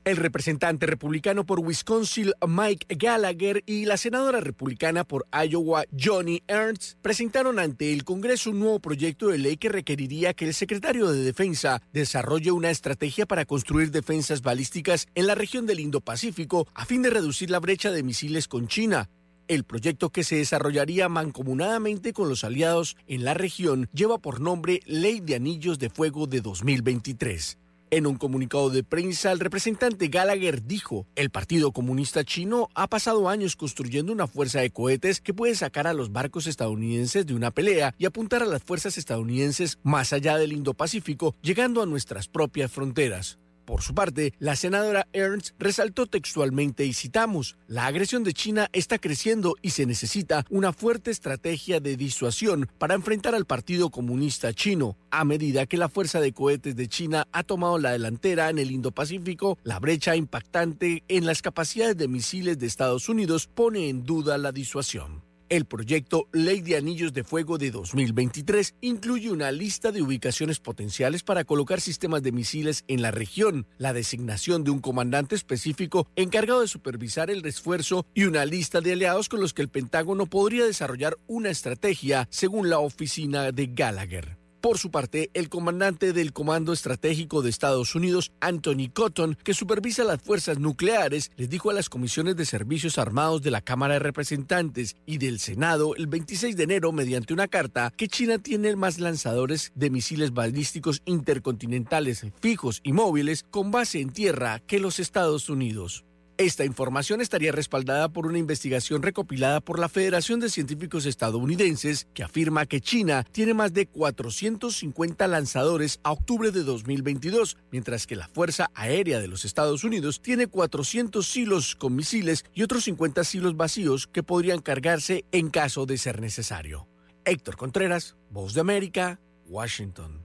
El 0.03 0.17
representante 0.17 0.87
republicano 0.87 1.45
por 1.45 1.59
Wisconsin, 1.59 2.31
Mike 2.47 2.95
Gallagher, 2.95 3.61
y 3.67 3.85
la 3.85 3.97
senadora 3.97 4.41
republicana 4.41 5.03
por 5.03 5.27
Iowa, 5.31 5.83
Johnny 5.95 6.41
Ernst, 6.47 6.97
presentaron 7.03 7.59
ante 7.59 7.93
el 7.93 8.03
Congreso 8.03 8.49
un 8.49 8.61
nuevo 8.61 8.79
proyecto 8.79 9.27
de 9.27 9.37
ley 9.37 9.57
que 9.57 9.69
requeriría 9.69 10.33
que 10.33 10.45
el 10.45 10.55
secretario 10.55 11.11
de 11.11 11.21
Defensa 11.21 11.83
desarrolle 11.93 12.49
una 12.49 12.71
estrategia 12.71 13.27
para 13.27 13.45
construir 13.45 13.91
defensas 13.91 14.41
balísticas 14.41 15.05
en 15.13 15.27
la 15.27 15.35
región 15.35 15.67
del 15.67 15.81
Indo-Pacífico 15.81 16.67
a 16.73 16.85
fin 16.85 17.03
de 17.03 17.11
reducir 17.11 17.51
la 17.51 17.59
brecha 17.59 17.91
de 17.91 18.01
misiles 18.01 18.47
con 18.47 18.67
China. 18.67 19.07
El 19.47 19.63
proyecto 19.63 20.09
que 20.09 20.23
se 20.23 20.37
desarrollaría 20.37 21.07
mancomunadamente 21.07 22.13
con 22.13 22.29
los 22.29 22.43
aliados 22.43 22.97
en 23.07 23.23
la 23.23 23.35
región 23.35 23.87
lleva 23.93 24.17
por 24.17 24.41
nombre 24.41 24.79
Ley 24.87 25.19
de 25.19 25.35
Anillos 25.35 25.77
de 25.77 25.91
Fuego 25.91 26.25
de 26.25 26.41
2023. 26.41 27.59
En 27.91 28.07
un 28.07 28.15
comunicado 28.15 28.71
de 28.71 28.83
prensa, 28.83 29.31
el 29.31 29.39
representante 29.39 30.07
Gallagher 30.07 30.65
dijo, 30.65 31.05
el 31.15 31.29
Partido 31.29 31.71
Comunista 31.73 32.23
Chino 32.23 32.69
ha 32.73 32.87
pasado 32.87 33.29
años 33.29 33.55
construyendo 33.55 34.11
una 34.11 34.25
fuerza 34.25 34.61
de 34.61 34.71
cohetes 34.71 35.21
que 35.21 35.35
puede 35.35 35.53
sacar 35.53 35.85
a 35.85 35.93
los 35.93 36.11
barcos 36.11 36.47
estadounidenses 36.47 37.27
de 37.27 37.35
una 37.35 37.51
pelea 37.51 37.93
y 37.99 38.05
apuntar 38.05 38.41
a 38.41 38.47
las 38.47 38.63
fuerzas 38.63 38.97
estadounidenses 38.97 39.77
más 39.83 40.11
allá 40.11 40.39
del 40.39 40.53
Indo-Pacífico, 40.53 41.35
llegando 41.43 41.83
a 41.83 41.85
nuestras 41.85 42.27
propias 42.27 42.71
fronteras. 42.71 43.37
Por 43.65 43.81
su 43.81 43.95
parte, 43.95 44.33
la 44.37 44.55
senadora 44.55 45.07
Ernst 45.11 45.55
resaltó 45.57 46.05
textualmente 46.05 46.85
y 46.85 46.93
citamos, 46.93 47.57
la 47.67 47.87
agresión 47.87 48.23
de 48.23 48.33
China 48.33 48.69
está 48.73 48.99
creciendo 48.99 49.55
y 49.61 49.71
se 49.71 49.87
necesita 49.87 50.45
una 50.49 50.71
fuerte 50.71 51.09
estrategia 51.09 51.79
de 51.79 51.97
disuasión 51.97 52.69
para 52.77 52.93
enfrentar 52.93 53.33
al 53.33 53.45
Partido 53.45 53.89
Comunista 53.89 54.53
Chino. 54.53 54.97
A 55.09 55.25
medida 55.25 55.65
que 55.65 55.77
la 55.77 55.89
fuerza 55.89 56.19
de 56.21 56.31
cohetes 56.31 56.75
de 56.75 56.87
China 56.87 57.27
ha 57.31 57.43
tomado 57.43 57.79
la 57.79 57.91
delantera 57.91 58.49
en 58.49 58.59
el 58.59 58.71
Indo-Pacífico, 58.71 59.57
la 59.63 59.79
brecha 59.79 60.15
impactante 60.15 61.03
en 61.07 61.25
las 61.25 61.41
capacidades 61.41 61.97
de 61.97 62.07
misiles 62.07 62.59
de 62.59 62.67
Estados 62.67 63.09
Unidos 63.09 63.47
pone 63.47 63.89
en 63.89 64.03
duda 64.03 64.37
la 64.37 64.51
disuasión. 64.51 65.24
El 65.47 65.65
proyecto 65.65 66.27
Ley 66.33 66.61
de 66.61 66.75
Anillos 66.75 67.13
de 67.13 67.23
Fuego 67.23 67.59
de 67.59 67.69
2023 67.69 68.75
incluye 68.81 69.29
una 69.29 69.51
lista 69.51 69.91
de 69.91 70.01
ubicaciones 70.01 70.59
potenciales 70.59 71.21
para 71.21 71.43
colocar 71.43 71.81
sistemas 71.81 72.23
de 72.23 72.31
misiles 72.31 72.83
en 72.87 73.03
la 73.03 73.11
región, 73.11 73.67
la 73.77 73.93
designación 73.93 74.63
de 74.63 74.71
un 74.71 74.79
comandante 74.79 75.35
específico 75.35 76.07
encargado 76.15 76.61
de 76.61 76.67
supervisar 76.67 77.29
el 77.29 77.45
esfuerzo 77.45 78.07
y 78.15 78.23
una 78.23 78.43
lista 78.45 78.81
de 78.81 78.93
aliados 78.93 79.29
con 79.29 79.39
los 79.39 79.53
que 79.53 79.61
el 79.61 79.69
Pentágono 79.69 80.25
podría 80.25 80.65
desarrollar 80.65 81.15
una 81.27 81.51
estrategia, 81.51 82.27
según 82.31 82.69
la 82.71 82.79
oficina 82.79 83.51
de 83.51 83.67
Gallagher. 83.67 84.44
Por 84.65 84.79
su 84.79 84.89
parte, 84.89 85.29
el 85.35 85.47
comandante 85.47 86.11
del 86.11 86.33
Comando 86.33 86.73
Estratégico 86.73 87.43
de 87.43 87.51
Estados 87.51 87.93
Unidos, 87.93 88.31
Anthony 88.39 88.89
Cotton, 88.91 89.37
que 89.43 89.53
supervisa 89.53 90.03
las 90.03 90.19
fuerzas 90.19 90.57
nucleares, 90.57 91.29
les 91.37 91.51
dijo 91.51 91.69
a 91.69 91.73
las 91.73 91.87
comisiones 91.87 92.35
de 92.35 92.45
servicios 92.45 92.97
armados 92.97 93.43
de 93.43 93.51
la 93.51 93.61
Cámara 93.61 93.93
de 93.93 93.99
Representantes 93.99 94.95
y 95.05 95.19
del 95.19 95.37
Senado 95.37 95.95
el 95.95 96.07
26 96.07 96.57
de 96.57 96.63
enero 96.63 96.91
mediante 96.91 97.31
una 97.31 97.47
carta 97.47 97.93
que 97.95 98.07
China 98.07 98.39
tiene 98.39 98.75
más 98.75 98.97
lanzadores 98.97 99.71
de 99.75 99.91
misiles 99.91 100.33
balísticos 100.33 101.03
intercontinentales 101.05 102.25
fijos 102.41 102.81
y 102.81 102.91
móviles 102.91 103.45
con 103.51 103.69
base 103.69 103.99
en 103.99 104.09
tierra 104.09 104.61
que 104.65 104.79
los 104.79 104.99
Estados 104.99 105.47
Unidos. 105.47 106.05
Esta 106.37 106.65
información 106.65 107.21
estaría 107.21 107.53
respaldada 107.53 108.09
por 108.09 108.27
una 108.27 108.37
investigación 108.37 109.01
recopilada 109.01 109.61
por 109.61 109.79
la 109.79 109.87
Federación 109.87 110.41
de 110.41 110.49
Científicos 110.49 111.05
Estadounidenses 111.05 112.09
que 112.13 112.23
afirma 112.23 112.65
que 112.65 112.81
China 112.81 113.25
tiene 113.31 113.53
más 113.53 113.71
de 113.71 113.85
450 113.85 115.27
lanzadores 115.29 116.01
a 116.03 116.11
octubre 116.11 116.51
de 116.51 116.63
2022, 116.63 117.55
mientras 117.71 118.05
que 118.05 118.17
la 118.17 118.27
Fuerza 118.27 118.69
Aérea 118.73 119.21
de 119.21 119.29
los 119.29 119.45
Estados 119.45 119.85
Unidos 119.85 120.21
tiene 120.21 120.47
400 120.47 121.25
silos 121.25 121.73
con 121.77 121.95
misiles 121.95 122.43
y 122.53 122.63
otros 122.63 122.83
50 122.83 123.23
silos 123.23 123.55
vacíos 123.55 124.05
que 124.05 124.21
podrían 124.21 124.59
cargarse 124.59 125.23
en 125.31 125.49
caso 125.49 125.85
de 125.85 125.97
ser 125.97 126.19
necesario. 126.19 126.89
Héctor 127.23 127.55
Contreras, 127.55 128.17
Voz 128.29 128.53
de 128.53 128.59
América, 128.59 129.21
Washington. 129.47 130.24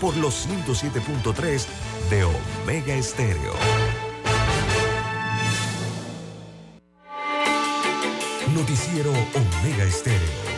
Por 0.00 0.16
los 0.16 0.46
107.3 0.46 1.66
de 2.10 2.24
Omega 2.24 2.94
Estéreo. 2.94 3.54
Noticiero 8.54 9.10
Omega 9.10 9.84
Estéreo. 9.84 10.53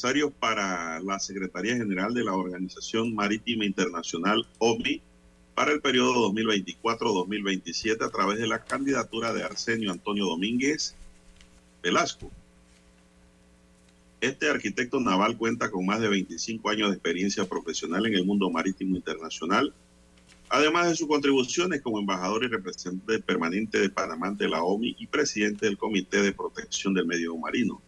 Necesarios 0.00 0.32
para 0.40 0.98
la 1.00 1.18
Secretaría 1.18 1.76
General 1.76 2.14
de 2.14 2.24
la 2.24 2.32
Organización 2.32 3.14
Marítima 3.14 3.66
Internacional, 3.66 4.46
OMI, 4.58 5.02
para 5.54 5.72
el 5.72 5.82
periodo 5.82 6.32
2024-2027 6.32 8.06
a 8.06 8.08
través 8.08 8.38
de 8.38 8.46
la 8.46 8.64
candidatura 8.64 9.34
de 9.34 9.42
Arsenio 9.42 9.92
Antonio 9.92 10.24
Domínguez 10.24 10.94
Velasco. 11.82 12.30
Este 14.22 14.48
arquitecto 14.48 15.00
naval 15.00 15.36
cuenta 15.36 15.70
con 15.70 15.84
más 15.84 16.00
de 16.00 16.08
25 16.08 16.70
años 16.70 16.88
de 16.88 16.94
experiencia 16.94 17.44
profesional 17.46 18.06
en 18.06 18.14
el 18.14 18.24
mundo 18.24 18.48
marítimo 18.48 18.96
internacional, 18.96 19.74
además 20.48 20.88
de 20.88 20.96
sus 20.96 21.08
contribuciones 21.08 21.82
como 21.82 21.98
embajador 21.98 22.44
y 22.44 22.48
representante 22.48 23.18
permanente 23.18 23.78
de 23.78 23.90
Panamá 23.90 24.28
ante 24.28 24.48
la 24.48 24.62
OMI 24.62 24.96
y 24.98 25.06
presidente 25.08 25.66
del 25.66 25.76
Comité 25.76 26.22
de 26.22 26.32
Protección 26.32 26.94
del 26.94 27.04
Medio 27.04 27.36
Marino. 27.36 27.82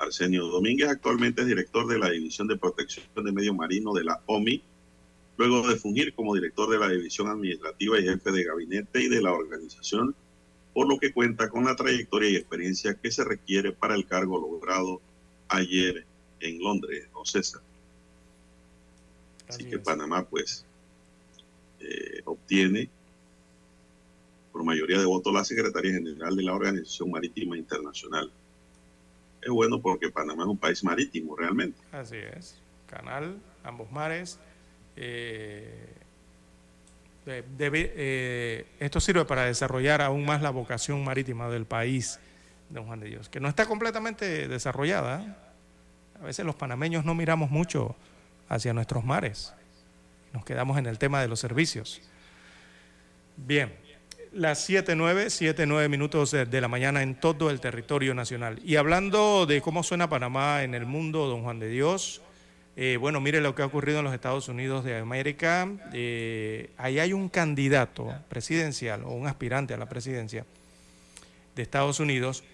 Arsenio 0.00 0.46
Domínguez 0.46 0.88
actualmente 0.88 1.42
es 1.42 1.46
director 1.46 1.86
de 1.86 1.98
la 1.98 2.10
División 2.10 2.48
de 2.48 2.56
Protección 2.56 3.04
del 3.14 3.34
Medio 3.34 3.54
Marino 3.54 3.92
de 3.92 4.04
la 4.04 4.20
OMI, 4.26 4.62
luego 5.36 5.68
de 5.68 5.76
fungir 5.76 6.14
como 6.14 6.34
director 6.34 6.70
de 6.70 6.78
la 6.78 6.88
División 6.88 7.28
Administrativa 7.28 8.00
y 8.00 8.04
jefe 8.04 8.32
de 8.32 8.44
gabinete 8.44 9.02
y 9.02 9.08
de 9.08 9.20
la 9.20 9.32
organización, 9.32 10.14
por 10.72 10.88
lo 10.88 10.98
que 10.98 11.12
cuenta 11.12 11.50
con 11.50 11.64
la 11.64 11.76
trayectoria 11.76 12.30
y 12.30 12.36
experiencia 12.36 12.94
que 12.94 13.10
se 13.10 13.24
requiere 13.24 13.72
para 13.72 13.94
el 13.94 14.06
cargo 14.06 14.40
logrado 14.40 15.02
ayer 15.48 16.06
en 16.40 16.62
Londres, 16.62 17.06
o 17.12 17.26
César. 17.26 17.60
Así, 19.48 19.64
que 19.64 19.78
Panamá, 19.78 20.24
pues, 20.24 20.64
eh, 21.80 22.22
obtiene 22.24 22.88
por 24.50 24.64
mayoría 24.64 24.98
de 24.98 25.04
votos 25.04 25.32
la 25.34 25.44
Secretaría 25.44 25.92
General 25.92 26.34
de 26.34 26.42
la 26.42 26.54
Organización 26.54 27.10
Marítima 27.10 27.58
Internacional 27.58 28.32
es 29.42 29.50
bueno 29.50 29.80
porque 29.80 30.10
Panamá 30.10 30.42
es 30.44 30.48
un 30.48 30.58
país 30.58 30.82
marítimo 30.84 31.36
realmente. 31.36 31.80
Así 31.92 32.16
es. 32.16 32.60
Canal, 32.86 33.38
ambos 33.64 33.90
mares. 33.90 34.38
Eh, 34.96 35.94
eh, 37.26 38.66
esto 38.80 39.00
sirve 39.00 39.24
para 39.24 39.44
desarrollar 39.44 40.02
aún 40.02 40.24
más 40.24 40.42
la 40.42 40.50
vocación 40.50 41.04
marítima 41.04 41.48
del 41.48 41.64
país, 41.64 42.18
don 42.68 42.86
Juan 42.86 43.00
de 43.00 43.08
Dios, 43.08 43.28
que 43.28 43.40
no 43.40 43.48
está 43.48 43.66
completamente 43.66 44.48
desarrollada. 44.48 45.36
A 46.20 46.24
veces 46.24 46.44
los 46.44 46.54
panameños 46.54 47.04
no 47.04 47.14
miramos 47.14 47.50
mucho 47.50 47.96
hacia 48.48 48.72
nuestros 48.72 49.04
mares. 49.04 49.54
Nos 50.32 50.44
quedamos 50.44 50.78
en 50.78 50.86
el 50.86 50.98
tema 50.98 51.20
de 51.20 51.28
los 51.28 51.40
servicios. 51.40 52.02
Bien, 53.36 53.72
las 54.32 54.68
7.9, 54.68 55.26
7.9 55.26 55.88
minutos 55.88 56.30
de, 56.30 56.60
la 56.60 56.68
mañana 56.68 57.02
en 57.02 57.14
todo 57.14 57.50
el 57.50 57.60
territorio 57.60 58.14
nacional. 58.14 58.60
Y 58.64 58.76
hablando 58.76 59.46
de 59.46 59.60
cómo 59.60 59.82
suena 59.82 60.08
Panamá 60.08 60.62
en 60.62 60.74
el 60.74 60.86
mundo, 60.86 61.26
don 61.26 61.42
Juan 61.42 61.58
de 61.58 61.68
Dios, 61.68 62.22
eh, 62.76 62.96
bueno, 62.98 63.20
mire 63.20 63.40
lo 63.40 63.54
que 63.54 63.62
ha 63.62 63.66
ocurrido 63.66 63.98
en 63.98 64.04
los 64.04 64.14
Estados 64.14 64.48
Unidos 64.48 64.84
de 64.84 64.98
América. 64.98 65.68
Eh, 65.92 66.70
ahí 66.76 66.98
hay 66.98 67.12
un 67.12 67.28
candidato 67.28 68.14
presidencial 68.28 69.04
o 69.04 69.10
un 69.10 69.26
aspirante 69.26 69.74
a 69.74 69.76
la 69.76 69.88
presidencia 69.88 70.46
de 71.56 71.62
Estados 71.62 71.98
Unidos 71.98 72.44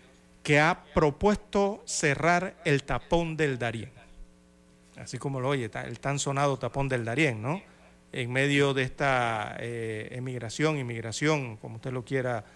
que 0.43 0.59
ha 0.61 0.85
propuesto 0.95 1.83
cerrar 1.85 2.57
el 2.65 2.85
tapón 2.85 3.37
del 3.37 3.59
Darién. 3.59 3.91
Así 4.97 5.19
como 5.19 5.41
lo 5.41 5.51
oye, 5.51 5.71
el 5.85 6.01
tan 6.01 6.19
sonado 6.19 6.59
tapón 6.59 6.89
del 6.89 7.05
Darién, 7.05 7.43
¿no? 7.43 7.61
En 8.17 8.33
medio 8.33 8.73
de 8.73 8.83
esta 8.83 9.59
eh, 9.61 10.09
emigración, 10.13 10.79
inmigración, 10.79 11.59
como 11.59 11.77
usted 11.77 11.93
lo 11.93 12.03
quiera 12.03 12.47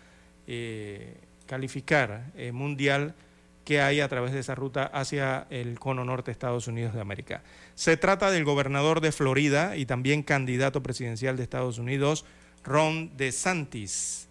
eh, 0.47 1.19
calificar, 1.45 2.31
eh, 2.35 2.51
mundial 2.51 3.15
que 3.63 3.83
hay 3.83 4.01
a 4.01 4.09
través 4.09 4.33
de 4.33 4.39
esa 4.39 4.55
ruta 4.55 4.87
hacia 4.87 5.47
el 5.51 5.79
cono 5.79 6.03
norte 6.03 6.31
de 6.31 6.33
Estados 6.33 6.67
Unidos 6.67 6.95
de 6.95 7.03
América. 7.03 7.43
Se 7.75 7.99
trata 7.99 8.31
del 8.31 8.47
gobernador 8.47 9.03
de 9.03 9.13
Florida 9.13 9.77
y 9.77 9.85
también 9.85 10.23
candidato 10.23 10.83
presidencial 10.83 11.37
de 11.37 11.43
Estados 11.43 11.77
Unidos, 11.77 12.25
Ron 12.65 13.15
DeSantis, 13.19 14.31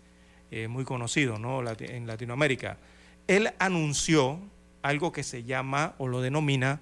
muy 0.68 0.84
conocido 0.84 1.36
en 1.36 2.08
Latinoamérica. 2.08 2.78
Él 3.28 3.54
anunció 3.60 4.40
algo 4.82 5.12
que 5.12 5.22
se 5.22 5.44
llama 5.44 5.94
o 6.00 6.08
lo 6.08 6.22
denomina 6.22 6.82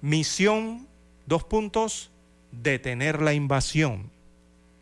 misión, 0.00 0.88
dos 1.26 1.44
puntos, 1.44 2.10
detener 2.62 3.22
la 3.22 3.34
invasión. 3.34 4.10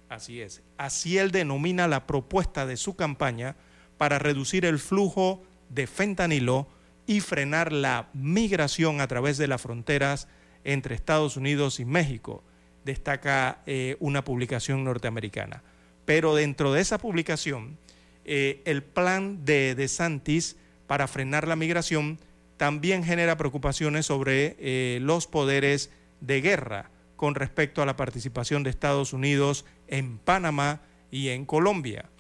Así 0.09 0.41
es. 0.41 0.63
Así 0.77 1.19
él 1.19 1.31
denomina 1.31 1.89
la 1.89 2.07
propuesta 2.07 2.67
de 2.67 2.77
su 2.77 2.97
campaña 2.97 3.57
para 3.99 4.19
reducir 4.19 4.65
el 4.65 4.79
flujo 4.79 5.43
de 5.71 5.87
fentanilo 5.87 6.69
y 7.07 7.21
frenar 7.21 7.73
la 7.73 8.09
migración 8.13 9.01
a 9.01 9.09
través 9.09 9.39
de 9.39 9.49
las 9.49 9.61
fronteras 9.61 10.29
entre 10.65 10.95
Estados 10.95 11.37
Unidos 11.37 11.79
y 11.81 11.85
México, 11.85 12.43
destaca 12.85 13.63
eh, 13.67 13.97
una 14.01 14.25
publicación 14.25 14.85
norteamericana. 14.85 15.63
Pero 16.05 16.35
dentro 16.35 16.73
de 16.73 16.81
esa 16.81 16.99
publicación, 16.99 17.77
eh, 18.25 18.63
el 18.65 18.83
plan 18.83 19.45
de 19.45 19.75
DeSantis 19.75 20.57
para 20.87 21.07
frenar 21.07 21.47
la 21.47 21.57
migración 21.57 22.19
también 22.57 23.05
genera 23.05 23.37
preocupaciones 23.37 24.07
sobre 24.07 24.57
eh, 24.59 24.99
los 25.03 25.27
poderes 25.27 25.91
de 26.21 26.41
guerra 26.41 26.91
con 27.17 27.35
respecto 27.35 27.83
a 27.83 27.87
la 27.87 27.97
participación 27.97 28.63
de 28.63 28.71
Estados 28.71 29.13
Unidos 29.13 29.65
en 29.89 30.19
Panamá 30.19 30.83
y 31.11 31.29
en 31.29 31.45
Colombia. 31.45 32.11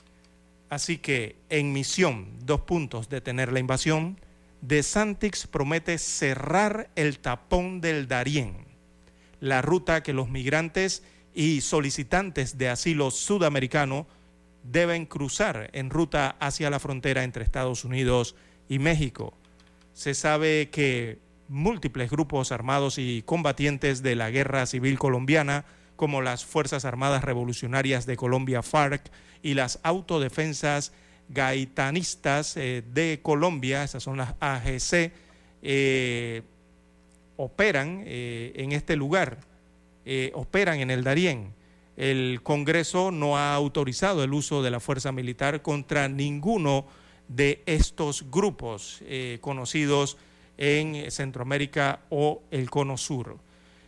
Así 0.70 0.98
que 0.98 1.36
en 1.50 1.72
misión, 1.72 2.38
dos 2.44 2.62
puntos, 2.62 3.08
detener 3.08 3.52
la 3.52 3.60
invasión, 3.60 4.20
De 4.60 4.82
Santix 4.82 5.46
promete 5.46 5.98
cerrar 5.98 6.90
el 6.96 7.18
tapón 7.18 7.82
del 7.82 8.08
Darién, 8.08 8.66
la 9.40 9.60
ruta 9.60 10.02
que 10.02 10.14
los 10.14 10.30
migrantes 10.30 11.02
y 11.34 11.60
solicitantes 11.60 12.56
de 12.56 12.70
asilo 12.70 13.10
sudamericano 13.10 14.06
deben 14.62 15.04
cruzar 15.04 15.68
en 15.74 15.90
ruta 15.90 16.36
hacia 16.40 16.70
la 16.70 16.80
frontera 16.80 17.24
entre 17.24 17.44
Estados 17.44 17.84
Unidos 17.84 18.36
y 18.68 18.78
México. 18.78 19.36
Se 19.92 20.14
sabe 20.14 20.70
que 20.70 21.18
múltiples 21.48 22.10
grupos 22.10 22.52
armados 22.52 22.98
y 22.98 23.22
combatientes 23.22 24.02
de 24.02 24.16
la 24.16 24.30
guerra 24.30 24.66
civil 24.66 24.98
colombiana, 24.98 25.64
como 25.96 26.22
las 26.22 26.44
Fuerzas 26.44 26.84
Armadas 26.84 27.24
Revolucionarias 27.24 28.06
de 28.06 28.16
Colombia 28.16 28.62
FARC 28.62 29.10
y 29.42 29.54
las 29.54 29.78
autodefensas 29.82 30.92
gaitanistas 31.28 32.56
eh, 32.56 32.82
de 32.92 33.20
Colombia, 33.22 33.84
esas 33.84 34.02
son 34.02 34.16
las 34.16 34.34
AGC, 34.40 35.12
eh, 35.62 36.42
operan 37.36 38.02
eh, 38.06 38.52
en 38.56 38.72
este 38.72 38.96
lugar, 38.96 39.38
operan 40.34 40.80
en 40.80 40.90
el 40.90 41.02
Darién. 41.02 41.54
El 41.96 42.40
Congreso 42.42 43.10
no 43.10 43.38
ha 43.38 43.54
autorizado 43.54 44.22
el 44.22 44.34
uso 44.34 44.62
de 44.62 44.70
la 44.70 44.80
fuerza 44.80 45.12
militar 45.12 45.62
contra 45.62 46.08
ninguno 46.08 46.86
de 47.28 47.62
estos 47.64 48.30
grupos 48.30 49.02
conocidos 49.40 50.18
en 50.58 51.10
Centroamérica 51.10 52.00
o 52.10 52.42
el 52.50 52.70
Cono 52.70 52.96
Sur. 52.96 53.38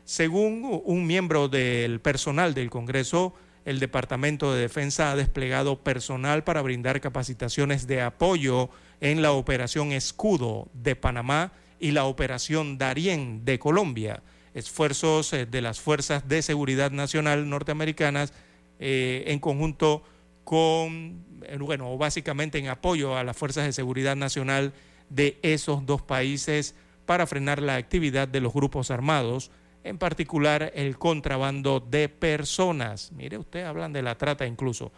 Según 0.05 0.83
un 0.85 1.07
miembro 1.07 1.49
del 1.49 2.01
personal 2.01 2.55
del 2.55 2.71
Congreso, 2.71 3.35
el 3.65 3.81
Departamento 3.81 4.55
de 4.55 4.61
Defensa 4.61 5.11
ha 5.11 5.17
desplegado 5.17 5.83
personal 5.83 6.45
para 6.45 6.63
brindar 6.63 7.01
capacitaciones 7.01 7.89
de 7.89 8.01
apoyo 8.01 8.71
en 9.01 9.23
la 9.23 9.33
Operación 9.33 9.91
Escudo 9.91 10.69
de 10.73 10.95
Panamá 10.95 11.53
y 11.81 11.91
la 11.91 12.05
Operación 12.05 12.79
Darién 12.79 13.45
de 13.45 13.59
Colombia, 13.59 14.23
esfuerzos 14.55 15.33
eh, 15.33 15.47
de 15.47 15.61
las 15.61 15.81
Fuerzas 15.81 16.29
de 16.29 16.43
Seguridad 16.43 16.93
Nacional 16.93 17.49
norteamericanas 17.51 18.33
eh, 18.79 19.25
en 19.27 19.41
conjunto 19.41 20.05
con, 20.45 21.25
eh, 21.43 21.59
bueno, 21.59 21.99
básicamente 21.99 22.59
en 22.59 22.69
apoyo 22.69 23.17
a 23.17 23.25
las 23.25 23.37
Fuerzas 23.37 23.67
de 23.67 23.73
Seguridad 23.73 24.15
Nacional 24.15 24.73
de 25.09 25.39
esos 25.43 25.87
dos 25.87 26.03
países 26.03 26.75
para 27.07 27.27
frenar 27.27 27.63
la 27.63 27.77
actividad 27.77 28.29
de 28.29 28.41
los 28.41 28.53
grupos 28.53 28.91
armados, 28.91 29.51
en 29.85 29.99
particular 29.99 30.73
el 30.75 30.99
contrabando 30.99 31.81
de 31.81 32.09
personas. 32.09 33.13
Mire, 33.13 33.39
usted 33.39 33.65
hablan 33.65 33.93
de 33.93 34.03
la 34.03 34.17
trata 34.17 34.47
incluso. 34.47 34.93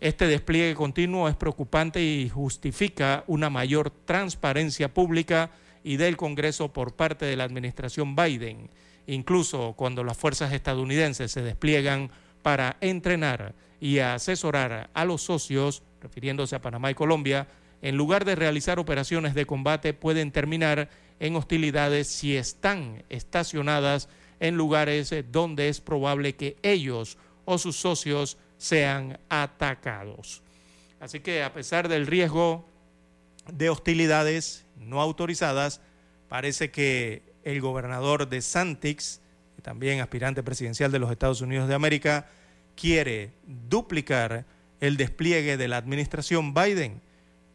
Este 0.00 0.26
despliegue 0.26 0.74
continuo 0.74 1.28
es 1.28 1.36
preocupante 1.36 2.02
y 2.02 2.30
justifica 2.30 3.22
una 3.26 3.50
mayor 3.50 3.90
transparencia 3.90 4.94
pública 4.94 5.50
y 5.84 5.98
del 5.98 6.16
Congreso 6.16 6.72
por 6.72 6.94
parte 6.94 7.26
de 7.26 7.36
la 7.36 7.44
administración 7.44 8.16
Biden, 8.16 8.70
incluso 9.06 9.74
cuando 9.76 10.02
las 10.02 10.16
fuerzas 10.16 10.54
estadounidenses 10.54 11.30
se 11.30 11.42
despliegan 11.42 12.10
para 12.42 12.78
entrenar 12.80 13.54
y 13.78 13.98
asesorar 13.98 14.88
a 14.94 15.04
los 15.04 15.22
socios, 15.22 15.82
refiriéndose 16.00 16.56
a 16.56 16.62
Panamá 16.62 16.90
y 16.90 16.94
Colombia, 16.94 17.46
en 17.82 17.96
lugar 17.96 18.24
de 18.24 18.34
realizar 18.34 18.78
operaciones 18.78 19.34
de 19.34 19.46
combate, 19.46 19.94
pueden 19.94 20.32
terminar 20.32 20.90
en 21.18 21.36
hostilidades 21.36 22.08
si 22.08 22.36
están 22.36 23.04
estacionadas 23.08 24.08
en 24.40 24.56
lugares 24.56 25.14
donde 25.30 25.68
es 25.68 25.80
probable 25.80 26.34
que 26.34 26.56
ellos 26.62 27.18
o 27.44 27.58
sus 27.58 27.76
socios 27.76 28.38
sean 28.58 29.18
atacados. 29.28 30.42
Así 31.00 31.20
que 31.20 31.42
a 31.42 31.52
pesar 31.52 31.88
del 31.88 32.06
riesgo 32.06 32.66
de 33.50 33.70
hostilidades 33.70 34.66
no 34.76 35.00
autorizadas, 35.00 35.80
parece 36.28 36.70
que 36.70 37.22
el 37.42 37.60
gobernador 37.60 38.28
de 38.28 38.42
Santix, 38.42 39.20
también 39.62 40.00
aspirante 40.00 40.42
presidencial 40.42 40.92
de 40.92 40.98
los 40.98 41.10
Estados 41.10 41.40
Unidos 41.40 41.68
de 41.68 41.74
América, 41.74 42.28
quiere 42.76 43.32
duplicar 43.46 44.44
el 44.80 44.96
despliegue 44.96 45.56
de 45.56 45.68
la 45.68 45.76
administración 45.76 46.54
Biden, 46.54 47.02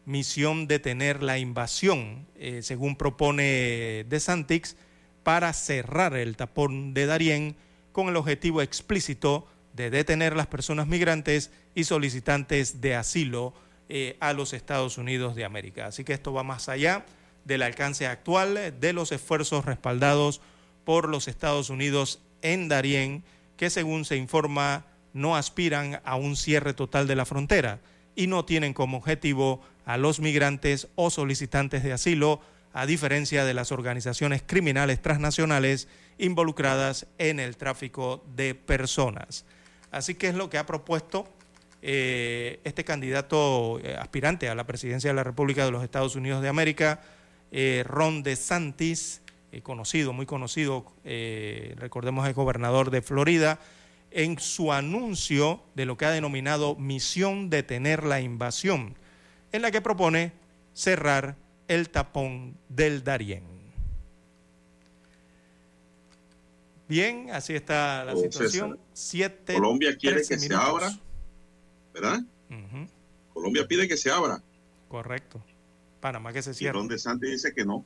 misión 0.06 0.66
detener 0.66 1.22
la 1.22 1.38
invasión, 1.38 2.26
eh, 2.36 2.60
según 2.62 2.96
propone 2.96 4.04
De 4.08 4.20
Santix, 4.20 4.76
para 5.22 5.52
cerrar 5.52 6.16
el 6.16 6.36
tapón 6.36 6.94
de 6.94 7.06
Darién 7.06 7.56
con 7.92 8.08
el 8.08 8.16
objetivo 8.16 8.62
explícito 8.62 9.46
de 9.74 9.90
detener 9.90 10.36
las 10.36 10.46
personas 10.46 10.86
migrantes 10.86 11.50
y 11.74 11.84
solicitantes 11.84 12.80
de 12.80 12.94
asilo 12.94 13.52
eh, 13.88 14.16
a 14.20 14.32
los 14.32 14.52
Estados 14.52 14.96
Unidos 14.96 15.34
de 15.34 15.44
América. 15.44 15.86
Así 15.86 16.04
que 16.04 16.12
esto 16.12 16.32
va 16.32 16.42
más 16.42 16.68
allá 16.68 17.04
del 17.44 17.62
alcance 17.62 18.06
actual 18.06 18.74
de 18.80 18.92
los 18.92 19.12
esfuerzos 19.12 19.64
respaldados 19.64 20.40
por 20.84 21.08
los 21.08 21.28
Estados 21.28 21.68
Unidos 21.68 22.20
en 22.42 22.68
Darién, 22.68 23.24
que 23.56 23.70
según 23.70 24.04
se 24.04 24.16
informa 24.16 24.86
no 25.12 25.34
aspiran 25.34 26.00
a 26.04 26.16
un 26.16 26.36
cierre 26.36 26.74
total 26.74 27.06
de 27.06 27.16
la 27.16 27.24
frontera 27.24 27.80
y 28.14 28.26
no 28.26 28.44
tienen 28.44 28.74
como 28.74 28.98
objetivo 28.98 29.62
a 29.86 29.96
los 29.96 30.20
migrantes 30.20 30.88
o 30.96 31.08
solicitantes 31.08 31.82
de 31.82 31.94
asilo, 31.94 32.40
a 32.74 32.84
diferencia 32.84 33.46
de 33.46 33.54
las 33.54 33.72
organizaciones 33.72 34.42
criminales 34.44 35.00
transnacionales 35.00 35.88
involucradas 36.18 37.06
en 37.16 37.40
el 37.40 37.56
tráfico 37.56 38.22
de 38.34 38.54
personas. 38.54 39.46
Así 39.90 40.14
que 40.14 40.28
es 40.28 40.34
lo 40.34 40.50
que 40.50 40.58
ha 40.58 40.66
propuesto 40.66 41.26
eh, 41.80 42.60
este 42.64 42.84
candidato 42.84 43.78
eh, 43.78 43.96
aspirante 43.98 44.48
a 44.48 44.54
la 44.54 44.66
presidencia 44.66 45.08
de 45.08 45.14
la 45.14 45.24
República 45.24 45.64
de 45.64 45.70
los 45.70 45.84
Estados 45.84 46.16
Unidos 46.16 46.42
de 46.42 46.48
América, 46.48 47.00
eh, 47.52 47.84
Ron 47.86 48.22
DeSantis, 48.22 49.22
conocido, 49.62 50.12
muy 50.12 50.26
conocido, 50.26 50.92
recordemos 51.76 52.28
el 52.28 52.34
gobernador 52.34 52.90
de 52.90 53.00
Florida, 53.00 53.58
en 54.10 54.38
su 54.38 54.70
anuncio 54.70 55.62
de 55.74 55.86
lo 55.86 55.96
que 55.96 56.04
ha 56.04 56.10
denominado 56.10 56.74
misión 56.74 57.48
detener 57.48 58.04
la 58.04 58.20
invasión, 58.20 58.98
en 59.52 59.62
la 59.62 59.70
que 59.70 59.80
propone 59.80 60.32
cerrar 60.74 61.36
el 61.68 61.88
tapón 61.90 62.56
del 62.68 63.02
Darién. 63.04 63.42
Bien, 66.88 67.30
así 67.32 67.54
está 67.54 68.04
la 68.04 68.14
situación. 68.16 68.70
César. 68.72 68.84
Siete, 68.92 69.54
Colombia 69.54 69.96
quiere 69.96 70.16
13 70.16 70.34
que 70.34 70.40
se 70.40 70.54
abra, 70.54 70.90
¿verdad? 71.92 72.20
Colombia 73.34 73.66
pide 73.66 73.88
que 73.88 73.96
se 73.96 74.10
abra. 74.10 74.40
Correcto. 74.88 75.42
Panamá 76.00 76.32
que 76.32 76.42
se 76.42 76.52
Y 76.52 76.54
cierre. 76.54 76.74
Ron 76.74 76.88
DeSantis 76.88 77.30
dice 77.30 77.52
que 77.52 77.64
no. 77.64 77.84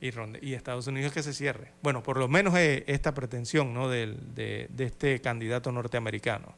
y, 0.00 0.10
Ronde- 0.10 0.40
y 0.42 0.52
Estados 0.52 0.86
Unidos 0.86 1.12
que 1.12 1.22
se 1.22 1.32
cierre. 1.32 1.72
Bueno, 1.82 2.02
por 2.02 2.18
lo 2.18 2.28
menos 2.28 2.54
eh, 2.56 2.84
esta 2.86 3.14
pretensión 3.14 3.72
¿no? 3.72 3.88
de, 3.88 4.14
de 4.34 4.84
este 4.84 5.20
candidato 5.22 5.72
norteamericano. 5.72 6.54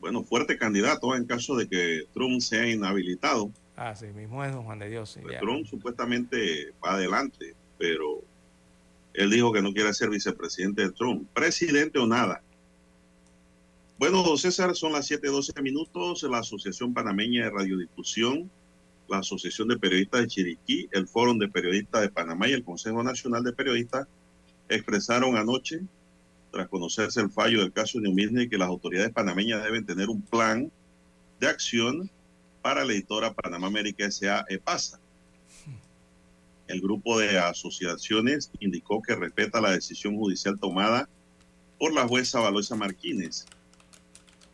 Bueno, 0.00 0.22
fuerte 0.22 0.56
candidato 0.56 1.14
en 1.16 1.24
caso 1.24 1.56
de 1.56 1.68
que 1.68 2.04
Trump 2.14 2.40
sea 2.40 2.68
inhabilitado. 2.68 3.50
Así 3.76 4.06
mismo 4.06 4.44
es, 4.44 4.52
don 4.52 4.64
Juan 4.64 4.78
de 4.78 4.88
Dios. 4.88 5.10
sí, 5.10 5.20
Pues. 5.22 5.38
Trump 5.38 5.66
supuestamente 5.66 6.72
va 6.84 6.94
adelante, 6.94 7.54
pero 7.78 8.22
él 9.14 9.30
dijo 9.30 9.52
que 9.52 9.62
no 9.62 9.72
quiere 9.72 9.92
ser 9.94 10.10
vicepresidente 10.10 10.82
de 10.82 10.92
Trump. 10.92 11.28
Presidente 11.32 11.98
o 11.98 12.06
nada. 12.06 12.42
Bueno, 13.98 14.22
don 14.22 14.38
César, 14.38 14.76
son 14.76 14.92
las 14.92 15.10
7:12 15.10 15.60
minutos. 15.60 16.22
La 16.22 16.38
Asociación 16.38 16.94
Panameña 16.94 17.44
de 17.44 17.50
Radiodifusión, 17.50 18.48
la 19.08 19.18
Asociación 19.18 19.68
de 19.68 19.78
Periodistas 19.78 20.20
de 20.20 20.26
Chiriquí, 20.28 20.88
el 20.92 21.08
Foro 21.08 21.34
de 21.34 21.48
Periodistas 21.48 22.02
de 22.02 22.08
Panamá 22.08 22.48
y 22.48 22.52
el 22.52 22.62
Consejo 22.62 23.02
Nacional 23.02 23.42
de 23.42 23.52
Periodistas 23.52 24.06
expresaron 24.68 25.36
anoche, 25.36 25.80
tras 26.50 26.68
conocerse 26.68 27.20
el 27.20 27.30
fallo 27.30 27.60
del 27.60 27.72
caso 27.72 28.00
Neumidne, 28.00 28.48
que 28.48 28.58
las 28.58 28.68
autoridades 28.68 29.12
panameñas 29.12 29.62
deben 29.62 29.84
tener 29.84 30.08
un 30.08 30.22
plan 30.22 30.70
de 31.40 31.46
acción 31.46 32.10
para 32.62 32.84
la 32.84 32.92
editora 32.92 33.32
Panamá 33.34 33.66
América 33.68 34.06
S.A. 34.06 34.44
EPASA. 34.48 34.98
El 36.66 36.80
grupo 36.80 37.18
de 37.18 37.38
asociaciones 37.38 38.50
indicó 38.60 39.00
que 39.00 39.14
respeta 39.14 39.60
la 39.60 39.70
decisión 39.70 40.16
judicial 40.16 40.58
tomada 40.58 41.08
por 41.78 41.94
la 41.94 42.06
jueza 42.06 42.40
Valoisa 42.40 42.76
Martínez. 42.76 43.46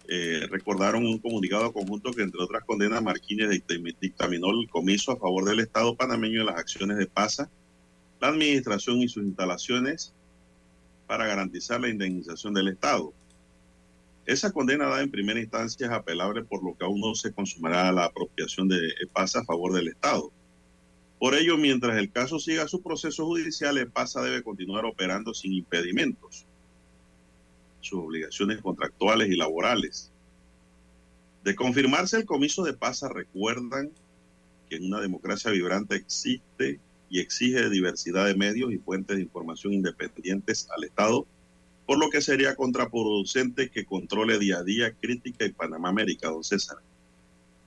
Eh, 0.06 0.46
recordaron 0.50 1.06
un 1.06 1.18
comunicado 1.18 1.72
conjunto 1.72 2.12
que, 2.12 2.22
entre 2.22 2.42
otras 2.42 2.62
condenas, 2.64 3.02
Martínez 3.02 3.48
dictam- 3.48 3.96
dictaminó 3.98 4.50
el 4.50 4.68
comiso 4.68 5.12
a 5.12 5.16
favor 5.16 5.44
del 5.46 5.60
Estado 5.60 5.96
panameño 5.96 6.40
de 6.40 6.44
las 6.44 6.56
acciones 6.56 6.98
de 6.98 7.06
PASA, 7.06 7.48
la 8.20 8.28
administración 8.28 8.98
y 8.98 9.08
sus 9.08 9.24
instalaciones 9.24 10.12
para 11.06 11.26
garantizar 11.26 11.80
la 11.80 11.88
indemnización 11.88 12.54
del 12.54 12.68
Estado. 12.68 13.12
Esa 14.26 14.52
condena 14.52 14.86
dada 14.86 15.02
en 15.02 15.10
primera 15.10 15.40
instancia 15.40 15.86
es 15.86 15.92
apelable 15.92 16.44
por 16.44 16.64
lo 16.64 16.76
que 16.76 16.84
aún 16.84 17.00
no 17.00 17.14
se 17.14 17.32
consumará 17.32 17.92
la 17.92 18.06
apropiación 18.06 18.68
de 18.68 18.78
EPASA 19.02 19.40
a 19.40 19.44
favor 19.44 19.74
del 19.74 19.88
Estado. 19.88 20.32
Por 21.18 21.34
ello, 21.34 21.56
mientras 21.58 21.96
el 21.98 22.10
caso 22.10 22.38
siga 22.38 22.66
su 22.68 22.82
proceso 22.82 23.26
judicial, 23.26 23.76
EPASA 23.78 24.22
debe 24.22 24.42
continuar 24.42 24.84
operando 24.86 25.34
sin 25.34 25.52
impedimentos 25.52 26.46
sus 27.84 28.00
obligaciones 28.00 28.60
contractuales 28.62 29.28
y 29.28 29.36
laborales. 29.36 30.10
De 31.44 31.54
confirmarse 31.54 32.16
el 32.16 32.24
comiso 32.24 32.64
de 32.64 32.72
PASA, 32.72 33.08
recuerdan 33.10 33.90
que 34.68 34.76
en 34.76 34.86
una 34.86 35.00
democracia 35.00 35.50
vibrante 35.50 35.94
existe 35.96 36.80
y 37.10 37.20
exige 37.20 37.68
diversidad 37.70 38.26
de 38.26 38.34
medios 38.34 38.72
y 38.72 38.78
fuentes 38.78 39.16
de 39.16 39.22
información 39.22 39.72
independientes 39.72 40.68
al 40.76 40.84
Estado, 40.84 41.26
por 41.86 41.98
lo 41.98 42.08
que 42.10 42.20
sería 42.20 42.54
contraproducente 42.54 43.70
que 43.70 43.84
controle 43.84 44.38
día 44.38 44.58
a 44.58 44.62
día 44.62 44.92
Crítica 44.92 45.44
y 45.44 45.52
Panamá 45.52 45.90
América, 45.90 46.28
don 46.28 46.42
César. 46.42 46.78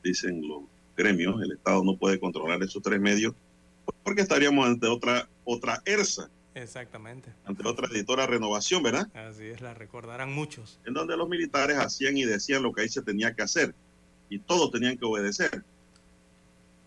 Dicen 0.04 0.48
los 0.48 0.64
gremios, 0.96 1.42
el 1.42 1.52
Estado 1.52 1.84
no 1.84 1.96
puede 1.98 2.20
controlar 2.20 2.62
esos 2.64 2.82
tres 2.82 3.00
medios 3.00 3.34
porque 4.04 4.22
estaríamos 4.22 4.66
ante 4.66 4.88
otra, 4.88 5.30
otra 5.46 5.82
ERSA, 5.86 6.30
Exactamente. 6.56 7.32
ante 7.46 7.68
otra 7.68 7.88
editora 7.88 8.26
Renovación, 8.26 8.84
¿verdad? 8.84 9.08
Así 9.16 9.46
es, 9.46 9.62
la 9.62 9.74
recordarán 9.74 10.34
muchos. 10.34 10.80
En 10.86 10.94
donde 10.94 11.16
los 11.16 11.30
militares 11.30 11.78
hacían 11.78 12.18
y 12.18 12.26
decían 12.26 12.64
lo 12.64 12.74
que 12.74 12.82
ahí 12.82 12.90
se 12.90 13.02
tenía 13.02 13.34
que 13.34 13.44
hacer 13.44 13.74
y 14.30 14.40
todos 14.40 14.72
tenían 14.72 14.98
que 14.98 15.06
obedecer. 15.06 15.64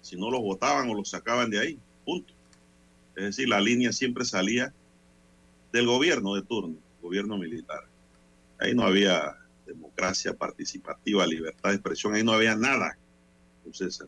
Si 0.02 0.16
no 0.16 0.30
los 0.30 0.40
votaban 0.40 0.88
o 0.90 0.94
los 0.94 1.10
sacaban 1.10 1.50
de 1.50 1.58
ahí, 1.58 1.78
punto. 2.04 2.34
Es 3.20 3.36
decir, 3.36 3.50
la 3.50 3.60
línea 3.60 3.92
siempre 3.92 4.24
salía 4.24 4.72
del 5.72 5.86
gobierno 5.86 6.34
de 6.34 6.42
turno, 6.42 6.76
gobierno 7.02 7.36
militar. 7.36 7.86
Ahí 8.58 8.74
no 8.74 8.82
había 8.82 9.36
democracia 9.66 10.32
participativa, 10.32 11.26
libertad 11.26 11.68
de 11.68 11.74
expresión, 11.76 12.14
ahí 12.14 12.24
no 12.24 12.32
había 12.32 12.56
nada. 12.56 12.96
Entonces, 13.58 14.02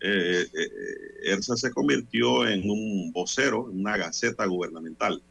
eh, 0.00 0.42
eh, 0.42 0.48
eh, 0.52 1.30
ERSA 1.30 1.56
se 1.56 1.70
convirtió 1.70 2.44
en 2.48 2.68
un 2.68 3.12
vocero, 3.12 3.70
en 3.70 3.78
una 3.78 3.96
gaceta 3.96 4.46
gubernamental. 4.46 5.22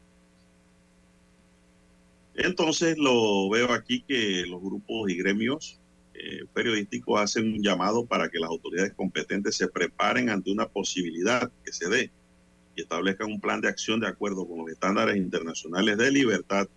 Entonces 2.36 2.98
lo 2.98 3.50
veo 3.50 3.74
aquí 3.74 4.02
que 4.08 4.46
los 4.48 4.62
grupos 4.62 5.12
y 5.12 5.18
gremios 5.18 5.78
periodísticos 6.54 7.20
hacen 7.20 7.52
un 7.52 7.64
llamado 7.64 8.06
para 8.06 8.30
que 8.30 8.38
las 8.38 8.50
autoridades 8.50 8.94
competentes 8.94 9.56
se 9.56 9.68
preparen 9.68 10.30
ante 10.30 10.52
una 10.52 10.68
posibilidad 10.68 11.52
que 11.66 11.74
se 11.74 11.90
dé 11.90 12.12
y 12.76 12.82
establezcan 12.82 13.28
un 13.28 13.42
plan 13.42 13.62
de 13.62 13.68
acción 13.68 14.00
de 14.00 14.08
acuerdo 14.08 14.48
con 14.48 14.60
los 14.60 14.70
estándares 14.70 15.18
internacionales 15.18 15.98
de 15.98 16.12
libertad 16.12 16.68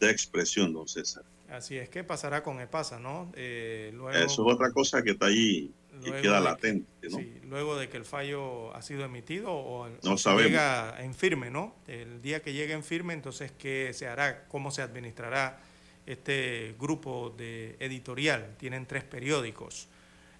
de 0.00 0.10
expresión, 0.10 0.72
don 0.72 0.88
César. 0.88 1.24
Así 1.50 1.76
es, 1.76 1.88
¿qué 1.90 2.02
pasará 2.02 2.42
con 2.42 2.60
EPASA, 2.60 2.98
no? 2.98 3.30
Eh, 3.36 3.90
luego, 3.94 4.10
Eso 4.10 4.48
es 4.48 4.54
otra 4.54 4.70
cosa 4.70 5.02
que 5.02 5.10
está 5.10 5.26
ahí 5.26 5.70
y 6.02 6.10
queda 6.22 6.40
latente, 6.40 7.08
¿no? 7.10 7.18
sí, 7.18 7.40
luego 7.44 7.76
de 7.76 7.88
que 7.88 7.98
el 7.98 8.04
fallo 8.04 8.74
ha 8.74 8.80
sido 8.80 9.04
emitido 9.04 9.52
o 9.52 9.88
No 10.02 10.14
o 10.14 10.40
llega 10.40 10.96
en 10.98 11.14
firme, 11.14 11.50
¿no? 11.50 11.74
El 11.86 12.22
día 12.22 12.40
que 12.40 12.54
llegue 12.54 12.72
en 12.72 12.82
firme, 12.82 13.12
entonces, 13.12 13.52
¿qué 13.58 13.90
se 13.92 14.08
hará? 14.08 14.46
¿Cómo 14.48 14.70
se 14.70 14.80
administrará 14.80 15.60
este 16.06 16.74
grupo 16.78 17.34
de 17.36 17.76
editorial? 17.78 18.54
Tienen 18.58 18.86
tres 18.86 19.04
periódicos. 19.04 19.88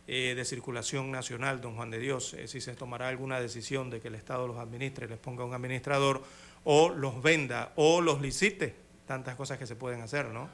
Eh, 0.08 0.34
de 0.36 0.44
circulación 0.44 1.10
nacional, 1.10 1.60
don 1.60 1.76
Juan 1.76 1.90
de 1.90 1.98
Dios, 1.98 2.34
eh, 2.34 2.48
si 2.48 2.60
se 2.60 2.74
tomará 2.74 3.08
alguna 3.08 3.40
decisión 3.40 3.88
de 3.90 4.00
que 4.00 4.08
el 4.08 4.14
Estado 4.16 4.46
los 4.48 4.58
administre, 4.58 5.08
les 5.08 5.18
ponga 5.18 5.44
un 5.44 5.54
administrador 5.54 6.22
o 6.64 6.88
los 6.90 7.22
venda 7.22 7.72
o 7.76 8.00
los 8.00 8.20
licite, 8.20 8.74
tantas 9.06 9.36
cosas 9.36 9.58
que 9.58 9.66
se 9.66 9.76
pueden 9.76 10.00
hacer, 10.00 10.26
¿no? 10.28 10.48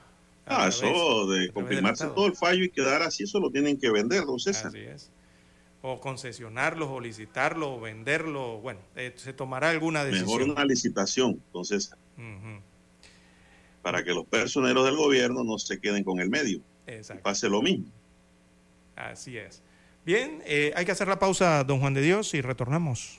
A 0.47 0.65
Ah, 0.65 0.69
eso 0.69 1.27
de 1.29 1.51
confirmarse 1.53 2.07
todo 2.09 2.27
el 2.27 2.35
fallo 2.35 2.65
y 2.65 2.71
quedar 2.71 3.03
así, 3.03 3.25
eso 3.25 3.39
lo 3.41 3.51
tienen 3.51 3.79
que 3.79 3.91
vender, 3.91 4.25
don 4.25 4.39
César. 4.39 4.69
Así 4.69 4.79
es. 4.81 5.11
O 5.83 6.01
concesionarlos, 6.01 6.89
o 6.89 7.01
licitarlos, 7.01 7.69
o 7.69 7.81
venderlos, 7.81 8.61
bueno, 8.63 8.81
eh, 8.97 9.13
se 9.17 9.33
tomará 9.33 9.71
alguna 9.71 10.05
Mejor 10.05 10.21
decisión. 10.21 10.51
una 10.51 10.65
licitación, 10.65 11.43
don 11.53 11.65
César, 11.65 11.99
para 13.83 14.03
que 14.03 14.13
los 14.13 14.27
personeros 14.27 14.85
del 14.85 14.97
gobierno 14.97 15.45
no 15.45 15.59
se 15.59 15.79
queden 15.81 16.03
con 16.05 16.19
el 16.21 16.29
medio. 16.31 16.59
Y 16.87 16.93
Exacto. 16.93 17.23
pase 17.23 17.49
lo 17.49 17.63
mismo. 17.63 17.87
Así 18.99 19.39
es. 19.39 19.63
Bien, 20.05 20.43
eh, 20.45 20.73
hay 20.75 20.85
que 20.85 20.93
hacer 20.93 21.09
la 21.09 21.19
pausa, 21.19 21.63
don 21.65 21.81
Juan 21.81 21.95
de 21.95 22.03
Dios, 22.03 22.35
y 22.35 22.41
retornamos. 22.41 23.19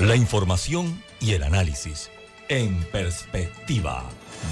La 0.00 0.16
información 0.16 1.02
y 1.20 1.32
el 1.32 1.42
análisis 1.42 2.10
en 2.48 2.82
perspectiva. 2.84 4.04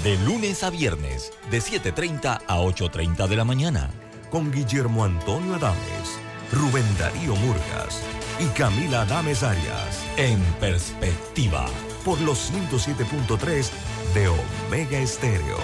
De 0.03 0.17
lunes 0.25 0.63
a 0.63 0.69
viernes, 0.69 1.31
de 1.51 1.59
7.30 1.59 2.41
a 2.47 2.57
8.30 2.59 3.27
de 3.27 3.35
la 3.35 3.43
mañana. 3.43 3.89
Con 4.31 4.51
Guillermo 4.51 5.05
Antonio 5.05 5.55
Adames, 5.55 6.19
Rubén 6.51 6.85
Darío 6.97 7.35
Murgas 7.35 8.01
y 8.39 8.47
Camila 8.57 9.03
Adames 9.03 9.43
Arias. 9.43 10.03
En 10.17 10.39
perspectiva. 10.59 11.65
Por 12.03 12.19
los 12.21 12.51
107.3 12.51 13.69
de 14.13 14.27
Omega 14.27 14.99
Estéreo. 14.99 15.57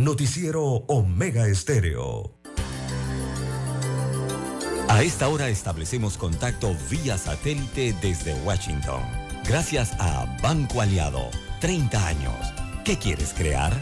Noticiero 0.00 0.62
Omega 0.88 1.46
Estéreo. 1.46 2.34
A 4.88 5.02
esta 5.02 5.28
hora 5.28 5.50
establecemos 5.50 6.16
contacto 6.16 6.74
vía 6.90 7.18
satélite 7.18 7.94
desde 8.00 8.32
Washington. 8.42 9.02
Gracias 9.46 9.92
a 9.98 10.24
Banco 10.42 10.80
Aliado. 10.80 11.28
30 11.60 12.06
años. 12.06 12.54
¿Qué 12.82 12.96
quieres 12.96 13.34
crear? 13.34 13.78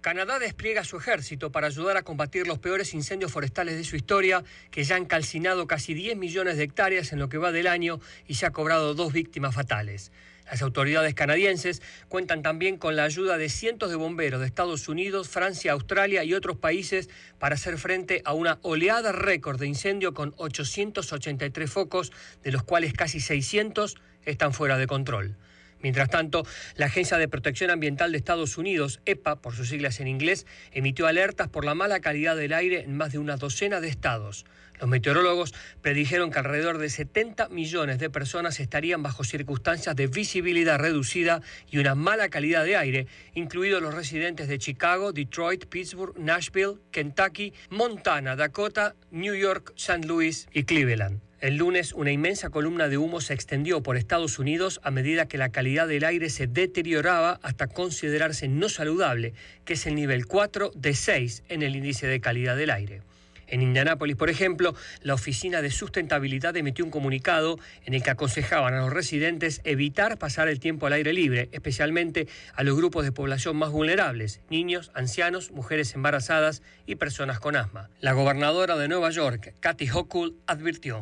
Canadá 0.00 0.40
despliega 0.40 0.82
su 0.82 0.96
ejército 0.96 1.52
para 1.52 1.68
ayudar 1.68 1.96
a 1.96 2.02
combatir 2.02 2.48
los 2.48 2.58
peores 2.58 2.94
incendios 2.94 3.30
forestales 3.30 3.76
de 3.76 3.84
su 3.84 3.94
historia, 3.94 4.42
que 4.72 4.82
ya 4.82 4.96
han 4.96 5.04
calcinado 5.04 5.68
casi 5.68 5.94
10 5.94 6.16
millones 6.16 6.56
de 6.56 6.64
hectáreas 6.64 7.12
en 7.12 7.20
lo 7.20 7.28
que 7.28 7.38
va 7.38 7.52
del 7.52 7.68
año 7.68 8.00
y 8.26 8.34
se 8.34 8.44
ha 8.44 8.50
cobrado 8.50 8.94
dos 8.94 9.12
víctimas 9.12 9.54
fatales. 9.54 10.10
Las 10.50 10.60
autoridades 10.62 11.14
canadienses 11.14 11.82
cuentan 12.08 12.42
también 12.42 12.76
con 12.76 12.96
la 12.96 13.04
ayuda 13.04 13.38
de 13.38 13.48
cientos 13.48 13.90
de 13.90 13.96
bomberos 13.96 14.40
de 14.40 14.46
Estados 14.46 14.88
Unidos, 14.88 15.28
Francia, 15.28 15.72
Australia 15.72 16.22
y 16.24 16.34
otros 16.34 16.56
países 16.58 17.08
para 17.38 17.54
hacer 17.54 17.78
frente 17.78 18.22
a 18.24 18.34
una 18.34 18.58
oleada 18.62 19.12
récord 19.12 19.58
de 19.58 19.66
incendio 19.66 20.12
con 20.12 20.34
883 20.36 21.70
focos, 21.70 22.12
de 22.42 22.52
los 22.52 22.62
cuales 22.62 22.92
casi 22.92 23.20
600 23.20 23.96
están 24.24 24.52
fuera 24.52 24.76
de 24.76 24.86
control. 24.86 25.36
Mientras 25.84 26.08
tanto, 26.08 26.46
la 26.76 26.86
Agencia 26.86 27.18
de 27.18 27.28
Protección 27.28 27.70
Ambiental 27.70 28.10
de 28.10 28.16
Estados 28.16 28.56
Unidos, 28.56 29.02
EPA 29.04 29.42
por 29.42 29.54
sus 29.54 29.68
siglas 29.68 30.00
en 30.00 30.08
inglés, 30.08 30.46
emitió 30.72 31.06
alertas 31.06 31.50
por 31.50 31.66
la 31.66 31.74
mala 31.74 32.00
calidad 32.00 32.36
del 32.36 32.54
aire 32.54 32.80
en 32.80 32.96
más 32.96 33.12
de 33.12 33.18
una 33.18 33.36
docena 33.36 33.82
de 33.82 33.88
estados. 33.88 34.46
Los 34.80 34.88
meteorólogos 34.88 35.52
predijeron 35.82 36.30
que 36.30 36.38
alrededor 36.38 36.78
de 36.78 36.88
70 36.88 37.50
millones 37.50 37.98
de 37.98 38.08
personas 38.08 38.60
estarían 38.60 39.02
bajo 39.02 39.24
circunstancias 39.24 39.94
de 39.94 40.06
visibilidad 40.06 40.78
reducida 40.78 41.42
y 41.70 41.76
una 41.76 41.94
mala 41.94 42.30
calidad 42.30 42.64
de 42.64 42.78
aire, 42.78 43.06
incluidos 43.34 43.82
los 43.82 43.92
residentes 43.92 44.48
de 44.48 44.58
Chicago, 44.58 45.12
Detroit, 45.12 45.66
Pittsburgh, 45.66 46.18
Nashville, 46.18 46.78
Kentucky, 46.92 47.52
Montana, 47.68 48.36
Dakota, 48.36 48.94
New 49.10 49.34
York, 49.34 49.74
St. 49.76 50.06
Louis 50.06 50.48
y 50.50 50.64
Cleveland. 50.64 51.20
El 51.44 51.58
lunes, 51.58 51.92
una 51.92 52.10
inmensa 52.10 52.48
columna 52.48 52.88
de 52.88 52.96
humo 52.96 53.20
se 53.20 53.34
extendió 53.34 53.82
por 53.82 53.98
Estados 53.98 54.38
Unidos 54.38 54.80
a 54.82 54.90
medida 54.90 55.28
que 55.28 55.36
la 55.36 55.50
calidad 55.50 55.86
del 55.86 56.04
aire 56.04 56.30
se 56.30 56.46
deterioraba 56.46 57.38
hasta 57.42 57.66
considerarse 57.66 58.48
no 58.48 58.70
saludable, 58.70 59.34
que 59.66 59.74
es 59.74 59.86
el 59.86 59.94
nivel 59.94 60.24
4 60.24 60.72
de 60.74 60.94
6 60.94 61.42
en 61.50 61.62
el 61.62 61.76
índice 61.76 62.06
de 62.06 62.18
calidad 62.18 62.56
del 62.56 62.70
aire. 62.70 63.02
En 63.46 63.60
Indianápolis, 63.60 64.16
por 64.16 64.30
ejemplo, 64.30 64.74
la 65.02 65.12
Oficina 65.12 65.60
de 65.60 65.70
Sustentabilidad 65.70 66.56
emitió 66.56 66.82
un 66.82 66.90
comunicado 66.90 67.58
en 67.84 67.92
el 67.92 68.02
que 68.02 68.08
aconsejaban 68.08 68.72
a 68.72 68.80
los 68.80 68.94
residentes 68.94 69.60
evitar 69.64 70.16
pasar 70.16 70.48
el 70.48 70.60
tiempo 70.60 70.86
al 70.86 70.94
aire 70.94 71.12
libre, 71.12 71.50
especialmente 71.52 72.26
a 72.54 72.62
los 72.62 72.74
grupos 72.74 73.04
de 73.04 73.12
población 73.12 73.58
más 73.58 73.70
vulnerables, 73.70 74.40
niños, 74.48 74.90
ancianos, 74.94 75.50
mujeres 75.50 75.94
embarazadas 75.94 76.62
y 76.86 76.94
personas 76.94 77.38
con 77.38 77.54
asma. 77.54 77.90
La 78.00 78.14
gobernadora 78.14 78.78
de 78.78 78.88
Nueva 78.88 79.10
York, 79.10 79.52
Kathy 79.60 79.90
Hochul, 79.90 80.38
advirtió. 80.46 81.00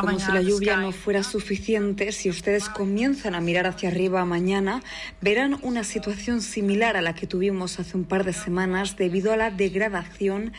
Como 0.00 0.20
si 0.20 0.30
la 0.30 0.42
lluvia 0.42 0.76
no 0.76 0.92
fuera 0.92 1.24
suficiente, 1.24 2.12
si 2.12 2.30
ustedes 2.30 2.68
comienzan 2.68 3.34
a 3.34 3.40
mirar 3.40 3.66
hacia 3.66 3.88
arriba 3.88 4.24
mañana, 4.24 4.80
verán 5.20 5.58
una 5.62 5.82
situación 5.82 6.40
similar 6.40 6.96
a 6.96 7.02
la 7.02 7.14
que 7.14 7.26
tuvimos 7.26 7.80
hace 7.80 7.96
un 7.96 8.04
par 8.04 8.24
de 8.24 8.32
semanas 8.32 8.96
debido 8.96 9.32
a 9.32 9.36
la 9.36 9.50
degradación 9.50 10.52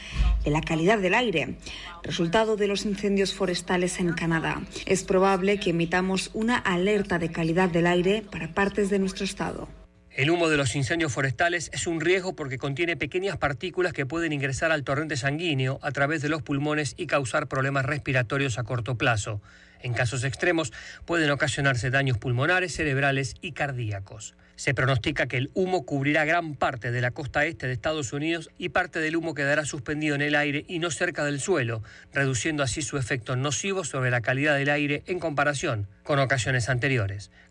de 0.43 0.51
la 0.51 0.59
calidad 0.59 0.99
del 0.99 1.13
aire, 1.13 1.57
resultado 2.03 2.57
de 2.57 2.67
los 2.67 2.85
incendios 2.85 3.33
forestales 3.33 3.99
en 3.99 4.11
Canadá. 4.11 4.61
Es 4.85 5.03
probable 5.03 5.59
que 5.59 5.69
emitamos 5.69 6.29
una 6.33 6.57
alerta 6.57 7.19
de 7.19 7.31
calidad 7.31 7.69
del 7.69 7.87
aire 7.87 8.23
para 8.29 8.53
partes 8.53 8.89
de 8.89 8.99
nuestro 8.99 9.23
estado. 9.23 9.82
El 10.15 10.29
humo 10.29 10.47
de 10.47 10.57
los 10.57 10.75
incendios 10.75 11.11
forestales 11.11 11.71
es 11.73 11.87
un 11.87 11.99
riesgo 11.99 12.35
porque 12.35 12.59
contiene 12.59 12.95
pequeñas 12.95 13.35
partículas 13.37 13.93
que 13.93 14.05
pueden 14.05 14.31
ingresar 14.31 14.71
al 14.71 14.83
torrente 14.83 15.17
sanguíneo 15.17 15.79
a 15.81 15.91
través 15.91 16.21
de 16.21 16.29
los 16.29 16.43
pulmones 16.43 16.93
y 16.97 17.07
causar 17.07 17.47
problemas 17.47 17.87
respiratorios 17.87 18.59
a 18.59 18.63
corto 18.63 18.95
plazo. 18.95 19.41
En 19.81 19.93
casos 19.93 20.23
extremos 20.23 20.71
pueden 21.05 21.31
ocasionarse 21.31 21.89
daños 21.89 22.19
pulmonares, 22.19 22.75
cerebrales 22.75 23.33
y 23.41 23.53
cardíacos. 23.53 24.35
Se 24.55 24.75
pronostica 24.75 25.25
que 25.25 25.37
el 25.37 25.49
humo 25.55 25.83
cubrirá 25.83 26.25
gran 26.25 26.53
parte 26.53 26.91
de 26.91 27.01
la 27.01 27.09
costa 27.09 27.45
este 27.45 27.65
de 27.65 27.73
Estados 27.73 28.13
Unidos 28.13 28.51
y 28.59 28.69
parte 28.69 28.99
del 28.99 29.15
humo 29.15 29.33
quedará 29.33 29.65
suspendido 29.65 30.13
en 30.13 30.21
el 30.21 30.35
aire 30.35 30.63
y 30.67 30.77
no 30.77 30.91
cerca 30.91 31.25
del 31.25 31.39
suelo, 31.39 31.81
reduciendo 32.13 32.61
así 32.61 32.83
su 32.83 32.97
efecto 32.97 33.35
nocivo 33.35 33.83
sobre 33.83 34.11
la 34.11 34.21
calidad 34.21 34.55
del 34.55 34.69
aire 34.69 35.01
en 35.07 35.17
comparación 35.17 35.87
con 36.03 36.19
ocasiones 36.19 36.69
anteriores. 36.69 37.31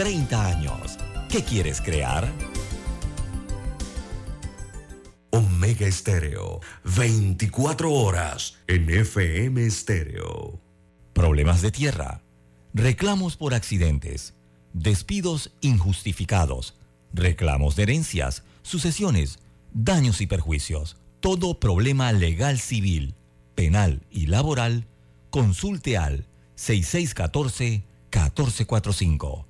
30 0.00 0.46
años. 0.46 0.96
¿Qué 1.28 1.44
quieres 1.44 1.82
crear? 1.82 2.32
Omega 5.28 5.86
Estéreo, 5.86 6.60
24 6.84 7.92
horas 7.92 8.56
en 8.66 8.88
FM 8.88 9.66
Estéreo. 9.66 10.58
Problemas 11.12 11.60
de 11.60 11.70
tierra, 11.70 12.22
reclamos 12.72 13.36
por 13.36 13.52
accidentes, 13.52 14.32
despidos 14.72 15.52
injustificados, 15.60 16.78
reclamos 17.12 17.76
de 17.76 17.82
herencias, 17.82 18.42
sucesiones, 18.62 19.38
daños 19.74 20.22
y 20.22 20.26
perjuicios. 20.26 20.96
Todo 21.20 21.60
problema 21.60 22.10
legal 22.12 22.58
civil, 22.58 23.16
penal 23.54 24.06
y 24.10 24.28
laboral, 24.28 24.86
consulte 25.28 25.98
al 25.98 26.26
6614-1445. 26.56 29.49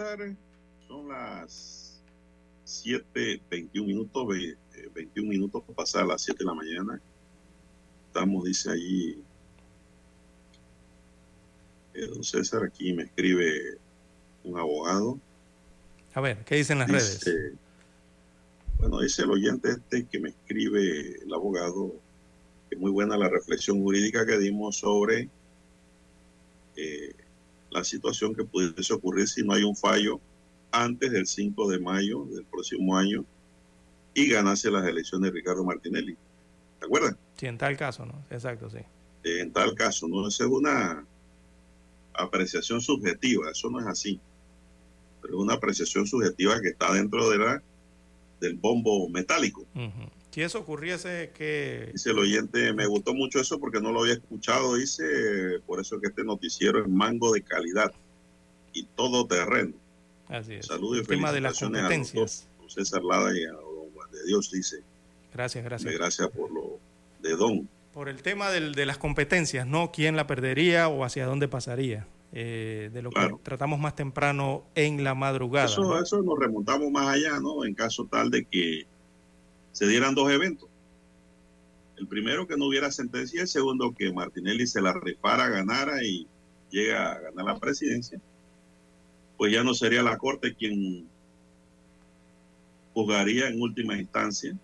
César, 0.00 0.34
son 0.88 1.08
las 1.08 2.00
7.21 2.64 3.84
minutos, 3.86 4.26
ve- 4.28 4.56
eh, 4.74 4.88
21 4.94 5.28
minutos 5.28 5.62
para 5.62 5.76
pasar 5.76 6.04
a 6.04 6.06
las 6.06 6.22
7 6.22 6.38
de 6.38 6.44
la 6.46 6.54
mañana. 6.54 7.00
Estamos, 8.06 8.44
dice 8.44 8.70
allí, 8.70 9.22
eh, 11.94 12.06
don 12.06 12.24
César, 12.24 12.64
aquí 12.64 12.92
me 12.94 13.02
escribe 13.04 13.78
un 14.44 14.58
abogado. 14.58 15.18
A 16.14 16.20
ver, 16.22 16.44
¿qué 16.44 16.56
dicen 16.56 16.78
las 16.78 16.88
redes? 16.90 17.20
Bueno, 18.78 19.00
dice 19.00 19.22
el 19.22 19.30
oyente 19.30 19.70
este 19.70 20.06
que 20.06 20.18
me 20.18 20.30
escribe 20.30 21.22
el 21.22 21.34
abogado, 21.34 21.92
que 22.70 22.76
muy 22.76 22.90
buena 22.90 23.18
la 23.18 23.28
reflexión 23.28 23.82
jurídica 23.82 24.24
que 24.24 24.38
dimos 24.38 24.76
sobre 24.76 25.28
eh, 26.76 27.14
la 27.70 27.84
situación 27.84 28.34
que 28.34 28.44
pudiese 28.44 28.92
ocurrir 28.92 29.28
si 29.28 29.42
no 29.42 29.54
hay 29.54 29.62
un 29.62 29.76
fallo 29.76 30.20
antes 30.72 31.10
del 31.10 31.26
5 31.26 31.68
de 31.68 31.78
mayo 31.80 32.24
del 32.26 32.44
próximo 32.44 32.96
año 32.96 33.24
y 34.14 34.28
ganase 34.28 34.70
las 34.70 34.86
elecciones 34.86 35.30
de 35.30 35.36
Ricardo 35.36 35.64
Martinelli. 35.64 36.16
¿Te 36.78 36.86
acuerdas? 36.86 37.16
Sí, 37.36 37.46
en 37.46 37.58
tal 37.58 37.76
caso, 37.76 38.06
¿no? 38.06 38.24
Exacto, 38.30 38.70
sí. 38.70 38.78
Eh, 39.24 39.40
en 39.40 39.52
tal 39.52 39.74
caso, 39.74 40.08
no 40.08 40.26
esa 40.26 40.44
es 40.44 40.50
una 40.50 41.04
apreciación 42.14 42.80
subjetiva, 42.80 43.50
eso 43.50 43.70
no 43.70 43.80
es 43.80 43.86
así. 43.86 44.20
Pero 45.22 45.34
es 45.34 45.40
una 45.40 45.54
apreciación 45.54 46.06
subjetiva 46.06 46.60
que 46.60 46.68
está 46.68 46.92
dentro 46.92 47.28
de 47.30 47.38
la 47.38 47.62
del 48.40 48.54
bombo 48.54 49.08
metálico. 49.10 49.66
Si 50.30 50.42
eso 50.42 50.60
ocurriese, 50.60 51.32
que 51.36 51.90
Dice 51.92 52.10
el 52.10 52.18
oyente, 52.18 52.72
me 52.72 52.86
gustó 52.86 53.14
mucho 53.14 53.40
eso 53.40 53.58
porque 53.58 53.80
no 53.80 53.90
lo 53.90 54.02
había 54.02 54.14
escuchado, 54.14 54.76
dice, 54.76 55.02
por 55.66 55.80
eso 55.80 56.00
que 56.00 56.06
este 56.08 56.22
noticiero 56.24 56.80
es 56.80 56.88
mango 56.88 57.32
de 57.32 57.42
calidad 57.42 57.92
y 58.72 58.84
todo 58.84 59.26
terreno. 59.26 59.72
Así 60.28 60.54
es. 60.54 60.66
Saludos 60.66 60.98
y 60.98 61.10
de 61.10 61.16
las 61.40 61.58
felicitaciones 61.58 61.82
a 61.82 62.18
los 62.20 62.46
don 62.60 62.70
César 62.70 63.02
Lada 63.02 63.36
y 63.36 63.44
a 63.44 63.50
don 63.50 63.90
Juan 63.92 64.10
de 64.12 64.24
Dios, 64.24 64.50
dice. 64.52 64.76
Gracias, 65.34 65.64
gracias. 65.64 65.92
Gracias 65.94 66.28
por 66.28 66.50
lo 66.52 66.78
de 67.20 67.36
don. 67.36 67.68
Por 67.92 68.08
el 68.08 68.22
tema 68.22 68.50
del- 68.50 68.72
de 68.76 68.86
las 68.86 68.98
competencias, 68.98 69.66
¿no? 69.66 69.90
¿Quién 69.90 70.14
la 70.14 70.28
perdería 70.28 70.88
o 70.88 71.02
hacia 71.04 71.26
dónde 71.26 71.48
pasaría? 71.48 72.06
Eh, 72.32 72.90
de 72.92 73.02
lo 73.02 73.10
que 73.10 73.34
tratamos 73.42 73.80
más 73.80 73.96
temprano 73.96 74.62
en 74.76 75.02
la 75.02 75.16
madrugada. 75.16 75.66
Eso, 75.66 75.82
¿no? 75.82 76.00
eso 76.00 76.22
nos 76.22 76.38
remontamos 76.38 76.88
más 76.92 77.08
allá, 77.16 77.40
¿no? 77.40 77.64
En 77.64 77.74
caso 77.74 78.06
tal 78.08 78.30
de 78.30 78.44
que 78.44 78.86
se 79.72 79.86
dieran 79.86 80.14
dos 80.14 80.30
eventos. 80.30 80.68
El 81.96 82.06
primero 82.06 82.46
que 82.46 82.56
no 82.56 82.66
hubiera 82.66 82.90
sentencia 82.90 83.38
y 83.38 83.40
el 83.42 83.48
segundo 83.48 83.94
que 83.94 84.12
Martinelli 84.12 84.66
se 84.66 84.80
la 84.80 84.92
rifara, 84.94 85.48
ganara 85.48 86.02
y 86.02 86.26
llega 86.70 87.12
a 87.12 87.20
ganar 87.20 87.44
la 87.44 87.58
presidencia. 87.58 88.20
Pues 89.36 89.52
ya 89.52 89.62
no 89.62 89.74
sería 89.74 90.02
la 90.02 90.16
Corte 90.16 90.54
quien 90.54 91.08
juzgaría 92.94 93.48
en 93.48 93.60
última 93.60 93.96
instancia 93.96 94.56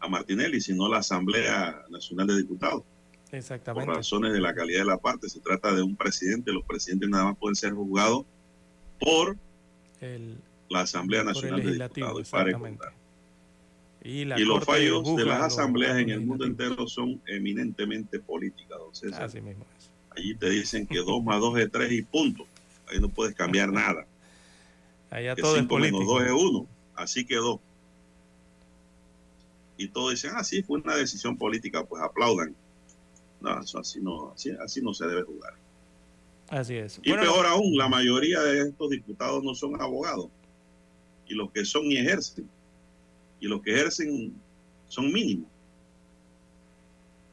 a 0.00 0.08
Martinelli, 0.08 0.60
sino 0.60 0.88
la 0.88 0.98
Asamblea 0.98 1.84
Nacional 1.90 2.28
de 2.28 2.36
Diputados 2.36 2.82
por 3.30 3.38
Exactamente. 3.38 3.92
razones 3.94 4.32
de 4.32 4.40
la 4.40 4.54
calidad 4.54 4.80
de 4.80 4.86
la 4.86 4.96
parte. 4.96 5.28
Se 5.28 5.40
trata 5.40 5.74
de 5.74 5.82
un 5.82 5.96
presidente. 5.96 6.52
Los 6.52 6.64
presidentes 6.64 7.08
nada 7.08 7.24
más 7.24 7.36
pueden 7.36 7.56
ser 7.56 7.72
juzgados 7.72 8.24
por 9.00 9.36
El, 10.00 10.38
la 10.70 10.80
Asamblea 10.80 11.22
por 11.24 11.28
el 11.28 11.34
Nacional 11.34 11.62
de 11.62 11.72
Diputados. 11.72 12.20
exactamente. 12.20 12.86
Y, 14.08 14.24
los 14.24 14.64
fallos 14.64 15.04
de 15.16 15.26
las 15.26 15.42
asambleas 15.42 15.98
en 15.98 16.08
el 16.08 16.22
mundo 16.22 16.46
entero 16.46 16.88
son 16.88 17.20
eminentemente 17.26 18.18
políticas. 18.18 18.78
don 18.78 18.94
César. 18.94 19.24
Así 19.24 19.42
mismo 19.42 19.66
es. 19.76 19.90
Allí 20.16 20.34
te 20.34 20.48
dicen 20.48 20.86
que 20.86 20.96
2 20.96 21.22
más 21.22 21.38
2 21.40 21.58
es 21.58 21.70
3 21.70 21.92
y 21.92 22.02
punto. 22.02 22.46
Ahí 22.90 23.00
no 23.00 23.10
puedes 23.10 23.34
cambiar 23.34 23.70
nada. 23.70 24.06
Allá 25.10 25.34
que 25.34 25.42
todo 25.42 25.56
es 25.56 25.60
5 25.60 25.78
menos 25.78 25.90
político. 25.90 26.20
2 26.20 26.22
es 26.22 26.32
1. 26.32 26.66
Así 26.94 27.26
quedó. 27.26 27.60
Y 29.76 29.88
todos 29.88 30.12
dicen, 30.12 30.30
ah, 30.34 30.42
sí, 30.42 30.62
fue 30.62 30.80
una 30.80 30.96
decisión 30.96 31.36
política, 31.36 31.84
pues 31.84 32.02
aplaudan. 32.02 32.56
No, 33.42 33.60
eso 33.60 33.78
así 33.78 34.00
no, 34.00 34.32
así, 34.34 34.52
así 34.64 34.80
no 34.80 34.94
se 34.94 35.06
debe 35.06 35.22
jugar. 35.22 35.52
Así 36.48 36.76
es. 36.76 36.98
Y 37.02 37.10
Bueno, 37.10 37.24
peor 37.24 37.44
aún, 37.44 37.76
la 37.76 37.88
mayoría 37.88 38.40
de 38.40 38.62
estos 38.62 38.88
diputados 38.88 39.44
no 39.44 39.54
son 39.54 39.78
abogados. 39.78 40.28
Y 41.26 41.34
los 41.34 41.52
que 41.52 41.66
son 41.66 41.84
y 41.92 41.98
ejercen. 41.98 42.48
Y 43.40 43.46
los 43.46 43.62
que 43.62 43.72
ejercen 43.72 44.32
son 44.88 45.12
mínimos. 45.12 45.48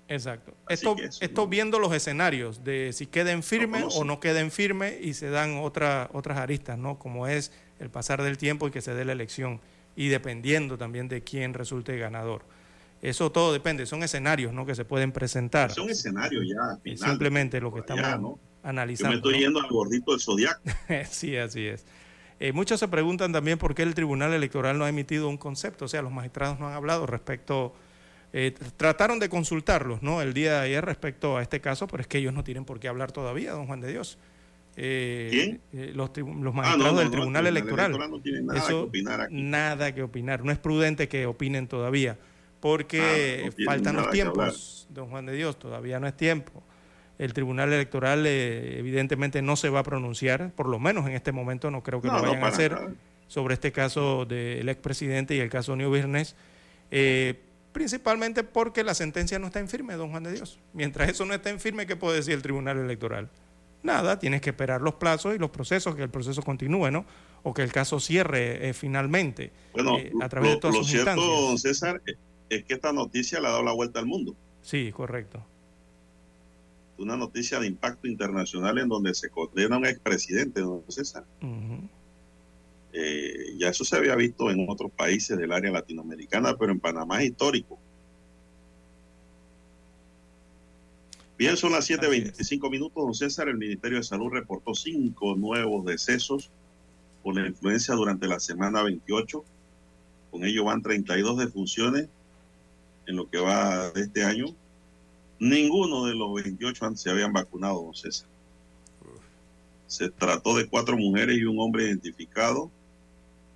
Exacto. 0.07 0.53
Así 0.65 0.73
Esto, 0.75 0.95
que 0.95 1.05
eso, 1.05 1.17
esto 1.21 1.47
viendo 1.47 1.79
los 1.79 1.91
escenarios 1.93 2.63
de 2.63 2.93
si 2.93 3.07
queden 3.07 3.41
firmes 3.41 3.85
o 3.95 4.03
no 4.03 4.19
queden 4.19 4.51
firmes 4.51 5.03
y 5.03 5.15
se 5.15 5.29
dan 5.29 5.57
otra, 5.57 6.09
otras 6.13 6.37
aristas, 6.37 6.77
¿no? 6.77 6.99
Como 6.99 7.27
es 7.27 7.51
el 7.79 7.89
pasar 7.89 8.21
del 8.21 8.37
tiempo 8.37 8.67
y 8.67 8.71
que 8.71 8.81
se 8.81 8.93
dé 8.93 9.03
la 9.03 9.13
elección 9.13 9.59
y 9.95 10.09
dependiendo 10.09 10.77
también 10.77 11.07
de 11.07 11.23
quién 11.23 11.53
resulte 11.53 11.97
ganador. 11.97 12.43
Eso 13.01 13.31
todo 13.31 13.53
depende, 13.53 13.85
son 13.85 14.03
escenarios, 14.03 14.53
¿no? 14.53 14.65
Que 14.65 14.75
se 14.75 14.85
pueden 14.85 15.11
presentar. 15.11 15.71
Son 15.71 15.89
escenarios 15.89 16.43
ya. 16.47 16.77
Final. 16.81 16.97
simplemente 16.97 17.59
lo 17.61 17.73
que 17.73 17.81
estamos 17.81 18.03
¿no? 18.19 18.19
Yo 18.19 18.39
analizando. 18.63 19.11
me 19.11 19.17
estoy 19.17 19.33
¿no? 19.33 19.39
yendo 19.39 19.59
al 19.59 19.69
gordito 19.69 20.11
del 20.11 20.21
zodiaco. 20.21 20.61
sí, 21.09 21.35
así 21.37 21.65
es. 21.65 21.85
Eh, 22.39 22.51
muchos 22.51 22.79
se 22.79 22.87
preguntan 22.87 23.31
también 23.31 23.57
por 23.57 23.73
qué 23.75 23.83
el 23.83 23.95
Tribunal 23.95 24.33
Electoral 24.33 24.77
no 24.77 24.83
ha 24.85 24.89
emitido 24.89 25.29
un 25.29 25.37
concepto, 25.37 25.85
o 25.85 25.87
sea, 25.87 26.01
los 26.01 26.11
magistrados 26.11 26.59
no 26.59 26.67
han 26.67 26.73
hablado 26.73 27.05
respecto, 27.05 27.73
eh, 28.33 28.53
tr- 28.53 28.71
trataron 28.75 29.19
de 29.19 29.29
consultarlos, 29.29 30.01
¿no? 30.03 30.21
El 30.21 30.33
día 30.33 30.53
de 30.55 30.59
ayer 30.65 30.83
respecto 30.83 31.37
a 31.37 31.41
este 31.41 31.61
caso, 31.61 31.87
pero 31.87 32.01
es 32.01 32.07
que 32.07 32.17
ellos 32.17 32.33
no 32.33 32.43
tienen 32.43 32.65
por 32.65 32.79
qué 32.79 32.89
hablar 32.89 33.11
todavía, 33.13 33.53
don 33.53 33.67
Juan 33.67 33.79
de 33.79 33.89
Dios. 33.91 34.17
Eh, 34.77 35.29
¿Quién? 35.31 35.61
eh, 35.71 35.93
los, 35.95 36.09
los 36.17 36.27
Ah, 36.27 36.51
magistrados 36.51 36.79
no, 36.79 36.91
no, 36.91 36.97
del 36.99 37.05
no, 37.07 37.11
Tribunal 37.11 37.47
el 37.47 37.55
Electoral. 37.55 37.91
no 38.09 38.19
tiene 38.19 38.41
nada 38.41 38.59
Eso, 38.59 38.67
que 38.67 38.73
opinar 38.89 39.21
aquí. 39.21 39.33
Nada 39.33 39.95
que 39.95 40.03
opinar. 40.03 40.43
No 40.43 40.51
es 40.51 40.57
prudente 40.57 41.07
que 41.07 41.25
opinen 41.27 41.69
todavía, 41.69 42.17
porque 42.59 43.45
Ah, 43.47 43.49
tienen 43.55 43.65
faltan 43.65 43.95
los 43.95 44.09
tiempos, 44.09 44.87
don 44.89 45.07
Juan 45.09 45.25
de 45.25 45.31
Dios, 45.33 45.57
todavía 45.57 46.01
no 46.01 46.07
es 46.07 46.17
tiempo. 46.17 46.61
El 47.17 47.33
Tribunal 47.33 47.71
Electoral 47.71 48.25
eh, 48.27 48.77
evidentemente 48.79 49.41
no 49.41 49.55
se 49.55 49.69
va 49.69 49.79
a 49.79 49.83
pronunciar, 49.83 50.51
por 50.53 50.67
lo 50.67 50.79
menos 50.79 51.05
en 51.07 51.13
este 51.13 51.31
momento 51.31 51.71
no 51.71 51.81
creo 51.83 52.01
que 52.01 52.07
No, 52.09 52.15
lo 52.15 52.21
no, 52.23 52.27
vayan 52.29 52.43
a 52.43 52.47
hacer 52.47 52.71
nada. 52.73 52.93
sobre 53.27 53.53
este 53.53 53.71
caso 53.71 54.25
del 54.25 54.67
expresidente 54.69 55.35
y 55.35 55.39
el 55.39 55.49
caso 55.49 55.75
New 55.75 55.89
Business, 55.89 56.35
eh, 56.91 57.39
principalmente 57.71 58.43
porque 58.43 58.83
la 58.83 58.93
sentencia 58.93 59.39
no 59.39 59.47
está 59.47 59.59
en 59.59 59.69
firme, 59.69 59.93
don 59.95 60.11
Juan 60.11 60.23
de 60.23 60.33
Dios. 60.33 60.59
Mientras 60.73 61.09
eso 61.09 61.25
no 61.25 61.33
está 61.33 61.49
en 61.49 61.59
firme, 61.59 61.85
¿qué 61.87 61.95
puede 61.95 62.17
decir 62.17 62.33
el 62.33 62.41
Tribunal 62.41 62.77
Electoral? 62.79 63.29
Nada, 63.83 64.17
tienes 64.19 64.41
que 64.41 64.49
esperar 64.49 64.81
los 64.81 64.95
plazos 64.95 65.35
y 65.35 65.37
los 65.37 65.51
procesos, 65.51 65.95
que 65.95 66.03
el 66.03 66.09
proceso 66.09 66.41
continúe, 66.41 66.89
¿no? 66.91 67.05
O 67.43 67.53
que 67.53 67.61
el 67.61 67.71
caso 67.71 67.99
cierre 67.99 68.67
eh, 68.69 68.73
finalmente 68.73 69.51
Bueno, 69.73 69.97
eh, 69.99 70.11
a 70.21 70.27
través 70.27 70.49
de 70.49 70.55
lo, 70.55 70.59
todas 70.59 70.75
lo 70.75 70.81
sus 70.83 70.91
cierto, 70.91 71.11
instancias. 71.11 71.41
don 71.41 71.57
César, 71.59 72.01
es- 72.05 72.17
es 72.49 72.63
que 72.63 72.73
esta 72.75 72.91
noticia 72.93 73.39
le 73.39 73.47
ha 73.47 73.51
dado 73.51 73.63
la 73.63 73.73
vuelta 73.73 73.99
al 73.99 74.05
mundo. 74.05 74.35
Sí, 74.61 74.91
correcto. 74.91 75.45
Una 76.97 77.17
noticia 77.17 77.59
de 77.59 77.67
impacto 77.67 78.07
internacional 78.07 78.77
en 78.77 78.87
donde 78.87 79.13
se 79.13 79.29
condena 79.29 79.75
a 79.75 79.79
un 79.79 79.85
expresidente, 79.85 80.61
don 80.61 80.83
César. 80.87 81.25
Eh, 82.93 83.55
ya 83.57 83.69
eso 83.69 83.83
se 83.83 83.97
había 83.97 84.15
visto 84.15 84.49
en 84.49 84.65
otros 84.69 84.91
países 84.91 85.37
del 85.37 85.51
área 85.51 85.71
latinoamericana, 85.71 86.55
pero 86.57 86.71
en 86.71 86.79
Panamá 86.79 87.21
es 87.21 87.31
histórico. 87.31 87.77
Bien, 91.37 91.57
son 91.57 91.73
las 91.73 91.89
7.25 91.89 92.71
minutos, 92.71 93.03
don 93.03 93.13
César. 93.13 93.49
El 93.49 93.57
Ministerio 93.57 93.97
de 93.97 94.03
Salud 94.03 94.29
reportó 94.31 94.73
cinco 94.73 95.35
nuevos 95.35 95.85
decesos 95.85 96.49
por 97.21 97.35
la 97.35 97.45
influencia 97.45 97.93
durante 97.93 98.27
la 98.27 98.39
semana 98.39 98.81
28. 98.83 99.43
Con 100.31 100.45
ello 100.45 100.63
van 100.63 100.81
32 100.81 101.37
defunciones 101.37 102.07
en 103.05 103.17
lo 103.17 103.29
que 103.29 103.39
va 103.39 103.91
de 103.91 104.01
este 104.03 104.23
año. 104.23 104.45
Ninguno 105.39 106.05
de 106.05 106.15
los 106.15 106.33
28 106.33 106.85
an- 106.85 106.97
se 106.97 107.09
habían 107.09 107.33
vacunado, 107.33 107.83
don 107.83 107.93
César. 107.95 108.27
Se 109.87 110.09
trató 110.09 110.55
de 110.57 110.65
cuatro 110.67 110.97
mujeres 110.97 111.37
y 111.37 111.43
un 111.45 111.59
hombre 111.59 111.83
identificado 111.85 112.71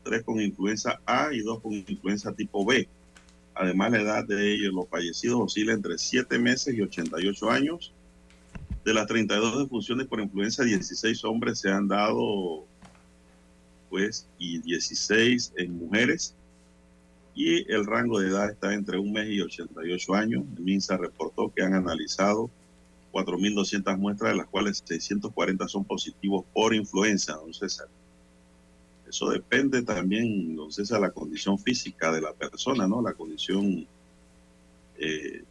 tres 0.03 0.23
con 0.23 0.39
influenza 0.39 0.99
A 1.05 1.33
y 1.33 1.39
dos 1.41 1.59
con 1.61 1.73
influenza 1.73 2.31
tipo 2.33 2.65
B. 2.65 2.87
Además, 3.53 3.91
la 3.91 4.01
edad 4.01 4.25
de 4.25 4.53
ellos, 4.53 4.73
los 4.73 4.87
fallecidos, 4.87 5.39
oscila 5.41 5.73
entre 5.73 5.97
7 5.97 6.39
meses 6.39 6.73
y 6.75 6.81
88 6.81 7.49
años. 7.51 7.91
De 8.85 8.93
las 8.93 9.07
32 9.07 9.59
defunciones 9.59 10.07
por 10.07 10.21
influenza, 10.21 10.63
16 10.63 11.23
hombres 11.25 11.59
se 11.59 11.69
han 11.69 11.87
dado, 11.87 12.63
pues, 13.89 14.27
y 14.37 14.59
16 14.59 15.51
en 15.57 15.77
mujeres. 15.77 16.33
Y 17.35 17.71
el 17.71 17.85
rango 17.85 18.19
de 18.19 18.29
edad 18.29 18.49
está 18.49 18.73
entre 18.73 18.97
un 18.97 19.13
mes 19.13 19.29
y 19.29 19.41
88 19.41 20.13
años. 20.13 20.43
El 20.57 20.63
MINSA 20.63 20.97
reportó 20.97 21.51
que 21.53 21.63
han 21.63 21.73
analizado 21.73 22.49
4.200 23.11 23.97
muestras, 23.97 24.31
de 24.31 24.37
las 24.37 24.47
cuales 24.47 24.83
640 24.85 25.67
son 25.67 25.85
positivos 25.85 26.45
por 26.53 26.73
influenza, 26.73 27.33
don 27.33 27.53
César. 27.53 27.87
Eso 29.07 29.29
depende 29.29 29.81
también, 29.81 30.55
don 30.55 30.71
César, 30.71 30.99
de 30.99 31.07
la 31.07 31.13
condición 31.13 31.57
física 31.57 32.11
de 32.11 32.21
la 32.21 32.33
persona, 32.33 32.87
¿no? 32.87 33.01
La 33.01 33.13
condición 33.13 33.87
eh, 34.97 35.43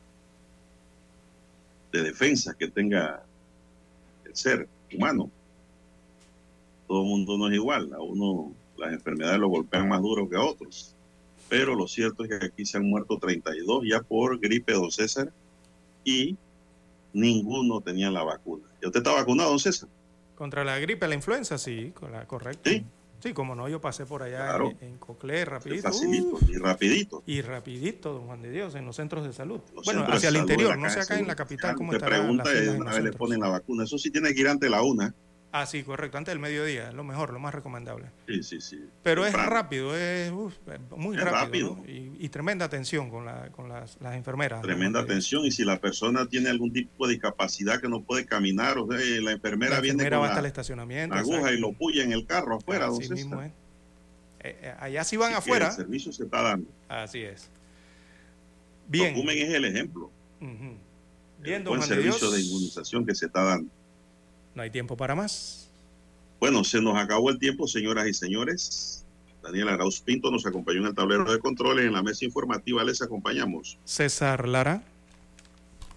de 1.92 2.02
defensa 2.02 2.55
que 2.55 2.68
tenga 2.68 3.24
el 4.24 4.36
ser 4.36 4.68
humano. 4.94 5.30
Todo 6.86 7.02
el 7.02 7.09
mundo 7.09 7.38
no 7.38 7.48
es 7.48 7.55
igual. 7.55 7.92
A 7.92 8.00
uno 8.00 8.52
las 8.76 8.92
enfermedades 8.92 9.40
lo 9.40 9.48
golpean 9.48 9.88
más 9.88 10.00
duro 10.00 10.28
que 10.28 10.36
a 10.36 10.42
otros. 10.42 10.94
Pero 11.48 11.74
lo 11.74 11.88
cierto 11.88 12.24
es 12.24 12.30
que 12.38 12.46
aquí 12.46 12.66
se 12.66 12.76
han 12.76 12.88
muerto 12.88 13.18
32 13.18 13.84
ya 13.90 14.00
por 14.02 14.38
gripe, 14.38 14.72
don 14.72 14.90
César, 14.90 15.32
y 16.04 16.36
ninguno 17.12 17.80
tenía 17.80 18.10
la 18.10 18.22
vacuna. 18.22 18.64
¿Y 18.82 18.86
usted 18.86 19.00
está 19.00 19.12
vacunado, 19.12 19.50
don 19.50 19.58
César? 19.58 19.88
Contra 20.36 20.64
la 20.64 20.78
gripe, 20.78 21.08
la 21.08 21.14
influenza, 21.14 21.58
sí, 21.58 21.92
con 21.94 22.12
la- 22.12 22.26
correcto. 22.26 22.68
Sí. 22.70 22.84
Sí, 23.20 23.32
como 23.32 23.56
no, 23.56 23.68
yo 23.68 23.80
pasé 23.80 24.06
por 24.06 24.22
allá 24.22 24.36
Claro. 24.46 24.70
en, 24.80 24.90
en 24.90 24.98
Coclé, 24.98 25.44
rapidito. 25.44 25.82
Facilito 25.82 26.38
y 26.48 26.56
rapidito. 26.56 27.22
y 27.26 27.40
rapidito, 27.40 28.12
don 28.12 28.26
Juan 28.26 28.42
de 28.42 28.50
Dios, 28.52 28.76
en 28.76 28.84
los 28.86 28.94
centros 28.94 29.24
de 29.26 29.32
salud. 29.32 29.58
Los 29.74 29.84
bueno, 29.86 30.04
hacia 30.08 30.28
el 30.28 30.36
interior, 30.36 30.78
no 30.78 30.88
sé 30.88 31.00
acá 31.00 31.18
en 31.18 31.26
la 31.26 31.34
capital 31.34 31.74
cómo 31.74 31.90
Te 31.90 31.96
estará 31.96 32.18
pregunta 32.18 32.44
una 32.76 32.92
vez 32.92 33.02
le 33.02 33.12
ponen 33.12 33.40
la 33.40 33.48
vacuna. 33.48 33.82
Eso 33.82 33.98
sí 33.98 34.12
tiene 34.12 34.32
que 34.32 34.42
ir 34.42 34.46
antes 34.48 34.68
de 34.68 34.70
la 34.70 34.82
una. 34.82 35.12
Ah, 35.50 35.64
sí, 35.64 35.82
correcto, 35.82 36.18
antes 36.18 36.32
del 36.32 36.40
mediodía, 36.40 36.92
lo 36.92 37.04
mejor, 37.04 37.32
lo 37.32 37.38
más 37.38 37.54
recomendable. 37.54 38.10
Sí, 38.26 38.42
sí, 38.42 38.60
sí. 38.60 38.84
Pero 39.02 39.24
es 39.24 39.32
rápido, 39.32 39.96
es 39.96 40.30
uf, 40.30 40.54
muy 40.94 41.16
Es 41.16 41.22
rápido. 41.24 41.74
rápido. 41.74 41.76
¿no? 41.76 41.88
Y, 41.90 42.16
y 42.18 42.28
tremenda 42.28 42.66
atención 42.66 43.08
con, 43.08 43.24
la, 43.24 43.50
con 43.50 43.66
las, 43.66 43.96
las 44.02 44.14
enfermeras. 44.14 44.60
don 44.60 44.68
Tremenda 44.68 45.00
atención. 45.00 45.46
Y 45.46 45.50
si 45.50 45.64
la 45.64 45.80
persona 45.80 46.26
tiene 46.28 46.50
algún 46.50 46.70
tipo 46.70 47.06
de 47.06 47.14
discapacidad 47.14 47.80
que 47.80 47.88
no 47.88 48.02
puede 48.02 48.26
caminar, 48.26 48.76
o 48.76 48.86
sea, 48.86 48.98
la 49.22 49.32
enfermera, 49.32 49.76
La 49.76 49.80
viene 49.80 49.92
enfermera 50.02 50.16
con 50.18 50.24
va 50.24 50.28
hasta 50.28 50.42
la 50.42 50.48
el 50.48 50.52
estacionamiento. 50.52 51.14
aguja 51.16 51.36
exacto. 51.38 51.54
y 51.56 51.60
lo 51.60 51.72
puya 51.72 52.04
en 52.04 52.12
el 52.12 52.26
carro 52.26 52.56
afuera. 52.56 52.86
don 52.86 52.94
Así 52.96 53.02
César. 53.08 53.16
mismo 53.16 53.40
es. 53.40 53.48
Eh, 54.40 54.58
eh, 54.62 54.74
allá 54.78 55.02
sí 55.04 55.16
van 55.16 55.32
Así 55.32 55.38
afuera. 55.38 55.68
El 55.68 55.72
servicio 55.72 56.12
se 56.12 56.24
está 56.24 56.42
dando. 56.42 56.68
Así 56.88 57.22
es. 57.22 57.48
Bien. 58.86 59.14
Tocumen 59.14 59.38
es 59.38 59.48
el 59.54 59.64
ejemplo. 59.64 60.10
Ujú. 60.42 60.76
Bien, 61.40 61.56
El 61.56 61.64
don 61.64 61.76
buen 61.78 61.88
servicio 61.88 62.18
Dios. 62.18 62.32
de 62.34 62.40
inmunización 62.42 63.06
que 63.06 63.14
se 63.14 63.26
está 63.26 63.42
dando. 63.44 63.70
No 64.59 64.62
hay 64.62 64.70
tiempo 64.70 64.97
para 64.97 65.14
más. 65.14 65.70
Bueno, 66.40 66.64
se 66.64 66.82
nos 66.82 66.98
acabó 66.98 67.30
el 67.30 67.39
tiempo, 67.39 67.68
señoras 67.68 68.09
y 68.09 68.12
señores. 68.12 69.06
Daniel 69.40 69.68
Arauz 69.68 70.01
Pinto 70.01 70.32
nos 70.32 70.47
acompañó 70.47 70.80
en 70.80 70.86
el 70.86 70.94
tablero 70.97 71.30
de 71.30 71.39
controles. 71.39 71.86
En 71.86 71.93
la 71.93 72.02
mesa 72.02 72.24
informativa 72.24 72.82
les 72.82 73.01
acompañamos. 73.01 73.78
César 73.85 74.48
Lara. 74.48 74.82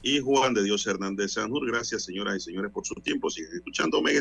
Y 0.04 0.20
Juan 0.20 0.54
de 0.54 0.62
Dios 0.62 0.86
Hernández 0.86 1.34
Sanjur. 1.34 1.66
Gracias, 1.66 2.04
señoras 2.04 2.36
y 2.36 2.40
señores, 2.40 2.72
por 2.72 2.86
su 2.86 2.94
tiempo. 2.94 3.32
Siguen 3.32 3.52
escuchando 3.52 3.98
Omega. 3.98 4.20